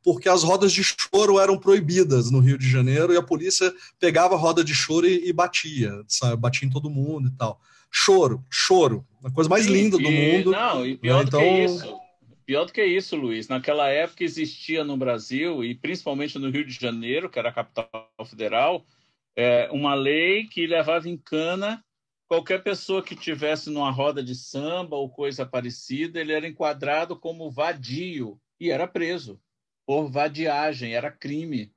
porque 0.04 0.28
as 0.28 0.42
rodas 0.42 0.70
de 0.70 0.84
choro 0.84 1.40
eram 1.40 1.58
proibidas 1.58 2.30
no 2.30 2.38
Rio 2.38 2.58
de 2.58 2.68
Janeiro 2.68 3.14
e 3.14 3.16
a 3.16 3.22
polícia 3.22 3.72
pegava 3.98 4.34
a 4.34 4.38
roda 4.38 4.62
de 4.62 4.74
choro 4.74 5.06
e, 5.06 5.26
e 5.26 5.32
batia, 5.32 5.90
sabe? 6.06 6.36
batia 6.36 6.68
em 6.68 6.70
todo 6.70 6.90
mundo 6.90 7.28
e 7.28 7.32
tal. 7.32 7.58
Choro, 7.90 8.44
choro, 8.50 9.06
a 9.24 9.30
coisa 9.30 9.48
mais 9.48 9.64
Sim, 9.64 9.72
linda 9.72 9.96
do 9.96 10.10
e, 10.10 10.36
mundo. 10.36 10.50
Não, 10.50 10.86
e 10.86 10.98
pior 10.98 11.18
né? 11.18 11.24
do 11.24 11.30
que 11.30 11.44
então, 11.44 11.64
isso, 11.64 12.04
Pior 12.44 12.66
do 12.66 12.72
que 12.72 12.84
isso, 12.84 13.16
Luiz. 13.16 13.48
Naquela 13.48 13.88
época 13.88 14.22
existia 14.22 14.84
no 14.84 14.98
Brasil, 14.98 15.64
e 15.64 15.74
principalmente 15.74 16.38
no 16.38 16.50
Rio 16.50 16.66
de 16.66 16.74
Janeiro, 16.74 17.30
que 17.30 17.38
era 17.38 17.48
a 17.48 17.52
capital 17.52 17.88
federal, 18.26 18.84
é, 19.34 19.70
uma 19.72 19.94
lei 19.94 20.44
que 20.44 20.66
levava 20.66 21.08
em 21.08 21.16
cana 21.16 21.82
qualquer 22.28 22.62
pessoa 22.62 23.02
que 23.02 23.16
tivesse 23.16 23.70
numa 23.70 23.90
roda 23.90 24.22
de 24.22 24.34
samba 24.34 24.96
ou 24.96 25.08
coisa 25.08 25.46
parecida, 25.46 26.20
ele 26.20 26.32
era 26.32 26.46
enquadrado 26.46 27.16
como 27.16 27.50
vadio 27.50 28.38
e 28.60 28.70
era 28.70 28.86
preso 28.86 29.40
por 29.86 30.10
vadiagem, 30.10 30.94
era 30.94 31.10
crime. 31.10 31.72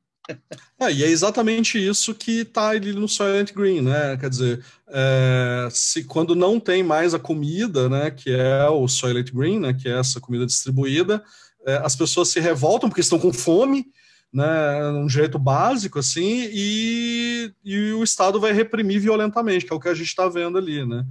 É, 0.79 0.91
e 0.91 1.03
é 1.03 1.07
exatamente 1.07 1.77
isso 1.77 2.13
que 2.13 2.41
está 2.41 2.69
ali 2.69 2.91
no 2.93 3.07
Silent 3.07 3.53
Green, 3.53 3.81
né? 3.81 4.17
Quer 4.17 4.29
dizer, 4.29 4.65
é, 4.89 5.67
se 5.71 6.03
quando 6.03 6.35
não 6.35 6.59
tem 6.59 6.83
mais 6.83 7.13
a 7.13 7.19
comida, 7.19 7.87
né, 7.89 8.11
que 8.11 8.31
é 8.31 8.67
o 8.69 8.87
Silent 8.87 9.31
Green, 9.31 9.59
né, 9.59 9.73
que 9.73 9.87
é 9.87 9.97
essa 9.97 10.19
comida 10.19 10.45
distribuída, 10.45 11.23
é, 11.65 11.77
as 11.77 11.95
pessoas 11.95 12.29
se 12.29 12.39
revoltam 12.39 12.89
porque 12.89 13.01
estão 13.01 13.19
com 13.19 13.33
fome, 13.33 13.87
né, 14.31 14.91
um 14.91 15.09
jeito 15.09 15.39
básico 15.39 15.99
assim, 15.99 16.49
e, 16.51 17.51
e 17.63 17.93
o 17.93 18.03
Estado 18.03 18.39
vai 18.39 18.51
reprimir 18.51 18.99
violentamente, 18.99 19.65
que 19.65 19.73
é 19.73 19.75
o 19.75 19.79
que 19.79 19.89
a 19.89 19.93
gente 19.93 20.07
está 20.07 20.27
vendo 20.27 20.57
ali, 20.57 20.85
né? 20.85 21.05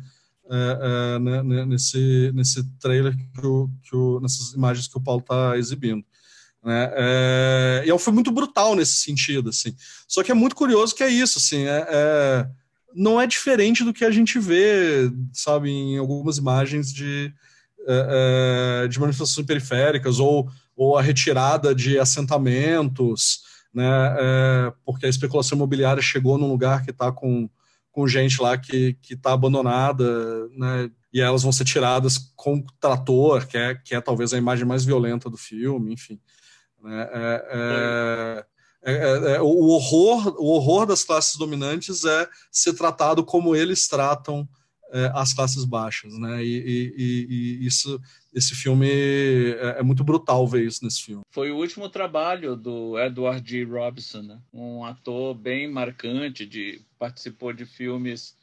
É, 0.48 0.78
é 1.16 1.18
né, 1.18 1.42
né, 1.42 1.64
nesse, 1.64 2.30
nesse 2.32 2.62
trailer, 2.78 3.16
que 3.16 3.46
o, 3.46 3.68
que 3.82 3.96
o, 3.96 4.20
nessas 4.20 4.52
imagens 4.52 4.86
que 4.86 4.96
o 4.96 5.02
Paulo 5.02 5.20
está 5.20 5.58
exibindo. 5.58 6.04
Né? 6.66 6.90
É, 6.96 7.84
e 7.86 7.90
é 7.90 7.94
um 7.94 7.98
filme 7.98 8.16
muito 8.16 8.32
brutal 8.32 8.74
nesse 8.74 8.96
sentido, 8.96 9.50
assim. 9.50 9.72
Só 10.08 10.24
que 10.24 10.32
é 10.32 10.34
muito 10.34 10.56
curioso 10.56 10.96
que 10.96 11.04
é 11.04 11.08
isso, 11.08 11.38
assim, 11.38 11.64
é, 11.64 11.86
é, 11.88 12.48
não 12.92 13.20
é 13.20 13.26
diferente 13.26 13.84
do 13.84 13.92
que 13.92 14.04
a 14.04 14.10
gente 14.10 14.36
vê, 14.40 15.08
sabe, 15.32 15.70
em 15.70 15.96
algumas 15.96 16.38
imagens 16.38 16.92
de, 16.92 17.32
é, 17.86 18.82
é 18.82 18.88
de 18.88 18.98
manifestações 18.98 19.46
periféricas 19.46 20.18
ou, 20.18 20.50
ou 20.76 20.98
a 20.98 21.02
retirada 21.02 21.72
de 21.72 22.00
assentamentos, 22.00 23.42
né? 23.72 24.16
É, 24.18 24.72
porque 24.84 25.06
a 25.06 25.08
especulação 25.08 25.54
imobiliária 25.54 26.02
chegou 26.02 26.36
num 26.36 26.48
lugar 26.48 26.82
que 26.82 26.90
está 26.90 27.12
com, 27.12 27.48
com 27.92 28.08
gente 28.08 28.42
lá 28.42 28.58
que 28.58 28.96
está 29.08 29.34
abandonada, 29.34 30.48
né? 30.48 30.90
E 31.12 31.20
elas 31.20 31.44
vão 31.44 31.52
ser 31.52 31.64
tiradas 31.64 32.32
com 32.34 32.60
trator, 32.80 33.46
que 33.46 33.56
é, 33.56 33.74
que 33.76 33.94
é 33.94 34.00
talvez 34.00 34.32
a 34.34 34.38
imagem 34.38 34.66
mais 34.66 34.84
violenta 34.84 35.30
do 35.30 35.36
filme, 35.36 35.92
enfim. 35.92 36.18
É, 36.86 38.46
é, 38.82 39.34
é, 39.34 39.40
o, 39.40 39.68
horror, 39.68 40.36
o 40.38 40.46
horror 40.46 40.86
das 40.86 41.02
classes 41.02 41.36
dominantes 41.36 42.04
é 42.04 42.28
ser 42.50 42.74
tratado 42.74 43.24
como 43.24 43.54
eles 43.54 43.88
tratam 43.88 44.48
as 45.14 45.34
classes 45.34 45.64
baixas, 45.64 46.16
né? 46.16 46.42
E, 46.44 46.56
e, 46.96 47.26
e, 47.28 47.66
isso, 47.66 48.00
esse 48.32 48.54
filme 48.54 48.88
é, 48.88 49.78
é, 49.78 49.82
muito 49.82 50.04
brutal 50.04 50.46
ver 50.46 50.64
isso 50.64 50.84
nesse 50.84 51.02
filme. 51.02 51.22
Foi 51.30 51.50
o 51.50 51.56
último 51.56 51.88
trabalho 51.88 52.54
do 52.54 52.98
Edward 52.98 53.48
G. 53.48 53.64
Robinson, 53.64 54.22
né? 54.22 54.40
um 54.52 54.84
ator 54.84 55.34
bem 55.34 55.70
marcante, 55.70 56.46
de 56.46 56.80
participou 56.98 57.52
de 57.52 57.66
filmes 57.66 58.36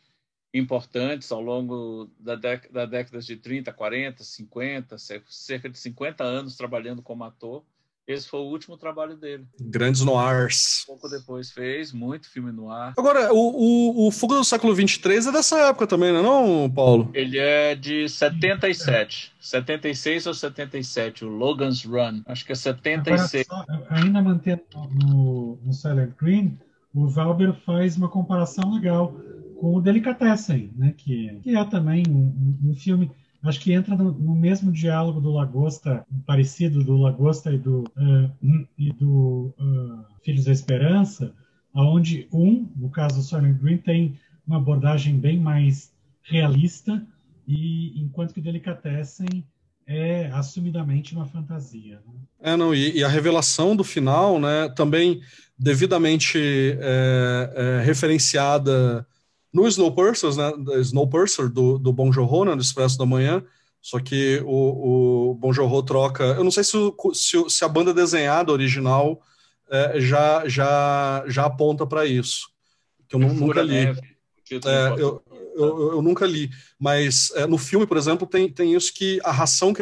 importantes 0.53 1.31
ao 1.31 1.41
longo 1.41 2.09
da, 2.19 2.35
da 2.35 2.85
década 2.85 3.19
de 3.19 3.35
30, 3.35 3.73
40, 3.73 4.23
50, 4.23 4.97
cerca 5.27 5.69
de 5.69 5.77
50 5.79 6.23
anos 6.23 6.55
trabalhando 6.55 7.01
como 7.01 7.23
ator. 7.23 7.63
Esse 8.05 8.27
foi 8.27 8.41
o 8.41 8.49
último 8.49 8.77
trabalho 8.77 9.15
dele. 9.15 9.45
Grandes 9.61 10.01
noirs. 10.01 10.83
Um 10.83 10.93
pouco 10.93 11.09
depois 11.09 11.51
fez 11.51 11.93
muito 11.93 12.29
filme 12.29 12.51
noir. 12.51 12.93
Agora, 12.97 13.33
o, 13.33 13.37
o, 13.37 14.07
o 14.07 14.11
Fogo 14.11 14.35
do 14.35 14.43
século 14.43 14.75
23 14.75 15.27
é 15.27 15.31
dessa 15.31 15.57
época 15.69 15.87
também, 15.87 16.11
não 16.11 16.19
é 16.19 16.23
não, 16.23 16.69
Paulo? 16.69 17.09
Ele 17.13 17.39
é 17.39 17.75
de 17.75 18.09
77. 18.09 19.31
76 19.39 20.27
ou 20.27 20.33
77, 20.33 21.23
o 21.23 21.29
Logan's 21.29 21.85
Run. 21.85 22.21
Acho 22.25 22.45
que 22.45 22.51
é 22.51 22.55
76. 22.55 23.45
Agora, 23.49 23.65
só, 23.67 23.85
ainda 23.89 24.21
mantendo 24.21 24.63
no, 25.01 25.57
no 25.63 25.73
Silent 25.73 26.13
Green, 26.19 26.57
o 26.93 27.07
Valber 27.07 27.53
faz 27.65 27.95
uma 27.95 28.09
comparação 28.09 28.73
legal 28.73 29.15
com 29.59 29.75
o 29.75 29.81
Delicatessen, 29.81 30.71
né? 30.75 30.93
Que, 30.97 31.39
que 31.41 31.55
é 31.55 31.65
também 31.65 32.03
um, 32.09 32.57
um 32.69 32.75
filme 32.75 33.09
acho 33.43 33.59
que 33.59 33.73
entra 33.73 33.95
no, 33.95 34.11
no, 34.11 34.35
mesmo 34.35 34.71
diálogo 34.71 35.19
do 35.19 35.31
Lagosta, 35.31 36.05
parecido 36.25 36.83
do 36.83 36.97
Lagosta 36.97 37.51
e 37.51 37.57
do, 37.57 37.83
uh, 37.97 38.67
e 38.77 38.91
do 38.93 39.53
uh, 39.59 40.05
Filhos 40.23 40.45
da 40.45 40.51
Esperança, 40.51 41.33
onde 41.73 42.27
um, 42.31 42.69
no 42.75 42.89
caso 42.89 43.15
do 43.15 43.21
Silent 43.21 43.57
Green, 43.59 43.77
tem 43.77 44.17
uma 44.47 44.57
abordagem 44.57 45.17
bem 45.17 45.39
mais 45.39 45.91
realista, 46.21 47.05
e 47.47 47.99
enquanto 48.01 48.33
que 48.33 48.41
Delicatessen 48.41 49.45
é 49.85 50.27
assumidamente 50.33 51.13
uma 51.13 51.25
fantasia. 51.25 51.99
Né? 52.07 52.13
É, 52.39 52.55
não, 52.55 52.73
e, 52.73 52.97
e, 52.97 53.03
a 53.03 53.07
revelação 53.07 53.75
do 53.75 53.83
final, 53.83 54.39
né, 54.39 54.69
também 54.69 55.21
devidamente 55.57 56.37
é, 56.79 57.53
é, 57.55 57.85
referenciada 57.85 59.05
no 59.53 59.67
Snowpiercer, 59.67 60.35
né, 60.35 60.79
Snowpiercer 60.79 61.49
do, 61.49 61.77
do 61.77 61.93
Bon 61.93 62.11
Jovi, 62.11 62.49
né, 62.49 62.55
do 62.55 62.61
Expresso 62.61 62.97
da 62.97 63.05
Manhã, 63.05 63.43
só 63.79 63.99
que 63.99 64.41
o, 64.45 65.31
o 65.31 65.35
Bon 65.35 65.53
Jovi 65.53 65.85
troca... 65.85 66.23
Eu 66.23 66.43
não 66.43 66.51
sei 66.51 66.63
se, 66.63 66.77
se, 67.13 67.49
se 67.49 67.63
a 67.63 67.67
banda 67.67 67.93
desenhada 67.93 68.51
original 68.51 69.21
é, 69.69 69.99
já, 69.99 70.47
já, 70.47 71.23
já 71.27 71.45
aponta 71.45 71.85
para 71.85 72.05
isso, 72.05 72.49
que 73.07 73.15
eu 73.15 73.19
nunca 73.19 73.61
li. 73.61 73.85
É, 74.51 75.01
eu, 75.01 75.23
eu, 75.55 75.91
eu, 75.93 76.01
nunca 76.01 76.25
li, 76.25 76.49
mas 76.79 77.31
é, 77.35 77.47
no 77.47 77.57
filme, 77.57 77.87
por 77.87 77.97
exemplo, 77.97 78.27
tem, 78.27 78.51
tem 78.51 78.75
isso 78.75 78.93
que 78.93 79.19
a 79.23 79.31
ração 79.31 79.73
que 79.73 79.81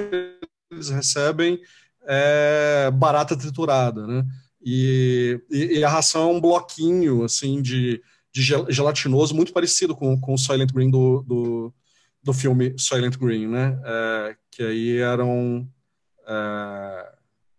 eles 0.71 0.89
recebem 0.89 1.59
é 2.07 2.89
barata 2.93 3.35
triturada, 3.35 4.05
né? 4.07 4.25
E, 4.63 5.41
e, 5.49 5.79
e, 5.79 5.83
a 5.83 5.89
ração 5.89 6.29
é 6.29 6.33
um 6.33 6.39
bloquinho, 6.39 7.23
assim, 7.23 7.61
de 7.61 8.01
de 8.33 8.41
gelatinoso 8.41 9.35
muito 9.35 9.51
parecido 9.51 9.95
com, 9.95 10.19
com 10.19 10.33
o 10.33 10.37
Silent 10.37 10.71
Green 10.71 10.89
do, 10.89 11.21
do, 11.23 11.73
do 12.23 12.33
filme 12.33 12.73
Silent 12.77 13.17
Green, 13.17 13.47
né? 13.47 13.79
É, 13.83 14.35
que 14.49 14.63
aí 14.63 14.97
eram. 14.97 15.67
É, 16.27 17.13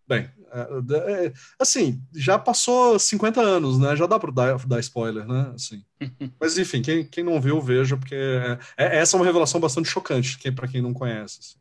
bem, 0.08 0.30
É, 0.52 1.26
é, 1.26 1.32
assim, 1.58 2.02
já 2.14 2.38
passou 2.38 2.98
50 2.98 3.40
anos, 3.40 3.78
né? 3.78 3.94
Já 3.96 4.06
dá 4.06 4.18
para 4.18 4.32
dar, 4.32 4.66
dar 4.66 4.80
spoiler, 4.80 5.26
né? 5.26 5.52
Assim. 5.54 5.84
Mas 6.40 6.56
enfim, 6.56 6.80
quem, 6.80 7.04
quem 7.04 7.24
não 7.24 7.40
viu, 7.40 7.60
veja, 7.60 7.96
porque 7.96 8.14
é, 8.14 8.58
é 8.76 8.98
essa 8.98 9.16
é 9.16 9.18
uma 9.18 9.26
revelação 9.26 9.60
bastante 9.60 9.88
chocante, 9.88 10.38
para 10.52 10.68
quem 10.68 10.80
não 10.80 10.94
conhece. 10.94 11.38
Assim. 11.40 11.58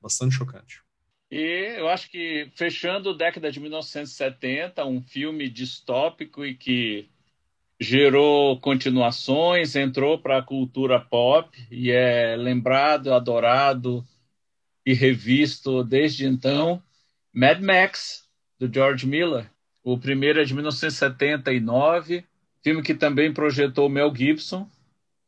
Bastante 0.00 0.34
chocante. 0.34 0.82
E 1.30 1.74
eu 1.78 1.88
acho 1.88 2.08
que, 2.10 2.50
fechando 2.54 3.10
a 3.10 3.16
década 3.16 3.50
de 3.50 3.58
1970, 3.58 4.84
um 4.84 5.02
filme 5.02 5.48
distópico 5.50 6.44
e 6.44 6.54
que 6.54 7.10
gerou 7.80 8.60
continuações, 8.60 9.74
entrou 9.74 10.18
para 10.18 10.38
a 10.38 10.42
cultura 10.42 11.00
pop 11.00 11.50
e 11.70 11.90
é 11.90 12.36
lembrado, 12.36 13.12
adorado 13.12 14.06
e 14.86 14.92
revisto 14.94 15.82
desde 15.82 16.26
então. 16.26 16.82
Mad 17.32 17.60
Max, 17.60 18.28
do 18.58 18.72
George 18.72 19.06
Miller. 19.06 19.50
O 19.82 19.98
primeiro 19.98 20.40
é 20.40 20.44
de 20.44 20.54
1979, 20.54 22.24
filme 22.62 22.82
que 22.82 22.94
também 22.94 23.32
projetou 23.32 23.88
Mel 23.88 24.14
Gibson, 24.14 24.70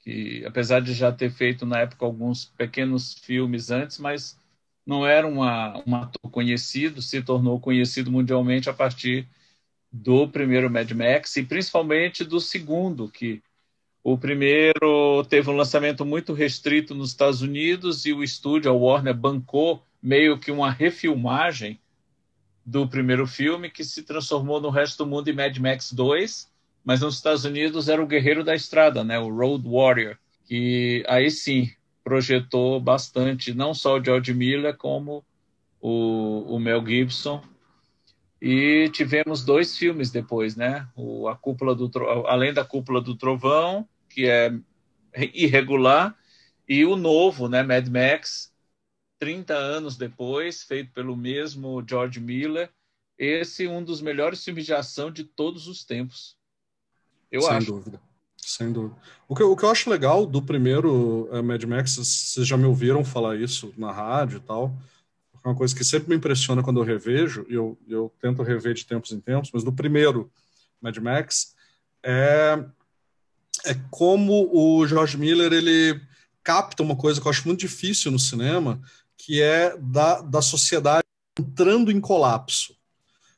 que 0.01 0.45
apesar 0.47 0.81
de 0.81 0.95
já 0.95 1.13
ter 1.13 1.31
feito 1.31 1.67
na 1.67 1.81
época 1.81 2.07
alguns 2.07 2.47
pequenos 2.47 3.15
filmes 3.15 3.71
antes, 3.71 3.99
mas 3.99 4.39
não 4.87 5.05
era 5.05 5.27
uma, 5.27 5.83
um 5.87 5.97
ator 5.97 6.31
conhecido, 6.31 7.03
se 7.03 7.21
tornou 7.21 7.61
conhecido 7.61 8.11
mundialmente 8.11 8.71
a 8.71 8.73
partir 8.73 9.29
do 10.03 10.29
primeiro 10.29 10.71
Mad 10.71 10.91
Max 10.93 11.37
e 11.37 11.43
principalmente 11.43 12.25
do 12.25 12.41
segundo, 12.41 13.09
que 13.09 13.43
o 14.05 14.17
primeiro 14.17 15.25
teve 15.29 15.51
um 15.51 15.57
lançamento 15.57 16.05
muito 16.05 16.33
restrito 16.33 16.95
nos 16.95 17.11
Estados 17.11 17.43
Unidos 17.43 18.05
e 18.07 18.13
o 18.13 18.23
estúdio, 18.23 18.71
a 18.71 18.75
Warner, 18.75 19.15
bancou 19.15 19.83
meio 20.03 20.39
que 20.39 20.51
uma 20.51 20.71
refilmagem 20.71 21.81
do 22.65 22.87
primeiro 22.87 23.27
filme, 23.27 23.71
que 23.71 23.85
se 23.85 24.03
transformou 24.03 24.61
no 24.61 24.71
resto 24.71 25.05
do 25.05 25.11
mundo 25.11 25.29
em 25.29 25.33
Mad 25.33 25.57
Max 25.59 25.93
2, 25.93 26.53
mas 26.85 27.01
nos 27.01 27.17
Estados 27.17 27.45
Unidos 27.45 27.89
era 27.89 28.03
o 28.03 28.07
Guerreiro 28.07 28.45
da 28.45 28.55
Estrada, 28.55 29.03
né, 29.03 29.19
o 29.19 29.35
Road 29.35 29.67
Warrior, 29.67 30.17
que 30.47 31.05
aí 31.09 31.31
sim 31.31 31.71
projetou 32.05 32.81
bastante, 32.81 33.55
não 33.55 33.75
só 33.75 33.99
o 33.99 34.05
George 34.05 34.33
Miller, 34.33 34.77
como 34.77 35.25
o, 35.81 36.55
o 36.55 36.61
Mel 36.61 36.85
Gibson. 36.87 37.43
E 38.41 38.91
tivemos 38.93 39.45
dois 39.45 39.77
filmes 39.77 40.11
depois, 40.11 40.57
né? 40.57 40.87
O, 40.95 41.27
a 41.29 41.37
cúpula 41.37 41.75
do, 41.75 41.91
além 42.27 42.53
da 42.53 42.65
Cúpula 42.65 43.01
do 43.01 43.17
Trovão, 43.17 43.89
que 44.09 44.27
é 44.27 44.53
irregular, 45.33 46.17
e 46.69 46.85
o 46.85 46.97
novo, 46.97 47.49
né, 47.49 47.63
Mad 47.63 47.87
Max, 47.89 48.53
30 49.19 49.55
anos 49.55 49.97
depois, 49.97 50.63
feito 50.63 50.93
pelo 50.93 51.17
mesmo 51.17 51.83
George 51.89 52.21
Miller. 52.21 52.71
Esse 53.19 53.67
é 53.67 53.71
um 53.71 53.83
dos 53.83 54.03
melhores 54.03 54.45
filmes 54.45 54.67
de 54.67 54.75
ação 54.75 55.11
de 55.11 55.25
todos 55.25 55.67
os 55.69 55.85
tempos. 55.85 56.37
Eu 57.31 57.43
Sem 57.43 57.51
acho. 57.53 57.73
dúvida. 57.73 58.01
Sem 58.37 58.73
dúvida. 58.73 58.97
O 59.27 59.35
que, 59.35 59.43
o 59.43 59.57
que 59.57 59.65
eu 59.65 59.71
acho 59.71 59.91
legal 59.91 60.27
do 60.27 60.43
primeiro 60.43 61.29
uh, 61.33 61.43
Mad 61.43 61.63
Max, 61.65 61.97
vocês 61.97 62.47
já 62.47 62.57
me 62.57 62.67
ouviram 62.67 63.05
falar 63.05 63.37
isso 63.37 63.73
na 63.77 63.91
rádio 63.91 64.37
e 64.37 64.41
tal, 64.41 64.67
é 64.69 64.96
uma 65.47 65.55
coisa 65.55 65.75
que 65.75 65.85
sempre 65.85 66.09
me 66.09 66.17
impressiona 66.17 66.63
quando 66.63 66.81
eu 66.81 66.85
revejo, 66.85 67.47
e 67.49 67.55
eu, 67.55 67.79
eu 67.89 68.13
tento 68.21 68.43
rever 68.43 68.75
de 68.75 68.85
tempos 68.85 69.13
em 69.13 69.21
tempos, 69.21 69.51
mas 69.53 69.63
no 69.63 69.73
primeiro 69.73 70.31
Mad 70.81 70.97
Max, 70.99 71.55
é, 72.03 72.65
é 73.65 73.75
como 73.91 74.51
o 74.53 74.87
George 74.87 75.17
Miller 75.17 75.53
ele 75.53 76.01
capta 76.43 76.83
uma 76.83 76.97
coisa 76.97 77.21
que 77.21 77.27
eu 77.27 77.31
acho 77.31 77.47
muito 77.47 77.61
difícil 77.61 78.11
no 78.11 78.19
cinema, 78.19 78.81
que 79.17 79.41
é 79.41 79.77
da, 79.79 80.21
da 80.21 80.43
sociedade 80.43 81.05
entrando 81.39 81.91
em 81.93 82.01
colapso. 82.01 82.75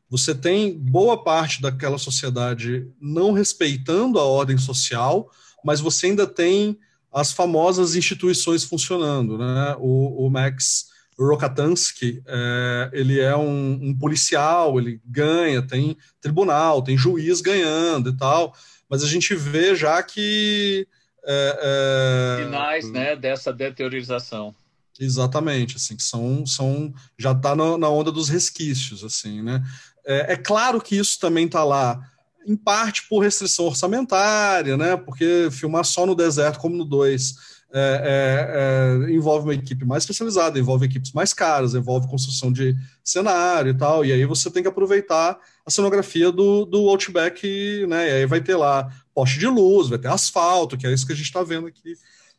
Você 0.08 0.34
tem 0.34 0.78
boa 0.78 1.22
parte 1.22 1.60
daquela 1.60 1.98
sociedade 1.98 2.90
não 2.98 3.32
respeitando 3.32 4.18
a 4.18 4.24
ordem 4.24 4.56
social, 4.56 5.30
mas 5.62 5.80
você 5.80 6.06
ainda 6.06 6.26
tem 6.26 6.78
as 7.12 7.32
famosas 7.32 7.94
instituições 7.94 8.64
funcionando. 8.64 9.36
Né? 9.36 9.76
O, 9.78 10.26
o 10.26 10.30
Max 10.30 10.88
Rokatansky, 11.26 12.22
é, 12.26 12.90
ele 12.92 13.18
é 13.18 13.36
um, 13.36 13.72
um, 13.82 13.98
policial, 13.98 14.78
ele 14.78 15.00
ganha, 15.04 15.60
tem 15.60 15.96
tribunal, 16.20 16.82
tem 16.82 16.96
juiz 16.96 17.40
ganhando 17.40 18.10
e 18.10 18.16
tal, 18.16 18.54
mas 18.88 19.02
a 19.02 19.06
gente 19.06 19.34
vê 19.34 19.74
já 19.74 20.02
que... 20.02 20.86
É, 21.24 22.38
é, 22.40 22.44
Sinais 22.44 22.90
né, 22.90 23.16
dessa 23.16 23.52
deteriorização. 23.52 24.54
Exatamente, 24.98 25.76
assim, 25.76 25.96
que 25.96 26.02
são, 26.02 26.44
são 26.46 26.92
já 27.16 27.32
está 27.32 27.54
na 27.54 27.88
onda 27.88 28.10
dos 28.10 28.28
resquícios, 28.28 29.04
assim, 29.04 29.42
né? 29.42 29.62
É, 30.04 30.32
é 30.32 30.36
claro 30.36 30.80
que 30.80 30.96
isso 30.96 31.20
também 31.20 31.46
está 31.46 31.62
lá, 31.62 32.00
em 32.46 32.56
parte 32.56 33.06
por 33.08 33.20
restrição 33.20 33.66
orçamentária, 33.66 34.76
né? 34.76 34.96
Porque 34.96 35.48
filmar 35.52 35.84
só 35.84 36.06
no 36.06 36.14
deserto, 36.14 36.58
como 36.58 36.76
no 36.76 36.84
2, 36.84 37.34
é, 37.72 39.04
é, 39.04 39.08
é, 39.10 39.12
envolve 39.12 39.46
uma 39.46 39.54
equipe 39.54 39.84
mais 39.84 40.02
especializada, 40.02 40.58
envolve 40.58 40.86
equipes 40.86 41.12
mais 41.12 41.34
caras, 41.34 41.74
envolve 41.74 42.08
construção 42.08 42.50
de 42.50 42.74
cenário 43.04 43.70
e 43.70 43.74
tal, 43.74 44.04
e 44.04 44.12
aí 44.12 44.24
você 44.24 44.50
tem 44.50 44.62
que 44.62 44.68
aproveitar 44.68 45.38
a 45.66 45.70
cenografia 45.70 46.32
do, 46.32 46.64
do 46.64 46.88
Outback, 46.88 47.86
né? 47.86 48.08
E 48.08 48.12
aí 48.12 48.26
vai 48.26 48.40
ter 48.40 48.56
lá 48.56 48.90
poste 49.14 49.38
de 49.38 49.46
luz, 49.46 49.88
vai 49.88 49.98
ter 49.98 50.08
asfalto, 50.08 50.78
que 50.78 50.86
é 50.86 50.92
isso 50.92 51.06
que 51.06 51.12
a 51.12 51.16
gente 51.16 51.26
está 51.26 51.42
vendo 51.42 51.66
aqui 51.66 51.94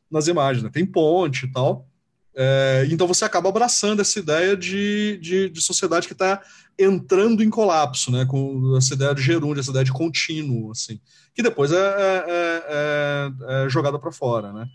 nas 0.09 0.27
imagens, 0.27 0.63
né? 0.63 0.69
Tem 0.73 0.85
ponte 0.85 1.45
e 1.45 1.51
tal. 1.51 1.87
É, 2.35 2.87
então 2.89 3.05
você 3.05 3.25
acaba 3.25 3.49
abraçando 3.49 4.01
essa 4.01 4.17
ideia 4.17 4.55
de, 4.55 5.19
de, 5.21 5.49
de 5.49 5.61
sociedade 5.61 6.07
que 6.07 6.13
está 6.13 6.41
entrando 6.77 7.43
em 7.43 7.49
colapso, 7.49 8.11
né, 8.11 8.25
com 8.25 8.77
essa 8.77 8.93
ideia 8.93 9.13
de 9.13 9.21
gerúndio, 9.21 9.59
essa 9.59 9.71
ideia 9.71 9.83
de 9.83 9.91
contínuo, 9.91 10.71
assim, 10.71 11.01
que 11.33 11.43
depois 11.43 11.73
é, 11.73 11.75
é, 11.75 12.23
é, 12.29 13.65
é 13.65 13.69
jogada 13.69 13.99
para 13.99 14.11
fora, 14.11 14.53
né. 14.53 14.69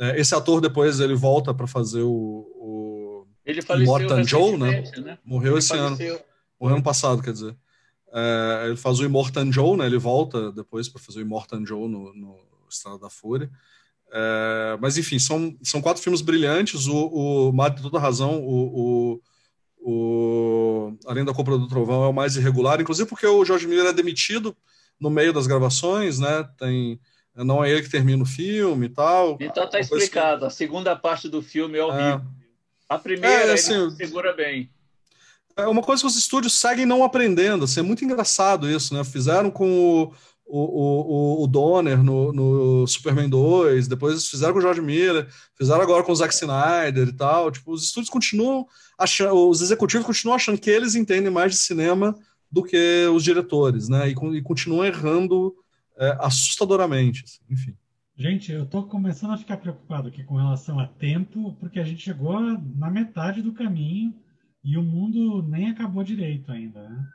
É, 0.00 0.20
esse 0.20 0.34
ator 0.34 0.60
depois 0.60 1.00
ele 1.00 1.14
volta 1.14 1.52
para 1.52 1.66
fazer 1.66 2.02
o, 2.02 2.08
o 2.56 3.26
ele 3.44 3.60
Morton 3.84 4.22
Joe, 4.24 4.56
né? 4.56 4.84
né? 4.98 5.18
Morreu 5.24 5.52
ele 5.52 5.58
esse 5.58 5.68
faleceu. 5.68 6.14
ano, 6.14 6.24
morreu 6.60 6.76
ano 6.76 6.84
passado, 6.84 7.22
quer 7.22 7.32
dizer. 7.32 7.56
É, 8.12 8.64
ele 8.66 8.76
faz 8.76 9.00
o 9.00 9.04
Immortan 9.04 9.50
Joe, 9.50 9.76
né? 9.76 9.86
Ele 9.86 9.98
volta 9.98 10.52
depois 10.52 10.88
para 10.88 11.00
fazer 11.00 11.18
o 11.18 11.22
Immortan 11.22 11.64
Joe 11.64 11.88
no, 11.88 12.14
no 12.14 12.36
Estrada 12.70 12.98
da 12.98 13.10
Fúria. 13.10 13.50
É, 14.10 14.78
mas 14.80 14.96
enfim, 14.96 15.18
são, 15.18 15.56
são 15.62 15.80
quatro 15.80 16.02
filmes 16.02 16.20
brilhantes. 16.20 16.86
O, 16.86 17.48
o 17.48 17.52
Mário 17.52 17.76
tem 17.76 17.82
toda 17.82 17.98
razão. 17.98 18.40
O, 18.42 19.20
o, 19.20 19.20
o, 19.80 20.98
Além 21.06 21.24
da 21.24 21.34
Compra 21.34 21.58
do 21.58 21.68
Trovão 21.68 22.04
é 22.04 22.08
o 22.08 22.12
mais 22.12 22.36
irregular, 22.36 22.80
inclusive 22.80 23.08
porque 23.08 23.26
o 23.26 23.44
George 23.44 23.66
Miller 23.66 23.86
é 23.86 23.92
demitido 23.92 24.56
no 24.98 25.10
meio 25.10 25.32
das 25.32 25.46
gravações, 25.46 26.18
né? 26.18 26.44
Tem, 26.58 26.98
não 27.34 27.62
é 27.62 27.70
ele 27.70 27.82
que 27.82 27.90
termina 27.90 28.22
o 28.22 28.26
filme 28.26 28.86
e 28.86 28.88
tal. 28.88 29.36
Então 29.40 29.68
tá 29.68 29.78
explicado. 29.78 30.40
Que... 30.40 30.46
A 30.46 30.50
segunda 30.50 30.96
parte 30.96 31.28
do 31.28 31.42
filme 31.42 31.78
é 31.78 31.84
horrível. 31.84 32.16
É... 32.16 32.38
A 32.88 32.98
primeira 32.98 33.50
é, 33.50 33.52
assim, 33.52 33.90
segura 33.90 34.32
bem. 34.32 34.70
É 35.56 35.66
uma 35.66 35.82
coisa 35.82 36.02
que 36.02 36.06
os 36.06 36.16
estúdios 36.16 36.54
seguem 36.54 36.86
não 36.86 37.04
aprendendo. 37.04 37.64
Assim, 37.64 37.80
é 37.80 37.82
muito 37.82 38.04
engraçado 38.04 38.70
isso, 38.70 38.94
né? 38.94 39.04
Fizeram 39.04 39.50
com 39.50 39.68
o 39.68 40.12
o, 40.48 41.40
o, 41.40 41.44
o 41.44 41.46
Donner 41.46 42.02
no, 42.02 42.32
no, 42.32 42.86
Superman 42.86 43.28
2, 43.28 43.86
depois 43.86 44.26
fizeram 44.26 44.54
com 44.54 44.58
o 44.58 44.62
George 44.62 44.80
Miller, 44.80 45.28
fizeram 45.54 45.82
agora 45.82 46.02
com 46.02 46.10
o 46.10 46.16
Zack 46.16 46.32
Snyder 46.32 47.08
e 47.08 47.12
tal. 47.12 47.50
Tipo, 47.52 47.72
os 47.72 47.84
estúdios 47.84 48.08
continuam 48.08 48.66
achando, 48.98 49.48
os 49.48 49.60
executivos 49.60 50.06
continuam 50.06 50.36
achando 50.36 50.58
que 50.58 50.70
eles 50.70 50.94
entendem 50.94 51.30
mais 51.30 51.52
de 51.52 51.58
cinema 51.58 52.16
do 52.50 52.62
que 52.62 53.06
os 53.14 53.22
diretores, 53.22 53.90
né? 53.90 54.08
E, 54.08 54.12
e 54.12 54.42
continuam 54.42 54.86
errando 54.86 55.54
é, 55.98 56.16
assustadoramente, 56.20 57.24
assim, 57.24 57.40
enfim. 57.50 57.76
Gente, 58.16 58.50
eu 58.50 58.64
estou 58.64 58.84
começando 58.84 59.32
a 59.32 59.38
ficar 59.38 59.58
preocupado 59.58 60.08
aqui 60.08 60.24
com 60.24 60.36
relação 60.36 60.80
a 60.80 60.86
tempo, 60.86 61.56
porque 61.60 61.78
a 61.78 61.84
gente 61.84 62.02
chegou 62.02 62.40
na 62.40 62.90
metade 62.90 63.42
do 63.42 63.52
caminho 63.52 64.12
e 64.64 64.76
o 64.76 64.82
mundo 64.82 65.42
nem 65.48 65.70
acabou 65.70 66.02
direito 66.02 66.50
ainda, 66.50 66.88
né? 66.88 67.06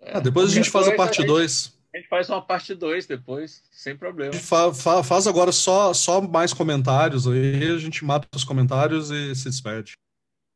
Ah, 0.00 0.20
depois 0.20 0.50
a 0.50 0.54
gente 0.54 0.70
faz 0.70 0.88
a 0.88 0.94
parte 0.94 1.24
2. 1.24 1.76
A 1.92 1.98
gente 1.98 2.08
faz 2.08 2.28
uma 2.28 2.42
parte 2.42 2.74
2 2.74 3.06
depois, 3.06 3.62
sem 3.70 3.96
problema. 3.96 4.32
Fa, 4.32 4.72
fa, 4.72 5.02
faz 5.02 5.26
agora 5.26 5.52
só, 5.52 5.92
só 5.92 6.20
mais 6.20 6.52
comentários, 6.52 7.26
aí 7.26 7.70
a 7.70 7.78
gente 7.78 8.04
mata 8.04 8.28
os 8.34 8.44
comentários 8.44 9.10
e 9.10 9.34
se 9.34 9.48
despede. 9.50 9.96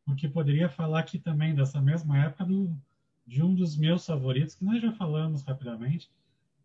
Porque 0.04 0.28
poderia 0.28 0.68
falar 0.68 1.00
aqui 1.00 1.18
também 1.18 1.54
dessa 1.54 1.80
mesma 1.80 2.24
época 2.24 2.44
do, 2.44 2.74
de 3.26 3.42
um 3.42 3.54
dos 3.54 3.76
meus 3.76 4.04
favoritos, 4.04 4.54
que 4.54 4.64
nós 4.64 4.80
já 4.80 4.92
falamos 4.92 5.42
rapidamente, 5.42 6.10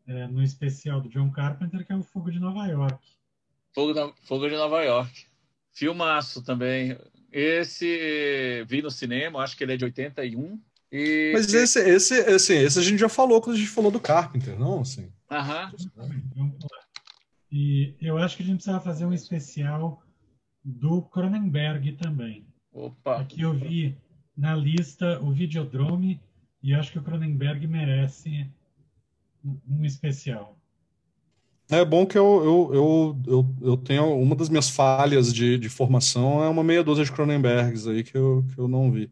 é, 0.08 0.28
no 0.28 0.42
especial 0.44 1.02
do 1.02 1.10
John 1.10 1.32
Carpenter, 1.32 1.86
que 1.86 1.92
é 1.92 1.96
o 1.96 2.04
Fogo 2.04 2.32
de 2.32 2.40
Nova 2.40 2.66
York. 2.68 3.04
Fogo, 3.74 3.94
da, 3.94 4.12
Fogo 4.24 4.48
de 4.48 4.56
Nova 4.56 4.82
York. 4.84 5.26
Filmaço 5.74 6.44
também. 6.44 6.98
Esse 7.32 8.64
vi 8.68 8.82
no 8.82 8.90
cinema, 8.90 9.42
acho 9.42 9.58
que 9.58 9.64
ele 9.64 9.74
é 9.74 9.78
de 9.78 9.86
81. 9.86 10.62
E... 10.92 11.32
Mas 11.34 11.54
esse, 11.54 11.80
esse, 11.80 12.14
assim, 12.22 12.56
esse 12.56 12.80
a 12.80 12.82
gente 12.82 13.00
já 13.00 13.10
falou 13.10 13.42
quando 13.42 13.58
a 13.58 13.60
gente 13.60 13.70
falou 13.70 13.92
do 13.92 14.00
Carpenter, 14.00 14.58
não? 14.58 14.82
Assim. 14.82 15.12
Aham. 15.30 15.72
E 17.52 17.96
eu 18.02 18.18
acho 18.18 18.38
que 18.38 18.44
a 18.44 18.46
gente 18.46 18.58
precisa 18.58 18.80
fazer 18.80 19.06
um 19.06 19.14
especial 19.14 20.02
do 20.64 21.02
Cronenberg 21.02 21.94
também. 21.94 22.48
Opa! 22.72 23.22
Aqui 23.22 23.42
eu 23.42 23.54
vi 23.54 23.98
na 24.36 24.56
lista 24.56 25.20
o 25.22 25.32
Videodrome 25.32 26.22
e 26.62 26.74
acho 26.74 26.92
que 26.92 27.00
o 27.00 27.04
Cronenberg 27.04 27.68
merece 27.68 28.50
um 29.68 29.86
especial. 29.86 30.58
É 31.70 31.84
bom 31.84 32.06
que 32.06 32.18
eu, 32.18 32.44
eu, 32.44 32.76
eu, 32.76 33.22
eu, 33.26 33.56
eu 33.70 33.78
tenho 33.78 34.20
uma 34.20 34.36
das 34.36 34.50
minhas 34.50 34.70
falhas 34.70 35.34
de, 35.34 35.58
de 35.58 35.68
formação 35.68 36.44
é 36.44 36.48
uma 36.48 36.64
meia 36.64 36.84
dúzia 36.84 37.04
de 37.04 37.12
Cronenbergs 37.12 37.88
aí 37.88 38.04
que 38.04 38.16
eu, 38.16 38.46
que 38.54 38.60
eu 38.60 38.68
não 38.68 38.92
vi. 38.92 39.12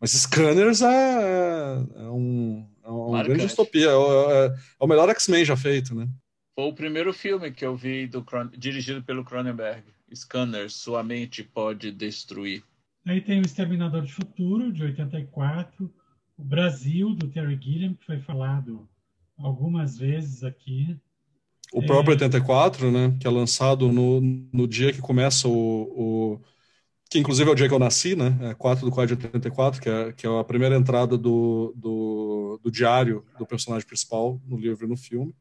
Mas 0.00 0.12
Scanners 0.12 0.80
é, 0.80 0.86
é, 0.86 2.02
é 2.02 2.10
um, 2.10 2.66
é 2.84 2.88
uma 2.90 3.22
grande 3.22 3.46
distopia. 3.46 3.88
É, 3.88 3.92
é, 3.92 4.46
é, 4.46 4.54
o 4.78 4.86
melhor 4.86 5.08
X-Men 5.10 5.44
já 5.44 5.56
feito, 5.56 5.94
né? 5.94 6.08
Foi 6.54 6.64
o 6.64 6.74
primeiro 6.74 7.12
filme 7.12 7.50
que 7.50 7.64
eu 7.64 7.76
vi 7.76 8.06
do, 8.06 8.24
dirigido 8.56 9.02
pelo 9.02 9.24
Cronenberg. 9.24 9.84
Scanners, 10.14 10.74
Sua 10.74 11.02
Mente 11.02 11.42
Pode 11.42 11.90
Destruir. 11.90 12.62
Aí 13.06 13.20
tem 13.20 13.40
o 13.40 13.46
Exterminador 13.46 14.02
de 14.02 14.12
Futuro, 14.12 14.72
de 14.72 14.84
84. 14.84 15.92
O 16.36 16.44
Brasil, 16.44 17.14
do 17.14 17.28
Terry 17.28 17.58
Gilliam, 17.60 17.94
que 17.94 18.04
foi 18.04 18.20
falado 18.20 18.88
algumas 19.42 19.98
vezes 19.98 20.42
aqui. 20.44 20.96
O 21.72 21.84
próprio 21.84 22.12
é... 22.12 22.14
84, 22.14 22.90
né? 22.90 23.16
Que 23.18 23.26
é 23.26 23.30
lançado 23.30 23.90
no, 23.90 24.20
no 24.20 24.68
dia 24.68 24.92
que 24.92 25.00
começa 25.00 25.48
o, 25.48 25.52
o, 25.52 26.40
Que 27.10 27.18
inclusive 27.18 27.48
é 27.48 27.52
o 27.52 27.56
dia 27.56 27.68
que 27.68 27.74
eu 27.74 27.78
nasci, 27.78 28.14
né? 28.14 28.36
É 28.42 28.54
4 28.54 28.84
do 28.84 28.92
4 28.92 29.16
de 29.16 29.26
84, 29.26 29.80
que 29.80 29.88
é, 29.88 30.12
que 30.12 30.26
é 30.26 30.40
a 30.40 30.44
primeira 30.44 30.76
entrada 30.76 31.16
do, 31.16 31.72
do, 31.76 32.60
do 32.62 32.70
diário 32.70 33.24
do 33.38 33.46
personagem 33.46 33.86
principal 33.86 34.40
no 34.46 34.58
livro 34.58 34.86
e 34.86 34.88
no 34.88 34.96
filme. 34.96 35.34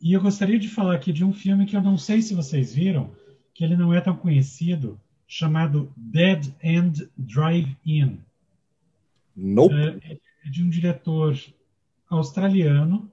E 0.00 0.14
eu 0.14 0.20
gostaria 0.20 0.58
de 0.58 0.68
falar 0.68 0.96
aqui 0.96 1.12
de 1.12 1.24
um 1.24 1.32
filme 1.32 1.64
que 1.64 1.76
eu 1.76 1.82
não 1.82 1.96
sei 1.96 2.20
se 2.22 2.34
vocês 2.34 2.74
viram, 2.74 3.14
que 3.54 3.62
ele 3.62 3.76
não 3.76 3.94
é 3.94 4.00
tão 4.00 4.16
conhecido, 4.16 4.98
chamado 5.28 5.92
Dead 5.96 6.52
End 6.62 7.08
Drive-In. 7.16 8.18
Nope. 9.36 9.74
É, 9.74 10.18
é 10.46 10.50
de 10.50 10.64
um 10.64 10.68
diretor 10.68 11.38
australiano 12.16 13.10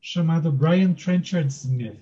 chamado 0.00 0.52
Brian 0.52 0.92
Trenchard 0.92 1.52
Smith. 1.52 1.98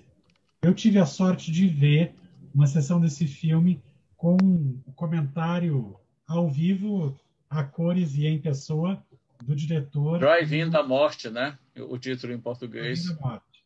Eu 0.61 0.73
tive 0.73 0.99
a 0.99 1.05
sorte 1.05 1.51
de 1.51 1.67
ver 1.67 2.13
uma 2.53 2.67
sessão 2.67 2.99
desse 2.99 3.27
filme 3.27 3.81
com 4.17 4.37
o 4.85 4.91
comentário 4.93 5.95
ao 6.27 6.49
vivo, 6.49 7.17
a 7.49 7.63
cores 7.63 8.15
e 8.15 8.25
em 8.25 8.39
pessoa 8.39 9.03
do 9.43 9.55
diretor. 9.55 10.19
Drive-In 10.19 10.69
da 10.69 10.83
Morte, 10.83 11.29
né? 11.29 11.57
O 11.77 11.97
título 11.97 12.33
em 12.33 12.39
português. 12.39 13.07
Da 13.07 13.15
Morte. 13.21 13.63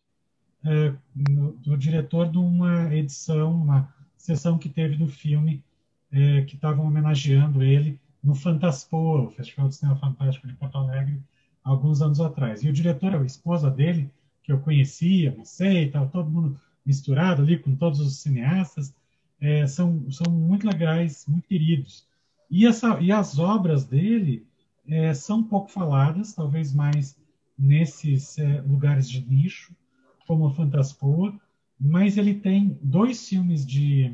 É, 0.66 0.94
do 1.16 1.78
diretor 1.78 2.30
de 2.30 2.38
uma 2.38 2.94
edição, 2.94 3.54
uma 3.54 3.94
sessão 4.18 4.58
que 4.58 4.68
teve 4.68 4.98
do 4.98 5.08
filme 5.08 5.64
é, 6.12 6.42
que 6.42 6.56
estavam 6.56 6.86
homenageando 6.86 7.64
ele 7.64 8.00
no 8.22 8.36
Fantaspoa, 8.36 9.22
o 9.22 9.30
Festival 9.32 9.70
de 9.70 9.76
Cinema 9.76 9.98
Fantástico 9.98 10.48
de 10.48 10.54
Porto 10.54 10.78
Alegre, 10.78 11.22
alguns 11.70 12.02
anos 12.02 12.20
atrás. 12.20 12.64
E 12.64 12.70
o 12.70 12.74
diretor, 12.74 13.16
a 13.16 13.24
esposa 13.24 13.70
dele, 13.70 14.10
que 14.44 14.52
eu 14.52 14.60
conhecia, 14.60 15.34
não 15.38 15.46
sei, 15.46 15.86
estava 15.86 16.08
todo 16.08 16.30
mundo 16.30 16.60
misturado 16.86 17.44
ali 17.44 17.60
com 17.60 17.76
todos 17.76 18.00
os 18.00 18.18
cineastas, 18.18 18.94
é, 19.40 19.68
são, 19.68 20.12
são 20.12 20.32
muito 20.32 20.66
legais, 20.66 21.26
muito 21.28 21.48
queridos. 21.48 22.06
E, 22.50 22.66
essa, 22.66 23.00
e 23.00 23.12
as 23.12 23.38
obras 23.38 23.86
dele 23.86 24.46
é, 24.88 25.14
são 25.14 25.44
pouco 25.44 25.70
faladas, 25.70 26.34
talvez 26.34 26.74
mais 26.74 27.16
nesses 27.58 28.40
é, 28.40 28.62
lugares 28.62 29.08
de 29.08 29.22
nicho, 29.22 29.74
como 30.26 30.48
a 30.48 30.54
Fantaspoa, 30.54 31.40
mas 31.80 32.18
ele 32.18 32.34
tem 32.34 32.78
dois 32.82 33.30
filmes 33.30 33.66
de, 33.66 34.12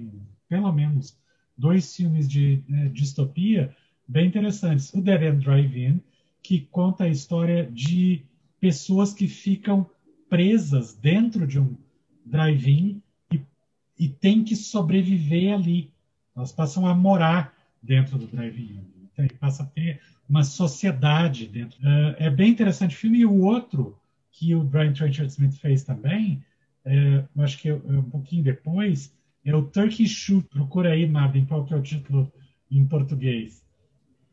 pelo 0.49 0.71
menos, 0.71 1.17
dois 1.57 1.95
filmes 1.95 2.27
de 2.27 2.61
é, 2.69 2.89
distopia 2.89 3.73
bem 4.07 4.27
interessantes. 4.27 4.93
O 4.93 5.01
Dead 5.01 5.21
End 5.23 5.43
Drive-In, 5.43 6.01
que 6.47 6.61
conta 6.71 7.05
a 7.05 7.09
história 7.09 7.65
de 7.71 8.23
pessoas 8.59 9.13
que 9.13 9.27
ficam 9.27 9.89
presas 10.29 10.93
dentro 10.93 11.47
de 11.47 11.59
um 11.59 11.75
drive-in 12.23 13.01
e, 13.33 13.41
e 13.97 14.07
têm 14.07 14.43
que 14.43 14.55
sobreviver 14.55 15.55
ali. 15.55 15.91
Elas 16.35 16.51
passam 16.51 16.85
a 16.85 16.93
morar 16.93 17.51
dentro 17.81 18.19
do 18.19 18.27
drive-in. 18.27 18.85
Então, 19.11 19.27
passa 19.39 19.63
a 19.63 19.65
ter 19.65 20.01
uma 20.29 20.43
sociedade 20.43 21.47
dentro. 21.47 21.79
Uh, 21.79 22.15
é 22.17 22.29
bem 22.29 22.51
interessante 22.51 22.95
o 22.95 22.99
filme. 22.99 23.19
E 23.19 23.25
o 23.25 23.41
outro, 23.41 23.97
que 24.31 24.53
o 24.53 24.63
Brian 24.63 24.93
Trenchard 24.93 25.31
Smith 25.31 25.55
fez 25.55 25.83
também, 25.83 26.43
é, 26.83 27.23
acho 27.39 27.57
que 27.57 27.69
é, 27.69 27.71
é 27.71 27.75
um 27.75 28.09
pouquinho 28.09 28.43
depois, 28.43 29.11
é 29.43 29.55
o 29.55 29.63
Turkey 29.63 30.07
Shoot. 30.07 30.47
Procura 30.49 30.91
aí, 30.91 31.07
Marvin, 31.07 31.45
qual 31.45 31.65
que 31.65 31.73
é 31.73 31.77
o 31.77 31.81
título 31.81 32.31
em 32.69 32.85
português. 32.85 33.64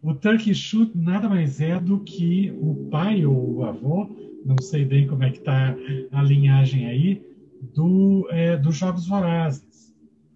O 0.02 0.12
Turkey 0.14 0.52
Shoot 0.52 0.98
nada 0.98 1.28
mais 1.28 1.60
é 1.60 1.78
do 1.78 2.00
que 2.00 2.50
o 2.60 2.88
pai 2.90 3.24
ou 3.24 3.54
o 3.54 3.64
avô, 3.64 4.10
não 4.44 4.56
sei 4.60 4.84
bem 4.84 5.06
como 5.06 5.22
é 5.22 5.30
que 5.30 5.38
está 5.38 5.76
a 6.10 6.22
linhagem 6.22 6.86
aí, 6.86 7.24
do, 7.72 8.26
é, 8.30 8.56
dos 8.56 8.76
Jogos 8.76 9.06
Vorazes. 9.06 9.94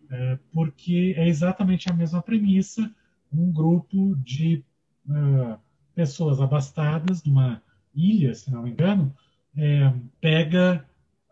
É, 0.09 0.39
porque 0.53 1.15
é 1.17 1.27
exatamente 1.27 1.91
a 1.91 1.93
mesma 1.93 2.23
premissa, 2.23 2.89
um 3.33 3.53
grupo 3.53 4.15
de 4.17 4.65
uh, 5.09 5.59
pessoas 5.97 6.41
abastadas 6.41 7.25
numa 7.25 7.61
ilha, 7.93 8.33
se 8.35 8.53
não 8.53 8.63
me 8.63 8.71
engano, 8.71 9.13
é, 9.57 9.93
pega 10.21 10.87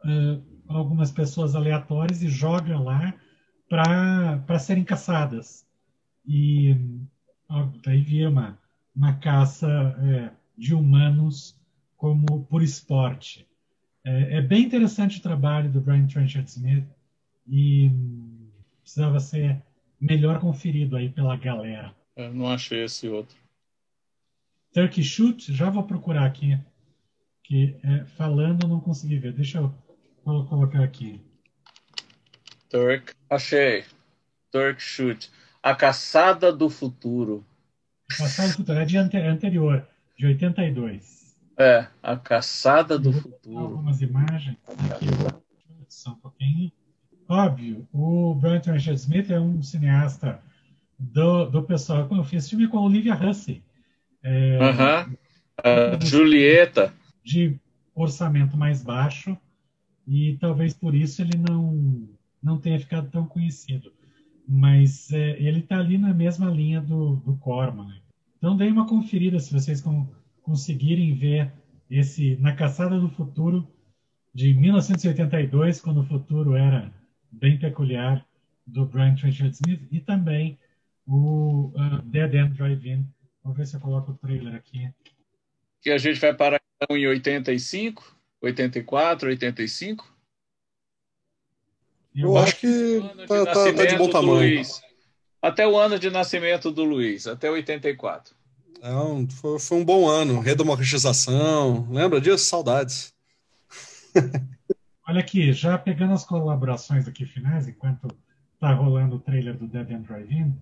uh, 0.04 0.42
algumas 0.66 1.12
pessoas 1.12 1.54
aleatórias 1.54 2.20
e 2.20 2.28
joga 2.28 2.76
lá 2.80 3.14
para 3.68 4.58
serem 4.58 4.82
caçadas. 4.82 5.64
E 6.26 6.76
daí 7.82 8.00
vira 8.00 8.30
uma, 8.30 8.58
uma 8.94 9.14
caça 9.14 9.68
é, 9.68 10.30
de 10.56 10.74
humanos 10.74 11.56
como 11.96 12.44
por 12.44 12.62
esporte. 12.62 13.46
É, 14.04 14.38
é, 14.38 14.42
bem 14.42 14.64
interessante 14.64 15.18
o 15.18 15.22
trabalho 15.22 15.70
do 15.70 15.80
Brian 15.80 16.06
Trenchard 16.06 16.48
Smith 16.50 16.84
e 17.46 17.90
precisava 18.82 19.18
ser 19.18 19.62
melhor 20.00 20.40
conferido 20.40 20.96
aí 20.96 21.08
pela 21.08 21.36
galera. 21.36 21.94
Eu 22.14 22.32
não 22.32 22.50
achei 22.50 22.84
esse 22.84 23.08
outro. 23.08 23.36
Turkey 24.72 25.02
Shoot, 25.02 25.52
já 25.52 25.70
vou 25.70 25.84
procurar 25.84 26.26
aqui, 26.26 26.58
que 27.42 27.76
é, 27.82 28.04
falando 28.16 28.66
não 28.66 28.80
consegui 28.80 29.18
ver. 29.18 29.32
Deixa 29.32 29.58
eu 29.58 29.74
colocar 30.22 30.82
aqui. 30.82 31.20
Turk, 32.68 33.14
achei. 33.30 33.84
Turk 34.50 34.80
Shoot. 34.82 35.30
A 35.64 35.74
Caçada 35.74 36.52
do 36.52 36.68
Futuro. 36.68 37.42
A 38.12 38.16
Caçada 38.18 38.50
do 38.50 38.56
Futuro 38.56 38.78
é 38.80 38.84
de 38.84 38.98
ante 38.98 39.16
anterior, 39.16 39.88
de 40.14 40.26
82. 40.26 41.34
É, 41.58 41.86
A 42.02 42.18
Caçada 42.18 42.98
do 42.98 43.10
Futuro. 43.14 43.58
Algumas 43.58 44.02
imagens. 44.02 44.58
Aqui, 44.90 45.06
só 45.88 46.10
um 46.10 46.16
pouquinho. 46.16 46.70
Óbvio, 47.26 47.88
o 47.94 48.34
Brian 48.34 48.60
Tracy 48.60 48.90
Smith 48.90 49.30
é 49.30 49.40
um 49.40 49.62
cineasta 49.62 50.38
do, 50.98 51.46
do 51.46 51.62
pessoal. 51.62 52.06
Eu 52.10 52.24
fiz 52.24 52.46
filme 52.46 52.68
com 52.68 52.76
a 52.76 52.82
Olivia 52.82 53.14
Hussey. 53.14 53.62
É, 54.22 54.58
uh 54.58 54.76
-huh. 54.76 55.12
uh, 56.02 56.06
Julieta. 56.06 56.92
De 57.24 57.58
orçamento 57.94 58.54
mais 58.54 58.82
baixo 58.82 59.34
e 60.06 60.36
talvez 60.38 60.74
por 60.74 60.94
isso 60.94 61.22
ele 61.22 61.38
não 61.38 62.06
não 62.42 62.58
tenha 62.58 62.78
ficado 62.78 63.10
tão 63.10 63.26
conhecido 63.26 63.90
mas 64.46 65.12
é, 65.12 65.40
ele 65.40 65.60
está 65.60 65.78
ali 65.78 65.98
na 65.98 66.12
mesma 66.12 66.50
linha 66.50 66.80
do, 66.80 67.16
do 67.16 67.36
Corman. 67.36 67.88
Né? 67.88 68.00
Então, 68.38 68.56
dê 68.56 68.68
uma 68.68 68.86
conferida 68.86 69.38
se 69.40 69.52
vocês 69.52 69.80
com, 69.80 70.06
conseguirem 70.42 71.14
ver 71.14 71.52
esse 71.90 72.36
Na 72.36 72.54
Caçada 72.54 72.98
do 72.98 73.08
Futuro 73.08 73.66
de 74.34 74.52
1982, 74.52 75.80
quando 75.80 76.00
o 76.00 76.06
futuro 76.06 76.54
era 76.54 76.92
bem 77.30 77.58
peculiar, 77.58 78.26
do 78.66 78.86
Brian 78.86 79.14
Trenchard 79.14 79.54
Smith, 79.54 79.86
e 79.92 80.00
também 80.00 80.58
o 81.06 81.70
uh, 81.74 82.02
Dead 82.04 82.34
End 82.34 82.56
Drive-In. 82.56 83.06
Vamos 83.42 83.58
ver 83.58 83.66
se 83.66 83.76
eu 83.76 83.80
coloco 83.80 84.12
o 84.12 84.14
trailer 84.14 84.54
aqui. 84.54 84.88
Que 85.82 85.90
a 85.90 85.98
gente 85.98 86.18
vai 86.18 86.34
parar 86.34 86.60
então, 86.76 86.96
em 86.96 87.06
85, 87.06 88.16
84, 88.40 89.28
85? 89.28 90.13
Eu, 92.14 92.38
acho 92.38 92.56
que 92.56 93.00
tá, 93.26 93.44
tá, 93.44 93.72
tá, 93.72 93.84
de 93.86 93.96
bom 93.96 94.08
tamanho. 94.08 94.62
Até 95.42 95.66
o 95.66 95.76
ano 95.76 95.98
de 95.98 96.08
nascimento 96.10 96.70
do 96.70 96.84
Luiz, 96.84 97.26
até 97.26 97.50
84. 97.50 98.34
É 98.80 98.94
um, 98.94 99.28
foi, 99.28 99.58
foi, 99.58 99.78
um 99.78 99.84
bom 99.84 100.08
ano, 100.08 100.40
redemocratização. 100.40 101.88
Lembra 101.90 102.20
disso? 102.20 102.44
Saudades. 102.44 103.12
Olha 105.08 105.20
aqui, 105.20 105.52
já 105.52 105.76
pegando 105.76 106.14
as 106.14 106.24
colaborações 106.24 107.08
aqui 107.08 107.26
finais, 107.26 107.66
enquanto 107.66 108.08
tá 108.60 108.72
rolando 108.72 109.16
o 109.16 109.20
trailer 109.20 109.56
do 109.56 109.66
Dead 109.66 109.90
End 109.90 110.06
Drive-In, 110.06 110.56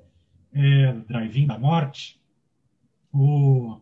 é, 0.55 0.93
Drive-In 1.07 1.47
da 1.47 1.59
Morte, 1.59 2.21
o, 3.13 3.79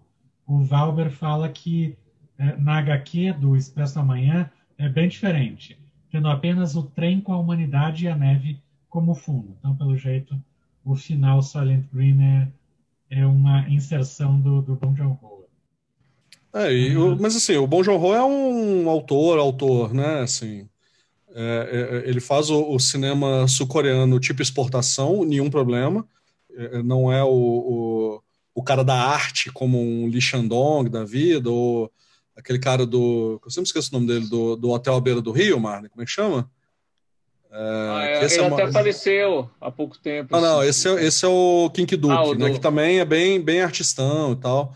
o 0.47 0.63
Valber 0.65 1.11
fala 1.11 1.49
que 1.49 1.97
é, 2.37 2.57
na 2.57 2.79
HQ 2.79 3.35
do 3.35 3.57
Expresso 3.57 3.95
da 3.95 4.03
Manhã 4.03 4.51
é 4.77 4.89
bem 4.89 5.09
diferente 5.09 5.80
tendo 6.11 6.29
apenas 6.29 6.77
o 6.77 6.83
trem 6.83 7.21
com 7.21 7.33
a 7.33 7.39
humanidade 7.39 8.05
e 8.05 8.09
a 8.09 8.17
neve 8.17 8.59
como 8.89 9.15
fundo. 9.15 9.57
Então, 9.59 9.75
pelo 9.77 9.97
jeito, 9.97 10.37
o 10.85 10.95
final 10.97 11.43
Silent 11.43 11.85
Green 11.93 12.21
é, 12.23 12.49
é 13.11 13.27
uma 13.27 13.69
inserção 13.69 14.41
do, 14.41 14.61
do 14.63 14.75
Bong 14.75 14.97
Joon-ho. 14.97 15.47
É, 16.53 16.73
e, 16.73 16.97
uhum. 16.97 17.17
mas 17.21 17.37
assim, 17.37 17.57
o 17.57 17.67
Bong 17.67 17.85
Joon-ho 17.85 18.13
é 18.13 18.25
um 18.25 18.89
autor, 18.89 19.39
autor, 19.39 19.95
né? 19.95 20.21
Assim, 20.21 20.69
é, 21.33 22.03
é, 22.05 22.09
ele 22.09 22.21
faz 22.21 22.51
o, 22.51 22.73
o 22.73 22.79
cinema 22.81 23.47
sul-coreano 23.47 24.19
tipo 24.19 24.43
exportação, 24.43 25.25
nenhum 25.25 25.49
problema. 25.49 26.07
É, 26.57 26.79
é, 26.79 26.83
não 26.83 27.13
é 27.13 27.23
o, 27.23 27.29
o, 27.29 28.23
o, 28.55 28.63
cara 28.63 28.83
da 28.83 28.95
arte 28.95 29.53
como 29.53 29.81
um 29.81 30.09
Lee 30.09 30.21
Shandong 30.21 30.91
da 30.91 31.05
vida, 31.05 31.51
ou 31.51 31.91
aquele 32.41 32.59
cara 32.59 32.85
do. 32.85 33.41
Eu 33.45 33.51
sempre 33.51 33.69
esqueço 33.69 33.91
o 33.91 33.95
nome 33.95 34.07
dele, 34.07 34.27
do, 34.29 34.57
do 34.57 34.71
Hotel 34.71 34.95
à 34.95 35.01
Beira 35.01 35.21
do 35.21 35.33
Rio, 35.33 35.61
Marne, 35.61 35.89
como 35.89 36.03
é 36.03 36.05
que 36.05 36.11
chama? 36.11 36.51
É, 37.53 37.57
ah, 37.57 38.05
é, 38.05 38.25
ele 38.25 38.45
até 38.47 38.65
uma... 38.65 38.73
faleceu 38.73 39.51
há 39.61 39.71
pouco 39.71 39.99
tempo. 39.99 40.37
Ah, 40.37 40.41
não, 40.41 40.61
assim. 40.61 40.69
esse 40.69 40.89
é, 40.89 41.05
esse 41.05 41.25
é 41.25 41.29
o 41.29 41.71
Kink 41.75 41.97
Duke, 41.97 42.15
ah, 42.15 42.35
né, 42.35 42.49
do... 42.49 42.55
que 42.55 42.61
também 42.61 43.01
é 43.01 43.05
bem, 43.05 43.41
bem 43.41 43.61
artistão 43.61 44.33
e 44.33 44.37
tal. 44.37 44.75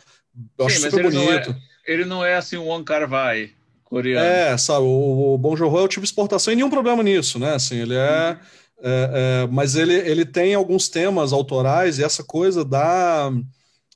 Eu 0.58 0.68
Sim, 0.68 0.76
acho 0.76 0.90
super 0.90 1.10
bonito. 1.10 1.50
Não 1.50 1.56
é, 1.56 1.60
ele 1.86 2.04
não 2.04 2.24
é 2.24 2.36
assim 2.36 2.56
um 2.56 2.66
Wong 2.66 2.84
Kar 2.84 3.08
Wai 3.08 3.52
coreano. 3.84 4.26
É, 4.26 4.56
sabe, 4.58 4.84
o, 4.84 5.34
o 5.34 5.38
Bong 5.38 5.56
Joon-ho 5.56 5.78
é 5.78 5.82
o 5.82 5.88
tipo 5.88 6.04
exportação 6.04 6.52
e 6.52 6.56
nenhum 6.56 6.70
problema 6.70 7.02
nisso, 7.02 7.38
né? 7.38 7.54
Assim, 7.54 7.76
ele 7.76 7.94
é, 7.94 8.36
é, 8.82 9.10
é, 9.42 9.48
mas 9.50 9.76
ele, 9.76 9.94
ele 9.94 10.24
tem 10.24 10.54
alguns 10.54 10.88
temas 10.88 11.32
autorais 11.32 11.98
e 11.98 12.04
essa 12.04 12.24
coisa 12.24 12.64
da 12.64 13.30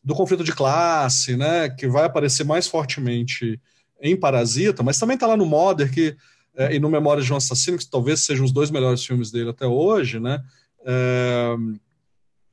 do 0.03 0.15
conflito 0.15 0.45
de 0.45 0.53
classe, 0.53 1.37
né, 1.37 1.69
que 1.69 1.87
vai 1.89 2.05
aparecer 2.05 2.45
mais 2.45 2.67
fortemente 2.67 3.61
em 4.01 4.17
Parasita, 4.17 4.83
mas 4.83 4.99
também 4.99 5.15
está 5.15 5.27
lá 5.27 5.37
no 5.37 5.47
Mother, 5.47 5.93
que 5.93 6.17
é, 6.57 6.75
e 6.75 6.81
no 6.81 6.91
Memórias 6.91 7.25
de 7.25 7.33
um 7.33 7.37
Assassino, 7.37 7.79
que 7.79 7.89
talvez 7.89 8.25
sejam 8.25 8.45
os 8.45 8.53
dois 8.53 8.71
melhores 8.71 9.05
filmes 9.05 9.31
dele 9.31 9.51
até 9.51 9.67
hoje, 9.67 10.19
né? 10.19 10.43
É, 10.85 11.55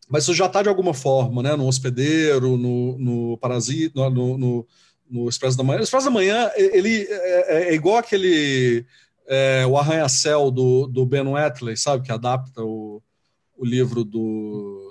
mas 0.08 0.24
isso 0.24 0.34
já 0.34 0.46
está 0.46 0.62
de 0.62 0.70
alguma 0.70 0.94
forma, 0.94 1.42
né? 1.42 1.56
No 1.56 1.68
Hospedeiro, 1.68 2.56
no, 2.56 2.98
no 3.00 3.38
Parasita, 3.40 4.08
no, 4.12 4.38
no, 4.38 4.68
no 5.10 5.28
Expresso 5.28 5.58
da 5.58 5.64
Manhã. 5.64 5.80
O 5.80 5.84
Expresso 5.84 6.06
da 6.06 6.12
Manhã, 6.12 6.52
ele 6.56 7.08
é, 7.10 7.58
é, 7.58 7.70
é 7.70 7.74
igual 7.74 7.98
aquele 7.98 8.86
é, 9.28 9.66
o 9.68 9.76
Arranha-Céu 9.76 10.52
do, 10.52 10.86
do 10.86 11.06
Ben 11.06 11.28
Wheatley, 11.28 11.76
sabe? 11.76 12.06
Que 12.06 12.12
adapta 12.12 12.64
o, 12.64 13.02
o 13.58 13.66
livro 13.66 14.04
do... 14.04 14.85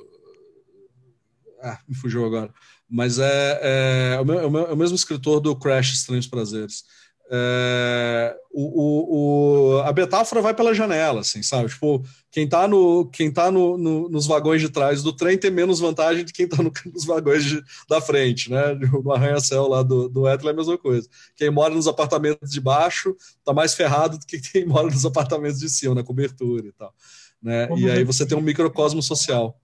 Ah, 1.64 1.80
me 1.88 1.94
fugiu 1.94 2.24
agora. 2.24 2.52
Mas 2.88 3.18
é, 3.18 3.60
é, 3.62 4.20
o, 4.20 4.32
é 4.32 4.72
o, 4.72 4.76
mesmo 4.76 4.94
escritor 4.94 5.40
do 5.40 5.56
Crash 5.56 5.94
Estranhos 5.94 6.26
Prazeres. 6.26 6.84
É, 7.30 8.36
o, 8.52 9.78
o, 9.78 9.80
a 9.80 9.92
metáfora 9.94 10.42
vai 10.42 10.52
pela 10.52 10.74
janela, 10.74 11.20
assim, 11.20 11.42
sabe? 11.42 11.70
Tipo, 11.70 12.04
quem 12.30 12.46
tá, 12.46 12.68
no, 12.68 13.06
quem 13.06 13.32
tá 13.32 13.50
no, 13.50 13.78
no, 13.78 14.10
nos 14.10 14.26
vagões 14.26 14.60
de 14.60 14.68
trás 14.68 15.02
do 15.02 15.10
trem 15.10 15.38
tem 15.38 15.50
menos 15.50 15.80
vantagem 15.80 16.22
de 16.24 16.34
quem 16.34 16.46
tá 16.46 16.62
no, 16.62 16.70
nos 16.92 17.06
vagões 17.06 17.44
de, 17.44 17.62
da 17.88 18.00
frente, 18.00 18.50
né? 18.50 18.74
No 19.02 19.10
arranha-céu 19.10 19.66
lá 19.66 19.82
do, 19.82 20.08
do 20.08 20.28
Etla 20.28 20.50
é 20.50 20.52
a 20.52 20.56
mesma 20.56 20.76
coisa. 20.76 21.08
Quem 21.34 21.50
mora 21.50 21.74
nos 21.74 21.88
apartamentos 21.88 22.50
de 22.50 22.60
baixo 22.60 23.16
tá 23.42 23.54
mais 23.54 23.74
ferrado 23.74 24.18
do 24.18 24.26
que 24.26 24.38
quem 24.38 24.66
mora 24.66 24.86
nos 24.86 25.06
apartamentos 25.06 25.58
de 25.58 25.70
cima, 25.70 25.94
na 25.94 26.04
cobertura 26.04 26.66
e 26.68 26.72
tal. 26.72 26.94
Né? 27.42 27.68
E 27.76 27.90
aí 27.90 28.04
você 28.04 28.26
tem 28.26 28.36
um 28.36 28.42
microcosmo 28.42 29.02
social. 29.02 29.58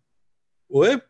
Oi? 0.69 1.01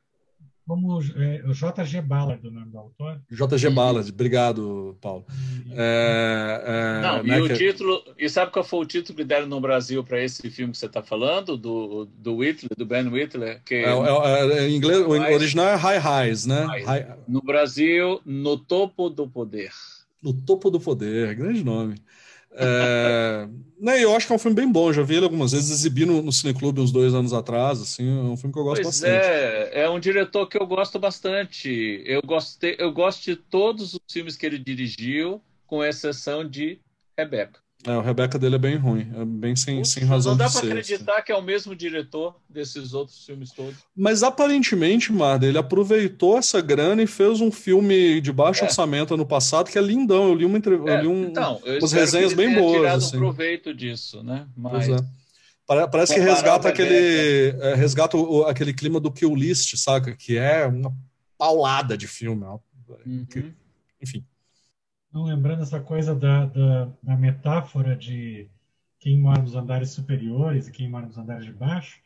Como 0.71 1.03
é, 1.17 1.43
o 1.49 1.53
J.G. 1.53 2.01
Ballard, 2.01 2.47
o 2.47 2.51
nome 2.53 2.71
do 2.71 2.79
autor. 2.79 3.21
J.G. 3.29 3.71
Ballard, 3.71 4.09
obrigado, 4.09 4.97
Paulo. 5.01 5.27
É, 5.73 6.63
é, 6.65 7.03
Não, 7.03 7.23
né, 7.25 7.39
e 7.39 7.43
o 7.43 7.49
que... 7.49 7.55
título, 7.55 8.01
e 8.17 8.29
sabe 8.29 8.53
qual 8.53 8.65
foi 8.65 8.79
o 8.79 8.85
título 8.85 9.17
que 9.17 9.25
deram 9.25 9.49
no 9.49 9.61
Brasil 9.61 10.05
para 10.05 10.23
esse 10.23 10.49
filme 10.49 10.71
que 10.71 10.79
você 10.79 10.87
está 10.87 11.03
falando, 11.03 11.57
do, 11.57 12.05
do 12.05 12.37
Whitler, 12.37 12.71
do 12.79 12.87
Ben 12.87 13.09
Whitler? 13.09 13.61
Que, 13.65 13.75
é, 13.75 13.89
é, 13.89 14.59
é, 14.59 14.69
em 14.69 14.77
inglês, 14.77 15.01
o 15.01 15.11
original 15.11 15.67
é 15.67 15.75
High 15.75 15.99
Highs, 15.99 16.47
né? 16.47 16.65
High... 16.87 17.17
No 17.27 17.43
Brasil, 17.43 18.21
No 18.25 18.57
Topo 18.57 19.11
do 19.11 19.27
Poder. 19.27 19.73
No 20.23 20.33
Topo 20.33 20.71
do 20.71 20.79
Poder, 20.79 21.35
grande 21.35 21.65
nome. 21.65 21.97
É, 22.53 23.49
né, 23.81 24.03
eu 24.03 24.15
acho 24.15 24.27
que 24.27 24.33
é 24.33 24.37
um 24.37 24.39
filme 24.39 24.57
bem 24.57 24.71
bom. 24.71 24.93
Já 24.93 25.03
vi 25.03 25.17
ele 25.17 25.25
algumas 25.25 25.53
vezes 25.53 25.71
exibir 25.71 26.07
no, 26.07 26.21
no 26.21 26.33
Cineclube 26.33 26.81
uns 26.81 26.93
dois 26.93 27.15
anos 27.15 27.33
atrás. 27.33 27.81
Assim, 27.81 28.07
é 28.09 28.23
um 28.23 28.37
filme 28.37 28.53
que 28.53 28.59
eu 28.59 28.65
gosto 28.65 28.83
pois 28.83 29.01
bastante. 29.01 29.27
É, 29.27 29.83
é 29.83 29.91
um 29.91 30.01
diretor 30.01 30.47
que 30.47 30.61
eu 30.61 30.67
gosto 30.67 30.99
bastante. 30.99 32.03
Eu, 32.05 32.21
gostei, 32.23 32.77
eu 32.79 32.93
gosto 32.93 33.23
de 33.25 33.37
todos 33.37 33.95
os 33.95 34.01
filmes 34.11 34.37
que 34.37 34.45
ele 34.45 34.59
dirigiu, 34.59 35.41
com 35.67 35.85
exceção 35.85 36.47
de 36.47 36.79
Rebeca. 37.17 37.61
É, 37.87 37.93
o 37.93 38.03
Rebeca 38.03 38.39
dele 38.39 38.57
é 38.57 38.59
bem 38.59 38.77
ruim, 38.77 39.11
é 39.17 39.25
bem 39.25 39.57
sem, 39.57 39.83
sem 39.85 40.05
razão 40.05 40.37
de 40.37 40.43
ser. 40.43 40.45
Não 40.45 40.53
dá 40.53 40.61
para 40.61 40.69
acreditar 40.69 41.15
assim. 41.15 41.23
que 41.25 41.33
é 41.33 41.37
o 41.37 41.43
mesmo 41.43 41.75
diretor 41.75 42.37
desses 42.47 42.93
outros 42.93 43.25
filmes 43.25 43.53
todos. 43.53 43.77
Mas 43.97 44.23
aparentemente, 44.23 45.11
Marda, 45.11 45.47
ele 45.47 45.57
aproveitou 45.57 46.37
essa 46.37 46.61
grana 46.61 47.03
e 47.03 47.07
fez 47.07 47.41
um 47.41 47.51
filme 47.51 48.21
de 48.21 48.31
baixo 48.33 48.63
é. 48.63 48.67
orçamento 48.67 49.15
ano 49.15 49.25
passado 49.25 49.71
que 49.71 49.79
é 49.79 49.81
lindão. 49.81 50.29
Eu 50.29 50.35
li, 50.35 50.45
uma 50.45 50.59
entre... 50.59 50.75
é, 50.75 50.77
eu 50.77 51.01
li 51.01 51.07
um, 51.07 51.25
então, 51.25 51.59
eu 51.65 51.79
umas 51.79 51.93
resenhas 51.93 52.35
bem 52.35 52.55
boas. 52.55 52.77
tirado 52.77 52.99
assim. 52.99 53.17
um 53.17 53.21
proveito 53.21 53.73
disso, 53.73 54.23
né? 54.23 54.47
Mas... 54.57 54.89
É. 54.89 54.97
Parece 55.87 56.15
que 56.15 56.21
resgata 56.21 56.69
aquele, 56.69 57.55
é, 57.61 57.75
resgata 57.77 58.17
o, 58.17 58.43
aquele 58.43 58.75
clima 58.75 58.99
do 58.99 59.13
Kill 59.13 59.37
List, 59.37 59.77
saca? 59.77 60.17
Que 60.17 60.37
é 60.37 60.67
uma 60.67 60.93
paulada 61.39 61.97
de 61.97 62.09
filme. 62.09 62.45
Uhum. 62.45 63.27
Enfim. 64.03 64.25
Não 65.13 65.25
lembrando 65.25 65.63
essa 65.63 65.81
coisa 65.81 66.15
da, 66.15 66.47
da, 66.47 66.89
da, 67.03 67.17
metáfora 67.17 67.97
de 67.97 68.49
quem 68.99 69.19
mora 69.19 69.43
nos 69.43 69.57
andares 69.57 69.91
superiores 69.91 70.69
e 70.69 70.73
quem 70.73 70.89
mora 70.89 71.07
nos 71.07 71.19
andares 71.19 71.45
de 71.45 71.53
baixo, 71.53 72.01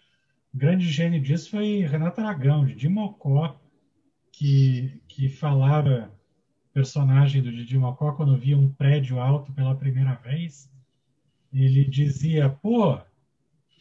o 0.54 0.56
grande 0.56 0.88
gênio 0.88 1.20
disso 1.20 1.50
foi 1.50 1.80
Renato 1.80 2.20
Aragão, 2.20 2.64
de 2.64 2.74
Dimocó, 2.74 3.60
que, 4.32 5.00
que 5.06 5.28
falava 5.28 6.10
personagem 6.72 7.40
do 7.40 7.52
Didi 7.52 7.78
Mocó 7.78 8.12
quando 8.12 8.36
via 8.36 8.58
um 8.58 8.68
prédio 8.68 9.20
alto 9.20 9.52
pela 9.52 9.76
primeira 9.76 10.14
vez, 10.14 10.68
ele 11.52 11.84
dizia, 11.84 12.48
pô, 12.48 12.98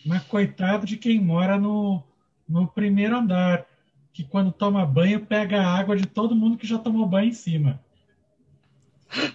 mas 0.06 0.24
coitado 0.26 0.86
de 0.86 0.96
quem 0.96 1.20
mora 1.20 1.58
no, 1.58 2.04
no 2.48 2.68
primeiro 2.68 3.18
andar, 3.18 3.66
que 4.14 4.24
quando 4.24 4.52
toma 4.52 4.86
banho 4.86 5.26
pega 5.26 5.60
a 5.60 5.76
água 5.76 5.98
de 5.98 6.06
todo 6.06 6.36
mundo 6.36 6.56
que 6.56 6.68
já 6.68 6.78
tomou 6.78 7.08
banho 7.08 7.30
em 7.30 7.34
cima. 7.34 7.82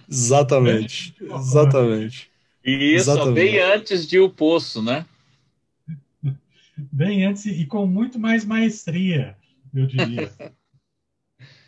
Exatamente. 0.09 1.15
Exatamente. 1.21 2.29
E 2.65 2.95
isso 2.95 3.11
Exatamente. 3.11 3.35
bem 3.35 3.59
antes 3.59 4.07
de 4.07 4.19
O 4.19 4.29
Poço, 4.29 4.81
né? 4.81 5.05
Bem 6.77 7.25
antes 7.25 7.45
e 7.45 7.65
com 7.65 7.85
muito 7.85 8.19
mais 8.19 8.45
maestria, 8.45 9.35
eu 9.73 9.85
diria. 9.85 10.31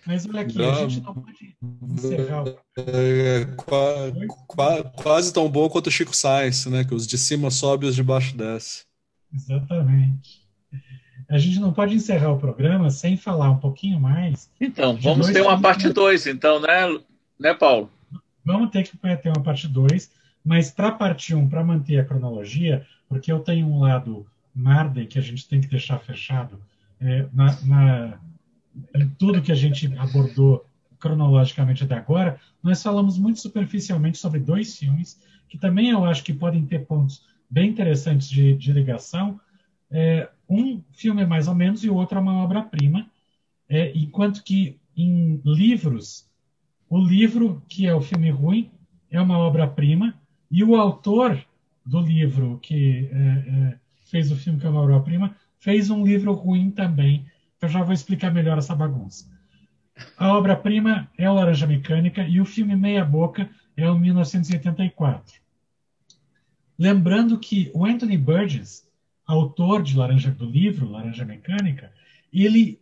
Mas 0.06 0.26
olha 0.26 0.42
aqui, 0.42 0.58
não, 0.58 0.72
a 0.72 0.90
gente 0.90 1.00
não 1.02 1.14
pode 1.14 1.56
encerrar. 1.82 2.44
É, 2.76 3.46
quase, 3.56 4.84
quase 4.96 5.34
tão 5.34 5.48
bom 5.50 5.70
quanto 5.70 5.88
o 5.88 5.92
Chico 5.92 6.16
Sainz, 6.16 6.66
né? 6.66 6.84
Que 6.84 6.96
os 6.96 7.06
de 7.06 7.18
cima 7.18 7.52
sobem 7.52 7.88
e 7.88 7.90
os 7.92 7.96
de 7.96 8.04
baixo 8.04 8.36
desce. 8.36 8.86
Exatamente. 9.34 10.42
A 11.30 11.38
gente 11.38 11.60
não 11.60 11.72
pode 11.72 11.96
encerrar 11.96 12.32
o 12.32 12.40
programa 12.40 12.90
sem 12.90 13.16
falar 13.16 13.52
um 13.52 13.58
pouquinho 13.58 14.00
mais. 14.00 14.50
Então, 14.60 14.98
vamos 14.98 15.30
ter 15.30 15.42
uma 15.42 15.62
parte 15.62 15.88
2, 15.88 16.28
então, 16.28 16.60
né, 16.60 17.00
né, 17.40 17.54
Paulo? 17.54 17.90
Vamos 18.44 18.72
ter 18.72 18.84
que 18.84 18.98
ter 18.98 19.30
uma 19.30 19.44
parte 19.44 19.68
2, 19.68 20.12
mas 20.44 20.72
para 20.72 20.92
parte 20.92 21.36
1, 21.36 21.40
um, 21.40 21.50
para 21.50 21.64
manter 21.64 22.00
a 22.00 22.06
cronologia, 22.06 22.86
porque 23.08 23.32
eu 23.32 23.40
tenho 23.40 23.68
um 23.68 23.80
lado 23.80 24.26
Marden 24.54 25.08
que 25.08 25.20
a 25.20 25.22
gente 25.22 25.48
tem 25.48 25.62
que 25.62 25.68
deixar 25.68 26.00
fechado, 26.00 26.60
é, 27.00 27.28
na, 27.34 27.62
na, 27.62 28.20
em 28.96 29.10
tudo 29.10 29.42
que 29.42 29.52
a 29.52 29.56
gente 29.56 29.92
abordou 29.98 30.66
cronologicamente 31.00 31.84
até 31.84 31.96
agora, 31.96 32.40
nós 32.62 32.82
falamos 32.82 33.18
muito 33.18 33.40
superficialmente 33.40 34.18
sobre 34.18 34.40
dois 34.40 34.78
filmes 34.78 35.20
que 35.52 35.58
também 35.58 35.90
eu 35.90 36.06
acho 36.06 36.24
que 36.24 36.34
podem 36.34 36.66
ter 36.66 36.86
pontos 36.86 37.26
bem 37.50 37.70
interessantes 37.70 38.30
de, 38.30 38.56
de 38.56 38.72
ligação. 38.72 39.38
É, 39.90 40.30
um 40.48 40.82
filme 40.94 41.24
é 41.24 41.26
mais 41.26 41.50
ou 41.50 41.56
menos 41.56 41.84
e 41.84 41.90
o 41.90 41.96
outro 41.96 42.18
é 42.18 42.22
uma 42.22 42.42
obra-prima, 42.42 43.06
é, 43.68 43.92
enquanto 43.94 44.44
que 44.44 44.80
em 44.96 45.42
livros 45.44 46.31
o 46.92 47.00
livro, 47.00 47.64
que 47.70 47.88
é 47.88 47.96
o 47.96 48.02
filme 48.02 48.30
ruim, 48.30 48.70
é 49.10 49.22
uma 49.22 49.38
obra-prima, 49.38 50.14
e 50.52 50.62
o 50.62 50.76
autor 50.76 51.42
do 51.86 52.02
livro 52.02 52.60
que 52.62 53.10
é, 53.10 53.16
é, 53.16 53.78
fez 54.04 54.30
o 54.30 54.36
filme 54.36 54.60
que 54.60 54.66
é 54.68 54.70
uma 54.70 54.82
obra-prima 54.82 55.34
fez 55.58 55.90
um 55.90 56.04
livro 56.04 56.34
ruim 56.34 56.70
também. 56.70 57.26
Eu 57.62 57.70
já 57.70 57.82
vou 57.82 57.94
explicar 57.94 58.34
melhor 58.34 58.58
essa 58.58 58.76
bagunça. 58.76 59.26
A 60.18 60.36
obra-prima 60.38 61.10
é 61.18 61.30
o 61.30 61.34
Laranja 61.34 61.66
Mecânica 61.66 62.28
e 62.28 62.42
o 62.42 62.46
filme 62.46 62.76
Meia 62.76 63.06
Boca 63.06 63.50
é 63.78 63.90
o 63.90 63.98
1984. 63.98 65.40
Lembrando 66.78 67.40
que 67.40 67.72
o 67.74 67.86
Anthony 67.86 68.18
Burgess, 68.18 68.86
autor 69.26 69.82
de 69.82 69.96
Laranja 69.96 70.30
do 70.30 70.46
livro 70.46 70.90
Laranja 70.90 71.24
Mecânica, 71.24 71.90
ele 72.34 72.82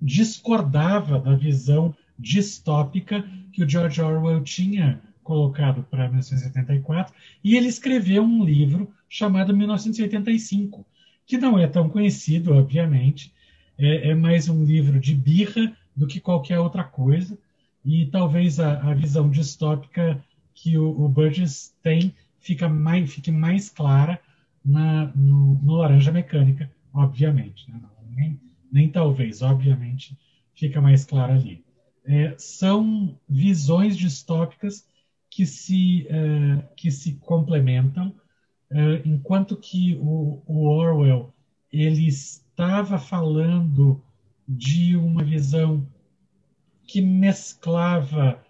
discordava 0.00 1.20
da 1.20 1.34
visão 1.34 1.94
distópica 2.20 3.24
que 3.52 3.64
o 3.64 3.68
George 3.68 4.00
Orwell 4.00 4.42
tinha 4.42 5.00
colocado 5.22 5.82
para 5.84 6.08
1984, 6.08 7.14
e 7.42 7.56
ele 7.56 7.68
escreveu 7.68 8.22
um 8.22 8.44
livro 8.44 8.92
chamado 9.08 9.56
1985, 9.56 10.84
que 11.26 11.38
não 11.38 11.58
é 11.58 11.66
tão 11.66 11.88
conhecido, 11.88 12.54
obviamente, 12.54 13.32
é, 13.78 14.10
é 14.10 14.14
mais 14.14 14.48
um 14.48 14.64
livro 14.64 14.98
de 14.98 15.14
birra 15.14 15.72
do 15.96 16.06
que 16.06 16.20
qualquer 16.20 16.58
outra 16.58 16.84
coisa, 16.84 17.38
e 17.84 18.06
talvez 18.06 18.60
a, 18.60 18.90
a 18.90 18.94
visão 18.94 19.30
distópica 19.30 20.22
que 20.54 20.76
o, 20.76 20.88
o 20.88 21.08
Burgess 21.08 21.74
tem 21.82 22.14
fica 22.40 22.68
mais, 22.68 23.12
fique 23.12 23.30
mais 23.30 23.70
clara 23.70 24.20
na, 24.64 25.06
no, 25.14 25.54
no 25.62 25.74
Laranja 25.76 26.12
Mecânica, 26.12 26.70
obviamente. 26.92 27.70
Né? 27.70 27.80
Nem, 28.14 28.40
nem 28.70 28.88
talvez, 28.88 29.42
obviamente, 29.42 30.18
fica 30.54 30.80
mais 30.80 31.04
clara 31.04 31.34
ali. 31.34 31.62
É, 32.04 32.34
são 32.38 33.18
visões 33.28 33.96
distópicas 33.96 34.86
que 35.30 35.46
se, 35.46 36.06
é, 36.08 36.62
que 36.76 36.90
se 36.90 37.14
complementam, 37.16 38.14
é, 38.70 39.02
enquanto 39.04 39.56
que 39.56 39.96
o, 40.00 40.42
o, 40.46 40.66
Orwell 40.66 41.32
ele 41.72 42.06
estava 42.06 42.98
falando 42.98 44.02
de 44.46 44.96
uma 44.96 45.22
visão 45.22 45.86
que 46.82 47.00
mesclava 47.00 48.44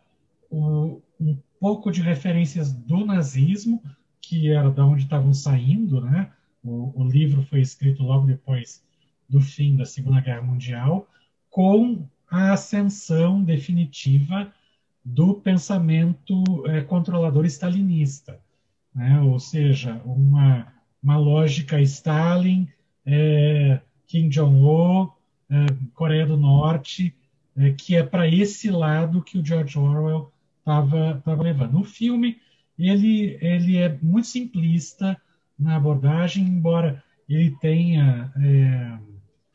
o, 0.50 1.02
um 1.20 1.36
pouco 1.58 1.90
de 1.90 2.00
referências 2.00 2.72
do 2.72 3.04
nazismo, 3.04 3.82
que 4.20 4.50
era 4.50 4.70
da 4.70 4.84
onde 4.84 5.02
estavam 5.02 5.34
saindo, 5.34 6.00
né? 6.00 6.32
O, 6.62 7.02
o, 7.02 7.04
livro 7.04 7.42
foi 7.42 7.60
escrito 7.60 8.02
logo 8.02 8.26
depois 8.26 8.82
do 9.28 9.40
fim 9.40 9.76
da 9.76 9.84
Segunda 9.84 10.20
Guerra 10.20 10.42
Mundial, 10.42 11.06
com 11.50 12.06
a 12.30 12.52
ascensão 12.52 13.42
definitiva 13.42 14.52
do 15.04 15.34
pensamento 15.34 16.44
é, 16.68 16.82
controlador 16.82 17.44
stalinista, 17.46 18.40
né? 18.94 19.20
ou 19.20 19.38
seja, 19.40 20.00
uma, 20.04 20.72
uma 21.02 21.16
lógica 21.16 21.80
Stalin, 21.80 22.68
é, 23.04 23.80
Kim 24.06 24.28
Jong-un, 24.28 25.08
é, 25.50 25.66
Coreia 25.94 26.26
do 26.26 26.36
Norte, 26.36 27.14
é, 27.56 27.72
que 27.72 27.96
é 27.96 28.02
para 28.02 28.28
esse 28.28 28.70
lado 28.70 29.22
que 29.22 29.38
o 29.38 29.44
George 29.44 29.78
Orwell 29.78 30.32
estava 30.60 31.42
levando. 31.42 31.80
O 31.80 31.84
filme 31.84 32.38
ele, 32.78 33.38
ele 33.40 33.76
é 33.76 33.98
muito 34.00 34.28
simplista 34.28 35.20
na 35.58 35.76
abordagem, 35.76 36.44
embora 36.44 37.02
ele 37.28 37.50
tenha 37.60 38.32
é, 38.36 38.98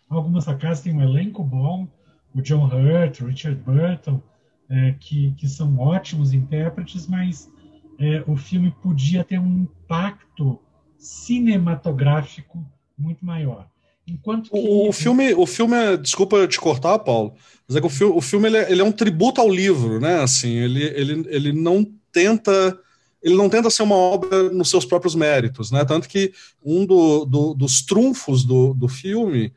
algumas 0.09 0.43
sacadas, 0.43 0.81
tem 0.81 0.93
um 0.93 1.01
elenco 1.01 1.43
bom, 1.43 1.87
o 2.35 2.41
John 2.41 2.65
Hurt, 2.65 3.21
o 3.21 3.27
Richard 3.27 3.59
Burton, 3.61 4.21
é, 4.69 4.93
que, 4.99 5.33
que 5.37 5.47
são 5.47 5.77
ótimos 5.79 6.33
intérpretes, 6.33 7.07
mas 7.07 7.49
é, 7.97 8.23
o 8.27 8.35
filme 8.35 8.75
podia 8.83 9.23
ter 9.23 9.39
um 9.39 9.63
impacto 9.63 10.59
cinematográfico 10.97 12.63
muito 12.97 13.25
maior. 13.25 13.67
Enquanto 14.07 14.51
que... 14.51 14.57
o, 14.57 14.89
o, 14.89 14.91
filme, 14.91 15.33
o 15.33 15.45
filme, 15.45 15.75
é, 15.75 15.97
desculpa 15.97 16.47
te 16.47 16.59
cortar, 16.59 16.99
Paulo, 16.99 17.33
mas 17.67 17.77
é 17.77 17.81
que 17.81 17.87
o 17.87 17.89
filme, 17.89 18.15
o 18.15 18.21
filme 18.21 18.47
ele 18.47 18.57
é, 18.57 18.71
ele 18.71 18.81
é, 18.81 18.83
um 18.83 18.91
tributo 18.91 19.41
ao 19.41 19.49
livro, 19.49 19.99
né? 19.99 20.21
Assim, 20.21 20.51
ele, 20.51 20.83
ele, 20.83 21.25
ele 21.29 21.53
não 21.53 21.85
tenta 22.11 22.77
ele 23.23 23.35
não 23.35 23.49
tenta 23.49 23.71
ser 23.71 23.81
uma 23.81 23.95
obra 23.95 24.51
nos 24.51 24.69
seus 24.69 24.85
próprios 24.85 25.15
méritos, 25.15 25.71
né? 25.71 25.83
Tanto 25.83 26.07
que 26.07 26.31
um 26.63 26.85
do, 26.85 27.25
do, 27.25 27.53
dos 27.55 27.81
trunfos 27.81 28.43
do, 28.43 28.75
do 28.75 28.87
filme 28.87 29.51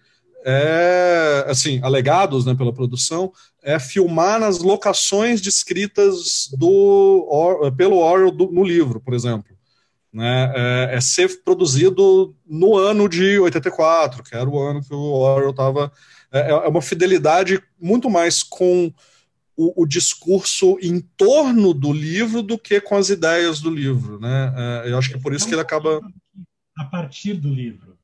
é, 0.50 1.44
assim, 1.46 1.78
alegados 1.82 2.46
né, 2.46 2.54
pela 2.54 2.72
produção, 2.72 3.30
é 3.62 3.78
filmar 3.78 4.40
nas 4.40 4.60
locações 4.60 5.42
descritas 5.42 6.48
do, 6.56 7.26
or, 7.28 7.70
pelo 7.72 7.98
Orwell 7.98 8.30
do, 8.30 8.50
no 8.50 8.64
livro, 8.64 8.98
por 8.98 9.12
exemplo. 9.12 9.54
Né, 10.10 10.50
é, 10.56 10.96
é, 10.96 11.00
ser 11.02 11.42
produzido 11.44 12.34
no 12.46 12.78
ano 12.78 13.10
de 13.10 13.38
84, 13.38 14.22
que 14.22 14.34
era 14.34 14.48
o 14.48 14.58
ano 14.58 14.82
que 14.82 14.94
o 14.94 14.98
Orwell 14.98 15.50
estava. 15.50 15.92
É, 16.32 16.50
é 16.50 16.68
uma 16.68 16.80
fidelidade 16.80 17.62
muito 17.78 18.08
mais 18.08 18.42
com 18.42 18.90
o, 19.54 19.82
o, 19.82 19.86
discurso 19.86 20.78
em 20.80 20.98
torno 20.98 21.74
do 21.74 21.92
livro 21.92 22.40
do 22.42 22.58
que 22.58 22.80
com 22.80 22.96
as 22.96 23.10
ideias 23.10 23.60
do 23.60 23.68
livro. 23.68 24.18
Né? 24.18 24.54
É, 24.56 24.90
eu 24.90 24.96
acho 24.96 25.10
que 25.10 25.16
é 25.16 25.20
por 25.20 25.34
isso 25.34 25.46
que 25.46 25.52
ele 25.52 25.60
acaba. 25.60 26.00
A 26.74 26.84
partir 26.86 27.34
do 27.34 27.52
livro. 27.52 27.98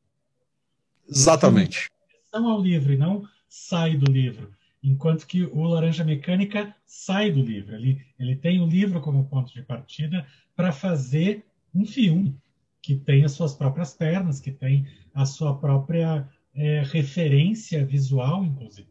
Exatamente. 1.08 1.88
Então, 2.34 2.48
ao 2.48 2.60
livro 2.60 2.92
e 2.92 2.96
não 2.96 3.22
sai 3.48 3.96
do 3.96 4.10
livro. 4.10 4.50
Enquanto 4.82 5.24
que 5.24 5.44
o 5.44 5.62
Laranja 5.62 6.02
Mecânica 6.02 6.74
sai 6.84 7.30
do 7.30 7.40
livro. 7.40 7.76
Ele, 7.76 8.04
ele 8.18 8.34
tem 8.34 8.60
o 8.60 8.66
livro 8.66 9.00
como 9.00 9.28
ponto 9.28 9.54
de 9.54 9.62
partida 9.62 10.26
para 10.56 10.72
fazer 10.72 11.44
um 11.72 11.86
filme 11.86 12.36
que 12.82 12.96
tem 12.96 13.24
as 13.24 13.30
suas 13.30 13.54
próprias 13.54 13.94
pernas, 13.94 14.40
que 14.40 14.50
tem 14.50 14.84
a 15.14 15.24
sua 15.24 15.56
própria 15.56 16.28
é, 16.56 16.82
referência 16.84 17.86
visual, 17.86 18.44
inclusive. 18.44 18.88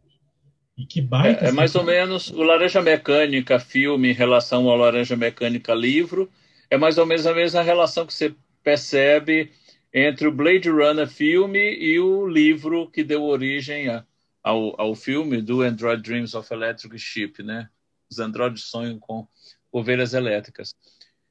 E 0.78 0.86
que 0.86 1.02
baita. 1.02 1.44
É, 1.44 1.50
é 1.50 1.52
mais 1.52 1.76
ou 1.76 1.84
menos 1.84 2.30
o 2.30 2.44
Laranja 2.44 2.82
Mecânica 2.82 3.60
filme 3.60 4.12
em 4.12 4.14
relação 4.14 4.70
ao 4.70 4.78
Laranja 4.78 5.18
Mecânica 5.18 5.74
livro. 5.74 6.32
É 6.70 6.78
mais 6.78 6.98
ou 6.98 7.06
menos 7.06 7.28
a 7.28 7.34
mesma 7.34 7.62
relação 7.62 8.06
que 8.06 8.14
você 8.14 8.34
percebe 8.64 9.52
entre 9.94 10.28
o 10.28 10.32
Blade 10.32 10.70
Runner 10.70 11.08
filme 11.08 11.76
e 11.76 12.00
o 12.00 12.28
livro 12.28 12.90
que 12.90 13.04
deu 13.04 13.24
origem 13.24 13.90
a, 13.90 14.06
ao, 14.42 14.80
ao 14.80 14.96
filme 14.96 15.42
do 15.42 15.62
Android 15.62 16.02
Dreams 16.02 16.34
of 16.34 16.52
Electric 16.54 16.98
Sheep, 16.98 17.44
né? 17.44 17.70
Os 18.10 18.20
androides 18.20 18.64
sonham 18.64 19.00
com 19.00 19.28
ovelhas 19.72 20.14
elétricas. 20.14 20.74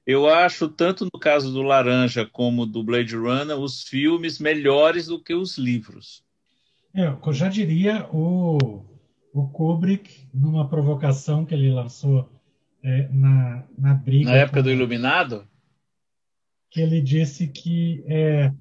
Eu 0.07 0.29
acho, 0.29 0.69
tanto 0.69 1.05
no 1.05 1.19
caso 1.19 1.53
do 1.53 1.63
Laranja 1.63 2.27
como 2.27 2.67
do 2.67 2.83
Blade 2.83 3.17
Runner, 3.17 3.59
os 3.59 3.83
filmes 3.83 4.39
melhores 4.39 5.07
do 5.07 5.23
que 5.23 5.35
os 5.35 5.59
livros. 5.59 6.25
É, 6.95 7.07
eu 7.07 7.33
já 7.33 7.49
diria 7.49 8.07
o 8.13 8.83
o 9.33 9.49
Kubrick, 9.49 10.29
numa 10.33 10.69
provocação 10.69 11.45
que 11.45 11.55
ele 11.55 11.71
lançou 11.71 12.29
é, 12.83 13.09
na, 13.11 13.65
na 13.79 13.95
briga. 13.95 14.31
Na 14.31 14.37
época 14.37 14.59
com, 14.59 14.65
do 14.65 14.71
Iluminado? 14.71 15.49
Que 16.73 16.81
ele 16.81 17.01
disse 17.01 17.47
que 17.49 18.03
é, 18.07 18.53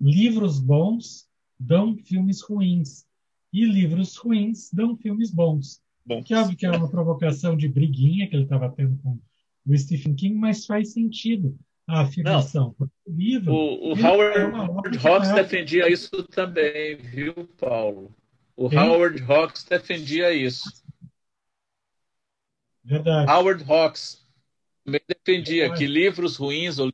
livros 0.00 0.58
bons 0.60 1.28
dão 1.58 1.96
filmes 1.96 2.42
ruins 2.42 3.06
e 3.52 3.64
livros 3.64 4.16
ruins 4.16 4.70
dão 4.72 4.96
filmes 4.96 5.30
bons. 5.30 5.80
Bom. 6.04 6.22
Que 6.22 6.34
óbvio 6.34 6.56
que 6.56 6.66
era 6.66 6.76
uma 6.76 6.90
provocação 6.90 7.56
de 7.56 7.68
briguinha 7.68 8.28
que 8.28 8.34
ele 8.34 8.42
estava 8.42 8.68
tendo 8.70 8.98
com 8.98 9.18
o 9.66 9.78
Stephen 9.78 10.14
King, 10.14 10.34
mas 10.34 10.66
faz 10.66 10.92
sentido 10.92 11.56
a 11.86 12.02
afirmação. 12.02 12.74
O, 12.78 12.88
livro, 13.06 13.52
o, 13.52 13.92
o 13.92 13.96
Howard 13.96 14.98
Hawks 15.06 15.32
defendia 15.32 15.88
isso 15.88 16.22
também, 16.24 16.96
viu, 16.96 17.32
Paulo? 17.58 18.14
O 18.56 18.68
Quem? 18.68 18.78
Howard 18.78 19.22
Hawks 19.22 19.64
defendia 19.64 20.32
isso. 20.32 20.84
Verdade. 22.84 23.30
Howard 23.30 23.64
Hawks 23.66 24.26
também 24.84 25.00
defendia 25.08 25.62
Verdade. 25.62 25.80
que 25.80 25.86
livros 25.86 26.36
ruins 26.36 26.78
ou 26.78 26.92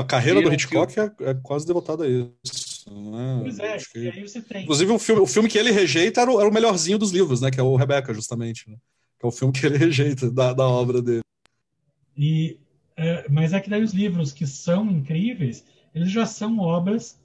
a 0.00 0.04
carreira 0.04 0.40
do 0.40 0.52
Hitchcock 0.52 0.98
é, 0.98 1.10
é, 1.20 1.34
quase 1.42 1.66
devotada 1.66 2.04
a 2.04 2.08
isso. 2.08 2.90
Né? 2.90 3.38
Pois 3.42 3.58
é, 3.58 3.76
que... 3.78 3.98
e 3.98 4.10
aí 4.10 4.22
você 4.22 4.40
tem. 4.40 4.62
Inclusive, 4.62 4.92
o 4.92 4.98
filme, 4.98 5.22
o 5.22 5.26
filme 5.26 5.48
que 5.48 5.58
ele 5.58 5.70
rejeita 5.70 6.20
era 6.20 6.30
o, 6.30 6.40
era 6.40 6.48
o 6.48 6.52
melhorzinho 6.52 6.98
dos 6.98 7.10
livros, 7.10 7.40
né? 7.40 7.50
Que 7.50 7.60
é 7.60 7.62
o 7.62 7.76
Rebecca, 7.76 8.12
justamente. 8.12 8.68
Né? 8.68 8.76
Que 9.18 9.26
é 9.26 9.28
o 9.28 9.32
filme 9.32 9.52
que 9.52 9.64
ele 9.64 9.78
rejeita 9.78 10.30
da, 10.30 10.52
da 10.52 10.66
obra 10.66 11.00
dele. 11.00 11.22
E, 12.16 12.58
é, 12.96 13.26
mas 13.28 13.52
é 13.52 13.60
que 13.60 13.70
daí 13.70 13.82
os 13.82 13.92
livros 13.92 14.32
que 14.32 14.46
são 14.46 14.90
incríveis, 14.90 15.64
eles 15.94 16.10
já 16.10 16.26
são 16.26 16.58
obras 16.58 17.18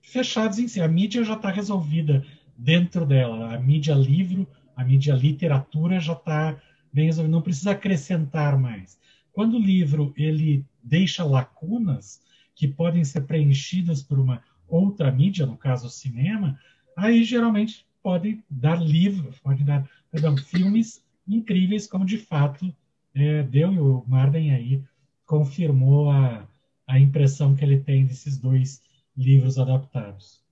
fechados 0.00 0.58
em 0.58 0.68
si. 0.68 0.80
A 0.80 0.88
mídia 0.88 1.24
já 1.24 1.34
está 1.34 1.50
resolvida 1.50 2.24
dentro 2.56 3.06
dela. 3.06 3.54
A 3.54 3.58
mídia 3.58 3.94
livro, 3.94 4.46
a 4.76 4.84
mídia 4.84 5.14
literatura 5.14 6.00
já 6.00 6.14
está 6.14 6.56
bem 6.92 7.06
resolvida. 7.06 7.34
Não 7.34 7.42
precisa 7.42 7.72
acrescentar 7.72 8.58
mais. 8.58 8.98
Quando 9.32 9.56
o 9.56 9.62
livro 9.62 10.12
ele 10.16 10.64
deixa 10.82 11.24
lacunas 11.24 12.20
que 12.54 12.68
podem 12.68 13.04
ser 13.04 13.22
preenchidas 13.22 14.02
por 14.02 14.18
uma 14.18 14.42
outra 14.68 15.10
mídia, 15.10 15.46
no 15.46 15.56
caso 15.56 15.86
o 15.86 15.90
cinema, 15.90 16.58
aí 16.96 17.24
geralmente 17.24 17.86
pode 18.02 18.42
dar 18.50 18.80
livros, 18.82 19.38
pode 19.38 19.64
dar 19.64 19.88
perdão, 20.10 20.36
filmes 20.36 21.02
incríveis, 21.26 21.86
como 21.86 22.04
de 22.04 22.18
fato 22.18 22.74
é, 23.14 23.42
deu 23.42 23.72
e 23.72 23.78
o 23.78 24.04
Marden 24.06 24.52
aí 24.52 24.82
confirmou 25.24 26.10
a, 26.10 26.46
a 26.86 26.98
impressão 26.98 27.54
que 27.54 27.64
ele 27.64 27.80
tem 27.80 28.04
desses 28.04 28.36
dois 28.38 28.82
livros 29.16 29.58
adaptados. 29.58 30.42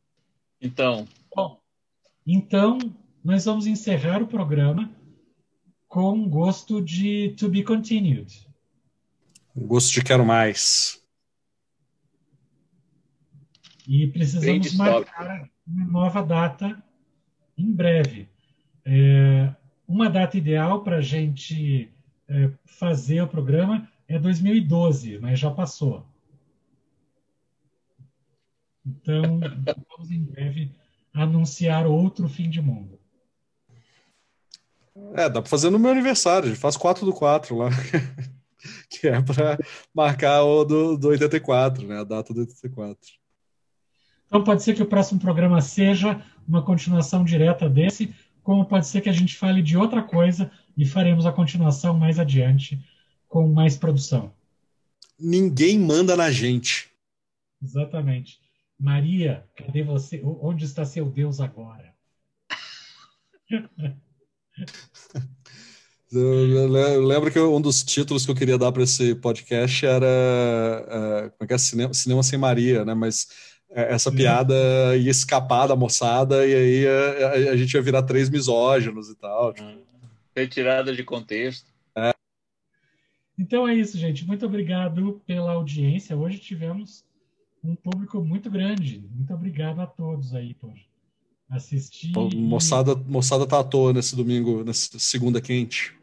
Então. 0.60 1.06
Bom, 1.34 1.60
então 2.26 2.78
nós 3.22 3.44
vamos 3.44 3.66
encerrar 3.66 4.22
o 4.22 4.26
programa 4.26 4.90
com 5.88 6.28
gosto 6.28 6.80
de 6.80 7.34
To 7.38 7.48
Be 7.48 7.62
Continued. 7.62 8.49
Gosto 9.60 9.92
de 9.92 10.02
quero 10.02 10.24
mais. 10.24 11.00
E 13.86 14.06
precisamos 14.06 14.74
marcar 14.74 15.50
uma 15.66 15.84
nova 15.84 16.22
data 16.22 16.82
em 17.58 17.70
breve. 17.70 18.28
É, 18.84 19.54
uma 19.86 20.08
data 20.08 20.38
ideal 20.38 20.82
para 20.82 20.96
a 20.96 21.02
gente 21.02 21.92
é, 22.28 22.50
fazer 22.64 23.20
o 23.22 23.28
programa 23.28 23.88
é 24.08 24.18
2012, 24.18 25.18
mas 25.18 25.38
já 25.38 25.50
passou. 25.50 26.06
Então, 28.86 29.40
vamos 29.88 30.10
em 30.10 30.24
breve 30.24 30.72
anunciar 31.12 31.86
outro 31.86 32.28
fim 32.28 32.48
de 32.48 32.62
mundo. 32.62 32.98
É, 35.14 35.28
dá 35.28 35.42
pra 35.42 35.50
fazer 35.50 35.70
no 35.70 35.78
meu 35.78 35.90
aniversário, 35.90 36.54
faz 36.56 36.76
4 36.76 37.04
do 37.04 37.12
4 37.12 37.56
lá. 37.56 37.68
que 39.00 39.06
é 39.06 39.22
para 39.22 39.56
marcar 39.94 40.42
o 40.42 40.64
do, 40.64 40.96
do 40.96 41.08
84, 41.08 41.86
né? 41.86 42.00
A 42.00 42.04
data 42.04 42.34
do 42.34 42.40
84. 42.40 42.98
Então 44.26 44.42
pode 44.42 44.62
ser 44.62 44.74
que 44.74 44.82
o 44.82 44.86
próximo 44.86 45.20
programa 45.20 45.60
seja 45.60 46.20
uma 46.46 46.62
continuação 46.62 47.24
direta 47.24 47.68
desse, 47.68 48.14
como 48.42 48.64
pode 48.64 48.86
ser 48.86 49.00
que 49.00 49.08
a 49.08 49.12
gente 49.12 49.36
fale 49.36 49.62
de 49.62 49.76
outra 49.76 50.02
coisa 50.02 50.50
e 50.76 50.84
faremos 50.84 51.24
a 51.26 51.32
continuação 51.32 51.96
mais 51.96 52.18
adiante 52.18 52.84
com 53.28 53.48
mais 53.48 53.76
produção. 53.76 54.32
Ninguém 55.18 55.78
manda 55.78 56.16
na 56.16 56.30
gente. 56.30 56.90
Exatamente. 57.62 58.40
Maria, 58.78 59.44
cadê 59.54 59.82
você? 59.82 60.20
Onde 60.24 60.64
está 60.64 60.84
seu 60.84 61.08
Deus 61.10 61.40
agora? 61.40 61.94
Eu 66.12 67.06
lembro 67.06 67.30
que 67.30 67.38
um 67.38 67.60
dos 67.60 67.84
títulos 67.84 68.24
que 68.24 68.32
eu 68.32 68.34
queria 68.34 68.58
dar 68.58 68.72
para 68.72 68.82
esse 68.82 69.14
podcast 69.14 69.86
era 69.86 70.06
uh, 70.06 71.30
como 71.30 71.42
é 71.42 71.46
que 71.46 71.54
é? 71.54 71.58
Cinema, 71.58 71.94
Cinema 71.94 72.22
Sem 72.24 72.36
Maria, 72.36 72.84
né? 72.84 72.94
Mas 72.94 73.28
é, 73.70 73.94
essa 73.94 74.10
piada 74.10 74.54
ia 74.96 75.10
escapar 75.10 75.68
da 75.68 75.76
moçada 75.76 76.44
e 76.44 76.52
aí 76.52 76.86
a, 76.88 77.52
a, 77.52 77.56
gente 77.56 77.72
ia 77.74 77.82
virar 77.82 78.02
três 78.02 78.28
misóginos 78.28 79.08
e 79.08 79.14
tal. 79.14 79.52
Tipo. 79.52 79.68
Retirada 80.34 80.92
de 80.92 81.04
contexto. 81.04 81.70
É. 81.94 82.12
Então 83.38 83.68
é 83.68 83.74
isso, 83.74 83.96
gente. 83.96 84.26
Muito 84.26 84.44
obrigado 84.44 85.22
pela 85.24 85.52
audiência. 85.52 86.16
Hoje 86.16 86.38
tivemos 86.38 87.04
um 87.62 87.76
público 87.76 88.20
muito 88.24 88.50
grande. 88.50 89.04
Muito 89.14 89.32
obrigado 89.32 89.80
a 89.80 89.86
todos 89.86 90.34
aí 90.34 90.54
por 90.54 90.74
assistir. 91.48 92.12
moçada, 92.34 92.96
moçada 92.96 93.46
tá 93.46 93.60
à 93.60 93.64
toa 93.64 93.92
nesse 93.92 94.16
domingo, 94.16 94.64
nessa 94.64 94.98
segunda 94.98 95.40
quente. 95.40 95.99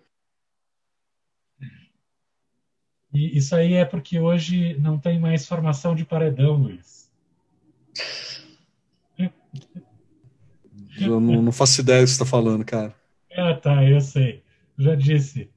E 3.18 3.35
isso 3.35 3.56
aí 3.56 3.73
é 3.73 3.84
porque 3.84 4.19
hoje 4.19 4.77
não 4.80 4.99
tem 4.99 5.19
mais 5.19 5.48
formação 5.48 5.95
de 5.95 6.06
paredão, 6.06 6.53
Luiz. 6.53 7.10
Eu 10.99 11.19
não, 11.19 11.41
não 11.41 11.52
faço 11.52 11.81
ideia 11.81 12.02
do 12.02 12.03
que 12.03 12.10
você 12.10 12.14
está 12.14 12.26
falando, 12.26 12.64
cara. 12.64 12.94
Ah, 13.35 13.56
tá, 13.56 13.84
eu 13.84 13.99
sei. 14.02 14.44
Já 14.77 14.94
disse. 14.94 15.49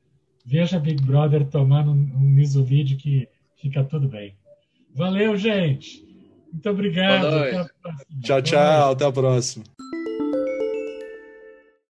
Veja 0.44 0.78
Big 0.78 1.02
Brother 1.02 1.46
tomando 1.46 1.90
um 1.90 2.32
Nisovide 2.32 2.96
que 2.96 3.28
fica 3.56 3.84
tudo 3.84 4.08
bem. 4.08 4.34
Valeu, 4.94 5.36
gente. 5.36 6.02
Muito 6.50 6.68
obrigado. 6.70 7.68
Tchau, 8.22 8.40
tchau. 8.40 8.92
Até 8.92 9.04
a 9.04 9.12
próxima. 9.12 9.64